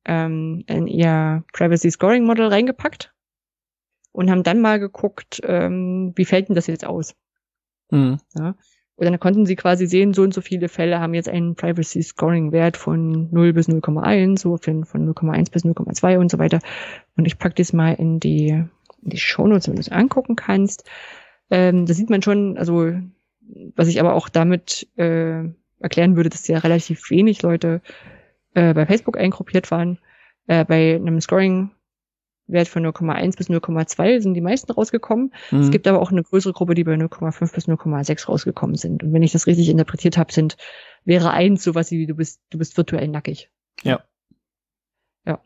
ähm, 0.05 0.65
in 0.67 0.87
ihr 0.87 1.45
Privacy 1.53 1.91
Scoring 1.91 2.25
Model 2.25 2.47
reingepackt 2.47 3.13
und 4.13 4.31
haben 4.31 4.43
dann 4.43 4.61
mal 4.61 4.79
geguckt, 4.79 5.41
ähm, 5.45 6.13
wie 6.17 6.25
fällt 6.25 6.49
denn 6.49 6.57
das 6.57 6.67
jetzt 6.67 6.87
aus? 6.87 7.15
Mhm. 7.91 8.19
Ja? 8.37 8.55
Und 8.97 9.07
dann 9.07 9.19
konnten 9.19 9.47
sie 9.47 9.57
quasi 9.57 9.87
sehen, 9.87 10.13
so 10.13 10.23
und 10.23 10.35
so 10.35 10.43
viele 10.43 10.69
Fälle 10.69 11.01
haben 11.01 11.15
jetzt 11.15 11.29
einen 11.29 11.55
Privacy 11.55 12.03
Scoring 12.03 12.53
Wert 12.53 12.77
von 12.77 13.31
0 13.33 13.55
bis 13.55 13.67
0,1, 13.67 14.39
so 14.39 14.59
von 14.59 14.85
0,1 14.85 15.51
bis 15.51 15.65
0,2 15.65 16.19
und 16.19 16.31
so 16.31 16.39
weiter. 16.39 16.59
Und 17.17 17.25
ich 17.25 17.39
pack 17.39 17.57
das 17.57 17.73
mal 17.73 17.95
in 17.95 18.21
die, 18.21 18.63
die 19.03 19.19
Shownotes, 19.19 19.69
wenn 19.69 19.77
du 19.77 19.81
es 19.81 19.91
angucken 19.91 20.37
kannst. 20.37 20.85
Ähm, 21.51 21.87
da 21.87 21.95
sieht 21.95 22.11
man 22.11 22.23
schon, 22.23 22.57
also 22.59 22.93
was 23.75 23.89
ich 23.89 24.01
aber 24.01 24.15
auch 24.15 24.29
damit 24.29 24.89
äh, 24.97 25.45
erklären 25.81 26.17
würde, 26.17 26.31
dass 26.31 26.47
ja 26.47 26.59
relativ 26.59 27.11
wenig 27.11 27.43
Leute 27.43 27.81
äh, 28.55 28.75
bei 28.75 28.87
Facebook 28.87 29.19
eingruppiert 29.19 29.71
waren. 29.71 29.99
Äh, 30.47 30.65
bei 30.65 30.97
einem 30.97 31.21
Scoring 31.21 31.71
Wert 32.53 32.69
von 32.69 32.85
0,1 32.85 33.37
bis 33.37 33.49
0,2 33.49 34.21
sind 34.21 34.35
die 34.35 34.41
meisten 34.41 34.73
rausgekommen. 34.73 35.33
Mhm. 35.51 35.61
Es 35.61 35.71
gibt 35.71 35.87
aber 35.87 36.01
auch 36.01 36.11
eine 36.11 36.23
größere 36.23 36.53
Gruppe, 36.53 36.75
die 36.75 36.85
bei 36.85 36.95
0,5 36.95 37.55
bis 37.55 37.69
0,6 37.69 38.27
rausgekommen 38.27 38.77
sind. 38.77 39.03
Und 39.03 39.13
wenn 39.13 39.23
ich 39.23 39.33
das 39.33 39.47
richtig 39.47 39.69
interpretiert 39.69 40.19
habe, 40.19 40.33
sind 40.33 40.57
wäre 41.05 41.31
eins 41.31 41.63
sowas 41.63 41.91
wie 41.91 42.07
du 42.07 42.15
bist 42.15 42.41
du 42.51 42.59
bist 42.59 42.77
virtuell 42.77 43.09
nackig. 43.09 43.51
Ja. 43.83 44.03
Ja. 45.25 45.41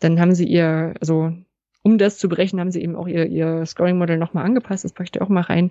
Dann 0.00 0.20
haben 0.20 0.34
sie 0.34 0.46
ihr 0.46 0.94
also 1.00 1.32
um 1.84 1.98
das 1.98 2.18
zu 2.18 2.28
berechnen, 2.28 2.60
haben 2.60 2.70
sie 2.70 2.82
eben 2.82 2.96
auch 2.96 3.06
ihr, 3.06 3.26
ihr 3.26 3.64
Scoring-Modell 3.66 4.16
nochmal 4.16 4.46
angepasst. 4.46 4.84
Das 4.84 4.92
packe 4.92 5.04
ich 5.04 5.12
da 5.12 5.20
auch 5.20 5.28
mal 5.28 5.42
rein. 5.42 5.70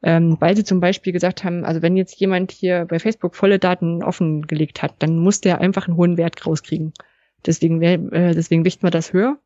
Ähm, 0.00 0.36
weil 0.38 0.54
sie 0.54 0.62
zum 0.62 0.78
Beispiel 0.78 1.12
gesagt 1.12 1.42
haben, 1.42 1.64
also 1.64 1.82
wenn 1.82 1.96
jetzt 1.96 2.14
jemand 2.20 2.52
hier 2.52 2.84
bei 2.84 3.00
Facebook 3.00 3.34
volle 3.34 3.58
Daten 3.58 4.04
offengelegt 4.04 4.80
hat, 4.80 4.94
dann 5.00 5.18
muss 5.18 5.40
der 5.40 5.60
einfach 5.60 5.88
einen 5.88 5.96
hohen 5.96 6.16
Wert 6.16 6.46
rauskriegen. 6.46 6.92
Deswegen, 7.44 7.82
äh, 7.82 8.32
deswegen 8.32 8.64
wichten 8.64 8.84
wir 8.84 8.92
das 8.92 9.12
höher. 9.12 9.38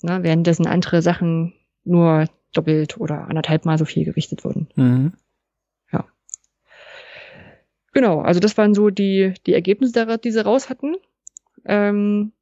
Na, 0.00 0.22
währenddessen 0.22 0.66
andere 0.66 1.02
Sachen 1.02 1.52
nur 1.84 2.26
doppelt 2.54 2.98
oder 2.98 3.28
anderthalb 3.28 3.66
Mal 3.66 3.76
so 3.76 3.84
viel 3.84 4.06
gewichtet 4.06 4.44
wurden. 4.44 4.68
Mhm. 4.76 5.12
Ja. 5.92 6.06
Genau, 7.92 8.22
also 8.22 8.40
das 8.40 8.56
waren 8.56 8.72
so 8.72 8.88
die, 8.88 9.34
die 9.46 9.52
Ergebnisse, 9.52 10.18
die 10.18 10.30
sie 10.30 10.44
raus 10.44 10.70
hatten. 10.70 10.94
Ähm, 11.66 12.32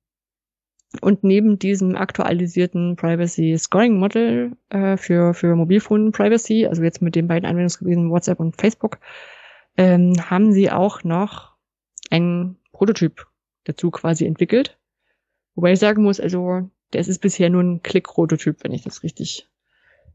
und 1.01 1.24
neben 1.24 1.59
diesem 1.59 1.97
aktualisierten 1.97 2.97
Privacy 2.97 3.56
Scoring 3.59 3.98
Model 3.98 4.56
äh, 4.69 4.97
für, 4.97 5.35
für 5.35 5.56
Mobilfon 5.56 6.12
Privacy, 6.12 6.66
also 6.66 6.82
jetzt 6.82 7.01
mit 7.01 7.14
den 7.14 7.28
beiden 7.28 7.48
Anwendungsgebieten 7.48 8.10
WhatsApp 8.10 8.40
und 8.40 8.60
Facebook, 8.60 8.98
ähm, 9.77 10.14
haben 10.28 10.52
sie 10.52 10.70
auch 10.70 11.02
noch 11.02 11.52
einen 12.10 12.56
Prototyp 12.73 13.27
dazu 13.64 13.90
quasi 13.90 14.27
entwickelt. 14.27 14.78
Wobei 15.55 15.73
ich 15.73 15.78
sagen 15.78 16.02
muss, 16.02 16.20
also 16.20 16.70
das 16.90 17.09
ist 17.09 17.20
bisher 17.20 17.48
nur 17.48 17.62
ein 17.62 17.82
Klick-Prototyp, 17.82 18.62
wenn 18.62 18.73
ich 18.73 18.82
das 18.82 19.02
richtig 19.02 19.48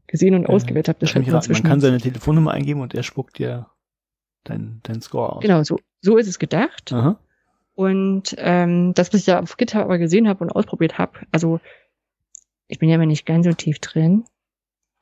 gesehen 0.06 0.34
und 0.34 0.42
ja, 0.42 0.48
ausgewählt 0.48 0.88
habe. 0.88 0.98
Das 1.00 1.12
kann 1.12 1.24
man 1.24 1.62
kann 1.62 1.80
seine 1.80 1.98
Telefonnummer 1.98 2.52
eingeben 2.52 2.80
und 2.80 2.94
er 2.94 3.02
spuckt 3.02 3.38
dir 3.38 3.66
dein, 4.44 4.80
dein 4.84 5.00
Score 5.02 5.34
aus. 5.34 5.42
Genau, 5.42 5.62
so, 5.64 5.78
so 6.00 6.16
ist 6.16 6.28
es 6.28 6.38
gedacht. 6.38 6.92
Aha. 6.92 7.18
Und 7.78 8.34
ähm, 8.38 8.92
das, 8.94 9.12
was 9.12 9.20
ich 9.20 9.26
da 9.26 9.38
auf 9.38 9.56
GitHub 9.56 9.82
aber 9.82 9.98
gesehen 9.98 10.26
habe 10.26 10.42
und 10.42 10.50
ausprobiert 10.50 10.98
habe, 10.98 11.20
also 11.30 11.60
ich 12.66 12.80
bin 12.80 12.88
ja 12.88 12.96
immer 12.96 13.06
nicht 13.06 13.24
ganz 13.24 13.46
so 13.46 13.52
tief 13.52 13.78
drin, 13.78 14.24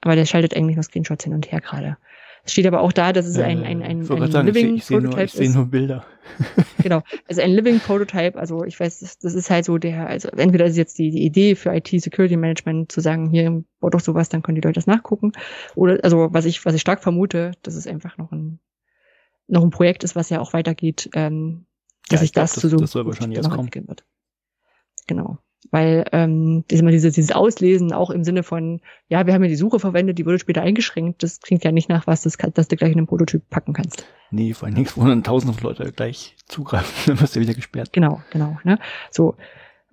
aber 0.02 0.14
der 0.14 0.26
schaltet 0.26 0.54
eigentlich 0.54 0.76
nur 0.76 0.82
Screenshots 0.82 1.24
hin 1.24 1.32
und 1.32 1.50
her 1.50 1.62
gerade. 1.62 1.96
Es 2.44 2.52
steht 2.52 2.66
aber 2.66 2.82
auch 2.82 2.92
da, 2.92 3.14
dass 3.14 3.24
es 3.24 3.38
ein, 3.38 3.64
ein, 3.64 3.82
ein, 3.82 4.06
ein, 4.06 4.22
ein 4.36 4.46
Living 4.46 4.74
ich, 4.74 4.82
ich 4.82 4.88
Prototype 4.88 5.22
ist. 5.22 5.40
Ich 5.40 5.48
sehe 5.48 5.56
nur 5.56 5.70
Bilder. 5.70 6.04
genau, 6.82 7.00
also 7.26 7.40
ein 7.40 7.52
Living 7.52 7.80
Prototype, 7.80 8.38
also 8.38 8.62
ich 8.62 8.78
weiß, 8.78 9.00
das, 9.00 9.18
das 9.20 9.32
ist 9.32 9.48
halt 9.48 9.64
so 9.64 9.78
der, 9.78 10.06
also 10.06 10.28
entweder 10.28 10.66
ist 10.66 10.76
jetzt 10.76 10.98
die, 10.98 11.10
die 11.10 11.24
Idee 11.24 11.54
für 11.54 11.74
IT 11.74 11.88
Security 11.88 12.36
Management 12.36 12.92
zu 12.92 13.00
sagen, 13.00 13.30
hier 13.30 13.64
baut 13.80 13.94
doch 13.94 14.00
sowas, 14.00 14.28
dann 14.28 14.42
können 14.42 14.56
die 14.56 14.60
Leute 14.60 14.74
das 14.74 14.86
nachgucken. 14.86 15.32
Oder, 15.76 16.04
also 16.04 16.28
was 16.30 16.44
ich, 16.44 16.62
was 16.66 16.74
ich 16.74 16.82
stark 16.82 17.02
vermute, 17.02 17.52
dass 17.62 17.74
es 17.74 17.86
einfach 17.86 18.18
noch 18.18 18.32
ein, 18.32 18.60
noch 19.48 19.62
ein 19.62 19.70
Projekt 19.70 20.04
ist, 20.04 20.14
was 20.14 20.28
ja 20.28 20.40
auch 20.40 20.52
weitergeht, 20.52 21.08
ähm, 21.14 21.64
dass 22.08 22.20
ja, 22.20 22.24
ich, 22.24 22.32
das, 22.32 22.52
glaub, 22.52 22.60
zu 22.60 22.68
so 22.68 22.76
das 22.76 22.90
soll 22.92 23.06
wahrscheinlich 23.06 23.38
erst 23.38 23.50
kommen. 23.50 23.70
Wird. 23.72 24.04
Genau. 25.06 25.38
Weil 25.70 26.06
ähm, 26.12 26.64
dieses, 26.70 27.14
dieses 27.14 27.32
Auslesen 27.32 27.92
auch 27.92 28.10
im 28.10 28.22
Sinne 28.22 28.42
von, 28.42 28.80
ja, 29.08 29.26
wir 29.26 29.34
haben 29.34 29.42
ja 29.42 29.48
die 29.48 29.56
Suche 29.56 29.80
verwendet, 29.80 30.18
die 30.18 30.26
wurde 30.26 30.38
später 30.38 30.62
eingeschränkt, 30.62 31.22
das 31.22 31.40
klingt 31.40 31.64
ja 31.64 31.72
nicht 31.72 31.88
nach 31.88 32.06
was, 32.06 32.22
das, 32.22 32.38
kann, 32.38 32.52
dass 32.54 32.68
du 32.68 32.76
gleich 32.76 32.92
in 32.92 32.98
einen 32.98 33.06
Prototyp 33.06 33.48
packen 33.50 33.72
kannst. 33.72 34.06
Nee, 34.30 34.54
vor 34.54 34.66
allem 34.66 34.76
nichts, 34.76 34.96
wo 34.96 35.04
dann 35.04 35.24
tausende 35.24 35.60
Leute 35.60 35.90
gleich 35.92 36.36
zugreifen, 36.46 36.94
dann 37.06 37.20
wirst 37.20 37.34
du 37.34 37.40
wieder 37.40 37.54
gesperrt. 37.54 37.92
Genau, 37.92 38.22
genau. 38.30 38.58
Ne? 38.62 38.78
So. 39.10 39.34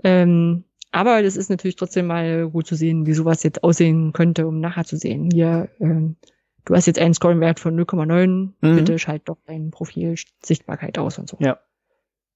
Ähm, 0.03 0.63
aber 0.91 1.23
das 1.23 1.37
ist 1.37 1.49
natürlich 1.49 1.75
trotzdem 1.75 2.05
mal 2.05 2.49
gut 2.49 2.67
zu 2.67 2.75
sehen, 2.75 3.07
wie 3.07 3.13
sowas 3.13 3.41
jetzt 3.41 3.63
aussehen 3.63 4.13
könnte, 4.13 4.45
um 4.45 4.59
nachher 4.59 4.85
zu 4.85 4.97
sehen. 4.97 5.31
Hier 5.31 5.69
ähm, 5.79 6.17
du 6.65 6.75
hast 6.75 6.85
jetzt 6.85 6.99
einen 6.99 7.13
Scoring-Wert 7.13 7.59
von 7.59 7.79
0,9, 7.79 8.27
mhm. 8.27 8.75
bitte 8.75 8.99
schalt 8.99 9.23
doch 9.25 9.37
dein 9.45 9.71
Profil 9.71 10.15
Sichtbarkeit 10.43 10.97
aus 10.97 11.17
und 11.17 11.29
so. 11.29 11.37
Ja. 11.39 11.59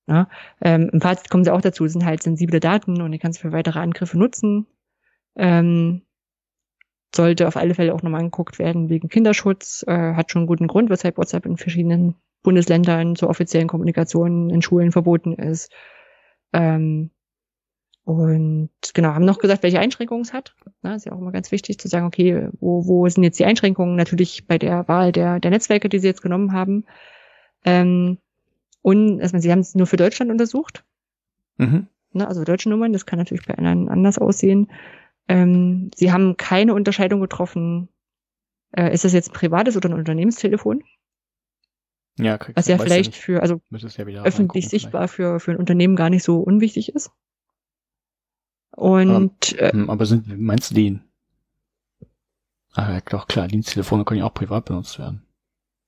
Ja 0.07 0.29
ähm, 0.61 0.89
Im 0.91 1.01
Fazit 1.01 1.29
kommen 1.29 1.43
sie 1.43 1.53
auch 1.53 1.61
dazu, 1.61 1.87
sind 1.87 2.05
halt 2.05 2.23
sensible 2.23 2.59
Daten 2.59 3.01
und 3.01 3.11
die 3.11 3.19
kannst 3.19 3.39
du 3.39 3.47
für 3.47 3.51
weitere 3.51 3.79
Angriffe 3.79 4.17
nutzen. 4.17 4.67
Ähm, 5.35 6.01
sollte 7.15 7.47
auf 7.47 7.57
alle 7.57 7.73
Fälle 7.73 7.93
auch 7.93 8.01
nochmal 8.01 8.21
angeguckt 8.21 8.59
werden 8.59 8.89
wegen 8.89 9.09
Kinderschutz. 9.09 9.83
Äh, 9.87 10.13
hat 10.13 10.31
schon 10.31 10.41
einen 10.41 10.47
guten 10.47 10.67
Grund, 10.67 10.89
weshalb 10.89 11.17
WhatsApp 11.17 11.45
in 11.45 11.57
verschiedenen 11.57 12.15
Bundesländern 12.43 13.15
zur 13.15 13.29
offiziellen 13.29 13.67
Kommunikation 13.67 14.49
in 14.49 14.61
Schulen 14.61 14.91
verboten 14.91 15.33
ist. 15.33 15.71
Ähm, 16.53 17.11
und 18.03 18.69
genau, 18.93 19.09
haben 19.09 19.25
noch 19.25 19.39
gesagt, 19.39 19.63
welche 19.63 19.79
Einschränkungen 19.79 20.23
es 20.23 20.31
hat. 20.31 20.55
Na, 20.81 20.95
ist 20.95 21.05
ja 21.05 21.11
auch 21.11 21.19
immer 21.19 21.33
ganz 21.33 21.51
wichtig 21.51 21.77
zu 21.77 21.89
sagen, 21.89 22.05
okay, 22.05 22.47
wo, 22.61 22.85
wo 22.87 23.09
sind 23.09 23.23
jetzt 23.23 23.37
die 23.37 23.43
Einschränkungen? 23.43 23.97
Natürlich 23.97 24.47
bei 24.47 24.57
der 24.57 24.87
Wahl 24.87 25.11
der, 25.11 25.41
der 25.41 25.51
Netzwerke, 25.51 25.89
die 25.89 25.99
sie 25.99 26.07
jetzt 26.07 26.21
genommen 26.21 26.53
haben. 26.53 26.85
Ähm, 27.65 28.17
und 28.87 29.19
also, 29.19 29.37
sie 29.37 29.51
haben 29.51 29.59
es 29.59 29.75
nur 29.75 29.85
für 29.85 29.97
Deutschland 29.97 30.31
untersucht. 30.31 30.85
Mhm. 31.57 31.87
Na, 32.13 32.29
also 32.29 32.45
deutsche 32.45 32.69
Nummern, 32.69 32.93
das 32.93 33.05
kann 33.05 33.19
natürlich 33.19 33.45
bei 33.45 33.53
anderen 33.57 33.89
anders 33.89 34.17
aussehen. 34.17 34.71
Ähm, 35.27 35.91
sie 35.93 36.13
haben 36.13 36.37
keine 36.37 36.73
Unterscheidung 36.73 37.19
getroffen, 37.19 37.89
äh, 38.71 38.93
ist 38.93 39.03
das 39.03 39.11
jetzt 39.11 39.31
ein 39.31 39.33
privates 39.33 39.75
oder 39.75 39.89
ein 39.89 39.93
Unternehmenstelefon? 39.93 40.85
Ja, 42.17 42.37
kriegst, 42.37 42.55
was 42.55 42.69
ja 42.69 42.77
vielleicht 42.77 43.13
ja 43.13 43.21
für, 43.21 43.41
also 43.41 43.59
ja 43.69 44.23
öffentlich 44.23 44.69
sichtbar 44.69 45.09
für, 45.09 45.41
für 45.41 45.51
ein 45.51 45.57
Unternehmen 45.57 45.97
gar 45.97 46.09
nicht 46.09 46.23
so 46.23 46.39
unwichtig 46.39 46.95
ist. 46.95 47.11
Und 48.71 49.53
aber, 49.59 49.73
äh, 49.73 49.85
aber 49.85 50.05
sind, 50.05 50.39
meinst 50.39 50.71
du 50.71 50.75
den? 50.75 51.03
Ah, 52.71 52.93
ja, 52.93 53.01
doch, 53.01 53.27
klar, 53.27 53.49
Diensttelefone 53.49 54.05
können 54.05 54.21
ja 54.21 54.25
auch 54.25 54.33
privat 54.33 54.63
benutzt 54.63 54.97
werden. 54.97 55.26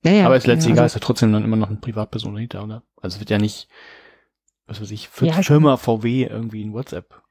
Ja, 0.04 0.12
ja, 0.12 0.26
aber 0.26 0.36
ist 0.36 0.46
letztlich 0.46 0.72
egal, 0.72 0.84
also, 0.84 0.96
ist 0.96 1.02
ja 1.02 1.06
trotzdem 1.06 1.32
dann 1.32 1.44
immer 1.44 1.56
noch 1.56 1.68
eine 1.68 1.78
Privatperson 1.78 2.34
dahinter, 2.34 2.64
oder? 2.64 2.82
Also 3.00 3.16
es 3.16 3.20
wird 3.20 3.30
ja 3.30 3.38
nicht, 3.38 3.68
was 4.66 4.80
weiß 4.80 4.90
ich, 4.90 5.08
für 5.08 5.26
ja, 5.26 5.34
Firma 5.42 5.76
VW 5.76 6.24
irgendwie 6.24 6.64
ein 6.64 6.72
WhatsApp 6.72 7.22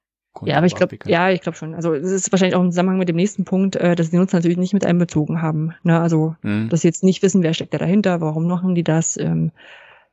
ja, 0.46 0.58
aber 0.58 0.68
ich 0.68 0.76
glaube, 0.76 0.98
ja, 1.06 1.30
ich 1.32 1.42
glaube 1.42 1.58
schon. 1.58 1.74
Also 1.74 1.94
es 1.94 2.12
ist 2.12 2.32
wahrscheinlich 2.32 2.56
auch 2.56 2.62
im 2.62 2.72
Zusammenhang 2.72 3.00
mit 3.00 3.10
dem 3.10 3.16
nächsten 3.16 3.46
Punkt, 3.46 3.76
äh, 3.76 3.96
dass 3.96 4.12
die 4.12 4.18
Nutzer 4.18 4.38
natürlich 4.38 4.58
nicht 4.58 4.74
mit 4.74 4.86
einbezogen 4.86 5.42
haben. 5.42 5.74
Ne? 5.84 6.00
Also 6.00 6.36
mhm. 6.42 6.70
dass 6.70 6.82
sie 6.82 6.88
jetzt 6.88 7.04
nicht 7.04 7.22
wissen, 7.24 7.44
wer 7.44 7.54
steckt 7.54 7.74
da 7.74 7.78
dahinter, 7.78 8.22
warum 8.22 8.48
machen 8.48 8.76
die 8.76 8.84
das. 8.84 9.18
Ähm, 9.18 9.52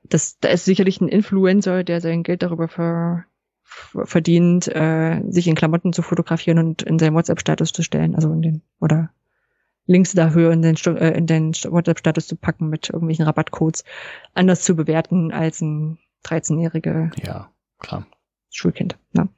das 0.03 0.39
da 0.39 0.49
ist 0.49 0.65
sicherlich 0.65 1.01
ein 1.01 1.09
Influencer, 1.09 1.85
der 1.85 2.01
sein 2.01 2.23
Geld 2.23 2.43
darüber 2.43 2.69
ver, 2.69 3.25
verdient, 3.63 4.69
äh, 4.69 5.23
sich 5.29 5.47
in 5.49 5.55
Klamotten 5.55 5.93
zu 5.93 6.03
fotografieren 6.03 6.59
und 6.59 6.83
in 6.83 6.99
seinen 6.99 7.15
WhatsApp-Status 7.15 7.73
zu 7.73 7.83
stellen, 7.83 8.15
also 8.15 8.33
in 8.33 8.43
den 8.43 8.63
oder 8.81 9.11
Links 9.87 10.13
dafür 10.13 10.53
in 10.53 10.63
den, 10.63 10.77
äh, 10.97 11.17
in 11.17 11.27
den 11.27 11.53
WhatsApp-Status 11.53 12.27
zu 12.27 12.37
packen 12.37 12.69
mit 12.69 12.91
irgendwelchen 12.91 13.25
Rabattcodes, 13.25 13.85
anders 14.35 14.63
zu 14.63 14.75
bewerten 14.75 15.33
als 15.33 15.61
ein 15.61 15.99
13-jährige 16.25 17.11
ja, 17.23 17.51
klar. 17.79 18.07
Schulkind. 18.51 18.99
Ne? 19.13 19.29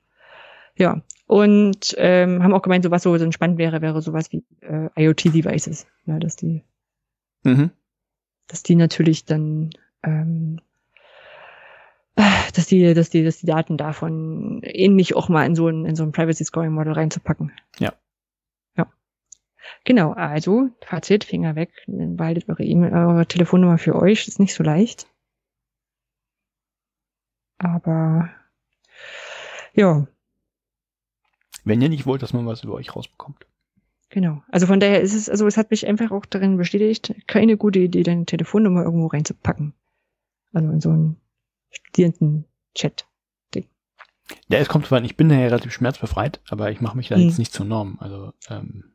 Ja, 0.77 1.03
und 1.27 1.95
ähm, 1.99 2.43
haben 2.43 2.55
auch 2.55 2.63
gemeint, 2.63 2.85
so 2.85 2.91
was 2.91 3.03
so 3.03 3.15
entspannt 3.15 3.59
wäre, 3.59 3.83
wäre 3.83 4.01
sowas 4.01 4.33
wie 4.33 4.45
äh, 4.61 4.89
IoT-Devices, 4.97 5.87
ja, 6.07 6.19
dass 6.19 6.37
die, 6.37 6.63
mhm. 7.43 7.71
dass 8.47 8.63
die 8.63 8.77
natürlich 8.77 9.27
dann, 9.27 9.71
ähm, 10.03 10.61
dass 12.55 12.67
die, 12.67 12.95
dass 12.95 13.11
die, 13.11 13.25
dass 13.25 13.39
die 13.39 13.47
Daten 13.47 13.77
davon 13.77 14.61
ähnlich 14.63 15.15
auch 15.17 15.29
mal 15.29 15.45
in 15.45 15.55
so 15.55 15.69
ein 15.69 15.85
in 15.85 15.97
so 15.97 16.05
ein 16.05 16.13
Privacy 16.13 16.45
Scoring 16.45 16.73
Model 16.73 16.95
reinzupacken. 16.95 17.53
Ja. 17.79 17.93
Genau. 19.85 20.13
Also 20.13 20.71
Fazit, 20.85 21.25
Finger 21.25 21.57
weg, 21.57 21.71
behaltet 21.87 22.49
eure 22.49 22.65
E-Mail, 22.65 22.93
eure 22.93 23.27
Telefonnummer 23.27 23.79
für 23.79 23.95
euch, 23.97 24.29
ist 24.29 24.41
nicht 24.41 24.55
so 24.55 24.63
leicht. 24.63 25.07
Aber 27.59 28.31
ja, 29.75 30.07
wenn 31.69 31.83
ihr 31.83 31.91
nicht 31.91 32.07
wollt, 32.07 32.23
dass 32.23 32.33
man 32.33 32.47
was 32.47 32.65
über 32.65 32.73
euch 32.75 32.97
rausbekommt. 32.97 33.47
Genau. 34.09 34.43
Also 34.49 34.67
von 34.67 34.81
daher 34.81 35.03
ist 35.03 35.15
es, 35.15 35.29
also 35.29 35.47
es 35.47 35.59
hat 35.59 35.71
mich 35.71 35.87
einfach 35.87 36.11
auch 36.11 36.25
darin 36.25 36.57
bestätigt, 36.57 37.15
keine 37.27 37.59
gute 37.59 37.81
Idee, 37.81 38.03
deine 38.03 38.25
Telefonnummer 38.25 38.85
irgendwo 38.85 39.09
reinzupacken. 39.09 39.75
Also 40.55 40.71
in 40.71 40.81
so 40.81 40.89
einen 40.89 41.21
Studenten-Chat-Ding. 41.71 43.67
Ja, 44.49 44.59
es 44.59 44.69
kommt 44.69 44.87
zwar, 44.87 45.03
ich 45.03 45.19
bin 45.19 45.29
ja 45.29 45.37
relativ 45.37 45.73
schmerzbefreit, 45.73 46.41
aber 46.49 46.71
ich 46.71 46.81
mache 46.81 46.97
mich 46.97 47.09
da 47.09 47.17
hm. 47.17 47.25
jetzt 47.25 47.39
nicht 47.39 47.53
zur 47.53 47.67
Norm. 47.67 47.99
Also 48.01 48.33
ähm, 48.49 48.95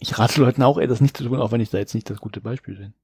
ich 0.00 0.18
rate 0.18 0.40
Leuten 0.40 0.62
auch, 0.62 0.78
ey, 0.78 0.86
das 0.86 1.00
nicht 1.00 1.16
zu 1.16 1.24
tun, 1.24 1.38
auch 1.38 1.52
wenn 1.52 1.60
ich 1.60 1.70
da 1.70 1.78
jetzt 1.78 1.94
nicht 1.94 2.10
das 2.10 2.18
gute 2.18 2.40
Beispiel 2.40 2.76
bin. 2.76 2.94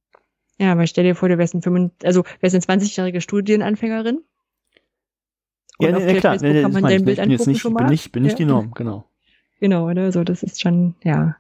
Ja, 0.59 0.73
aber 0.73 0.87
stell 0.87 1.05
dir 1.05 1.15
vor, 1.15 1.29
du 1.29 1.39
wärst 1.39 1.55
ein 1.55 1.63
25, 1.63 2.07
also 2.07 2.25
wärst 2.41 2.71
eine 2.71 2.81
20-jährige 2.81 3.21
Studienanfängerin 3.21 4.21
ja, 5.79 5.93
nee, 5.93 6.21
klar, 6.21 6.37
nee, 6.41 6.53
nee, 6.53 6.63
kann 6.63 6.73
man 6.73 6.83
dein 6.83 7.05
Bild 7.05 7.19
ich 7.19 7.23
bin 7.23 7.31
jetzt 7.31 7.47
nicht, 7.47 7.63
bin 7.63 7.87
nicht, 7.87 8.13
bin 8.13 8.23
nicht 8.23 8.33
ja. 8.33 8.37
die 8.39 8.45
Norm, 8.47 8.73
genau. 8.73 9.05
Genau, 9.61 9.89
oder? 9.89 10.11
So, 10.11 10.25
das 10.25 10.43
ist 10.43 10.61
schon, 10.61 10.95
ja. 11.03 11.37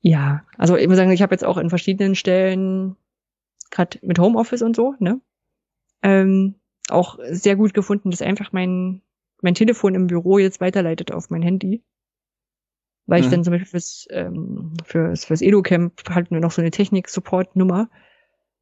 Ja, 0.00 0.44
also 0.58 0.76
ich 0.76 0.86
muss 0.86 0.96
sagen, 0.96 1.10
ich 1.10 1.22
habe 1.22 1.34
jetzt 1.34 1.44
auch 1.44 1.56
in 1.56 1.70
verschiedenen 1.70 2.14
Stellen, 2.14 2.96
gerade 3.70 3.98
mit 4.02 4.18
Homeoffice 4.18 4.60
und 4.60 4.76
so, 4.76 4.94
ne, 4.98 5.20
ähm, 6.02 6.56
auch 6.90 7.18
sehr 7.30 7.56
gut 7.56 7.72
gefunden, 7.72 8.10
dass 8.10 8.20
einfach 8.20 8.52
mein, 8.52 9.00
mein 9.40 9.54
Telefon 9.54 9.94
im 9.94 10.06
Büro 10.06 10.38
jetzt 10.38 10.60
weiterleitet 10.60 11.12
auf 11.12 11.30
mein 11.30 11.40
Handy. 11.40 11.82
Weil 13.06 13.20
mhm. 13.20 13.24
ich 13.24 13.30
dann 13.30 13.44
zum 13.44 13.52
Beispiel 13.52 13.68
fürs, 13.68 14.06
ähm, 14.10 14.72
fürs, 14.84 15.24
fürs 15.24 15.42
Edu-Camp 15.42 15.92
halt 16.10 16.30
nur 16.30 16.40
noch 16.40 16.50
so 16.50 16.62
eine 16.62 16.70
Technik-Support-Nummer, 16.70 17.88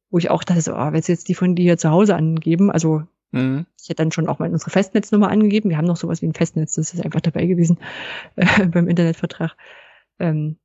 wo 0.09 0.17
ich 0.17 0.29
auch 0.29 0.43
dachte, 0.43 0.61
so, 0.61 0.73
ah, 0.73 0.93
willst 0.93 1.07
du 1.07 1.13
jetzt 1.13 1.29
die 1.29 1.35
von 1.35 1.55
dir 1.55 1.77
zu 1.77 1.89
Hause 1.89 2.15
angeben? 2.15 2.71
Also 2.71 3.03
Mhm. 3.33 3.65
Ich 3.81 3.89
hätte 3.89 4.03
dann 4.03 4.11
schon 4.11 4.29
auch 4.29 4.39
mal 4.39 4.49
unsere 4.49 4.69
Festnetznummer 4.69 5.29
angegeben. 5.29 5.69
Wir 5.69 5.77
haben 5.77 5.87
noch 5.87 5.97
sowas 5.97 6.21
wie 6.21 6.27
ein 6.27 6.35
Festnetz, 6.35 6.75
das 6.75 6.93
ist 6.93 7.03
einfach 7.03 7.19
dabei 7.19 7.47
gewesen 7.47 7.79
äh, 8.35 8.67
beim 8.67 8.87
Internetvertrag. 8.87 9.57
Ähm, 10.19 10.57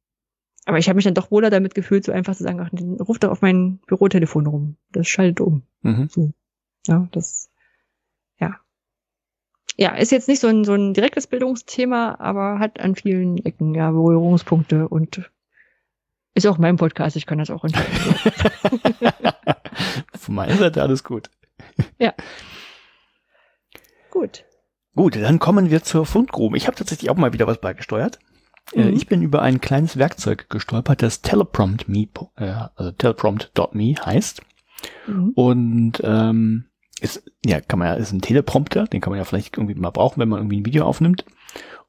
aber 0.67 0.79
ich 0.79 0.89
habe 0.89 0.97
mich 0.97 1.05
dann 1.05 1.15
doch 1.15 1.31
wohler 1.31 1.49
damit 1.49 1.75
gefühlt, 1.75 2.05
so 2.05 2.13
einfach 2.13 2.37
zu 2.37 2.43
sagen, 2.43 2.61
ach, 2.61 2.71
ruf 3.01 3.19
doch 3.19 3.31
auf 3.31 3.41
mein 3.41 3.79
Bürotelefon 3.87 4.47
rum. 4.47 4.77
Das 4.93 5.09
schaltet 5.09 5.41
um. 5.41 5.63
Mhm. 5.81 6.09
So. 6.11 6.33
Ja, 6.87 7.09
das. 7.11 7.51
Ja, 9.81 9.95
ist 9.95 10.11
jetzt 10.11 10.27
nicht 10.27 10.41
so 10.41 10.49
ein, 10.49 10.65
so 10.65 10.75
ein 10.75 10.93
direktes 10.93 11.29
Bildungsthema, 11.29 12.17
aber 12.19 12.59
hat 12.59 12.81
an 12.81 12.97
vielen 12.97 13.39
Ecken 13.45 13.77
ja 13.77 13.93
Berührungspunkte 13.93 14.89
und 14.89 15.31
ist 16.35 16.47
auch 16.47 16.59
mein 16.59 16.77
Podcast, 16.77 17.15
ich 17.15 17.27
kann 17.27 17.39
das 17.39 17.49
auch 17.51 17.63
entscheiden. 17.63 17.95
Von 20.19 20.35
meiner 20.35 20.57
Seite 20.57 20.83
alles 20.83 21.05
gut. 21.05 21.31
Ja. 22.01 22.13
Gut. 24.11 24.45
Gut, 24.97 25.15
dann 25.15 25.39
kommen 25.39 25.71
wir 25.71 25.85
zur 25.85 26.07
Fundgrube. 26.07 26.57
Ich 26.57 26.67
habe 26.67 26.77
tatsächlich 26.77 27.09
auch 27.09 27.17
mal 27.17 27.33
wieder 27.33 27.47
was 27.47 27.61
beigesteuert. 27.61 28.19
Äh, 28.73 28.85
mhm. 28.85 28.97
Ich 28.97 29.07
bin 29.07 29.23
über 29.23 29.43
ein 29.43 29.61
kleines 29.61 29.97
Werkzeug 29.97 30.51
gestolpert, 30.51 31.03
das 31.03 31.23
Teleprompt.me, 31.23 32.09
äh, 32.35 32.53
also 32.75 32.91
teleprompt.me 32.91 33.95
heißt. 34.05 34.43
Mhm. 35.07 35.33
Und 35.37 36.01
ähm, 36.03 36.65
ist, 37.01 37.23
ja, 37.45 37.61
kann 37.61 37.79
man 37.79 37.89
ja, 37.89 37.95
ist 37.95 38.13
ein 38.13 38.21
Teleprompter, 38.21 38.85
den 38.85 39.01
kann 39.01 39.11
man 39.11 39.19
ja 39.19 39.25
vielleicht 39.25 39.57
irgendwie 39.57 39.75
mal 39.75 39.91
brauchen, 39.91 40.21
wenn 40.21 40.29
man 40.29 40.41
irgendwie 40.41 40.61
ein 40.61 40.67
Video 40.67 40.85
aufnimmt. 40.85 41.25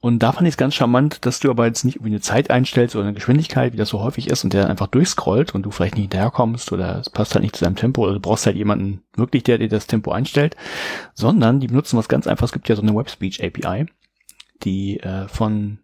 Und 0.02 0.20
da 0.20 0.32
fand 0.32 0.48
ich 0.48 0.54
es 0.54 0.58
ganz 0.58 0.76
charmant, 0.76 1.26
dass 1.26 1.42
du 1.42 1.50
aber 1.50 1.66
jetzt 1.66 1.84
nicht 1.84 1.98
irgendwie 1.98 2.14
eine 2.14 2.22
Zeit 2.22 2.50
einstellst 2.50 2.96
oder 2.96 3.04
eine 3.04 3.14
Geschwindigkeit, 3.14 3.74
wie 3.74 3.78
das 3.78 3.90
so 3.90 4.02
häufig 4.02 4.28
ist, 4.28 4.46
und 4.46 4.54
der 4.54 4.62
dann 4.62 4.72
einfach 4.72 4.88
durchscrollt 4.88 5.54
und 5.54 5.64
du 5.64 5.72
vielleicht 5.72 5.96
nicht 5.96 6.04
hinterherkommst 6.04 6.72
oder 6.72 7.00
es 7.00 7.10
passt 7.10 7.36
halt 7.36 7.44
nicht 7.44 7.56
zu 7.56 7.66
deinem 7.66 7.76
Tempo 7.76 8.04
oder 8.04 8.14
du 8.14 8.20
brauchst 8.22 8.46
halt 8.46 8.56
jemanden 8.56 9.04
wirklich, 9.16 9.44
der 9.44 9.58
dir 9.58 9.68
das 9.68 9.88
Tempo 9.88 10.12
einstellt, 10.12 10.56
sondern 11.14 11.60
die 11.60 11.68
benutzen 11.68 11.98
was 11.98 12.08
ganz 12.08 12.28
einfaches. 12.28 12.52
Es 12.52 12.54
gibt 12.54 12.70
ja 12.70 12.78
so 12.78 12.82
eine 12.82 12.96
WebSpeech 12.96 13.44
API, 13.44 13.88
die 14.64 15.02
äh, 15.02 15.28
von, 15.28 15.80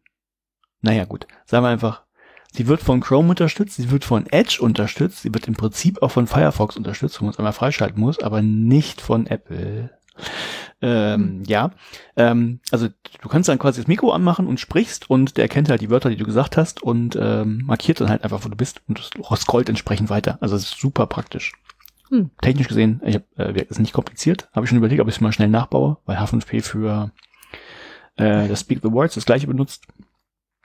naja 0.81 1.03
gut, 1.03 1.27
sagen 1.45 1.65
wir 1.65 1.69
einfach, 1.69 2.03
sie 2.55 2.67
wird 2.67 2.81
von 2.81 3.01
Chrome 3.01 3.29
unterstützt, 3.29 3.75
sie 3.75 3.91
wird 3.91 4.05
von 4.05 4.25
Edge 4.27 4.59
unterstützt, 4.61 5.21
sie 5.21 5.33
wird 5.33 5.47
im 5.47 5.55
Prinzip 5.55 6.01
auch 6.01 6.11
von 6.11 6.27
Firefox 6.27 6.77
unterstützt, 6.77 7.19
wo 7.19 7.25
man 7.25 7.33
es 7.33 7.39
einmal 7.39 7.53
freischalten 7.53 7.99
muss, 7.99 8.19
aber 8.19 8.41
nicht 8.41 9.01
von 9.01 9.27
Apple. 9.27 9.91
Ähm, 10.81 11.43
ja, 11.45 11.71
ähm, 12.15 12.59
also 12.71 12.87
du 13.21 13.29
kannst 13.29 13.49
dann 13.49 13.59
quasi 13.59 13.81
das 13.81 13.87
Mikro 13.87 14.11
anmachen 14.11 14.47
und 14.47 14.59
sprichst 14.59 15.09
und 15.09 15.37
der 15.37 15.45
erkennt 15.45 15.69
halt 15.69 15.81
die 15.81 15.89
Wörter, 15.89 16.09
die 16.09 16.15
du 16.15 16.25
gesagt 16.25 16.57
hast 16.57 16.83
und 16.83 17.17
ähm, 17.19 17.63
markiert 17.65 18.01
dann 18.01 18.09
halt 18.09 18.23
einfach, 18.23 18.43
wo 18.43 18.49
du 18.49 18.55
bist 18.55 18.81
und 18.87 19.09
scrollt 19.35 19.69
entsprechend 19.69 20.09
weiter. 20.09 20.37
Also 20.41 20.55
es 20.55 20.63
ist 20.63 20.79
super 20.79 21.07
praktisch. 21.07 21.53
Hm. 22.09 22.29
Technisch 22.41 22.67
gesehen, 22.67 23.01
ich 23.03 23.15
hab, 23.15 23.23
äh, 23.37 23.63
ist 23.63 23.79
nicht 23.79 23.93
kompliziert. 23.93 24.47
Habe 24.53 24.65
ich 24.65 24.69
schon 24.69 24.77
überlegt, 24.77 25.01
ob 25.01 25.07
ich 25.07 25.15
es 25.15 25.21
mal 25.21 25.33
schnell 25.33 25.49
nachbaue, 25.49 25.97
weil 26.05 26.17
H5P 26.17 26.61
für 26.61 27.11
äh, 28.17 28.47
das 28.47 28.61
Speak 28.61 28.79
the 28.83 28.91
Words 28.91 29.15
das 29.15 29.25
gleiche 29.25 29.47
benutzt. 29.47 29.85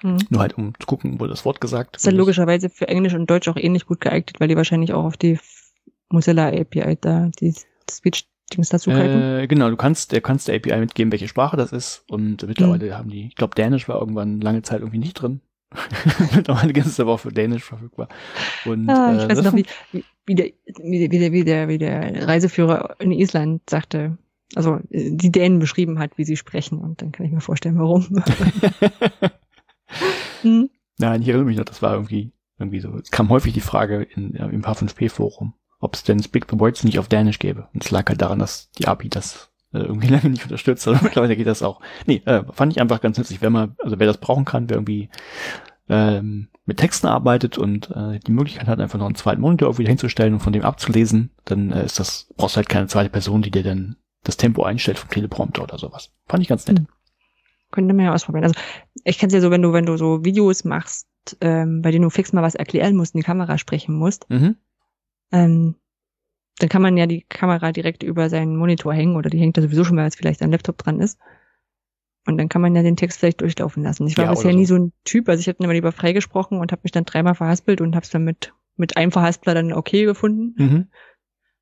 Hm. 0.03 0.19
Nur 0.31 0.41
halt, 0.41 0.57
um 0.57 0.73
zu 0.79 0.87
gucken, 0.87 1.21
wo 1.21 1.27
das 1.27 1.45
Wort 1.45 1.61
gesagt 1.61 1.97
ist. 1.97 2.03
Ist 2.03 2.13
ja 2.13 2.17
logischerweise 2.17 2.71
für 2.71 2.89
Englisch 2.89 3.15
und 3.15 3.29
Deutsch 3.29 3.49
auch 3.49 3.57
ähnlich 3.57 3.87
gut 3.87 4.01
geeignet, 4.01 4.41
weil 4.41 4.49
die 4.49 4.57
wahrscheinlich 4.57 4.93
auch 4.93 5.05
auf 5.05 5.17
die 5.17 5.39
Mozilla 6.09 6.49
API 6.49 6.97
da 7.01 7.31
die 7.41 7.55
Speech 7.91 8.27
Dings 8.53 8.69
dazu 8.69 8.91
äh, 8.91 9.47
Genau, 9.47 9.71
du 9.71 9.77
kannst, 9.77 10.13
der 10.13 10.21
kannst 10.21 10.49
der 10.49 10.57
API 10.57 10.77
mitgeben, 10.79 11.13
welche 11.13 11.29
Sprache 11.29 11.57
das 11.57 11.73
ist. 11.73 12.05
Und 12.09 12.47
mittlerweile 12.47 12.87
mhm. 12.87 12.95
haben 12.95 13.11
die, 13.11 13.27
ich 13.27 13.37
glaube, 13.37 13.55
Dänisch 13.55 13.89
war 13.89 14.01
irgendwann 14.01 14.41
lange 14.41 14.63
Zeit 14.63 14.81
irgendwie 14.81 14.99
nicht 14.99 15.15
drin. 15.15 15.41
Mittlerweile 16.35 16.73
ist 16.73 16.87
es 16.87 16.99
aber 16.99 17.13
auch 17.13 17.21
für 17.21 17.33
Dänisch 17.33 17.63
verfügbar. 17.63 18.09
Und, 18.65 18.89
ah, 18.89 19.17
ich 19.17 19.23
äh, 19.23 19.29
weiß 19.29 19.43
noch, 19.45 19.55
wie, 19.93 20.05
wie, 20.27 20.35
der, 20.35 20.51
wie, 20.83 21.09
der, 21.09 21.33
wie, 21.33 21.45
der, 21.45 21.69
wie 21.69 21.79
der 21.79 22.27
Reiseführer 22.27 22.97
in 22.99 23.13
Island 23.13 23.63
sagte, 23.71 24.19
also 24.57 24.81
die 24.91 25.31
Dänen 25.31 25.61
beschrieben 25.61 26.01
hat, 26.01 26.19
wie 26.19 26.25
sie 26.25 26.37
sprechen. 26.37 26.79
Und 26.79 27.03
dann 27.03 27.13
kann 27.13 27.27
ich 27.27 27.33
mir 27.33 27.41
vorstellen, 27.41 27.79
warum. 27.79 28.05
hm? 30.43 30.71
Nein, 30.99 31.23
ich 31.23 31.29
erinnere 31.29 31.47
mich 31.47 31.57
noch, 31.57 31.65
das 31.65 31.83
war 31.83 31.95
irgendwie, 31.95 32.33
irgendwie 32.59 32.81
so. 32.81 32.95
Es 32.97 33.11
kam 33.11 33.29
häufig 33.31 33.55
die 33.55 33.61
Frage 33.61 34.03
in, 34.03 34.35
ja, 34.35 34.47
im 34.47 34.63
H5P-Forum, 34.63 35.55
ob 35.81 35.95
es 35.95 36.03
denn 36.03 36.23
Speak 36.23 36.47
the 36.51 36.59
Words 36.59 36.85
nicht 36.85 36.99
auf 36.99 37.09
Dänisch 37.09 37.39
gäbe. 37.39 37.69
Und 37.73 37.85
es 37.85 37.91
lag 37.91 38.09
halt 38.09 38.21
daran, 38.21 38.39
dass 38.39 38.71
die 38.73 38.87
API 38.87 39.09
das 39.09 39.51
äh, 39.73 39.79
irgendwie 39.79 40.09
lange 40.13 40.31
nicht 40.31 40.45
unterstützt, 40.45 40.87
aber 40.87 41.01
mittlerweile 41.03 41.37
geht 41.37 41.47
das 41.47 41.63
auch. 41.63 41.81
Nee, 42.07 42.23
äh, 42.27 42.45
fand 42.53 42.73
ich 42.73 42.81
einfach 42.81 43.01
ganz 43.01 43.19
nützlich, 43.19 43.41
wenn 43.41 43.53
man, 43.53 43.77
also 43.79 43.99
wer 43.99 44.07
das 44.07 44.19
brauchen 44.19 44.45
kann, 44.45 44.69
wer 44.69 44.77
irgendwie 44.77 45.09
ähm, 45.89 46.49
mit 46.67 46.77
Texten 46.77 47.09
arbeitet 47.09 47.59
und 47.59 47.91
äh, 47.91 48.21
die 48.21 48.33
Möglichkeit 48.33 48.69
hat, 48.69 48.79
einfach 48.79 48.99
noch 48.99 49.07
einen 49.07 49.17
zweiten 49.17 49.41
Monitor 49.41 49.69
irgendwie 49.69 49.87
hinzustellen 49.87 50.35
und 50.35 50.41
von 50.41 50.53
dem 50.53 50.63
abzulesen, 50.63 51.31
dann 51.45 51.73
äh, 51.73 51.85
ist 51.85 51.99
das, 51.99 52.33
brauchst 52.37 52.57
halt 52.57 52.69
keine 52.69 52.87
zweite 52.87 53.11
Person, 53.11 53.43
die 53.43 53.51
dir 53.51 53.65
dann 53.65 53.97
das 54.23 54.37
Tempo 54.37 54.63
einstellt 54.63 54.99
vom 54.99 55.11
Teleprompter 55.11 55.63
oder 55.63 55.79
sowas. 55.79 56.13
Fand 56.27 56.43
ich 56.43 56.49
ganz 56.49 56.67
nett. 56.67 56.79
Hm. 56.79 56.87
Könnte 57.71 57.95
man 57.95 58.07
ja 58.07 58.15
ausprobieren. 58.15 58.45
Also 58.45 58.59
ich 59.05 59.19
kenne 59.19 59.29
es 59.29 59.35
ja 59.35 59.41
so, 59.41 59.51
wenn 59.51 59.63
du, 59.63 59.73
wenn 59.73 59.87
du 59.87 59.97
so 59.97 60.25
Videos 60.25 60.65
machst, 60.65 61.07
ähm, 61.41 61.83
bei 61.83 61.91
denen 61.91 62.03
du 62.03 62.11
fix 62.11 62.33
mal 62.33 62.43
was 62.43 62.55
erklären 62.55 62.97
musst, 62.97 63.15
in 63.15 63.21
die 63.21 63.27
Kamera 63.27 63.59
sprechen 63.59 63.95
musst, 63.95 64.29
mhm. 64.31 64.57
ähm, 65.33 65.77
dann 66.59 66.69
kann 66.69 66.83
man 66.83 66.97
ja 66.97 67.07
die 67.07 67.23
Kamera 67.23 67.73
direkt 67.73 68.03
über 68.03 68.29
seinen 68.29 68.57
Monitor 68.57 68.93
hängen 68.93 69.17
oder 69.17 69.31
die 69.31 69.39
hängt 69.39 69.57
da 69.57 69.63
sowieso 69.63 69.85
schon 69.85 69.97
mal, 69.97 70.03
weil 70.03 70.09
es 70.09 70.17
vielleicht 70.17 70.43
ein 70.43 70.51
Laptop 70.51 70.79
dran 70.79 71.01
ist. 71.01 71.19
Und 72.27 72.37
dann 72.37 72.49
kann 72.49 72.61
man 72.61 72.77
ja 72.77 72.83
den 72.83 72.97
Text 72.97 73.19
vielleicht 73.19 73.41
durchlaufen 73.41 73.83
lassen. 73.83 74.07
Ich 74.07 74.17
war 74.19 74.25
ja, 74.25 74.31
bisher 74.31 74.53
so. 74.53 74.59
nie 74.59 74.67
so 74.67 74.77
ein 74.77 74.93
Typ, 75.05 75.29
also 75.29 75.41
ich 75.41 75.49
habe 75.49 75.63
immer 75.63 75.73
lieber 75.73 75.93
freigesprochen 75.93 76.59
und 76.59 76.71
habe 76.73 76.81
mich 76.85 76.93
dann 76.93 77.05
dreimal 77.07 77.35
verhaspelt 77.35 77.81
und 77.81 77.95
habe 77.95 78.05
es 78.05 78.11
dann 78.11 78.25
mit, 78.25 78.53
mit 78.77 78.97
einem 78.97 79.11
Verhaspler 79.11 79.55
dann 79.55 79.73
okay 79.73 80.05
gefunden. 80.05 80.55
Mhm. 80.63 80.87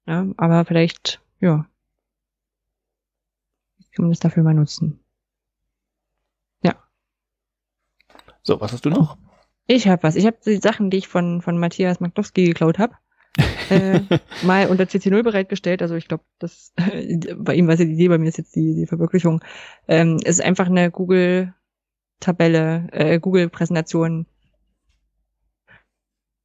Ja, 0.06 0.26
aber 0.36 0.64
vielleicht, 0.64 1.22
ja, 1.38 1.66
kann 3.98 4.04
man 4.04 4.12
das 4.12 4.20
dafür 4.20 4.44
mal 4.44 4.54
nutzen. 4.54 5.00
Ja. 6.62 6.76
So, 8.48 8.58
was 8.62 8.72
hast 8.72 8.86
du 8.86 8.88
noch? 8.88 9.18
Ich 9.66 9.88
habe 9.88 10.02
was. 10.02 10.16
Ich 10.16 10.24
habe 10.24 10.38
die 10.42 10.56
Sachen, 10.56 10.88
die 10.88 10.96
ich 10.96 11.06
von, 11.06 11.42
von 11.42 11.58
Matthias 11.58 12.00
Maklowski 12.00 12.46
geklaut 12.46 12.78
habe 12.78 12.94
äh, 13.68 14.00
mal 14.42 14.68
unter 14.68 14.84
CC0 14.84 15.22
bereitgestellt. 15.22 15.82
Also 15.82 15.96
ich 15.96 16.08
glaube, 16.08 16.24
das 16.38 16.72
bei 17.36 17.54
ihm 17.54 17.66
war 17.66 17.74
es 17.74 17.80
ja 17.80 17.84
die 17.84 17.92
Idee, 17.92 18.08
bei 18.08 18.16
mir 18.16 18.30
ist 18.30 18.38
jetzt 18.38 18.56
die, 18.56 18.74
die 18.74 18.86
Verwirklichung. 18.86 19.44
Ähm, 19.86 20.16
ist 20.24 20.40
einfach 20.40 20.68
eine 20.68 20.90
Google-Tabelle, 20.90 22.88
äh, 22.92 23.20
Google-Präsentation, 23.20 24.24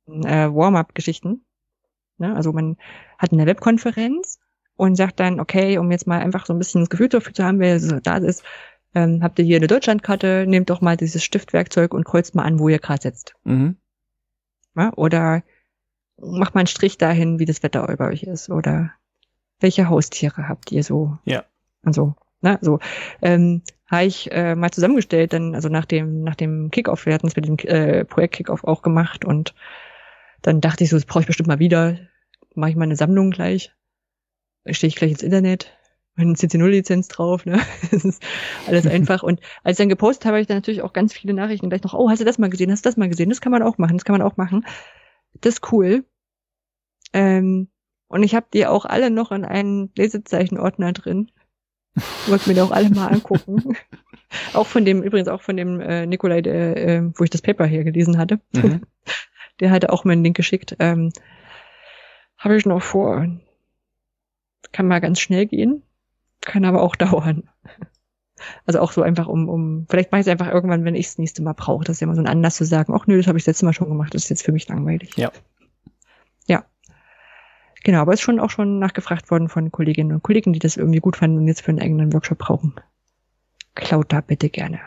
äh, 0.08 0.50
Warm-up-Geschichten. 0.50 1.46
Ne? 2.18 2.36
Also 2.36 2.52
man 2.52 2.76
hat 3.18 3.32
eine 3.32 3.46
Webkonferenz 3.46 4.40
und 4.76 4.96
sagt 4.98 5.22
dann, 5.22 5.40
okay, 5.40 5.78
um 5.78 5.90
jetzt 5.90 6.06
mal 6.06 6.20
einfach 6.20 6.46
so 6.46 6.52
ein 6.52 6.60
bisschen 6.60 6.82
das 6.82 6.90
Gefühl 6.90 7.08
dafür 7.08 7.34
zu 7.34 7.46
haben, 7.46 7.60
wer 7.60 7.80
so 7.80 8.02
da 8.02 8.18
ist, 8.18 8.44
ähm, 8.96 9.24
habt 9.24 9.40
ihr 9.40 9.46
hier 9.46 9.58
eine 9.58 9.68
Deutschlandkarte, 9.68 10.46
nehmt 10.48 10.70
doch 10.70 10.82
mal 10.82 10.98
dieses 10.98 11.24
Stiftwerkzeug 11.24 11.94
und 11.94 12.04
kreuzt 12.04 12.36
mal 12.36 12.44
an, 12.44 12.60
wo 12.60 12.70
ihr 12.70 12.80
gerade 12.80 13.02
sitzt. 13.02 13.36
Mhm. 13.44 13.78
Ja, 14.76 14.92
oder 14.96 15.44
macht 16.18 16.56
mal 16.56 16.62
einen 16.62 16.68
Strich 16.68 16.98
dahin, 16.98 17.40
wie 17.40 17.46
das 17.46 17.64
Wetter 17.64 17.86
bei 17.98 18.08
euch 18.08 18.24
ist 18.24 18.50
oder 18.50 18.92
welche 19.60 19.90
Haustiere 19.90 20.48
habt 20.48 20.72
ihr 20.72 20.84
so? 20.84 21.18
Ja. 21.26 21.46
Also, 21.84 22.16
ne, 22.42 22.58
so. 22.62 22.80
Ähm, 23.22 23.62
habe 23.88 24.06
ich 24.06 24.32
äh, 24.32 24.56
mal 24.56 24.72
zusammengestellt, 24.72 25.34
dann, 25.34 25.56
also 25.56 25.70
nach 25.70 25.86
dem, 25.86 26.24
nach 26.24 26.36
dem 26.36 26.72
Kickoff, 26.72 27.06
wir 27.06 27.14
hatten 27.14 27.28
es 27.28 27.36
mit 27.36 27.46
dem 27.46 27.58
äh, 27.60 28.06
Projekt 28.06 28.36
Kickoff 28.36 28.64
auch 28.64 28.82
gemacht 28.82 29.26
und 29.26 29.54
dann 30.42 30.62
dachte 30.62 30.84
ich 30.84 30.90
so, 30.90 30.98
das 30.98 31.06
brauche 31.06 31.22
ich 31.22 31.28
bestimmt 31.28 31.48
mal 31.48 31.60
wieder. 31.60 31.98
Mache 32.56 32.72
ich 32.72 32.76
mal 32.76 32.84
eine 32.84 32.96
Sammlung 32.96 33.32
gleich. 33.32 33.72
Stehe 34.70 34.90
ich 34.90 34.96
gleich 34.96 35.12
ins 35.12 35.24
Internet, 35.24 35.78
meine 36.16 36.34
CC0-Lizenz 36.34 37.08
drauf, 37.08 37.46
ne? 37.46 37.60
Das 37.92 38.06
ist 38.06 38.24
alles 38.68 38.86
einfach. 38.88 39.24
Und 39.24 39.40
als 39.64 39.76
ich 39.76 39.84
dann 39.84 39.90
gepostet 39.90 40.26
habe, 40.26 40.36
habe 40.36 40.42
ich 40.42 40.48
dann 40.48 40.58
natürlich 40.58 40.82
auch 40.82 40.94
ganz 40.94 41.14
viele 41.14 41.34
Nachrichten 41.34 41.70
gleich 41.70 41.84
noch, 41.84 41.94
oh, 41.94 42.10
hast 42.10 42.20
du 42.20 42.26
das 42.26 42.38
mal 42.38 42.50
gesehen, 42.50 42.72
hast 42.72 42.86
du 42.86 42.90
das 42.90 42.98
mal 42.98 43.10
gesehen? 43.10 43.30
Das 43.30 43.42
kann 43.42 43.52
man 43.52 43.64
auch 43.64 43.78
machen, 43.78 43.98
das 43.98 44.06
kann 44.06 44.18
man 44.18 44.28
auch 44.28 44.38
machen. 44.38 44.66
Das 45.42 45.56
ist 45.56 45.72
cool. 45.72 46.06
Ähm, 47.14 47.70
und 48.08 48.24
ich 48.24 48.36
habe 48.36 48.46
die 48.54 48.68
auch 48.68 48.86
alle 48.86 49.10
noch 49.10 49.32
in 49.32 49.46
einen 49.46 49.92
Lesezeichenordner 49.96 50.94
drin. 50.94 51.32
Wollte 52.28 52.50
mir 52.50 52.56
die 52.56 52.62
auch 52.62 52.72
alle 52.72 52.90
mal 52.90 53.08
angucken. 53.08 53.76
auch 54.54 54.68
von 54.68 54.86
dem, 54.86 55.04
übrigens 55.04 55.28
auch 55.28 55.42
von 55.42 55.58
dem 55.58 55.80
äh, 55.80 56.06
Nikolai, 56.06 56.42
der, 56.42 56.78
äh, 56.78 57.04
wo 57.16 57.24
ich 57.24 57.30
das 57.30 57.42
Paper 57.42 57.66
hier 57.66 57.84
gelesen 57.84 58.18
hatte. 58.18 58.40
Mhm. 58.54 58.82
Der 59.60 59.70
hatte 59.70 59.94
auch 59.94 60.04
meinen 60.04 60.24
Link 60.24 60.36
geschickt. 60.36 60.76
Ähm, 60.80 61.12
habe 62.38 62.58
ich 62.58 62.66
noch 62.66 62.82
vor. 62.82 63.28
Kann 64.72 64.88
mal 64.88 65.00
ganz 65.00 65.20
schnell 65.20 65.46
gehen, 65.46 65.84
kann 66.46 66.66
aber 66.66 66.82
auch 66.82 66.96
dauern. 66.98 67.50
Also 68.66 68.80
auch 68.80 68.92
so 68.92 69.02
einfach 69.02 69.28
um, 69.28 69.48
um, 69.48 69.86
vielleicht 69.90 70.12
mache 70.12 70.22
ich 70.22 70.28
es 70.28 70.32
einfach 70.32 70.52
irgendwann, 70.52 70.84
wenn 70.84 70.96
ich 70.96 71.08
das 71.08 71.18
nächste 71.18 71.42
Mal 71.42 71.54
brauche. 71.54 71.86
Das 71.86 71.98
ist 71.98 72.02
ja 72.02 72.06
immer 72.06 72.16
so 72.16 72.22
ein 72.22 72.28
Anlass 72.28 72.56
zu 72.56 72.66
sagen, 72.66 72.94
ach 72.96 73.08
nö, 73.08 73.18
das 73.18 73.28
habe 73.28 73.38
ich 73.38 73.44
das 73.44 73.54
letzte 73.54 73.66
Mal 73.66 73.74
schon 73.74 73.90
gemacht, 73.90 74.14
das 74.14 74.24
ist 74.24 74.30
jetzt 74.30 74.44
für 74.44 74.52
mich 74.52 74.68
langweilig. 74.68 75.16
Ja. 75.16 75.32
Ja. 76.48 76.66
Genau, 77.84 78.00
aber 78.00 78.14
ist 78.14 78.22
schon 78.22 78.40
auch 78.40 78.50
schon 78.50 78.80
nachgefragt 78.80 79.32
worden 79.32 79.50
von 79.50 79.72
Kolleginnen 79.72 80.12
und 80.12 80.24
Kollegen, 80.24 80.54
die 80.54 80.60
das 80.60 80.78
irgendwie 80.78 81.00
gut 81.00 81.16
fanden 81.16 81.38
und 81.38 81.48
jetzt 81.48 81.62
für 81.62 81.70
einen 81.70 81.82
eigenen 81.82 82.14
Workshop 82.14 82.40
brauchen. 82.40 82.76
Klaut 83.76 84.12
da 84.12 84.22
bitte 84.22 84.50
gerne. 84.50 84.80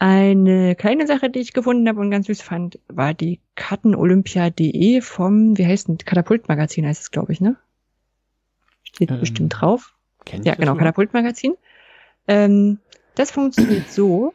Eine 0.00 0.76
kleine 0.76 1.08
Sache, 1.08 1.28
die 1.28 1.40
ich 1.40 1.52
gefunden 1.52 1.88
habe 1.88 2.00
und 2.00 2.10
ganz 2.10 2.26
süß 2.26 2.40
fand, 2.40 2.78
war 2.86 3.14
die 3.14 3.40
Kartenolympia.de 3.56 5.00
vom, 5.00 5.58
wie 5.58 5.66
heißt 5.66 5.88
denn, 5.88 5.98
Katapultmagazin 5.98 6.86
heißt 6.86 7.02
es, 7.02 7.10
glaube 7.10 7.32
ich, 7.32 7.40
ne? 7.40 7.56
Steht 8.84 9.10
ähm, 9.10 9.18
bestimmt 9.18 9.60
drauf. 9.60 9.97
Ja, 10.44 10.54
genau, 10.54 10.74
Katapultmagazin. 10.74 11.54
Ähm, 12.26 12.78
das 13.14 13.30
funktioniert 13.30 13.90
so, 13.90 14.34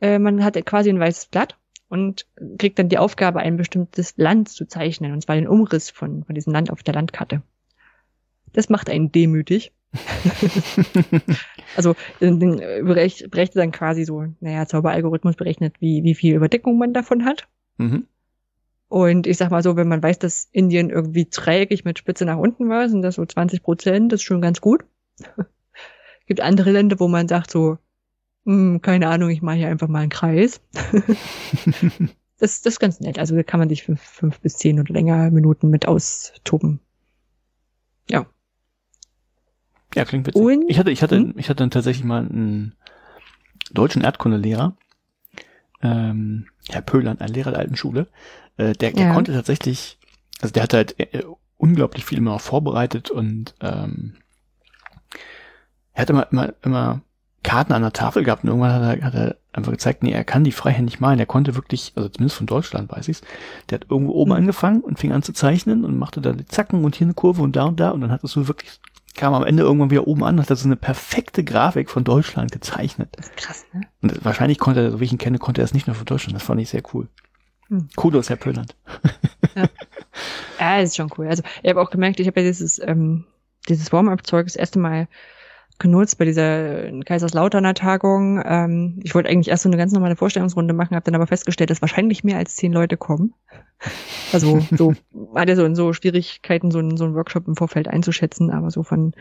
äh, 0.00 0.18
man 0.18 0.42
hat 0.44 0.54
quasi 0.66 0.90
ein 0.90 1.00
weißes 1.00 1.26
Blatt 1.26 1.56
und 1.88 2.26
kriegt 2.58 2.78
dann 2.78 2.88
die 2.88 2.98
Aufgabe, 2.98 3.40
ein 3.40 3.56
bestimmtes 3.56 4.14
Land 4.16 4.48
zu 4.48 4.66
zeichnen, 4.66 5.12
und 5.12 5.22
zwar 5.22 5.36
den 5.36 5.48
Umriss 5.48 5.90
von, 5.90 6.24
von 6.24 6.34
diesem 6.34 6.52
Land 6.52 6.70
auf 6.70 6.82
der 6.82 6.94
Landkarte. 6.94 7.42
Das 8.52 8.68
macht 8.68 8.90
einen 8.90 9.12
demütig. 9.12 9.72
also 11.76 11.94
berechnet 12.20 13.56
dann 13.56 13.72
quasi 13.72 14.04
so, 14.04 14.26
naja, 14.40 14.66
Zauberalgorithmus 14.66 15.36
berechnet, 15.36 15.76
wie, 15.80 16.02
wie 16.02 16.14
viel 16.14 16.34
Überdeckung 16.34 16.76
man 16.76 16.92
davon 16.92 17.24
hat. 17.24 17.48
Mhm. 17.78 18.06
Und 18.88 19.26
ich 19.26 19.36
sag 19.36 19.50
mal 19.50 19.62
so, 19.62 19.76
wenn 19.76 19.88
man 19.88 20.02
weiß, 20.02 20.18
dass 20.18 20.48
Indien 20.52 20.90
irgendwie 20.90 21.26
trägig 21.26 21.84
mit 21.84 21.98
Spitze 21.98 22.24
nach 22.24 22.38
unten 22.38 22.68
war, 22.68 22.88
sind 22.88 23.02
das 23.02 23.16
so 23.16 23.24
20 23.24 23.62
Prozent, 23.62 24.12
das 24.12 24.20
ist 24.20 24.24
schon 24.24 24.40
ganz 24.40 24.60
gut. 24.60 24.84
Gibt 26.26 26.40
andere 26.40 26.72
Länder, 26.72 27.00
wo 27.00 27.08
man 27.08 27.28
sagt 27.28 27.50
so, 27.50 27.78
hm, 28.44 28.80
keine 28.82 29.08
Ahnung, 29.08 29.30
ich 29.30 29.42
mache 29.42 29.56
hier 29.56 29.68
einfach 29.68 29.88
mal 29.88 30.00
einen 30.00 30.10
Kreis. 30.10 30.60
das, 32.38 32.62
das 32.62 32.74
ist 32.74 32.80
ganz 32.80 33.00
nett. 33.00 33.18
Also 33.18 33.36
da 33.36 33.42
kann 33.42 33.60
man 33.60 33.68
sich 33.68 33.82
fünf, 33.82 34.00
fünf 34.00 34.40
bis 34.40 34.56
zehn 34.56 34.80
oder 34.80 34.92
länger 34.92 35.30
Minuten 35.30 35.70
mit 35.70 35.86
austoben. 35.86 36.80
Ja. 38.08 38.26
Ja, 39.94 40.04
klingt 40.04 40.26
witzig. 40.26 40.42
Und, 40.42 40.68
ich 40.68 40.78
hatte, 40.78 40.90
ich 40.90 41.02
hatte, 41.02 41.16
hm? 41.16 41.34
ich 41.36 41.48
hatte 41.48 41.62
dann 41.62 41.70
tatsächlich 41.70 42.04
mal 42.04 42.26
einen 42.26 42.74
deutschen 43.70 44.02
Erdkundelehrer, 44.02 44.76
ähm, 45.82 46.46
Herr 46.68 46.82
Pöhlern, 46.82 47.20
ein 47.20 47.32
Lehrer 47.32 47.50
der 47.50 47.60
alten 47.60 47.76
Schule, 47.76 48.08
äh, 48.56 48.72
der, 48.72 48.92
der 48.92 49.06
ja. 49.06 49.14
konnte 49.14 49.32
tatsächlich, 49.32 49.98
also 50.40 50.52
der 50.52 50.62
hatte 50.62 50.76
halt 50.78 50.98
äh, 50.98 51.24
unglaublich 51.56 52.04
viel 52.04 52.18
immer 52.18 52.38
vorbereitet 52.38 53.10
und 53.10 53.54
ähm, 53.60 54.16
er 55.98 56.02
hat 56.02 56.10
immer, 56.10 56.28
immer, 56.30 56.54
immer 56.62 57.00
Karten 57.42 57.72
an 57.72 57.82
der 57.82 57.92
Tafel 57.92 58.22
gehabt 58.22 58.44
und 58.44 58.50
irgendwann 58.50 58.72
hat 58.72 58.82
er, 58.82 59.04
hat 59.04 59.14
er 59.14 59.36
einfach 59.52 59.72
gezeigt, 59.72 60.04
nee, 60.04 60.12
er 60.12 60.22
kann 60.22 60.44
die 60.44 60.52
freihändig 60.52 61.00
malen. 61.00 61.18
Er 61.18 61.26
konnte 61.26 61.56
wirklich, 61.56 61.92
also 61.96 62.08
zumindest 62.08 62.36
von 62.36 62.46
Deutschland 62.46 62.88
weiß 62.92 63.08
ich's, 63.08 63.22
der 63.68 63.80
hat 63.80 63.90
irgendwo 63.90 64.12
oben 64.12 64.30
mhm. 64.30 64.36
angefangen 64.36 64.80
und 64.80 65.00
fing 65.00 65.10
an 65.10 65.24
zu 65.24 65.32
zeichnen 65.32 65.84
und 65.84 65.98
machte 65.98 66.20
da 66.20 66.32
die 66.32 66.46
Zacken 66.46 66.84
und 66.84 66.94
hier 66.94 67.06
eine 67.06 67.14
Kurve 67.14 67.42
und 67.42 67.56
da 67.56 67.64
und 67.64 67.80
da 67.80 67.90
und 67.90 68.00
dann 68.00 68.12
hat 68.12 68.22
es 68.22 68.30
so 68.30 68.46
wirklich, 68.46 68.78
kam 69.16 69.34
am 69.34 69.42
Ende 69.42 69.64
irgendwann 69.64 69.90
wieder 69.90 70.06
oben 70.06 70.22
an, 70.22 70.40
hat 70.40 70.50
er 70.50 70.54
so 70.54 70.68
eine 70.68 70.76
perfekte 70.76 71.42
Grafik 71.42 71.90
von 71.90 72.04
Deutschland 72.04 72.52
gezeichnet. 72.52 73.08
Das 73.16 73.26
ist 73.26 73.36
krass, 73.36 73.66
ne? 73.72 73.80
Und 74.00 74.24
wahrscheinlich 74.24 74.60
konnte 74.60 74.82
er, 74.82 74.90
so 74.92 75.00
wie 75.00 75.04
ich 75.04 75.12
ihn 75.12 75.18
kenne, 75.18 75.38
konnte 75.38 75.62
er 75.62 75.64
es 75.64 75.74
nicht 75.74 75.88
nur 75.88 75.96
von 75.96 76.06
Deutschland. 76.06 76.36
Das 76.36 76.44
fand 76.44 76.60
ich 76.60 76.68
sehr 76.68 76.82
cool. 76.94 77.08
Hm. 77.70 77.88
Kudos, 77.96 78.28
Herr 78.28 78.36
Pölland. 78.36 78.76
Ja. 79.56 79.68
ja, 80.60 80.78
ist 80.78 80.94
schon 80.94 81.10
cool. 81.18 81.26
Also 81.26 81.42
ich 81.64 81.68
habe 81.68 81.80
auch 81.80 81.90
gemerkt, 81.90 82.20
ich 82.20 82.28
habe 82.28 82.38
ja 82.38 82.46
dieses, 82.46 82.78
ähm, 82.78 83.24
dieses 83.68 83.92
Warm-up-Zeug 83.92 84.46
das 84.46 84.54
erste 84.54 84.78
Mal 84.78 85.08
genutzt 85.78 86.18
bei 86.18 86.24
dieser 86.24 86.90
Kaiserslauterner 87.04 87.74
Tagung. 87.74 88.42
Ähm, 88.44 89.00
ich 89.02 89.14
wollte 89.14 89.28
eigentlich 89.28 89.48
erst 89.48 89.62
so 89.62 89.68
eine 89.68 89.76
ganz 89.76 89.92
normale 89.92 90.16
Vorstellungsrunde 90.16 90.74
machen, 90.74 90.94
habe 90.94 91.04
dann 91.04 91.14
aber 91.14 91.26
festgestellt, 91.26 91.70
dass 91.70 91.80
wahrscheinlich 91.80 92.24
mehr 92.24 92.38
als 92.38 92.56
zehn 92.56 92.72
Leute 92.72 92.96
kommen. 92.96 93.34
Also 94.32 94.66
so 94.72 94.94
hatte 95.34 95.56
so 95.56 95.64
in 95.64 95.76
so 95.76 95.92
Schwierigkeiten, 95.92 96.70
so, 96.70 96.80
einen, 96.80 96.96
so 96.96 97.04
einen 97.04 97.14
Workshop 97.14 97.46
im 97.46 97.56
Vorfeld 97.56 97.88
einzuschätzen, 97.88 98.50
aber 98.50 98.70
so 98.70 98.82
von 98.82 99.14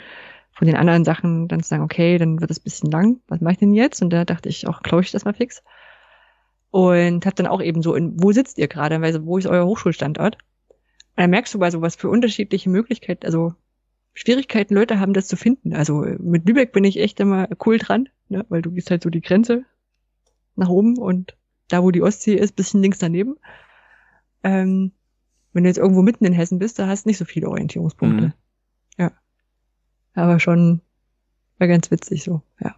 von 0.57 0.65
den 0.65 0.75
anderen 0.75 1.05
Sachen 1.05 1.47
dann 1.47 1.61
zu 1.61 1.69
sagen, 1.69 1.83
okay, 1.83 2.17
dann 2.17 2.41
wird 2.41 2.49
es 2.49 2.59
bisschen 2.59 2.89
lang, 2.89 3.19
was 3.27 3.41
mache 3.41 3.53
ich 3.53 3.59
denn 3.59 3.73
jetzt? 3.73 4.01
Und 4.01 4.09
da 4.09 4.25
dachte 4.25 4.49
ich 4.49 4.67
auch, 4.67 4.81
glaube 4.81 5.03
ich 5.03 5.11
das 5.11 5.23
mal 5.23 5.35
fix. 5.35 5.61
Und 6.71 7.27
habe 7.27 7.35
dann 7.35 7.45
auch 7.45 7.61
eben 7.61 7.83
so, 7.83 7.93
in, 7.93 8.21
wo 8.21 8.31
sitzt 8.31 8.57
ihr 8.57 8.67
gerade? 8.67 8.99
Weil, 8.99 9.23
wo 9.23 9.37
ist 9.37 9.45
euer 9.45 9.67
Hochschulstandort? 9.67 10.35
Und 10.35 11.21
dann 11.21 11.29
merkst 11.29 11.53
du 11.53 11.59
bei 11.59 11.69
so 11.69 11.81
was 11.81 11.95
für 11.95 12.09
unterschiedliche 12.09 12.71
Möglichkeiten, 12.71 13.25
also 13.27 13.53
Schwierigkeiten 14.17 14.73
Leute 14.73 14.99
haben, 14.99 15.13
das 15.13 15.27
zu 15.27 15.35
finden. 15.35 15.75
Also 15.75 16.03
mit 16.17 16.47
Lübeck 16.47 16.71
bin 16.71 16.83
ich 16.83 16.99
echt 16.99 17.19
immer 17.19 17.47
cool 17.67 17.77
dran, 17.77 18.09
ne? 18.29 18.47
weil 18.49 18.63
du 18.63 18.71
gehst 18.71 18.89
halt 18.89 19.03
so 19.03 19.11
die 19.11 19.21
Grenze 19.21 19.63
nach 20.55 20.69
oben 20.69 20.97
und 20.97 21.37
da, 21.67 21.83
wo 21.83 21.91
die 21.91 22.01
Ostsee 22.01 22.33
ist, 22.33 22.55
bisschen 22.55 22.81
links 22.81 22.97
daneben. 22.97 23.35
Ähm, 24.43 24.91
wenn 25.53 25.63
du 25.63 25.69
jetzt 25.69 25.77
irgendwo 25.77 26.01
mitten 26.01 26.25
in 26.25 26.33
Hessen 26.33 26.57
bist, 26.57 26.79
da 26.79 26.87
hast 26.87 27.05
du 27.05 27.09
nicht 27.09 27.19
so 27.19 27.25
viele 27.25 27.47
Orientierungspunkte. 27.47 28.25
Mhm. 28.25 28.33
Ja. 28.97 29.11
Aber 30.15 30.39
schon 30.39 30.81
war 31.59 31.67
ganz 31.67 31.91
witzig 31.91 32.23
so, 32.23 32.41
ja. 32.59 32.75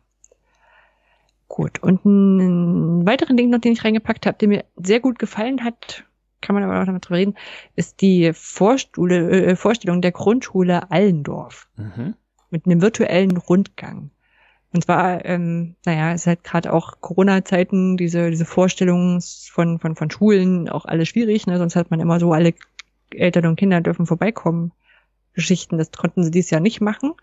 Gut. 1.48 1.82
Und 1.82 2.06
einen 2.06 3.06
weiteren 3.06 3.38
Ding 3.38 3.50
noch, 3.50 3.60
den 3.60 3.72
ich 3.72 3.86
reingepackt 3.86 4.26
habe, 4.26 4.38
der 4.38 4.50
mir 4.50 4.66
sehr 4.76 5.00
gut 5.00 5.20
gefallen 5.20 5.64
hat, 5.64 6.04
kann 6.42 6.56
man 6.56 6.64
aber 6.64 6.82
auch 6.82 6.86
noch 6.86 7.00
drüber 7.00 7.18
reden, 7.18 7.36
ist 7.76 8.02
die 8.02 8.32
Vorstule, 8.34 9.30
äh, 9.30 9.56
Vorstellung 9.56 10.02
der 10.02 10.12
Grundschule 10.12 10.92
Allendorf. 10.92 11.68
Mhm. 11.78 12.16
Mit 12.50 12.66
einem 12.66 12.82
virtuellen 12.82 13.38
Rundgang. 13.38 14.12
Und 14.72 14.84
zwar, 14.84 15.26
ähm, 15.26 15.76
naja, 15.86 16.14
ist 16.14 16.28
halt 16.28 16.44
gerade 16.44 16.72
auch 16.72 17.02
Corona-Zeiten, 17.02 17.98
diese, 17.98 18.30
diese 18.30 18.46
Vorstellungen 18.46 19.22
von, 19.22 19.80
von, 19.80 19.96
von 19.96 20.12
Schulen 20.12 20.70
auch 20.70 20.86
alle 20.86 21.06
schwierig, 21.06 21.48
ne? 21.48 21.58
Sonst 21.58 21.76
hat 21.76 21.90
man 21.90 22.00
immer 22.00 22.20
so, 22.20 22.34
alle 22.34 22.54
Eltern 23.12 23.48
und 23.48 23.56
Kinder 23.56 23.82
dürfen 23.82 24.06
vorbeikommen. 24.06 24.72
Geschichten, 25.34 25.78
das 25.78 25.92
konnten 25.92 26.24
sie 26.24 26.32
dieses 26.32 26.52
Jahr 26.52 26.62
nicht 26.62 26.82
machen. 26.82 27.14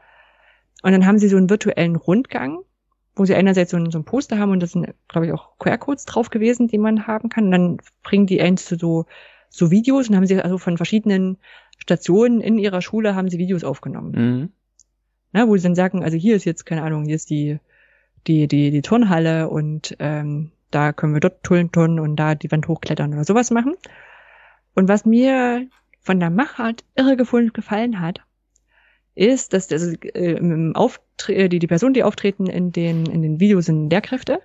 Und 0.82 0.92
dann 0.92 1.06
haben 1.06 1.18
sie 1.18 1.28
so 1.28 1.36
einen 1.36 1.50
virtuellen 1.50 1.96
Rundgang, 1.96 2.60
wo 3.16 3.24
sie 3.24 3.34
einerseits 3.34 3.70
so 3.70 3.78
ein, 3.78 3.90
so 3.90 3.98
ein 3.98 4.04
Poster 4.04 4.38
haben 4.38 4.52
und 4.52 4.60
das 4.60 4.72
sind, 4.72 4.94
glaube 5.08 5.26
ich, 5.26 5.32
auch 5.32 5.58
QR-Codes 5.58 6.04
drauf 6.04 6.30
gewesen, 6.30 6.68
die 6.68 6.78
man 6.78 7.06
haben 7.06 7.30
kann. 7.30 7.46
Und 7.46 7.50
dann 7.50 7.78
bringen 8.02 8.26
die 8.26 8.40
eins 8.40 8.66
zu 8.66 8.76
so, 8.76 9.06
so 9.48 9.70
Videos 9.70 10.08
und 10.08 10.16
haben 10.16 10.26
sie 10.26 10.40
also 10.40 10.58
von 10.58 10.76
verschiedenen 10.76 11.38
Stationen 11.78 12.42
in 12.42 12.58
ihrer 12.58 12.82
Schule 12.82 13.14
haben 13.14 13.30
sie 13.30 13.38
Videos 13.38 13.64
aufgenommen. 13.64 14.12
Mhm. 14.12 14.48
Na, 15.32 15.48
wo 15.48 15.56
sie 15.56 15.62
dann 15.62 15.74
sagen, 15.74 16.04
also 16.04 16.16
hier 16.16 16.36
ist 16.36 16.44
jetzt, 16.44 16.66
keine 16.66 16.82
Ahnung, 16.82 17.06
hier 17.06 17.16
ist 17.16 17.30
die, 17.30 17.58
die, 18.26 18.48
die, 18.48 18.70
die 18.70 18.82
Turnhalle 18.82 19.48
und 19.48 19.96
ähm, 19.98 20.52
da 20.70 20.92
können 20.92 21.14
wir 21.14 21.20
dort 21.20 21.42
Tullen 21.42 21.72
turnen 21.72 22.00
und 22.00 22.16
da 22.16 22.34
die 22.34 22.50
Wand 22.50 22.68
hochklettern 22.68 23.14
oder 23.14 23.24
sowas 23.24 23.50
machen. 23.50 23.74
Und 24.74 24.88
was 24.88 25.06
mir 25.06 25.66
von 26.00 26.20
der 26.20 26.30
Machart 26.30 26.84
irre 26.94 27.16
gefunden 27.16 27.52
gefallen 27.52 28.00
hat, 28.00 28.20
ist, 29.16 29.52
dass 29.52 29.66
das, 29.66 29.94
äh, 30.02 30.72
Auftre 30.74 31.34
äh, 31.34 31.48
die, 31.48 31.58
die 31.58 31.66
Personen, 31.66 31.94
die 31.94 32.04
auftreten 32.04 32.46
in 32.46 32.70
den, 32.70 33.06
in 33.06 33.22
den 33.22 33.40
Videos 33.40 33.66
sind 33.66 33.90
Lehrkräfte, 33.90 34.40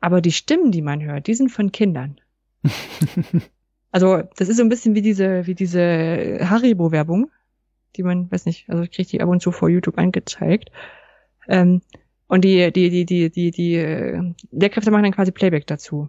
aber 0.00 0.20
die 0.20 0.32
Stimmen, 0.32 0.70
die 0.70 0.82
man 0.82 1.02
hört, 1.02 1.26
die 1.26 1.34
sind 1.34 1.50
von 1.50 1.72
Kindern. 1.72 2.20
also 3.90 4.22
das 4.36 4.48
ist 4.48 4.56
so 4.56 4.62
ein 4.62 4.68
bisschen 4.68 4.94
wie 4.94 5.02
diese, 5.02 5.46
wie 5.46 5.54
diese 5.54 6.38
Haribo-Werbung, 6.48 7.30
die 7.96 8.04
man, 8.04 8.30
weiß 8.30 8.46
nicht, 8.46 8.70
also 8.70 8.84
ich 8.84 8.92
kriege 8.92 9.08
die 9.08 9.20
ab 9.20 9.28
und 9.28 9.40
zu 9.40 9.52
vor 9.52 9.68
YouTube 9.68 9.98
angezeigt. 9.98 10.70
Ähm, 11.48 11.82
und 12.28 12.44
die, 12.44 12.72
die, 12.72 12.88
die, 12.88 13.04
die, 13.04 13.30
die, 13.30 13.50
die 13.50 13.74
äh, 13.74 14.32
Lehrkräfte 14.50 14.90
machen 14.90 15.02
dann 15.02 15.12
quasi 15.12 15.32
Playback 15.32 15.66
dazu. 15.66 16.08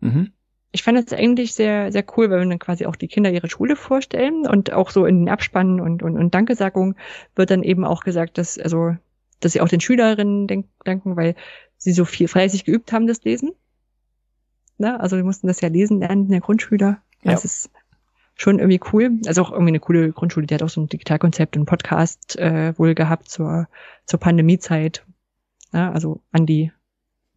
Mhm 0.00 0.32
ich 0.72 0.82
fand 0.82 0.98
das 0.98 1.16
eigentlich 1.16 1.54
sehr, 1.54 1.92
sehr 1.92 2.04
cool, 2.16 2.30
weil 2.30 2.40
wir 2.40 2.48
dann 2.48 2.58
quasi 2.58 2.86
auch 2.86 2.96
die 2.96 3.08
Kinder 3.08 3.30
ihre 3.30 3.50
Schule 3.50 3.76
vorstellen 3.76 4.46
und 4.46 4.72
auch 4.72 4.90
so 4.90 5.04
in 5.04 5.20
den 5.20 5.28
Abspannen 5.28 5.80
und, 5.80 6.02
und, 6.02 6.16
und 6.16 6.34
Dankesagungen 6.34 6.96
wird 7.36 7.50
dann 7.50 7.62
eben 7.62 7.84
auch 7.84 8.02
gesagt, 8.02 8.38
dass, 8.38 8.58
also, 8.58 8.96
dass 9.40 9.52
sie 9.52 9.60
auch 9.60 9.68
den 9.68 9.80
Schülerinnen 9.80 10.46
denk, 10.46 10.66
danken, 10.84 11.16
weil 11.16 11.34
sie 11.76 11.92
so 11.92 12.06
viel 12.06 12.26
fleißig 12.26 12.64
geübt 12.64 12.90
haben, 12.92 13.06
das 13.06 13.22
Lesen. 13.22 13.52
Ne? 14.78 14.98
Also 14.98 15.16
wir 15.16 15.24
mussten 15.24 15.46
das 15.46 15.60
ja 15.60 15.68
lesen 15.68 16.00
lernen 16.00 16.24
in 16.24 16.30
der 16.30 16.40
Grundschüler. 16.40 17.02
Ja. 17.22 17.32
Das 17.32 17.44
ist 17.44 17.70
schon 18.34 18.58
irgendwie 18.58 18.80
cool. 18.92 19.20
Also 19.26 19.42
auch 19.42 19.52
irgendwie 19.52 19.70
eine 19.70 19.80
coole 19.80 20.10
Grundschule, 20.10 20.46
die 20.46 20.54
hat 20.54 20.62
auch 20.62 20.70
so 20.70 20.80
ein 20.80 20.88
Digitalkonzept 20.88 21.54
und 21.56 21.66
Podcast 21.66 22.38
äh, 22.38 22.76
wohl 22.78 22.94
gehabt 22.94 23.28
zur, 23.28 23.68
zur 24.06 24.20
Pandemiezeit. 24.20 25.04
Ne? 25.72 25.92
Also 25.92 26.22
an 26.32 26.46
die 26.46 26.72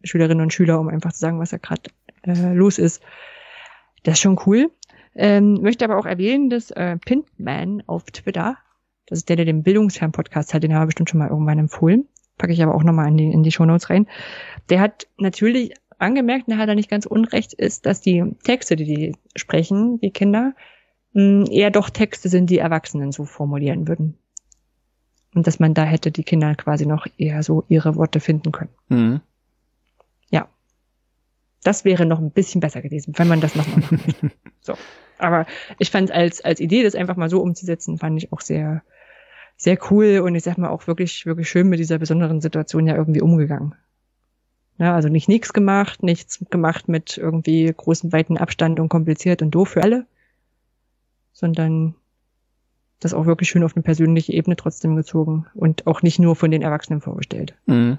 Schülerinnen 0.02 0.42
und 0.42 0.54
Schüler, 0.54 0.80
um 0.80 0.88
einfach 0.88 1.12
zu 1.12 1.18
sagen, 1.18 1.38
was 1.38 1.50
da 1.50 1.58
gerade 1.58 1.90
äh, 2.26 2.52
los 2.52 2.78
ist. 2.78 3.02
Das 4.02 4.14
ist 4.14 4.20
schon 4.20 4.38
cool. 4.46 4.70
Ähm, 5.14 5.54
möchte 5.62 5.84
aber 5.84 5.98
auch 5.98 6.06
erwähnen, 6.06 6.50
dass 6.50 6.70
äh, 6.70 6.98
Pintman 6.98 7.82
auf 7.86 8.04
Twitter, 8.04 8.56
das 9.06 9.20
ist 9.20 9.28
der, 9.28 9.36
der 9.36 9.46
den 9.46 9.62
Bildungsfern-Podcast 9.62 10.52
hat, 10.52 10.62
den 10.62 10.74
habe 10.74 10.84
ich 10.84 10.88
bestimmt 10.88 11.10
schon 11.10 11.18
mal 11.18 11.30
irgendwann 11.30 11.58
empfohlen, 11.58 12.06
packe 12.36 12.52
ich 12.52 12.62
aber 12.62 12.74
auch 12.74 12.82
nochmal 12.82 13.08
in 13.08 13.16
die, 13.16 13.32
in 13.32 13.42
die 13.42 13.52
Shownotes 13.52 13.88
rein. 13.88 14.06
Der 14.68 14.80
hat 14.80 15.06
natürlich 15.16 15.72
angemerkt, 15.98 16.48
und 16.48 16.58
hat 16.58 16.68
er 16.68 16.74
nicht 16.74 16.90
ganz 16.90 17.06
unrecht, 17.06 17.54
ist, 17.54 17.86
dass 17.86 18.00
die 18.00 18.36
Texte, 18.44 18.76
die 18.76 18.84
die 18.84 19.16
sprechen, 19.34 19.98
die 20.00 20.10
Kinder, 20.10 20.54
mh, 21.12 21.50
eher 21.50 21.70
doch 21.70 21.90
Texte 21.90 22.28
sind, 22.28 22.50
die 22.50 22.58
Erwachsenen 22.58 23.12
so 23.12 23.24
formulieren 23.24 23.88
würden. 23.88 24.18
Und 25.34 25.46
dass 25.46 25.58
man 25.58 25.74
da 25.74 25.84
hätte 25.84 26.10
die 26.10 26.24
Kinder 26.24 26.54
quasi 26.54 26.86
noch 26.86 27.06
eher 27.18 27.42
so 27.42 27.64
ihre 27.68 27.96
Worte 27.96 28.20
finden 28.20 28.52
können. 28.52 28.70
Mhm. 28.88 29.20
Das 31.66 31.84
wäre 31.84 32.06
noch 32.06 32.20
ein 32.20 32.30
bisschen 32.30 32.60
besser 32.60 32.80
gewesen, 32.80 33.14
wenn 33.16 33.26
man 33.26 33.40
das 33.40 33.56
nochmal 33.56 33.80
machen 33.80 34.00
möchte. 34.06 34.30
So. 34.60 34.74
Aber 35.18 35.46
ich 35.78 35.90
fand 35.90 36.12
als, 36.12 36.40
als 36.40 36.60
Idee, 36.60 36.82
das 36.82 36.94
einfach 36.94 37.16
mal 37.16 37.28
so 37.28 37.40
umzusetzen, 37.40 37.98
fand 37.98 38.22
ich 38.22 38.32
auch 38.32 38.40
sehr, 38.40 38.82
sehr 39.56 39.76
cool 39.90 40.20
und 40.20 40.34
ich 40.34 40.44
sag 40.44 40.58
mal 40.58 40.68
auch 40.68 40.86
wirklich, 40.86 41.26
wirklich 41.26 41.48
schön 41.48 41.68
mit 41.68 41.80
dieser 41.80 41.98
besonderen 41.98 42.40
Situation 42.40 42.86
ja 42.86 42.94
irgendwie 42.94 43.20
umgegangen. 43.20 43.74
Ja, 44.78 44.94
also 44.94 45.08
nicht 45.08 45.28
nichts 45.28 45.52
gemacht, 45.52 46.02
nichts 46.02 46.44
gemacht 46.50 46.88
mit 46.88 47.16
irgendwie 47.16 47.72
großem, 47.74 48.12
weiten 48.12 48.38
Abstand 48.38 48.78
und 48.78 48.88
kompliziert 48.88 49.42
und 49.42 49.52
doof 49.52 49.70
für 49.70 49.82
alle, 49.82 50.06
sondern 51.32 51.94
das 53.00 53.14
auch 53.14 53.26
wirklich 53.26 53.48
schön 53.48 53.64
auf 53.64 53.74
eine 53.74 53.82
persönliche 53.82 54.32
Ebene 54.32 54.54
trotzdem 54.54 54.94
gezogen 54.94 55.46
und 55.54 55.86
auch 55.86 56.02
nicht 56.02 56.18
nur 56.18 56.36
von 56.36 56.50
den 56.50 56.62
Erwachsenen 56.62 57.00
vorgestellt. 57.00 57.54
Mhm. 57.66 57.98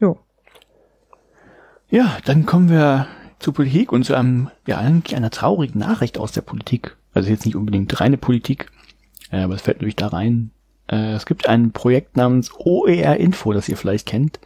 Jo. 0.00 0.18
Ja, 1.94 2.18
dann 2.24 2.44
kommen 2.44 2.70
wir 2.70 3.06
zur 3.38 3.54
Politik 3.54 3.92
und 3.92 4.02
zu 4.02 4.16
einem, 4.16 4.50
ja, 4.66 4.78
eigentlich 4.78 5.14
einer 5.14 5.30
traurigen 5.30 5.78
Nachricht 5.78 6.18
aus 6.18 6.32
der 6.32 6.40
Politik. 6.40 6.96
Also 7.12 7.30
jetzt 7.30 7.46
nicht 7.46 7.54
unbedingt 7.54 8.00
reine 8.00 8.18
Politik, 8.18 8.72
äh, 9.30 9.42
aber 9.42 9.54
es 9.54 9.62
fällt 9.62 9.76
natürlich 9.76 9.94
da 9.94 10.08
rein. 10.08 10.50
Äh, 10.90 11.12
es 11.12 11.24
gibt 11.24 11.48
ein 11.48 11.70
Projekt 11.70 12.16
namens 12.16 12.50
OER 12.52 13.18
Info, 13.18 13.52
das 13.52 13.68
ihr 13.68 13.76
vielleicht 13.76 14.08
kennt. 14.08 14.40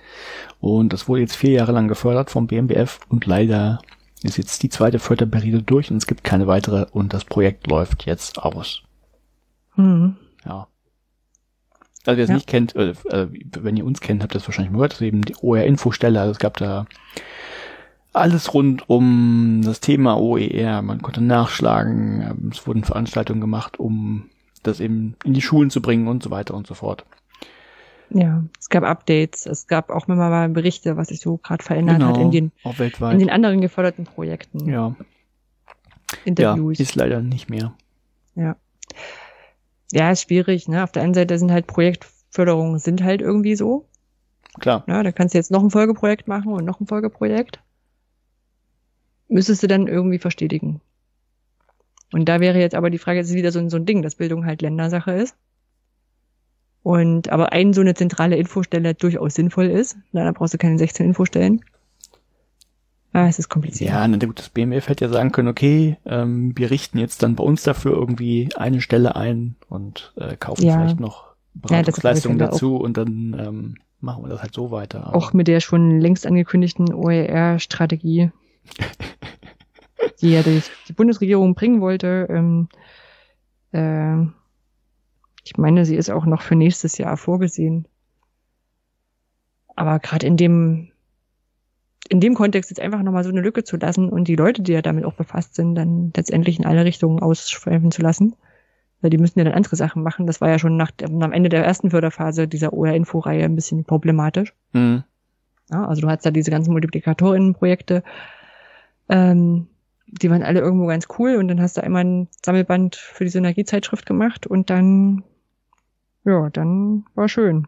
Und 0.61 0.93
das 0.93 1.09
wurde 1.09 1.23
jetzt 1.23 1.37
vier 1.37 1.53
Jahre 1.53 1.73
lang 1.73 1.89
gefördert 1.89 2.29
vom 2.29 2.49
BMBF 2.49 3.01
und 3.09 3.25
leider 3.25 3.81
ist 4.23 4.37
jetzt 4.37 4.63
die 4.63 4.69
zweite 4.69 4.99
Förderperiode 4.99 5.63
durch 5.63 5.91
und 5.91 5.97
es 5.97 6.07
gibt 6.07 6.25
keine 6.25 6.49
weitere 6.49 6.85
und 6.93 7.15
das 7.15 7.25
Projekt 7.25 7.67
läuft 7.67 8.05
jetzt 8.05 8.43
aus. 8.43 8.83
Mhm. 9.75 10.17
Ja. 10.45 10.69
Also 12.07 12.17
wer 12.17 12.25
es 12.25 12.29
ja. 12.29 12.35
nicht 12.37 12.47
kennt, 12.47 12.75
äh, 12.77 12.91
äh, 13.11 13.29
wenn 13.59 13.77
ihr 13.77 13.85
uns 13.85 14.01
kennt, 14.01 14.23
habt 14.23 14.35
ihr 14.35 14.39
das 14.39 14.49
wahrscheinlich 14.49 14.73
gehört, 14.73 14.93
das 14.93 15.01
ist 15.01 15.07
eben 15.07 15.23
die 15.23 15.37
OER-Infostelle. 15.41 16.21
Also 16.21 16.33
es 16.33 16.39
gab 16.39 16.57
da 16.57 16.87
alles 18.13 18.55
rund 18.55 18.89
um 18.89 19.63
das 19.65 19.81
Thema 19.81 20.19
OER. 20.19 20.83
Man 20.83 21.03
konnte 21.03 21.21
nachschlagen, 21.21 22.23
ähm, 22.23 22.51
es 22.53 22.67
wurden 22.67 22.85
Veranstaltungen 22.85 23.41
gemacht, 23.41 23.79
um 23.79 24.31
das 24.63 24.81
eben 24.81 25.17
in 25.25 25.35
die 25.35 25.43
Schulen 25.43 25.71
zu 25.71 25.83
bringen 25.83 26.09
und 26.09 26.23
so 26.23 26.31
weiter 26.31 26.55
und 26.55 26.67
so 26.67 26.75
fort. 26.75 27.05
Ja, 28.11 28.43
es 28.59 28.71
gab 28.71 28.85
Updates, 28.85 29.45
es 29.45 29.67
gab 29.67 29.91
auch 29.91 30.09
immer 30.09 30.17
mal 30.17 30.49
Berichte, 30.49 30.97
was 30.97 31.09
sich 31.09 31.21
so 31.21 31.37
gerade 31.37 31.63
verändert 31.63 31.99
genau, 31.99 32.11
hat 32.11 32.19
in 32.19 32.31
den, 32.31 32.53
auch 32.65 32.79
weltweit. 32.79 33.13
in 33.13 33.19
den 33.19 33.31
anderen 33.31 33.61
geförderten 33.61 34.05
Projekten. 34.05 34.69
Ja. 34.69 34.97
Interviews. 36.25 36.79
Ja, 36.79 36.83
ist 36.83 36.95
leider 36.95 37.21
nicht 37.21 37.51
mehr. 37.51 37.75
Ja. 38.35 38.57
Ja, 39.93 40.11
ist 40.11 40.23
schwierig, 40.23 40.69
ne? 40.69 40.85
Auf 40.85 40.93
der 40.93 41.03
einen 41.03 41.15
Seite 41.15 41.39
sind 41.39 41.51
halt 41.51 41.67
Projektförderungen 41.67 42.79
sind 42.79 43.03
halt 43.03 43.21
irgendwie 43.21 43.57
so. 43.57 43.87
Klar. 44.61 44.85
Ja, 44.87 45.03
da 45.03 45.13
kannst 45.13 45.35
du 45.35 45.39
jetzt 45.39 45.51
noch 45.51 45.63
ein 45.63 45.71
Folgeprojekt 45.71 46.29
machen 46.29 46.53
und 46.53 46.65
noch 46.65 46.81
ein 46.81 46.87
Folgeprojekt 46.87 47.61
müsstest 49.29 49.63
du 49.63 49.67
dann 49.67 49.87
irgendwie 49.87 50.19
verstetigen. 50.19 50.81
Und 52.13 52.29
da 52.29 52.41
wäre 52.41 52.59
jetzt 52.59 52.75
aber 52.75 52.91
die 52.91 52.99
Frage, 52.99 53.21
es 53.21 53.29
ist 53.29 53.35
wieder 53.35 53.53
so 53.53 53.59
ein, 53.59 53.69
so 53.69 53.77
ein 53.77 53.87
Ding, 53.87 54.03
dass 54.03 54.17
Bildung 54.17 54.47
halt 54.47 54.63
Ländersache 54.63 55.13
ist. 55.13 55.37
Und 56.83 57.29
aber 57.29 57.53
ein 57.53 57.75
so 57.75 57.83
eine 57.83 57.95
zentrale 57.95 58.37
Infostelle 58.37 58.95
durchaus 58.95 59.35
sinnvoll 59.35 59.67
ist. 59.67 59.99
Na, 60.13 60.25
da 60.25 60.33
brauchst 60.33 60.55
du 60.55 60.59
keine 60.59 60.79
16 60.79 61.07
Infostellen. 61.07 61.63
Ah, 63.13 63.27
es 63.27 63.39
ist 63.39 63.49
kompliziert. 63.49 63.91
Ja, 63.91 64.07
na 64.07 64.19
gut, 64.19 64.39
das 64.39 64.51
BMF 64.51 64.89
hätte 64.89 65.07
ja 65.07 65.11
sagen 65.11 65.33
können, 65.33 65.49
okay, 65.49 65.97
ähm, 66.05 66.53
wir 66.57 66.71
richten 66.71 66.99
jetzt 66.99 67.23
dann 67.23 67.37
bei 67.37 67.45
uns 67.45 67.63
dafür 67.63 67.93
irgendwie 67.93 68.51
eine 68.57 68.81
Stelle 68.81 69.17
ein 69.17 69.57
und 69.69 70.13
äh, 70.17 70.37
kaufen 70.37 70.67
ja. 70.67 70.79
vielleicht 70.79 71.01
noch 71.01 71.35
Beratungsleistungen 71.55 72.39
ja, 72.39 72.47
dazu 72.47 72.77
und 72.77 72.97
dann 72.97 73.37
ähm, 73.39 73.75
machen 74.01 74.25
wir 74.25 74.29
das 74.29 74.43
halt 74.43 74.55
so 74.55 74.71
weiter. 74.71 75.07
Aber 75.07 75.17
auch 75.17 75.33
mit 75.33 75.49
der 75.49 75.61
schon 75.61 75.99
längst 76.01 76.27
angekündigten 76.27 76.93
OER-Strategie 76.93 78.31
die 80.21 80.33
ja 80.33 80.43
die, 80.43 80.63
die 80.89 80.93
Bundesregierung 80.93 81.55
bringen 81.55 81.81
wollte. 81.81 82.27
Ähm, 82.31 82.69
äh, 83.73 84.27
ich 85.45 85.57
meine, 85.57 85.85
sie 85.85 85.97
ist 85.97 86.11
auch 86.11 86.27
noch 86.27 86.43
für 86.43 86.57
nächstes 86.57 86.99
Jahr 86.99 87.17
vorgesehen. 87.17 87.87
Aber 89.77 89.99
gerade 89.99 90.27
in 90.27 90.37
dem 90.37 90.91
in 92.09 92.21
dem 92.21 92.35
Kontext 92.35 92.71
jetzt 92.71 92.81
einfach 92.81 93.03
nochmal 93.03 93.25
so 93.25 93.31
eine 93.31 93.41
Lücke 93.41 93.65
zu 93.65 93.77
lassen 93.77 94.09
und 94.09 94.29
die 94.29 94.37
Leute, 94.37 94.63
die 94.63 94.73
ja 94.73 94.83
damit 94.83 95.05
auch 95.05 95.15
befasst 95.15 95.55
sind, 95.55 95.75
dann 95.75 96.13
letztendlich 96.17 96.59
in 96.59 96.67
alle 96.67 96.85
Richtungen 96.85 97.21
ausschweifen 97.21 97.91
zu 97.91 98.03
lassen. 98.03 98.35
Weil 99.01 99.11
die 99.11 99.19
müssen 99.19 99.39
ja 99.39 99.45
dann 99.45 99.55
andere 99.55 99.77
Sachen 99.77 100.03
machen. 100.03 100.27
Das 100.27 100.41
war 100.41 100.49
ja 100.49 100.59
schon 100.59 100.77
nach, 100.77 100.91
am 101.03 101.33
Ende 101.33 101.49
der 101.49 101.65
ersten 101.65 101.91
Förderphase 101.91 102.49
dieser 102.49 102.73
OR-Info-Reihe 102.73 103.45
ein 103.45 103.55
bisschen 103.55 103.85
problematisch. 103.85 104.55
Mhm. 104.73 105.05
Ja, 105.71 105.87
also 105.87 106.01
du 106.01 106.09
hast 106.09 106.25
da 106.25 106.31
diese 106.31 106.51
ganzen 106.51 106.73
Multiplikatorinnen-Projekte, 106.73 108.03
ähm, 109.09 109.69
die 110.07 110.31
waren 110.31 110.43
alle 110.43 110.61
irgendwo 110.61 110.87
ganz 110.87 111.07
cool 111.19 111.37
und 111.37 111.49
dann 111.49 111.61
hast 111.61 111.77
du 111.77 111.83
einmal 111.83 112.05
ein 112.05 112.29
Sammelband 112.45 112.97
für 112.97 113.25
die 113.25 113.31
Synergiezeitschrift 113.31 114.07
gemacht 114.07 114.47
und 114.47 114.71
dann, 114.71 115.23
ja, 116.25 116.49
dann 116.51 117.05
war 117.15 117.29
schön. 117.29 117.67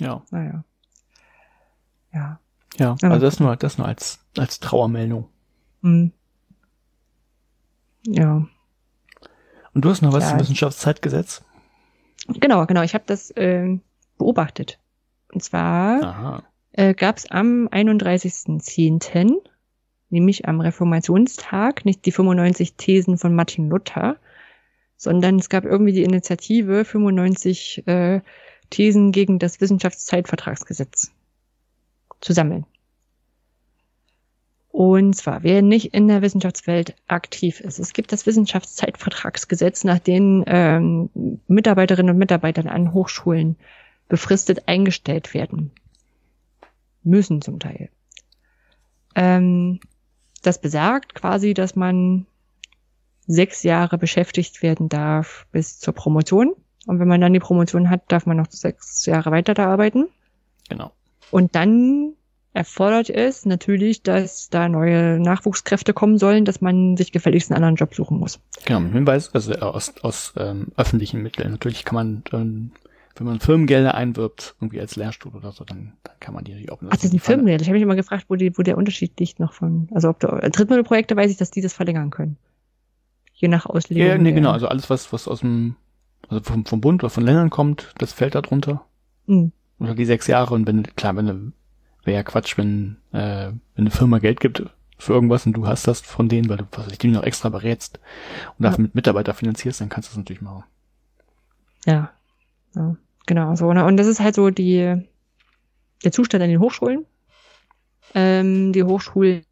Ja. 0.00 0.22
Naja. 0.30 0.64
Ja. 2.12 2.40
Ja, 2.78 2.96
also 3.02 3.18
das 3.18 3.40
nur, 3.40 3.56
das 3.56 3.78
nur 3.78 3.86
als, 3.86 4.24
als 4.36 4.60
Trauermeldung. 4.60 5.28
Mhm. 5.82 6.12
Ja. 8.06 8.46
Und 9.74 9.84
du 9.84 9.90
hast 9.90 10.02
noch 10.02 10.12
was 10.12 10.24
ja. 10.24 10.30
zum 10.30 10.40
Wissenschaftszeitgesetz? 10.40 11.44
Genau, 12.28 12.66
genau. 12.66 12.82
Ich 12.82 12.94
habe 12.94 13.04
das 13.06 13.30
äh, 13.32 13.78
beobachtet. 14.18 14.78
Und 15.32 15.42
zwar 15.42 16.42
äh, 16.72 16.94
gab 16.94 17.18
es 17.18 17.30
am 17.30 17.68
31.10., 17.68 19.36
nämlich 20.08 20.48
am 20.48 20.60
Reformationstag, 20.60 21.84
nicht 21.84 22.04
die 22.04 22.12
95 22.12 22.74
Thesen 22.74 23.16
von 23.16 23.34
Martin 23.34 23.68
Luther, 23.68 24.16
sondern 24.96 25.36
es 25.36 25.48
gab 25.48 25.64
irgendwie 25.64 25.92
die 25.92 26.02
Initiative 26.02 26.84
95 26.84 27.86
äh, 27.86 28.20
Thesen 28.70 29.12
gegen 29.12 29.38
das 29.38 29.60
Wissenschaftszeitvertragsgesetz 29.60 31.12
zu 32.20 32.32
sammeln. 32.32 32.66
Und 34.72 35.14
zwar, 35.14 35.42
wer 35.42 35.62
nicht 35.62 35.94
in 35.94 36.06
der 36.06 36.22
Wissenschaftswelt 36.22 36.94
aktiv 37.08 37.60
ist. 37.60 37.80
Es 37.80 37.92
gibt 37.92 38.12
das 38.12 38.24
Wissenschaftszeitvertragsgesetz, 38.24 39.84
nach 39.84 39.98
dem 39.98 40.44
ähm, 40.46 41.10
Mitarbeiterinnen 41.48 42.14
und 42.14 42.18
Mitarbeiter 42.18 42.70
an 42.70 42.94
Hochschulen 42.94 43.56
befristet 44.08 44.68
eingestellt 44.68 45.34
werden. 45.34 45.72
Müssen 47.02 47.42
zum 47.42 47.58
Teil. 47.58 47.90
Ähm, 49.16 49.80
das 50.42 50.60
besagt 50.60 51.14
quasi, 51.14 51.52
dass 51.52 51.74
man 51.74 52.26
sechs 53.26 53.62
Jahre 53.62 53.98
beschäftigt 53.98 54.62
werden 54.62 54.88
darf 54.88 55.46
bis 55.52 55.78
zur 55.78 55.94
Promotion. 55.94 56.54
Und 56.86 56.98
wenn 56.98 57.08
man 57.08 57.20
dann 57.20 57.32
die 57.32 57.40
Promotion 57.40 57.90
hat, 57.90 58.10
darf 58.10 58.24
man 58.26 58.36
noch 58.36 58.50
sechs 58.50 59.04
Jahre 59.06 59.30
weiter 59.30 59.54
da 59.54 59.66
arbeiten. 59.66 60.08
Genau. 60.68 60.92
Und 61.30 61.54
dann 61.54 62.14
erfordert 62.52 63.10
es 63.10 63.46
natürlich, 63.46 64.02
dass 64.02 64.48
da 64.50 64.68
neue 64.68 65.20
Nachwuchskräfte 65.20 65.92
kommen 65.92 66.18
sollen, 66.18 66.44
dass 66.44 66.60
man 66.60 66.96
sich 66.96 67.12
gefälligst 67.12 67.50
einen 67.50 67.56
anderen 67.56 67.76
Job 67.76 67.94
suchen 67.94 68.18
muss. 68.18 68.40
Genau, 68.64 68.80
mit 68.80 68.92
Hinweis, 68.92 69.32
also 69.34 69.52
aus, 69.54 69.94
aus 70.02 70.34
ähm, 70.36 70.68
öffentlichen 70.76 71.22
Mitteln. 71.22 71.52
Natürlich 71.52 71.84
kann 71.84 71.94
man, 71.94 72.24
ähm, 72.32 72.72
wenn 73.14 73.26
man 73.26 73.40
Firmengelder 73.40 73.94
einwirbt, 73.94 74.56
irgendwie 74.60 74.80
als 74.80 74.96
Lehrstuhl 74.96 75.32
oder 75.32 75.52
so, 75.52 75.64
dann, 75.64 75.92
dann 76.02 76.14
kann 76.18 76.34
man 76.34 76.42
die 76.42 76.52
natürlich 76.52 76.72
auch 76.72 76.80
Ach, 76.88 76.96
das 76.96 77.10
sind 77.10 77.20
Firmengelder. 77.20 77.62
Ich 77.62 77.68
habe 77.68 77.74
mich 77.74 77.84
immer 77.84 77.96
gefragt, 77.96 78.26
wo, 78.28 78.34
die, 78.34 78.56
wo 78.58 78.62
der 78.62 78.76
Unterschied 78.76 79.18
liegt 79.20 79.38
noch 79.38 79.52
von, 79.52 79.88
also 79.94 80.08
ob 80.08 80.18
da, 80.18 80.28
Drittmittelprojekte 80.40 81.16
weiß 81.16 81.30
ich, 81.30 81.36
dass 81.36 81.52
die 81.52 81.60
das 81.60 81.72
verlängern 81.72 82.10
können. 82.10 82.36
Je 83.34 83.48
nach 83.48 83.66
Auslegung. 83.66 84.06
Ja, 84.06 84.18
nee, 84.18 84.32
genau, 84.32 84.50
also 84.50 84.66
alles, 84.66 84.90
was, 84.90 85.12
was 85.12 85.28
aus 85.28 85.40
dem, 85.40 85.76
also 86.28 86.42
vom, 86.42 86.66
vom 86.66 86.80
Bund 86.80 87.02
oder 87.02 87.10
von 87.10 87.24
Ländern 87.24 87.48
kommt, 87.48 87.94
das 87.98 88.12
fällt 88.12 88.34
da 88.34 88.42
drunter. 88.42 88.84
Mhm. 89.26 89.52
Oder 89.80 89.94
die 89.94 90.04
sechs 90.04 90.26
Jahre 90.26 90.54
und 90.54 90.66
wenn, 90.66 90.82
klar, 90.94 91.16
wenn 91.16 91.26
du 91.26 91.52
wäre 92.04 92.18
ja 92.18 92.22
Quatsch, 92.22 92.56
wenn, 92.56 92.96
äh, 93.12 93.46
wenn 93.48 93.58
eine 93.76 93.90
Firma 93.90 94.18
Geld 94.18 94.40
gibt 94.40 94.62
für 94.98 95.12
irgendwas 95.12 95.46
und 95.46 95.54
du 95.54 95.66
hast 95.66 95.86
das 95.86 96.00
von 96.00 96.28
denen, 96.28 96.48
weil 96.48 96.58
du 96.58 96.64
was 96.72 96.92
ich, 96.92 96.98
die 96.98 97.08
noch 97.08 97.22
extra 97.22 97.48
berätst 97.48 98.00
und 98.58 98.64
dafür 98.64 98.82
mit 98.82 98.94
Mitarbeiter 98.94 99.34
finanzierst, 99.34 99.80
dann 99.80 99.88
kannst 99.88 100.08
du 100.08 100.10
das 100.10 100.18
natürlich 100.18 100.42
machen. 100.42 100.64
Ja. 101.86 102.10
ja 102.74 102.96
genau 103.26 103.54
so. 103.56 103.72
Ne? 103.72 103.84
Und 103.84 103.96
das 103.96 104.06
ist 104.06 104.20
halt 104.20 104.34
so 104.34 104.50
die, 104.50 105.02
der 106.04 106.12
Zustand 106.12 106.42
an 106.42 106.50
den 106.50 106.60
Hochschulen. 106.60 107.06
Ähm, 108.14 108.72
die 108.72 108.82
Hochschulen 108.82 109.44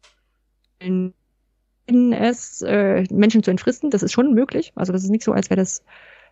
es, 1.87 2.61
äh, 2.61 3.05
Menschen 3.11 3.41
zu 3.41 3.51
entfristen, 3.51 3.89
das 3.89 4.03
ist 4.03 4.11
schon 4.11 4.33
möglich. 4.33 4.71
Also 4.75 4.93
das 4.93 5.03
ist 5.03 5.09
nicht 5.09 5.23
so, 5.23 5.31
als 5.31 5.49
wäre 5.49 5.59
das 5.59 5.83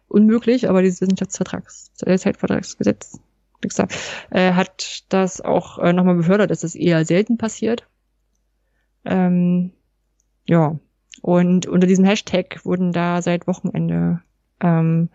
unmöglich, 0.07 0.69
aber 0.69 0.81
dieses 0.81 1.01
Wissenschaftsvertrags, 1.01 1.91
Zeitvertragsgesetz 1.95 3.19
Pixar, 3.61 3.87
äh, 4.29 4.53
hat 4.53 5.03
das 5.09 5.41
auch 5.41 5.79
äh, 5.79 5.93
nochmal 5.93 6.15
befördert, 6.15 6.51
dass 6.51 6.61
das 6.61 6.75
eher 6.75 7.05
selten 7.05 7.37
passiert. 7.37 7.87
Ähm, 9.05 9.71
ja, 10.45 10.79
und 11.21 11.65
unter 11.65 11.87
diesem 11.87 12.05
Hashtag 12.05 12.63
wurden 12.63 12.91
da 12.91 13.21
seit 13.21 13.47
Wochenende, 13.47 14.21
ähm, 14.61 15.09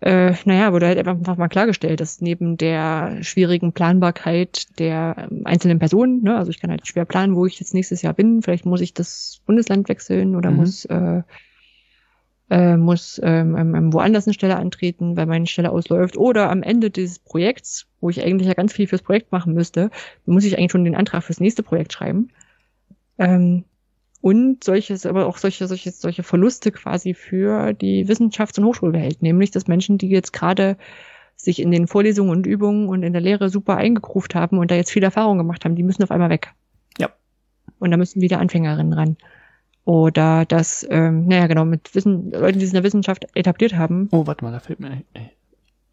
äh, 0.00 0.34
naja, 0.44 0.72
wurde 0.72 0.86
halt 0.86 0.98
einfach 0.98 1.36
mal 1.36 1.48
klargestellt, 1.48 2.00
dass 2.00 2.20
neben 2.20 2.56
der 2.56 3.22
schwierigen 3.22 3.72
Planbarkeit 3.72 4.78
der 4.78 5.28
ähm, 5.30 5.42
einzelnen 5.46 5.78
Personen, 5.78 6.22
ne, 6.22 6.36
also 6.36 6.50
ich 6.50 6.60
kann 6.60 6.70
halt 6.70 6.86
schwer 6.86 7.06
planen, 7.06 7.34
wo 7.34 7.46
ich 7.46 7.58
jetzt 7.60 7.72
nächstes 7.72 8.02
Jahr 8.02 8.12
bin, 8.12 8.42
vielleicht 8.42 8.66
muss 8.66 8.80
ich 8.80 8.92
das 8.92 9.40
Bundesland 9.46 9.88
wechseln 9.88 10.36
oder 10.36 10.50
mhm. 10.50 10.56
muss 10.56 10.84
äh, 10.86 11.22
äh, 12.50 12.76
muss 12.76 13.20
ähm, 13.22 13.56
ähm, 13.56 13.92
woanders 13.92 14.26
eine 14.26 14.34
Stelle 14.34 14.56
antreten, 14.56 15.16
weil 15.16 15.26
meine 15.26 15.46
Stelle 15.46 15.70
ausläuft. 15.70 16.16
Oder 16.16 16.50
am 16.50 16.62
Ende 16.62 16.90
dieses 16.90 17.18
Projekts, 17.18 17.86
wo 18.00 18.10
ich 18.10 18.22
eigentlich 18.22 18.48
ja 18.48 18.54
ganz 18.54 18.72
viel 18.72 18.86
fürs 18.86 19.02
Projekt 19.02 19.32
machen 19.32 19.52
müsste, 19.52 19.90
muss 20.26 20.44
ich 20.44 20.56
eigentlich 20.56 20.72
schon 20.72 20.84
den 20.84 20.96
Antrag 20.96 21.24
fürs 21.24 21.40
nächste 21.40 21.62
Projekt 21.62 21.92
schreiben. 21.92 22.28
Ähm, 23.18 23.64
und 24.20 24.64
solches, 24.64 25.06
aber 25.06 25.26
auch 25.26 25.38
solche, 25.38 25.66
solche, 25.66 25.90
solche 25.90 26.22
Verluste 26.22 26.72
quasi 26.72 27.14
für 27.14 27.72
die 27.72 28.08
Wissenschafts- 28.08 28.58
und 28.58 28.64
Hochschulwelt, 28.64 29.22
nämlich 29.22 29.50
dass 29.50 29.68
Menschen, 29.68 29.98
die 29.98 30.08
jetzt 30.08 30.32
gerade 30.32 30.76
sich 31.36 31.60
in 31.60 31.70
den 31.70 31.86
Vorlesungen 31.86 32.30
und 32.30 32.46
Übungen 32.46 32.88
und 32.88 33.02
in 33.02 33.12
der 33.12 33.22
Lehre 33.22 33.50
super 33.50 33.76
eingekruft 33.76 34.34
haben 34.34 34.58
und 34.58 34.70
da 34.70 34.74
jetzt 34.74 34.90
viel 34.90 35.04
Erfahrung 35.04 35.38
gemacht 35.38 35.64
haben, 35.64 35.76
die 35.76 35.82
müssen 35.82 36.02
auf 36.02 36.10
einmal 36.10 36.30
weg. 36.30 36.52
Ja. 36.98 37.10
Und 37.78 37.90
da 37.90 37.96
müssen 37.96 38.22
wieder 38.22 38.40
Anfängerinnen 38.40 38.94
ran. 38.94 39.16
Oder 39.86 40.44
dass, 40.44 40.84
ähm, 40.90 41.28
naja, 41.28 41.46
genau, 41.46 41.64
mit 41.64 41.94
Wissen, 41.94 42.32
Leuten, 42.32 42.58
die 42.58 42.64
es 42.64 42.72
in 42.72 42.74
der 42.74 42.82
Wissenschaft 42.82 43.24
etabliert 43.36 43.76
haben. 43.76 44.08
Oh, 44.10 44.26
warte 44.26 44.44
mal, 44.44 44.50
da 44.50 44.58
fällt 44.58 44.80
mir. 44.80 45.04
Ey. 45.14 45.30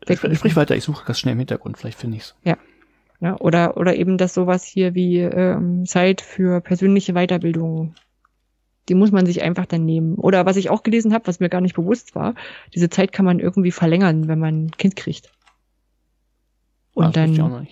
Ich, 0.07 0.19
sprich 0.19 0.55
weiter, 0.55 0.75
ich 0.75 0.83
suche 0.83 1.05
das 1.05 1.19
schnell 1.19 1.33
im 1.33 1.37
Hintergrund, 1.37 1.77
vielleicht 1.77 1.99
finde 1.99 2.17
ich's. 2.17 2.35
Ja. 2.43 2.57
ja. 3.19 3.39
Oder, 3.39 3.77
oder 3.77 3.95
eben 3.95 4.17
das 4.17 4.33
sowas 4.33 4.65
hier 4.65 4.95
wie 4.95 5.19
ähm, 5.19 5.85
Zeit 5.85 6.21
für 6.21 6.59
persönliche 6.59 7.13
Weiterbildung. 7.13 7.93
Die 8.89 8.95
muss 8.95 9.11
man 9.11 9.27
sich 9.27 9.43
einfach 9.43 9.67
dann 9.67 9.85
nehmen. 9.85 10.15
Oder 10.15 10.47
was 10.47 10.57
ich 10.57 10.71
auch 10.71 10.81
gelesen 10.81 11.13
habe, 11.13 11.27
was 11.27 11.39
mir 11.39 11.49
gar 11.49 11.61
nicht 11.61 11.75
bewusst 11.75 12.15
war, 12.15 12.33
diese 12.73 12.89
Zeit 12.89 13.11
kann 13.11 13.25
man 13.25 13.39
irgendwie 13.39 13.71
verlängern, 13.71 14.27
wenn 14.27 14.39
man 14.39 14.65
ein 14.65 14.71
Kind 14.71 14.95
kriegt. 14.95 15.31
Und 16.95 17.05
Ach, 17.05 17.11
dann 17.11 17.67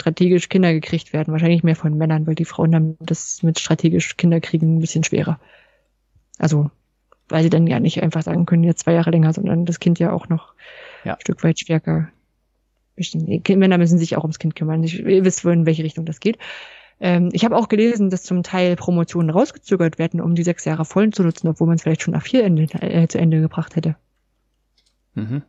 strategisch 0.00 0.48
Kinder 0.48 0.72
gekriegt 0.72 1.12
werden. 1.12 1.32
Wahrscheinlich 1.32 1.62
mehr 1.62 1.76
von 1.76 1.96
Männern, 1.96 2.26
weil 2.26 2.34
die 2.34 2.44
Frauen 2.44 2.74
haben 2.74 2.96
das 3.00 3.42
mit 3.42 3.58
strategisch 3.58 4.16
Kinderkriegen 4.16 4.76
ein 4.76 4.80
bisschen 4.80 5.04
schwerer. 5.04 5.38
Also, 6.38 6.70
weil 7.28 7.42
sie 7.42 7.50
dann 7.50 7.66
ja 7.66 7.78
nicht 7.78 8.02
einfach 8.02 8.22
sagen 8.22 8.46
können, 8.46 8.64
jetzt 8.64 8.80
zwei 8.80 8.94
Jahre 8.94 9.10
länger, 9.10 9.32
sondern 9.32 9.66
das 9.66 9.78
Kind 9.78 9.98
ja 9.98 10.12
auch 10.12 10.28
noch 10.28 10.54
ja. 11.04 11.14
ein 11.14 11.20
Stück 11.20 11.44
weit 11.44 11.60
stärker 11.60 12.08
bestimmt. 12.96 13.48
Männer 13.48 13.78
müssen 13.78 13.98
sich 13.98 14.16
auch 14.16 14.22
ums 14.22 14.38
Kind 14.38 14.56
kümmern. 14.56 14.82
Ihr 14.82 15.24
wisst, 15.24 15.44
in 15.44 15.66
welche 15.66 15.84
Richtung 15.84 16.06
das 16.06 16.20
geht. 16.20 16.38
Ähm, 16.98 17.30
ich 17.32 17.44
habe 17.44 17.56
auch 17.56 17.68
gelesen, 17.68 18.10
dass 18.10 18.24
zum 18.24 18.42
Teil 18.42 18.76
Promotionen 18.76 19.30
rausgezögert 19.30 19.98
werden, 19.98 20.20
um 20.20 20.34
die 20.34 20.42
sechs 20.42 20.64
Jahre 20.64 20.84
voll 20.84 21.10
zu 21.10 21.22
nutzen, 21.22 21.48
obwohl 21.48 21.66
man 21.66 21.76
es 21.76 21.82
vielleicht 21.82 22.02
schon 22.02 22.12
nach 22.12 22.22
vier 22.22 22.44
Ende, 22.44 22.64
äh, 22.80 23.06
zu 23.08 23.18
Ende 23.18 23.40
gebracht 23.40 23.76
hätte. 23.76 23.96
Mhm. 25.14 25.42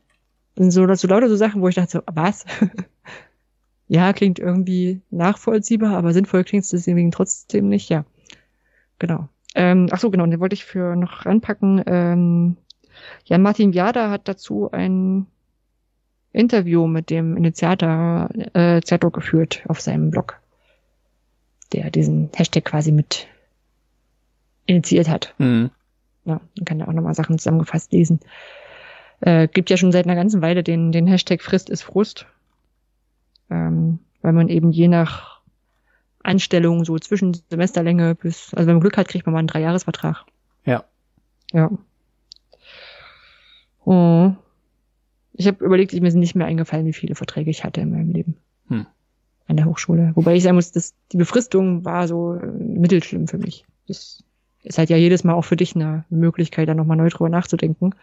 Und 0.58 0.72
so, 0.72 0.94
so 0.94 1.08
lauter 1.08 1.30
so 1.30 1.36
Sachen, 1.36 1.62
wo 1.62 1.68
ich 1.68 1.76
dachte, 1.76 1.92
so, 1.92 2.02
was? 2.06 2.46
ja, 3.92 4.14
klingt 4.14 4.40
irgendwie 4.40 5.02
nachvollziehbar, 5.10 5.98
aber 5.98 6.14
sinnvoll 6.14 6.46
klingt 6.46 6.64
es 6.64 6.70
deswegen 6.70 7.12
trotzdem 7.12 7.68
nicht, 7.68 7.90
ja. 7.90 8.06
Genau. 9.00 9.28
Ähm, 9.54 9.90
ach 9.92 10.00
so, 10.00 10.10
genau, 10.10 10.26
den 10.26 10.40
wollte 10.40 10.54
ich 10.54 10.64
für 10.64 10.96
noch 10.96 11.26
ranpacken. 11.26 11.84
Ähm, 11.86 12.56
ja, 13.26 13.38
Martin 13.38 13.74
Viada 13.74 14.10
hat 14.10 14.30
dazu 14.30 14.72
ein 14.72 15.28
Interview 16.32 16.88
mit 16.88 17.10
dem 17.10 17.36
Initiator 17.36 18.30
äh, 18.54 18.80
Zetto 18.80 19.12
geführt 19.12 19.62
auf 19.68 19.82
seinem 19.82 20.10
Blog, 20.10 20.40
der 21.74 21.92
diesen 21.92 22.30
Hashtag 22.34 22.64
quasi 22.64 22.94
mit 22.94 23.28
initiiert 24.68 25.10
hat. 25.10 25.36
Mhm. 25.38 25.70
Ja, 26.24 26.40
man 26.56 26.66
kann 26.66 26.80
da 26.80 26.88
auch 26.88 26.94
nochmal 26.94 27.14
Sachen 27.14 27.38
zusammengefasst 27.38 27.92
lesen. 27.92 28.22
Äh, 29.20 29.50
gibt 29.50 29.70
ja 29.70 29.76
schon 29.76 29.92
seit 29.92 30.06
einer 30.06 30.16
ganzen 30.16 30.42
Weile 30.42 30.64
den, 30.64 30.94
den 30.94 31.08
Hashtag 31.08 31.42
Frist 31.42 31.70
ist 31.70 31.82
Frust 31.82 32.26
ähm, 33.52 34.00
weil 34.22 34.34
man 34.34 34.50
eben 34.50 34.72
je 34.72 34.88
nach 34.88 35.42
Anstellung 36.24 36.86
so 36.86 36.98
zwischen 36.98 37.34
Semesterlänge 37.50 38.16
bis, 38.16 38.54
also 38.54 38.68
wenn 38.68 38.76
man 38.76 38.82
Glück 38.82 38.98
hat, 38.98 39.08
kriegt 39.08 39.26
man 39.26 39.34
mal 39.34 39.40
einen 39.40 39.48
Dreijahresvertrag. 39.48 40.26
Ja. 40.66 40.86
Ja. 41.52 41.72
Oh. 43.84 44.32
Ich 45.34 45.48
habe 45.48 45.64
überlegt, 45.64 45.94
mir 45.94 46.12
sind 46.12 46.20
nicht 46.20 46.36
mehr 46.36 46.48
eingefallen, 46.48 46.86
wie 46.86 46.94
viele 46.94 47.16
Verträge 47.16 47.50
ich 47.50 47.64
hatte 47.64 47.82
in 47.82 47.92
meinem 47.92 48.12
Leben. 48.12 48.38
Hm. 48.68 48.86
an 49.48 49.58
der 49.58 49.66
Hochschule. 49.66 50.12
Wobei 50.16 50.36
ich 50.36 50.44
sagen 50.44 50.56
muss, 50.56 50.72
dass 50.72 50.96
die 51.12 51.18
Befristung 51.18 51.84
war 51.84 52.08
so 52.08 52.36
äh, 52.36 52.46
mittelschlimm 52.46 53.28
für 53.28 53.38
mich. 53.38 53.66
Das 53.88 54.24
ist 54.64 54.78
halt 54.78 54.90
ja 54.90 54.98
jedes 54.98 55.24
Mal 55.24 55.34
auch 55.34 55.44
für 55.44 55.58
dich 55.58 55.76
eine 55.76 56.06
Möglichkeit, 56.10 56.70
da 56.70 56.74
nochmal 56.74 56.98
neu 56.98 57.10
drüber 57.10 57.30
nachzudenken. 57.30 57.96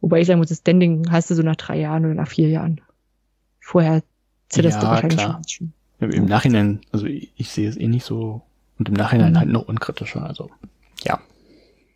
Wobei 0.00 0.20
ich 0.20 0.26
sagen 0.26 0.38
muss, 0.38 0.48
das 0.48 0.58
Standing 0.58 1.10
hast 1.10 1.30
du 1.30 1.34
so 1.34 1.42
nach 1.42 1.56
drei 1.56 1.80
Jahren 1.80 2.04
oder 2.04 2.14
nach 2.14 2.28
vier 2.28 2.48
Jahren. 2.48 2.80
Vorher 3.60 4.02
zitterst 4.48 4.82
ja, 4.82 5.00
du 5.00 5.08
klar. 5.08 5.42
schon. 5.48 5.72
Im, 5.98 6.26
Nachhinein, 6.26 6.80
also 6.92 7.06
ich, 7.06 7.32
ich, 7.36 7.50
sehe 7.50 7.68
es 7.68 7.76
eh 7.76 7.88
nicht 7.88 8.04
so 8.04 8.42
und 8.78 8.88
im 8.88 8.94
Nachhinein 8.94 9.32
mhm. 9.32 9.38
halt 9.38 9.48
noch 9.48 9.66
unkritischer. 9.66 10.24
Also 10.24 10.50
ja. 11.04 11.20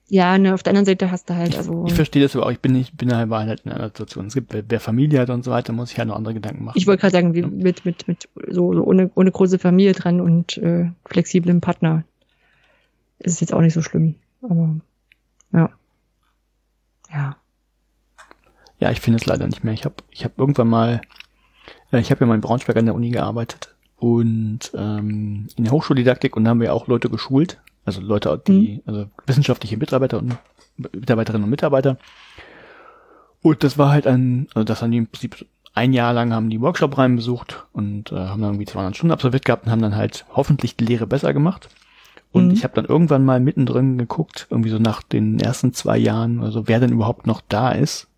Ja, 0.08 0.36
ne, 0.38 0.54
auf 0.54 0.64
der 0.64 0.72
anderen 0.72 0.86
Seite 0.86 1.12
hast 1.12 1.30
du 1.30 1.34
halt, 1.36 1.56
also. 1.56 1.84
Ich, 1.84 1.92
ich 1.92 1.94
verstehe 1.94 2.22
das 2.22 2.34
aber 2.34 2.46
auch, 2.46 2.50
ich 2.50 2.58
bin 2.58 2.72
nicht, 2.72 2.96
bin 2.96 3.14
halt, 3.14 3.30
halt 3.30 3.60
in 3.60 3.70
einer 3.70 3.86
Situation. 3.86 4.26
Es 4.26 4.34
gibt, 4.34 4.52
wer 4.52 4.80
Familie 4.80 5.20
hat 5.20 5.30
und 5.30 5.44
so 5.44 5.52
weiter, 5.52 5.72
muss 5.72 5.92
ich 5.92 5.98
halt 5.98 6.08
noch 6.08 6.16
andere 6.16 6.34
Gedanken 6.34 6.64
machen. 6.64 6.76
Ich 6.76 6.88
wollte 6.88 7.02
gerade 7.02 7.12
sagen, 7.12 7.34
wie, 7.34 7.42
mit, 7.42 7.84
mit, 7.84 8.08
mit, 8.08 8.28
so, 8.48 8.74
so 8.74 8.82
ohne, 8.82 9.10
ohne 9.14 9.30
große 9.30 9.60
Familie 9.60 9.92
dran 9.92 10.20
und 10.20 10.58
äh, 10.58 10.90
flexiblem 11.06 11.60
Partner 11.60 12.02
ist 13.20 13.34
es 13.34 13.40
jetzt 13.40 13.54
auch 13.54 13.60
nicht 13.60 13.74
so 13.74 13.82
schlimm. 13.82 14.16
Aber 14.42 14.80
ja. 15.52 15.70
Ja. 17.12 17.36
Ja, 18.80 18.90
ich 18.90 19.00
finde 19.00 19.18
es 19.18 19.26
leider 19.26 19.46
nicht 19.46 19.62
mehr. 19.62 19.74
Ich 19.74 19.84
habe 19.84 19.94
ich 20.10 20.24
hab 20.24 20.38
irgendwann 20.38 20.68
mal, 20.68 21.02
ich 21.98 22.10
habe 22.10 22.20
ja 22.20 22.26
mal 22.26 22.34
in 22.34 22.40
Braunschweig 22.40 22.76
an 22.76 22.86
der 22.86 22.94
Uni 22.94 23.10
gearbeitet 23.10 23.74
und 23.96 24.70
ähm, 24.74 25.48
in 25.56 25.64
der 25.64 25.72
Hochschuldidaktik 25.72 26.36
und 26.36 26.44
da 26.44 26.50
haben 26.50 26.60
wir 26.60 26.74
auch 26.74 26.86
Leute 26.86 27.10
geschult, 27.10 27.60
also 27.84 28.00
Leute, 28.00 28.40
die, 28.46 28.76
mhm. 28.76 28.82
also 28.86 29.06
wissenschaftliche 29.26 29.76
Mitarbeiter 29.76 30.18
und 30.18 30.36
Mitarbeiterinnen 30.76 31.44
und 31.44 31.50
Mitarbeiter. 31.50 31.98
Und 33.42 33.64
das 33.64 33.78
war 33.78 33.90
halt 33.90 34.06
ein, 34.06 34.48
also 34.54 34.64
das 34.64 34.82
haben 34.82 34.90
die 34.90 34.98
im 34.98 35.06
Prinzip 35.06 35.46
ein 35.72 35.92
Jahr 35.92 36.12
lang 36.12 36.32
haben 36.32 36.50
die 36.50 36.60
Workshop 36.60 36.98
rein 36.98 37.16
besucht 37.16 37.66
und 37.72 38.12
äh, 38.12 38.16
haben 38.16 38.42
dann 38.42 38.52
irgendwie 38.52 38.66
200 38.66 38.96
Stunden 38.96 39.12
absolviert 39.12 39.44
gehabt 39.44 39.66
und 39.66 39.72
haben 39.72 39.82
dann 39.82 39.96
halt 39.96 40.24
hoffentlich 40.34 40.76
die 40.76 40.84
Lehre 40.84 41.06
besser 41.06 41.32
gemacht. 41.32 41.68
Und 42.32 42.48
mhm. 42.48 42.52
ich 42.52 42.64
habe 42.64 42.74
dann 42.74 42.84
irgendwann 42.84 43.24
mal 43.24 43.40
mittendrin 43.40 43.98
geguckt, 43.98 44.46
irgendwie 44.50 44.70
so 44.70 44.78
nach 44.78 45.02
den 45.02 45.38
ersten 45.38 45.72
zwei 45.72 45.98
Jahren, 45.98 46.42
also 46.42 46.68
wer 46.68 46.80
denn 46.80 46.92
überhaupt 46.92 47.26
noch 47.26 47.40
da 47.48 47.72
ist. 47.72 48.08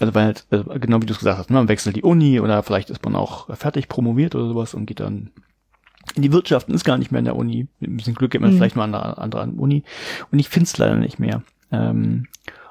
Also 0.00 0.14
weil 0.14 0.24
halt, 0.24 0.46
also 0.50 0.64
genau 0.64 1.00
wie 1.00 1.06
du 1.06 1.12
es 1.12 1.18
gesagt 1.18 1.38
hast, 1.38 1.50
ne, 1.50 1.56
man 1.56 1.68
wechselt 1.68 1.96
die 1.96 2.02
Uni 2.02 2.40
oder 2.40 2.62
vielleicht 2.62 2.90
ist 2.90 3.04
man 3.04 3.14
auch 3.14 3.54
fertig 3.56 3.88
promoviert 3.88 4.34
oder 4.34 4.48
sowas 4.48 4.74
und 4.74 4.86
geht 4.86 5.00
dann 5.00 5.30
in 6.14 6.22
die 6.22 6.32
Wirtschaft 6.32 6.68
und 6.68 6.74
ist 6.74 6.84
gar 6.84 6.98
nicht 6.98 7.12
mehr 7.12 7.20
in 7.20 7.24
der 7.24 7.36
Uni. 7.36 7.68
Mit 7.80 7.90
ein 7.90 7.96
bisschen 7.96 8.14
Glück 8.14 8.32
geht 8.32 8.40
man 8.40 8.52
mhm. 8.52 8.56
vielleicht 8.56 8.76
mal 8.76 8.84
an 8.84 8.94
eine 8.94 9.18
andere 9.18 9.46
Uni. 9.46 9.84
Und 10.30 10.38
ich 10.38 10.48
finde 10.48 10.64
es 10.64 10.76
leider 10.76 10.96
nicht 10.96 11.18
mehr. 11.18 11.42
Ähm, 11.72 12.26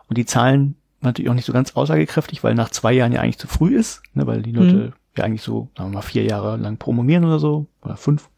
und 0.07 0.17
die 0.17 0.25
Zahlen 0.25 0.75
natürlich 1.01 1.29
auch 1.29 1.35
nicht 1.35 1.45
so 1.45 1.53
ganz 1.53 1.75
aussagekräftig, 1.75 2.43
weil 2.43 2.55
nach 2.55 2.69
zwei 2.69 2.93
Jahren 2.93 3.11
ja 3.11 3.21
eigentlich 3.21 3.39
zu 3.39 3.47
früh 3.47 3.75
ist, 3.75 4.03
ne, 4.13 4.27
weil 4.27 4.41
die 4.41 4.51
Leute 4.51 4.75
mhm. 4.75 4.93
ja 5.17 5.23
eigentlich 5.23 5.41
so, 5.41 5.69
sagen 5.77 5.91
wir 5.91 5.95
mal, 5.95 6.01
vier 6.01 6.23
Jahre 6.23 6.57
lang 6.57 6.77
promovieren 6.77 7.25
oder 7.25 7.39
so, 7.39 7.67
oder 7.81 7.97
fünf. 7.97 8.29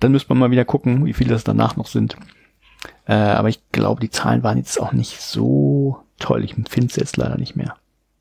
Dann 0.00 0.12
müsste 0.12 0.28
man 0.30 0.38
mal 0.38 0.50
wieder 0.50 0.64
gucken, 0.64 1.04
wie 1.04 1.14
viele 1.14 1.30
das 1.30 1.44
danach 1.44 1.76
noch 1.76 1.86
sind. 1.86 2.16
Äh, 3.06 3.14
aber 3.14 3.48
ich 3.48 3.60
glaube, 3.72 4.00
die 4.00 4.10
Zahlen 4.10 4.42
waren 4.42 4.58
jetzt 4.58 4.80
auch 4.80 4.92
nicht 4.92 5.20
so 5.20 5.98
toll. 6.18 6.44
Ich 6.44 6.54
finde 6.54 6.88
es 6.88 6.96
jetzt 6.96 7.16
leider 7.16 7.38
nicht 7.38 7.56
mehr. 7.56 7.74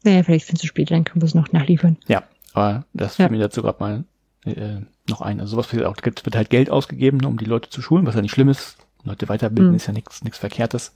Naja, 0.08 0.24
vielleicht 0.24 0.46
findest 0.46 0.64
du 0.64 0.68
später, 0.68 0.96
dann 0.96 1.04
können 1.04 1.22
wir 1.22 1.26
es 1.26 1.36
noch 1.36 1.52
nachliefern. 1.52 1.98
Ja, 2.08 2.24
aber 2.54 2.86
das 2.94 3.18
ja. 3.18 3.28
fiel 3.28 3.36
mir 3.36 3.44
dazu 3.44 3.62
gerade 3.62 3.80
mal 3.82 4.06
äh, 4.46 4.80
noch 5.10 5.20
ein. 5.20 5.42
Also 5.42 5.52
sowas 5.52 5.68
auch, 5.84 5.98
wird 6.02 6.36
halt 6.36 6.50
Geld 6.50 6.70
ausgegeben, 6.70 7.26
um 7.26 7.38
die 7.38 7.44
Leute 7.44 7.70
zu 7.70 7.82
schulen, 7.82 8.06
was 8.06 8.16
ja 8.16 8.22
nicht 8.22 8.32
schlimm 8.32 8.48
ist. 8.48 8.78
Leute 9.04 9.28
weiterbilden 9.28 9.72
mhm. 9.72 9.76
ist 9.76 9.88
ja 9.88 9.92
nichts 9.92 10.24
nichts 10.24 10.40
Verkehrtes. 10.40 10.96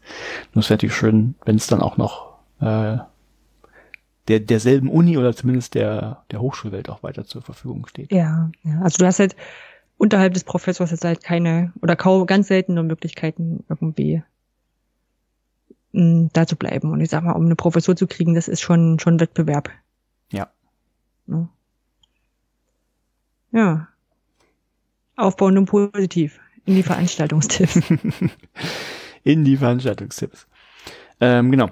Nur 0.54 0.62
es 0.62 0.70
wäre 0.70 0.76
natürlich 0.76 0.96
schön, 0.96 1.36
wenn 1.44 1.58
es 1.58 1.68
dann 1.68 1.82
auch 1.82 1.98
noch 1.98 2.38
äh, 2.62 3.00
der 4.30 4.40
derselben 4.40 4.90
Uni 4.90 5.18
oder 5.18 5.36
zumindest 5.36 5.76
der 5.76 6.24
der 6.32 6.40
Hochschulwelt 6.40 6.90
auch 6.90 7.04
weiter 7.04 7.26
zur 7.26 7.42
Verfügung 7.42 7.88
steht. 7.88 8.14
Ja, 8.14 8.50
ja. 8.64 8.80
Also 8.82 8.98
du 8.98 9.06
hast 9.06 9.20
halt 9.20 9.36
unterhalb 9.98 10.34
des 10.36 10.46
Professors 10.46 10.92
jetzt 10.92 11.04
halt 11.04 11.22
keine 11.22 11.74
oder 11.82 11.98
kaum 11.98 12.26
ganz 12.28 12.48
selten 12.48 12.76
nur 12.76 12.86
Möglichkeiten 12.86 13.66
irgendwie 13.68 14.24
mh, 15.94 16.30
da 16.34 16.48
zu 16.48 16.56
bleiben. 16.56 16.92
Und 16.92 17.02
ich 17.02 17.10
sag 17.10 17.24
mal, 17.24 17.34
um 17.34 17.46
eine 17.46 17.56
Professur 17.56 17.96
zu 17.96 18.08
kriegen, 18.08 18.36
das 18.36 18.48
ist 18.48 18.62
schon 18.62 19.00
schon 19.00 19.20
Wettbewerb. 19.20 19.70
Ja. 20.32 20.52
Ja. 21.28 21.50
ja 23.52 23.88
aufbauend 25.16 25.58
und 25.58 25.66
positiv 25.66 26.40
in 26.66 26.76
die 26.76 26.84
Veranstaltungstipps. 26.84 27.82
in 29.24 29.44
die 29.44 29.58
Veranstaltungstipps. 29.58 30.48
Ähm, 31.20 31.52
genau. 31.52 31.70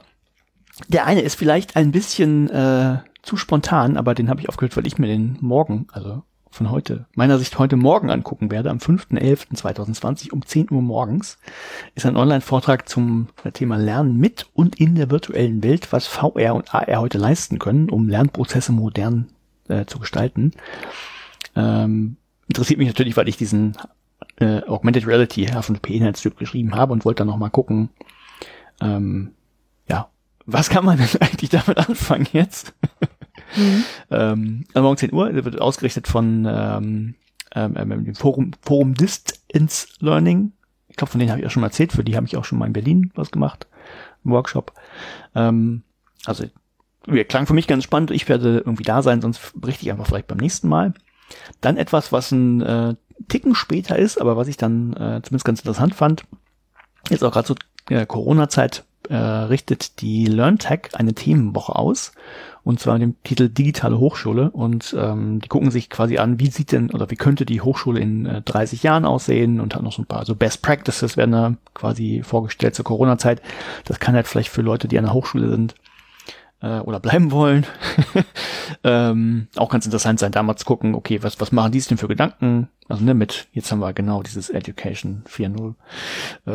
Der 0.88 1.06
eine 1.06 1.22
ist 1.22 1.36
vielleicht 1.36 1.76
ein 1.76 1.92
bisschen 1.92 2.50
äh, 2.50 3.00
zu 3.22 3.38
spontan, 3.38 3.98
aber 3.98 4.16
den 4.16 4.30
habe 4.30 4.42
ich 4.42 4.50
aufgehört, 4.50 4.78
weil 4.78 4.88
ich 4.88 4.98
mir 4.98 5.08
den 5.08 5.38
morgen, 5.42 5.88
also 5.92 6.24
von 6.52 6.72
heute, 6.72 7.06
meiner 7.16 7.38
Sicht 7.38 7.58
heute 7.60 7.76
Morgen 7.76 8.10
angucken 8.10 8.52
werde, 8.52 8.70
am 8.70 8.78
5.11.2020 8.78 10.32
um 10.32 10.46
10 10.46 10.72
Uhr 10.72 10.82
morgens, 10.82 11.38
ist 11.96 12.06
ein 12.06 12.18
Online-Vortrag 12.18 12.90
zum 12.90 13.28
Thema 13.54 13.78
Lernen 13.78 14.18
mit 14.18 14.48
und 14.54 14.80
in 14.80 14.96
der 14.96 15.10
virtuellen 15.10 15.64
Welt, 15.64 15.92
was 15.92 16.08
VR 16.08 16.56
und 16.56 16.74
AR 16.74 17.00
heute 17.00 17.18
leisten 17.18 17.60
können, 17.60 17.90
um 17.90 18.10
Lernprozesse 18.10 18.72
modern 18.72 19.28
äh, 19.68 19.86
zu 19.86 20.00
gestalten. 20.00 20.52
Ähm, 21.56 22.18
interessiert 22.48 22.80
mich 22.80 22.88
natürlich, 22.88 23.16
weil 23.16 23.30
ich 23.30 23.38
diesen 23.38 23.78
äh, 24.40 24.64
Augmented 24.64 25.06
Reality 25.06 25.46
H5P-Inhaltsstück 25.46 26.38
geschrieben 26.38 26.76
habe 26.76 26.94
und 26.94 27.06
wollte 27.06 27.20
dann 27.20 27.28
nochmal 27.28 27.52
gucken, 27.52 27.90
ähm, 28.82 29.32
ja, 29.88 30.10
was 30.46 30.70
kann 30.70 30.86
man 30.86 30.98
denn 30.98 31.10
eigentlich 31.22 31.50
damit 31.50 31.78
anfangen 31.78 32.28
jetzt? 32.32 32.74
Mhm. 33.56 33.84
ähm, 34.12 34.66
also 34.74 34.84
morgen 34.84 34.98
10 34.98 35.14
Uhr 35.14 35.34
wird 35.34 35.60
ausgerichtet 35.60 36.08
von 36.08 36.46
ähm, 36.50 37.16
ähm, 37.56 37.76
ähm, 37.78 38.06
dem 38.06 38.16
Forum, 38.16 38.52
Forum 38.62 38.94
Distance 38.94 39.88
Learning. 40.00 40.52
Ich 40.88 40.96
glaube, 40.96 41.12
von 41.12 41.20
denen 41.20 41.32
habe 41.32 41.42
ich 41.42 41.48
auch 41.48 41.52
schon 41.52 41.62
mal 41.62 41.68
erzählt, 41.68 41.94
für 41.94 42.04
die 42.04 42.16
habe 42.16 42.26
ich 42.26 42.38
auch 42.38 42.46
schon 42.46 42.60
mal 42.60 42.68
in 42.68 42.74
Berlin 42.74 43.12
was 43.16 43.32
gemacht, 43.32 43.68
im 44.24 44.32
Workshop. 44.32 44.74
Ähm, 45.36 45.84
also, 46.26 46.46
klang 47.28 47.48
für 47.48 47.54
mich 47.54 47.68
ganz 47.68 47.84
spannend. 47.84 48.12
Ich 48.12 48.28
werde 48.30 48.60
irgendwie 48.60 48.84
da 48.84 49.02
sein, 49.02 49.22
sonst 49.22 49.60
berichte 49.60 49.84
ich 49.84 49.92
einfach 49.92 50.08
vielleicht 50.08 50.28
beim 50.28 50.38
nächsten 50.38 50.68
Mal. 50.68 50.94
Dann 51.62 51.78
etwas, 51.78 52.12
was 52.12 52.32
ein 52.32 52.62
äh, 52.62 52.96
Ticken 53.28 53.56
später 53.56 53.98
ist, 53.98 54.20
aber 54.20 54.38
was 54.38 54.48
ich 54.48 54.58
dann 54.58 54.94
äh, 54.94 55.22
zumindest 55.24 55.46
ganz 55.46 55.60
interessant 55.60 55.96
fand, 55.96 56.24
ist 57.10 57.24
auch 57.24 57.32
gerade 57.32 57.48
so 57.48 57.56
äh, 57.90 58.06
Corona-Zeit 58.06 58.86
äh, 59.10 59.16
richtet 59.16 60.02
die 60.02 60.26
LearnTech 60.26 60.92
eine 60.94 61.14
Themenwoche 61.14 61.76
aus 61.76 62.14
und 62.64 62.80
zwar 62.80 62.94
mit 62.94 63.02
dem 63.02 63.24
Titel 63.24 63.50
Digitale 63.50 63.98
Hochschule 64.00 64.52
und 64.52 64.96
ähm, 64.98 65.40
die 65.42 65.50
gucken 65.50 65.72
sich 65.72 65.90
quasi 65.90 66.18
an, 66.18 66.40
wie 66.40 66.50
sieht 66.50 66.72
denn 66.72 66.92
oder 66.92 67.10
wie 67.10 67.16
könnte 67.16 67.46
die 67.46 67.62
Hochschule 67.62 68.00
in 68.00 68.26
äh, 68.26 68.42
30 68.42 68.84
Jahren 68.84 69.06
aussehen 69.06 69.60
und 69.60 69.76
hat 69.76 69.82
noch 69.82 69.94
so 69.94 70.02
ein 70.04 70.06
paar 70.06 70.26
so 70.26 70.36
Best 70.36 70.62
Practices 70.62 71.18
werden 71.18 71.32
da 71.32 71.56
quasi 71.74 72.22
vorgestellt 72.24 72.76
zur 72.76 72.86
Corona-Zeit. 72.86 73.42
Das 73.86 74.00
kann 74.00 74.16
halt 74.16 74.28
vielleicht 74.28 74.50
für 74.50 74.62
Leute, 74.62 74.88
die 74.88 74.98
an 74.98 75.06
der 75.06 75.14
Hochschule 75.14 75.50
sind, 75.50 75.76
äh, 76.62 76.80
oder 76.80 77.00
bleiben 77.00 77.32
wollen. 77.32 77.66
ähm, 78.84 79.48
auch 79.56 79.70
ganz 79.70 79.86
interessant 79.86 80.20
sein, 80.20 80.32
da 80.32 80.44
mal 80.44 80.56
zu 80.56 80.66
gucken, 80.66 80.96
okay, 80.96 81.24
was, 81.24 81.40
was 81.40 81.52
machen 81.52 81.72
die 81.72 81.82
denn 81.82 81.98
für 81.98 82.08
Gedanken? 82.08 82.70
Also 82.88 83.04
ne, 83.04 83.14
mit, 83.14 83.48
jetzt 83.54 83.72
haben 83.72 83.80
wir 83.80 83.94
genau 83.94 84.24
dieses 84.24 84.50
Education 84.50 85.24
4.0. 85.28 85.74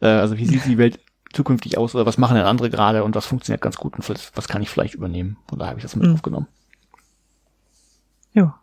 äh, 0.00 0.06
also 0.06 0.38
wie 0.38 0.46
sieht 0.46 0.64
die 0.66 0.78
Welt 0.78 0.98
zukünftig 1.34 1.78
aus 1.78 1.94
oder 1.94 2.06
was 2.06 2.18
machen 2.18 2.36
denn 2.36 2.46
andere 2.46 2.70
gerade 2.70 3.04
und 3.04 3.14
was 3.14 3.26
funktioniert 3.26 3.60
ganz 3.60 3.76
gut 3.76 3.94
und 3.94 4.08
was, 4.08 4.48
kann 4.48 4.62
ich 4.62 4.70
vielleicht 4.70 4.94
übernehmen? 4.94 5.36
Und 5.50 5.60
da 5.60 5.66
habe 5.66 5.78
ich 5.78 5.82
das 5.82 5.96
mit 5.96 6.08
mhm. 6.08 6.14
aufgenommen. 6.14 6.46
Ja. 8.32 8.60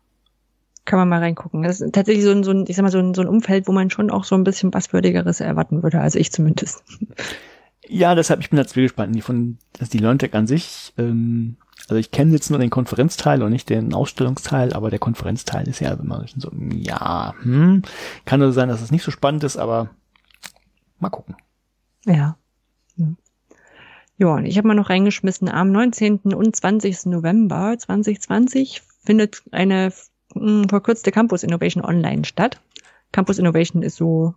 Kann 0.84 0.98
man 0.98 1.10
mal 1.10 1.20
reingucken. 1.20 1.62
Das 1.62 1.80
ist 1.80 1.94
tatsächlich 1.94 2.26
so 2.26 2.32
ein, 2.32 2.44
so 2.44 2.52
ein, 2.52 2.66
ich 2.68 2.76
sag 2.76 2.84
mal, 2.84 2.92
so 2.92 3.00
ein, 3.00 3.14
so 3.14 3.22
ein 3.22 3.28
Umfeld, 3.28 3.68
wo 3.68 3.72
man 3.72 3.92
schon 3.92 4.10
auch 4.10 4.24
so 4.24 4.36
ein 4.36 4.44
bisschen 4.44 4.72
Buzzwordigeres 4.72 5.40
erwarten 5.40 5.84
würde, 5.84 6.00
also 6.00 6.18
ich 6.18 6.32
zumindest. 6.32 6.84
Ja, 7.88 8.16
deshalb, 8.16 8.40
ich 8.40 8.50
bin 8.50 8.58
da 8.58 8.66
zwiegespalten. 8.66 9.14
Die 9.14 9.22
von, 9.22 9.58
das 9.74 9.90
die 9.90 10.00
LearnTech 10.00 10.34
an 10.34 10.48
sich, 10.48 10.94
ähm, 10.98 11.58
also 11.90 11.96
ich 11.96 12.12
kenne 12.12 12.32
jetzt 12.32 12.50
nur 12.50 12.60
den 12.60 12.70
Konferenzteil 12.70 13.44
und 13.44 13.52
nicht 13.52 13.70
den 13.70 13.94
Ausstellungsteil, 13.94 14.74
aber 14.74 14.90
der 14.90 15.00
Konferenzteil 15.00 15.68
ist 15.68 15.82
ja 15.82 15.94
immer 15.94 16.26
so, 16.38 16.52
ja, 16.74 17.34
hm, 17.42 17.82
kann 18.26 18.40
nur 18.40 18.54
sein, 18.54 18.70
dass 18.70 18.82
es 18.82 18.92
nicht 18.92 19.04
so 19.04 19.12
spannend 19.12 19.44
ist, 19.44 19.58
aber 19.58 19.90
mal 21.00 21.10
gucken. 21.10 21.36
Ja. 22.06 22.38
Ja, 24.22 24.36
und 24.36 24.46
ich 24.46 24.56
habe 24.60 24.68
mal 24.68 24.76
noch 24.76 24.92
reingeschmissen, 24.92 25.50
am 25.50 25.72
19. 25.72 26.20
und 26.36 26.56
20. 26.56 27.08
November 27.08 27.76
2020 27.76 28.84
findet 29.04 29.42
eine 29.50 29.92
hm, 30.36 30.70
verkürzte 30.70 31.12
Campus 31.12 31.42
Innovation 31.42 31.84
online 31.84 32.24
statt. 32.24 32.62
Campus 33.12 33.40
Innovation 33.40 33.82
ist 33.82 33.96
so 33.96 34.36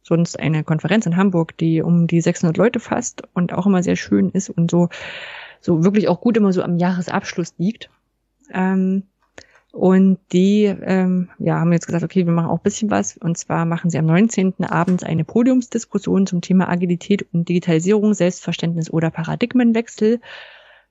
sonst 0.00 0.40
eine 0.40 0.64
Konferenz 0.64 1.04
in 1.04 1.18
Hamburg, 1.18 1.54
die 1.58 1.82
um 1.82 2.06
die 2.06 2.22
600 2.22 2.56
Leute 2.56 2.80
fasst 2.80 3.22
und 3.34 3.52
auch 3.52 3.66
immer 3.66 3.82
sehr 3.82 3.96
schön 3.96 4.30
ist 4.30 4.48
und 4.48 4.70
so, 4.70 4.88
so 5.60 5.84
wirklich 5.84 6.08
auch 6.08 6.22
gut 6.22 6.38
immer 6.38 6.54
so 6.54 6.62
am 6.62 6.78
Jahresabschluss 6.78 7.52
liegt. 7.58 7.90
Ähm, 8.50 9.02
und 9.72 10.18
die 10.32 10.64
ähm, 10.64 11.28
ja, 11.38 11.60
haben 11.60 11.72
jetzt 11.72 11.86
gesagt, 11.86 12.02
okay, 12.02 12.26
wir 12.26 12.32
machen 12.32 12.50
auch 12.50 12.58
ein 12.58 12.62
bisschen 12.62 12.90
was. 12.90 13.16
Und 13.16 13.38
zwar 13.38 13.64
machen 13.64 13.90
sie 13.90 13.98
am 13.98 14.06
19. 14.06 14.64
abends 14.64 15.04
eine 15.04 15.24
Podiumsdiskussion 15.24 16.26
zum 16.26 16.40
Thema 16.40 16.68
Agilität 16.68 17.26
und 17.32 17.48
Digitalisierung, 17.48 18.14
Selbstverständnis 18.14 18.90
oder 18.90 19.10
Paradigmenwechsel. 19.10 20.20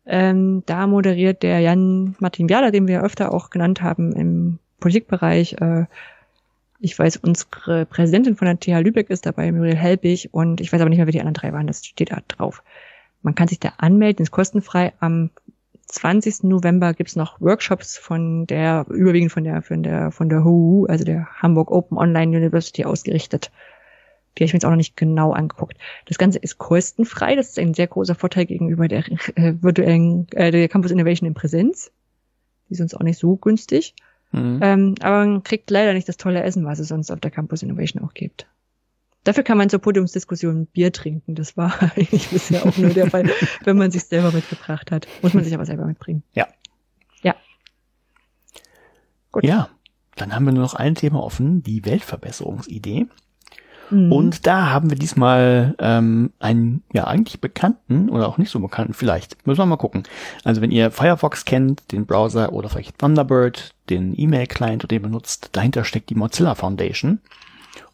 Ähm, 0.05 0.63
da 0.65 0.87
moderiert 0.87 1.43
der 1.43 1.59
Jan 1.59 2.15
Martin 2.19 2.47
Biala, 2.47 2.71
den 2.71 2.87
wir 2.87 3.03
öfter 3.03 3.33
auch 3.33 3.49
genannt 3.49 3.81
haben 3.81 4.13
im 4.13 4.59
Politikbereich. 4.79 5.57
Äh, 5.59 5.85
ich 6.79 6.97
weiß, 6.97 7.17
unsere 7.17 7.85
Präsidentin 7.85 8.37
von 8.37 8.45
der 8.45 8.59
TH 8.59 8.81
Lübeck 8.81 9.09
ist 9.09 9.25
dabei, 9.25 9.51
Muriel 9.51 9.75
Helbig, 9.75 10.33
und 10.33 10.61
ich 10.61 10.71
weiß 10.71 10.79
aber 10.79 10.89
nicht 10.89 10.97
mehr, 10.97 11.07
wer 11.07 11.11
die 11.11 11.19
anderen 11.19 11.33
drei 11.33 11.51
waren. 11.51 11.67
Das 11.67 11.85
steht 11.85 12.11
da 12.11 12.21
drauf. 12.29 12.63
Man 13.21 13.35
kann 13.35 13.49
sich 13.49 13.59
da 13.59 13.73
anmelden, 13.77 14.23
ist 14.23 14.31
kostenfrei. 14.31 14.93
Am 15.01 15.31
20. 15.89 16.43
November 16.43 16.93
gibt's 16.93 17.15
noch 17.15 17.41
Workshops 17.41 17.97
von 17.97 18.45
der, 18.45 18.85
überwiegend 18.89 19.31
von 19.31 19.43
der, 19.43 19.61
von 19.61 19.83
der, 19.83 20.11
von 20.11 20.29
der 20.29 20.43
HU, 20.43 20.85
also 20.85 21.03
der 21.03 21.27
Hamburg 21.41 21.71
Open 21.71 21.97
Online 21.97 22.37
University 22.37 22.85
ausgerichtet. 22.85 23.51
Die 24.37 24.43
habe 24.43 24.45
ich 24.45 24.53
mir 24.53 24.57
jetzt 24.57 24.65
auch 24.65 24.69
noch 24.69 24.77
nicht 24.77 24.95
genau 24.95 25.33
angeguckt. 25.33 25.77
Das 26.05 26.17
Ganze 26.17 26.39
ist 26.39 26.59
kostenfrei. 26.59 27.35
Das 27.35 27.49
ist 27.49 27.59
ein 27.59 27.73
sehr 27.73 27.87
großer 27.87 28.15
Vorteil 28.15 28.45
gegenüber 28.45 28.87
der 28.87 29.03
äh, 29.35 29.53
virtuellen, 29.59 30.27
äh, 30.31 30.51
der 30.51 30.69
Campus 30.69 30.91
Innovation 30.91 31.27
in 31.27 31.33
Präsenz. 31.33 31.91
Die 32.69 32.73
ist 32.73 32.81
uns 32.81 32.93
auch 32.93 33.01
nicht 33.01 33.19
so 33.19 33.35
günstig. 33.35 33.95
Mhm. 34.31 34.59
Ähm, 34.61 34.95
aber 35.01 35.25
man 35.25 35.43
kriegt 35.43 35.71
leider 35.71 35.93
nicht 35.93 36.07
das 36.07 36.17
tolle 36.17 36.43
Essen, 36.43 36.65
was 36.65 36.79
es 36.79 36.89
sonst 36.89 37.11
auf 37.11 37.19
der 37.19 37.31
Campus 37.31 37.63
Innovation 37.63 38.03
auch 38.03 38.13
gibt. 38.13 38.47
Dafür 39.23 39.43
kann 39.43 39.57
man 39.57 39.69
zur 39.69 39.79
Podiumsdiskussion 39.79 40.67
Bier 40.67 40.91
trinken. 40.91 41.35
Das 41.35 41.57
war 41.57 41.73
eigentlich 41.95 42.29
bisher 42.29 42.65
auch 42.65 42.77
nur 42.77 42.91
der 42.91 43.09
Fall, 43.09 43.29
wenn 43.63 43.77
man 43.77 43.91
sich 43.91 44.05
selber 44.05 44.31
mitgebracht 44.31 44.91
hat. 44.91 45.07
Muss 45.21 45.33
man 45.33 45.43
sich 45.43 45.53
aber 45.53 45.65
selber 45.65 45.85
mitbringen. 45.85 46.23
Ja. 46.33 46.47
Ja. 47.21 47.35
Gut. 49.31 49.43
Ja, 49.43 49.69
dann 50.15 50.33
haben 50.33 50.45
wir 50.45 50.53
nur 50.53 50.63
noch 50.63 50.73
ein 50.73 50.95
Thema 50.95 51.21
offen, 51.21 51.63
die 51.63 51.85
Weltverbesserungsidee. 51.85 53.07
Mhm. 53.89 54.11
Und 54.11 54.47
da 54.47 54.69
haben 54.69 54.89
wir 54.89 54.97
diesmal 54.97 55.75
ähm, 55.79 56.31
einen 56.39 56.83
ja 56.93 57.05
eigentlich 57.05 57.41
bekannten 57.41 58.09
oder 58.09 58.27
auch 58.27 58.37
nicht 58.37 58.51
so 58.51 58.59
bekannten 58.59 58.93
vielleicht. 58.93 59.45
Müssen 59.47 59.59
wir 59.59 59.65
mal 59.65 59.77
gucken. 59.77 60.03
Also 60.43 60.61
wenn 60.61 60.71
ihr 60.71 60.91
Firefox 60.91 61.45
kennt, 61.45 61.91
den 61.91 62.05
Browser 62.05 62.53
oder 62.53 62.69
vielleicht 62.69 62.99
Thunderbird, 62.99 63.73
den 63.89 64.13
E-Mail-Client, 64.17 64.89
den 64.89 65.01
benutzt, 65.01 65.49
dahinter 65.53 65.83
steckt 65.83 66.09
die 66.09 66.15
Mozilla 66.15 66.55
Foundation. 66.55 67.19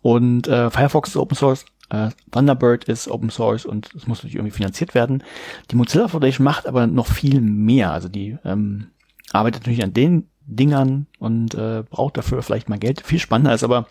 Und 0.01 0.47
äh, 0.47 0.69
Firefox 0.69 1.09
ist 1.09 1.17
Open 1.17 1.35
Source, 1.35 1.65
äh, 1.89 2.09
Thunderbird 2.31 2.85
ist 2.85 3.07
Open 3.07 3.29
Source 3.29 3.65
und 3.65 3.93
es 3.95 4.07
muss 4.07 4.19
natürlich 4.19 4.35
irgendwie 4.35 4.55
finanziert 4.55 4.95
werden. 4.95 5.23
Die 5.71 5.75
Mozilla 5.75 6.07
Foundation 6.07 6.43
macht 6.43 6.67
aber 6.67 6.87
noch 6.87 7.07
viel 7.07 7.41
mehr. 7.41 7.91
Also 7.91 8.09
die 8.09 8.37
ähm, 8.43 8.91
arbeitet 9.31 9.61
natürlich 9.61 9.83
an 9.83 9.93
den 9.93 10.29
Dingern 10.47 11.07
und 11.19 11.55
äh, 11.55 11.83
braucht 11.89 12.17
dafür 12.17 12.41
vielleicht 12.43 12.69
mal 12.69 12.79
Geld. 12.79 13.01
Viel 13.01 13.19
spannender 13.19 13.53
ist 13.53 13.63
aber, 13.63 13.87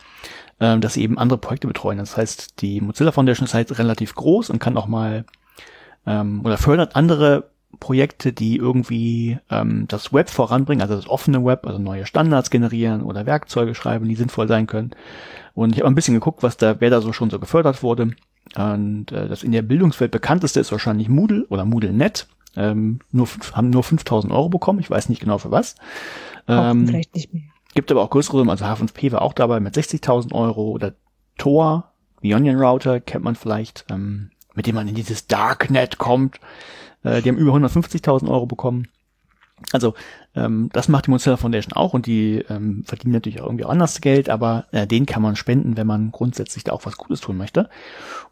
äh, 0.59 0.79
dass 0.79 0.95
sie 0.95 1.03
eben 1.03 1.19
andere 1.19 1.39
Projekte 1.39 1.67
betreuen. 1.67 1.99
Das 1.99 2.17
heißt, 2.17 2.61
die 2.61 2.81
Mozilla 2.81 3.13
Foundation 3.13 3.47
ist 3.47 3.55
halt 3.55 3.77
relativ 3.79 4.15
groß 4.15 4.51
und 4.51 4.59
kann 4.59 4.77
auch 4.77 4.87
mal 4.87 5.25
ähm, 6.07 6.45
oder 6.45 6.59
fördert 6.59 6.97
andere 6.97 7.51
Projekte, 7.79 8.33
die 8.33 8.57
irgendwie 8.57 9.39
ähm, 9.51 9.87
das 9.89 10.13
Web 10.13 10.31
voranbringen, 10.31 10.83
also 10.83 10.97
das 10.97 11.09
offene 11.09 11.45
Web, 11.45 11.67
also 11.67 11.79
neue 11.79 12.07
Standards 12.07 12.51
generieren 12.51 13.03
oder 13.03 13.27
Werkzeuge 13.27 13.75
schreiben, 13.75 14.09
die 14.09 14.15
sinnvoll 14.15 14.49
sein 14.49 14.67
können. 14.67 14.93
Und 15.55 15.73
ich 15.73 15.81
habe 15.81 15.89
ein 15.89 15.95
bisschen 15.95 16.15
geguckt, 16.15 16.43
was 16.43 16.57
da, 16.57 16.81
wer 16.81 16.91
da 16.91 17.01
so 17.01 17.13
schon 17.13 17.31
so 17.31 17.39
gefördert 17.39 17.83
wurde. 17.83 18.15
Und 18.57 19.13
äh, 19.13 19.29
das 19.29 19.43
in 19.43 19.53
der 19.53 19.63
Bildungswelt 19.63 20.11
bekannteste 20.11 20.61
ist 20.61 20.73
wahrscheinlich 20.73 21.09
Moodle 21.09 21.47
oder 21.49 21.65
MoodleNet. 21.65 22.27
Ähm, 22.57 23.01
nur 23.11 23.29
haben 23.53 23.71
nur 23.71 23.83
5000 23.83 24.33
Euro 24.33 24.49
bekommen. 24.49 24.79
Ich 24.81 24.91
weiß 24.91 25.09
nicht 25.09 25.21
genau 25.21 25.39
für 25.39 25.51
was. 25.51 25.77
Ähm, 26.47 26.87
vielleicht 26.87 27.15
nicht 27.15 27.33
mehr. 27.33 27.43
Gibt 27.75 27.91
aber 27.91 28.03
auch 28.03 28.11
größere 28.11 28.39
Summen. 28.39 28.51
Also 28.51 28.65
H5P 28.65 29.13
war 29.13 29.23
auch 29.23 29.33
dabei 29.33 29.59
mit 29.61 29.75
60.000 29.75 30.33
Euro 30.33 30.71
oder 30.71 30.95
Tor, 31.37 31.93
wie 32.21 32.35
Onion 32.35 32.57
Router 32.57 33.01
kennt 33.01 33.25
man 33.25 33.35
vielleicht, 33.35 33.85
ähm, 33.91 34.31
mit 34.55 34.67
dem 34.67 34.77
man 34.77 34.87
in 34.87 34.95
dieses 34.95 35.27
Darknet 35.27 35.99
kommt. 35.99 36.39
Äh, 37.05 37.23
die 37.23 37.29
haben 37.29 37.39
über 37.39 37.53
150.000 37.53 38.29
Euro 38.29 38.47
bekommen. 38.47 38.89
Also 39.73 39.95
ähm, 40.35 40.69
das 40.73 40.89
macht 40.89 41.07
die 41.07 41.11
Mozilla 41.11 41.37
Foundation 41.37 41.73
auch 41.75 41.95
und 41.95 42.07
die 42.07 42.45
ähm, 42.49 42.83
verdienen 42.85 43.13
natürlich 43.13 43.41
auch 43.41 43.47
irgendwie 43.47 43.65
anders 43.65 44.01
Geld, 44.01 44.29
aber 44.29 44.67
äh, 44.73 44.87
den 44.87 45.07
kann 45.07 45.23
man 45.23 45.37
spenden, 45.37 45.77
wenn 45.77 45.87
man 45.87 46.11
grundsätzlich 46.11 46.65
da 46.65 46.73
auch 46.73 46.85
was 46.85 46.97
Gutes 46.97 47.21
tun 47.21 47.37
möchte. 47.37 47.69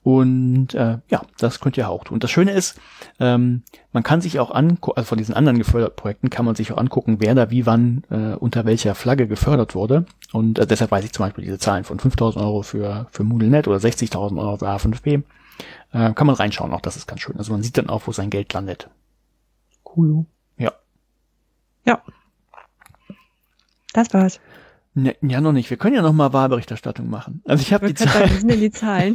Und 0.02 0.74
äh, 0.74 0.98
ja, 1.08 1.22
das 1.38 1.60
könnt 1.60 1.76
ihr 1.76 1.88
auch 1.88 2.04
tun. 2.04 2.18
Das 2.18 2.30
Schöne 2.30 2.50
ist, 2.50 2.78
ähm, 3.20 3.62
man 3.92 4.02
kann 4.02 4.20
sich 4.20 4.40
auch 4.40 4.50
angucken, 4.50 4.96
also 4.96 5.06
von 5.06 5.18
diesen 5.18 5.34
anderen 5.34 5.58
geförderten 5.58 5.96
Projekten 5.96 6.28
kann 6.28 6.44
man 6.44 6.56
sich 6.56 6.72
auch 6.72 6.78
angucken, 6.78 7.18
wer 7.20 7.36
da 7.36 7.50
wie 7.50 7.66
wann 7.66 8.02
äh, 8.10 8.34
unter 8.34 8.64
welcher 8.64 8.96
Flagge 8.96 9.28
gefördert 9.28 9.76
wurde. 9.76 10.06
Und 10.32 10.58
äh, 10.58 10.66
deshalb 10.66 10.90
weiß 10.90 11.04
ich 11.04 11.12
zum 11.12 11.26
Beispiel 11.26 11.44
diese 11.44 11.58
Zahlen 11.58 11.84
von 11.84 11.98
5.000 11.98 12.36
Euro 12.36 12.62
für, 12.62 13.06
für 13.12 13.22
MoodleNet 13.22 13.68
oder 13.68 13.78
60.000 13.78 14.38
Euro 14.38 14.56
für 14.56 14.68
A5P. 14.68 15.22
Äh, 15.92 16.12
kann 16.14 16.26
man 16.26 16.36
reinschauen, 16.36 16.72
auch 16.72 16.80
das 16.80 16.96
ist 16.96 17.06
ganz 17.06 17.20
schön. 17.20 17.36
Also 17.36 17.52
man 17.52 17.62
sieht 17.62 17.76
dann 17.76 17.90
auch, 17.90 18.06
wo 18.06 18.12
sein 18.12 18.30
Geld 18.30 18.52
landet. 18.52 18.88
Cool. 19.96 20.24
Ja. 20.56 20.72
Ja. 21.84 22.02
Das 23.92 24.12
war's. 24.14 24.40
Ne, 24.94 25.16
ja, 25.22 25.40
noch 25.40 25.52
nicht. 25.52 25.70
Wir 25.70 25.78
können 25.78 25.96
ja 25.96 26.02
noch 26.02 26.12
mal 26.12 26.34
Wahlberichterstattung 26.34 27.08
machen. 27.08 27.42
Also 27.46 27.62
ich 27.62 27.72
habe 27.72 27.86
die 27.86 27.94
Zahlen. 27.94 28.28
Sagen, 28.28 28.48
sind 28.48 28.60
die 28.60 28.70
Zahlen? 28.70 29.14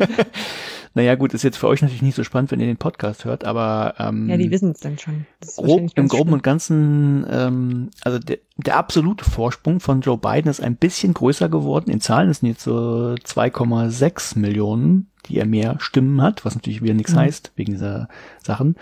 naja, 0.96 1.14
gut, 1.14 1.36
ist 1.36 1.44
jetzt 1.44 1.58
für 1.58 1.68
euch 1.68 1.84
natürlich 1.84 2.02
nicht 2.02 2.16
so 2.16 2.24
spannend, 2.24 2.50
wenn 2.50 2.60
ihr 2.60 2.66
den 2.66 2.78
Podcast 2.78 3.26
hört, 3.26 3.46
aber 3.46 3.94
ähm, 4.00 4.28
ja, 4.28 4.38
die 4.38 4.50
wissen 4.50 4.72
es 4.72 4.80
dann 4.80 4.98
schon. 4.98 5.28
Grob, 5.56 5.92
Im 5.94 6.08
Groben 6.08 6.34
und 6.34 6.42
Ganzen, 6.42 7.28
ähm, 7.30 7.90
also 8.02 8.18
der, 8.18 8.40
der 8.58 8.78
absolute 8.78 9.24
Vorsprung 9.24 9.80
von 9.80 10.02
Joe 10.02 10.18
Biden 10.18 10.50
ist 10.50 10.62
ein 10.62 10.78
bisschen 10.78 11.14
größer 11.14 11.48
geworden. 11.48 11.92
In 11.92 12.02
Zahlen 12.02 12.32
ist 12.32 12.42
jetzt 12.42 12.64
so 12.64 13.16
2,6 13.24 14.40
Millionen 14.40 15.12
die 15.28 15.40
er 15.40 15.46
mehr 15.46 15.76
Stimmen 15.80 16.22
hat, 16.22 16.46
was 16.46 16.56
natürlich 16.56 16.82
wieder 16.82 16.94
nichts 16.94 17.12
mhm. 17.12 17.20
heißt, 17.20 17.52
wegen 17.58 17.74
dieser 17.74 18.08
Sachen. 18.42 18.76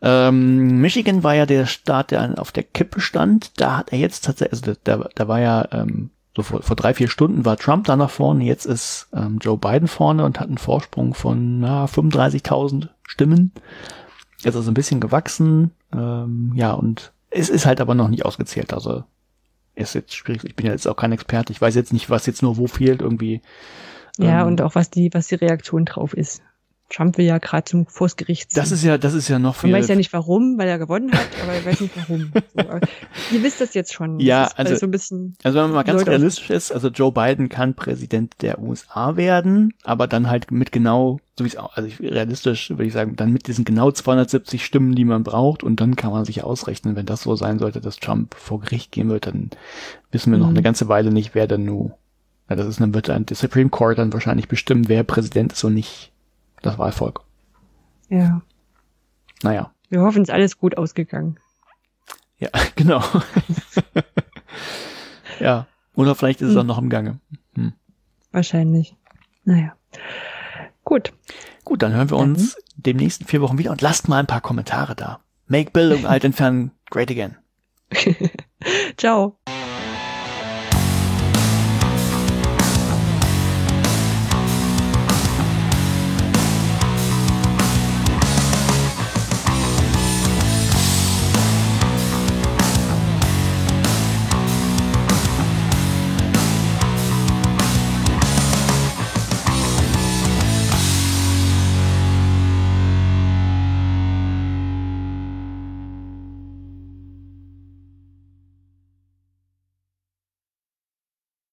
Ähm, 0.00 0.80
Michigan 0.80 1.24
war 1.24 1.34
ja 1.34 1.44
der 1.44 1.66
Staat, 1.66 2.12
der 2.12 2.40
auf 2.40 2.52
der 2.52 2.62
Kippe 2.62 3.00
stand. 3.00 3.60
Da 3.60 3.78
hat 3.78 3.92
er 3.92 3.98
jetzt 3.98 4.24
tatsächlich, 4.24 4.60
also 4.60 4.78
da, 4.84 5.08
da 5.12 5.28
war 5.28 5.40
ja 5.40 5.66
ähm, 5.72 6.10
so 6.38 6.42
vor, 6.42 6.62
vor 6.62 6.76
drei, 6.76 6.94
vier 6.94 7.08
Stunden 7.08 7.44
war 7.44 7.56
Trump 7.56 7.86
da 7.86 7.96
nach 7.96 8.10
vorne, 8.10 8.44
jetzt 8.44 8.64
ist 8.64 9.08
ähm, 9.12 9.38
Joe 9.40 9.58
Biden 9.58 9.88
vorne 9.88 10.24
und 10.24 10.40
hat 10.40 10.48
einen 10.48 10.58
Vorsprung 10.58 11.14
von 11.14 11.60
na, 11.60 11.86
35.000 11.86 12.88
Stimmen. 13.02 13.52
Ist 14.44 14.54
also 14.54 14.70
ein 14.70 14.74
bisschen 14.74 15.00
gewachsen, 15.00 15.72
ähm, 15.92 16.52
ja, 16.54 16.72
und 16.72 17.12
es 17.30 17.48
ist 17.48 17.66
halt 17.66 17.80
aber 17.80 17.94
noch 17.94 18.08
nicht 18.08 18.24
ausgezählt, 18.24 18.72
also 18.72 19.02
ist 19.74 19.94
jetzt 19.94 20.14
schwierig. 20.14 20.44
Ich 20.44 20.56
bin 20.56 20.66
ja 20.66 20.72
jetzt 20.72 20.86
auch 20.88 20.96
kein 20.96 21.12
Experte. 21.12 21.52
Ich 21.52 21.60
weiß 21.60 21.74
jetzt 21.74 21.92
nicht, 21.92 22.10
was 22.10 22.26
jetzt 22.26 22.42
nur 22.42 22.56
wo 22.56 22.66
fehlt. 22.66 23.00
Irgendwie 23.00 23.42
ja, 24.18 24.42
ähm, 24.42 24.48
und 24.48 24.60
auch 24.62 24.74
was 24.74 24.90
die, 24.90 25.10
was 25.14 25.28
die 25.28 25.36
Reaktion 25.36 25.84
drauf 25.84 26.14
ist. 26.14 26.42
Trump 26.90 27.18
will 27.18 27.26
ja 27.26 27.38
gerade 27.38 27.64
zum 27.64 27.86
Vors 27.86 28.16
Das 28.54 28.72
ist 28.72 28.82
ja, 28.82 28.96
das 28.96 29.12
ist 29.12 29.28
ja 29.28 29.38
noch 29.38 29.56
viel. 29.56 29.70
Man 29.70 29.80
weiß 29.80 29.88
ja 29.88 29.94
nicht 29.94 30.12
warum, 30.12 30.56
weil 30.56 30.68
er 30.68 30.78
gewonnen 30.78 31.12
hat, 31.12 31.28
aber 31.42 31.52
er 31.52 31.64
weiß 31.64 31.80
nicht 31.80 31.94
warum. 31.96 32.32
So, 32.54 33.36
ihr 33.36 33.42
wisst 33.42 33.60
das 33.60 33.74
jetzt 33.74 33.92
schon. 33.92 34.18
Ja, 34.20 34.50
also, 34.56 34.74
so 34.74 34.86
ein 34.86 34.90
bisschen 34.90 35.36
also 35.42 35.58
wenn 35.58 35.66
man 35.66 35.74
mal 35.74 35.82
ganz 35.82 36.00
Leute 36.00 36.12
realistisch 36.12 36.50
ist, 36.50 36.72
also 36.72 36.88
Joe 36.88 37.12
Biden 37.12 37.48
kann 37.48 37.74
Präsident 37.74 38.34
der 38.40 38.60
USA 38.60 39.16
werden, 39.16 39.74
aber 39.84 40.06
dann 40.06 40.28
halt 40.28 40.50
mit 40.50 40.72
genau, 40.72 41.20
so 41.36 41.44
wie 41.44 41.48
es 41.48 41.56
auch, 41.56 41.76
also 41.76 41.88
realistisch 42.00 42.70
würde 42.70 42.86
ich 42.86 42.92
sagen, 42.92 43.16
dann 43.16 43.32
mit 43.32 43.46
diesen 43.46 43.64
genau 43.64 43.90
270 43.90 44.64
Stimmen, 44.64 44.94
die 44.94 45.04
man 45.04 45.24
braucht 45.24 45.62
und 45.62 45.80
dann 45.80 45.94
kann 45.94 46.10
man 46.10 46.24
sich 46.24 46.42
ausrechnen, 46.42 46.96
wenn 46.96 47.06
das 47.06 47.22
so 47.22 47.36
sein 47.36 47.58
sollte, 47.58 47.80
dass 47.80 47.96
Trump 47.96 48.34
vor 48.34 48.60
Gericht 48.60 48.92
gehen 48.92 49.08
wird, 49.08 49.26
dann 49.26 49.50
wissen 50.10 50.32
wir 50.32 50.38
noch 50.38 50.46
mhm. 50.46 50.54
eine 50.54 50.62
ganze 50.62 50.88
Weile 50.88 51.12
nicht, 51.12 51.34
wer 51.34 51.46
denn 51.46 51.64
nun 51.64 51.92
ja, 52.48 52.56
das 52.56 52.66
ist, 52.66 52.80
dann 52.80 52.94
wird 52.94 53.08
dann 53.08 53.26
der 53.26 53.36
Supreme 53.36 53.68
Court 53.68 53.98
dann 53.98 54.12
wahrscheinlich 54.12 54.48
bestimmen, 54.48 54.88
wer 54.88 55.02
Präsident 55.02 55.52
ist 55.52 55.64
und 55.64 55.74
nicht 55.74 56.12
das 56.62 56.78
Wahlvolk. 56.78 57.20
Ja. 58.08 58.42
Naja. 59.42 59.72
Wir 59.88 60.02
hoffen, 60.02 60.22
es 60.22 60.28
ist 60.28 60.34
alles 60.34 60.58
gut 60.58 60.76
ausgegangen. 60.76 61.38
Ja, 62.38 62.50
genau. 62.76 63.02
ja. 65.40 65.66
Oder 65.94 66.14
vielleicht 66.14 66.40
ist 66.40 66.50
es 66.50 66.54
hm. 66.54 66.60
auch 66.60 66.66
noch 66.66 66.78
im 66.78 66.90
Gange. 66.90 67.18
Hm. 67.54 67.72
Wahrscheinlich. 68.32 68.96
Naja. 69.44 69.74
Gut. 70.84 71.12
Gut, 71.64 71.82
dann 71.82 71.92
hören 71.92 72.10
wir 72.10 72.18
dann. 72.18 72.30
uns 72.30 72.56
den 72.76 72.96
nächsten 72.96 73.24
vier 73.24 73.40
Wochen 73.40 73.58
wieder 73.58 73.70
und 73.70 73.80
lasst 73.80 74.08
mal 74.08 74.18
ein 74.18 74.26
paar 74.26 74.40
Kommentare 74.40 74.94
da. 74.94 75.20
Make 75.46 75.70
Bildung 75.70 76.06
alt 76.06 76.24
entfernen 76.24 76.72
great 76.90 77.10
again. 77.10 77.36
Ciao. 78.96 79.37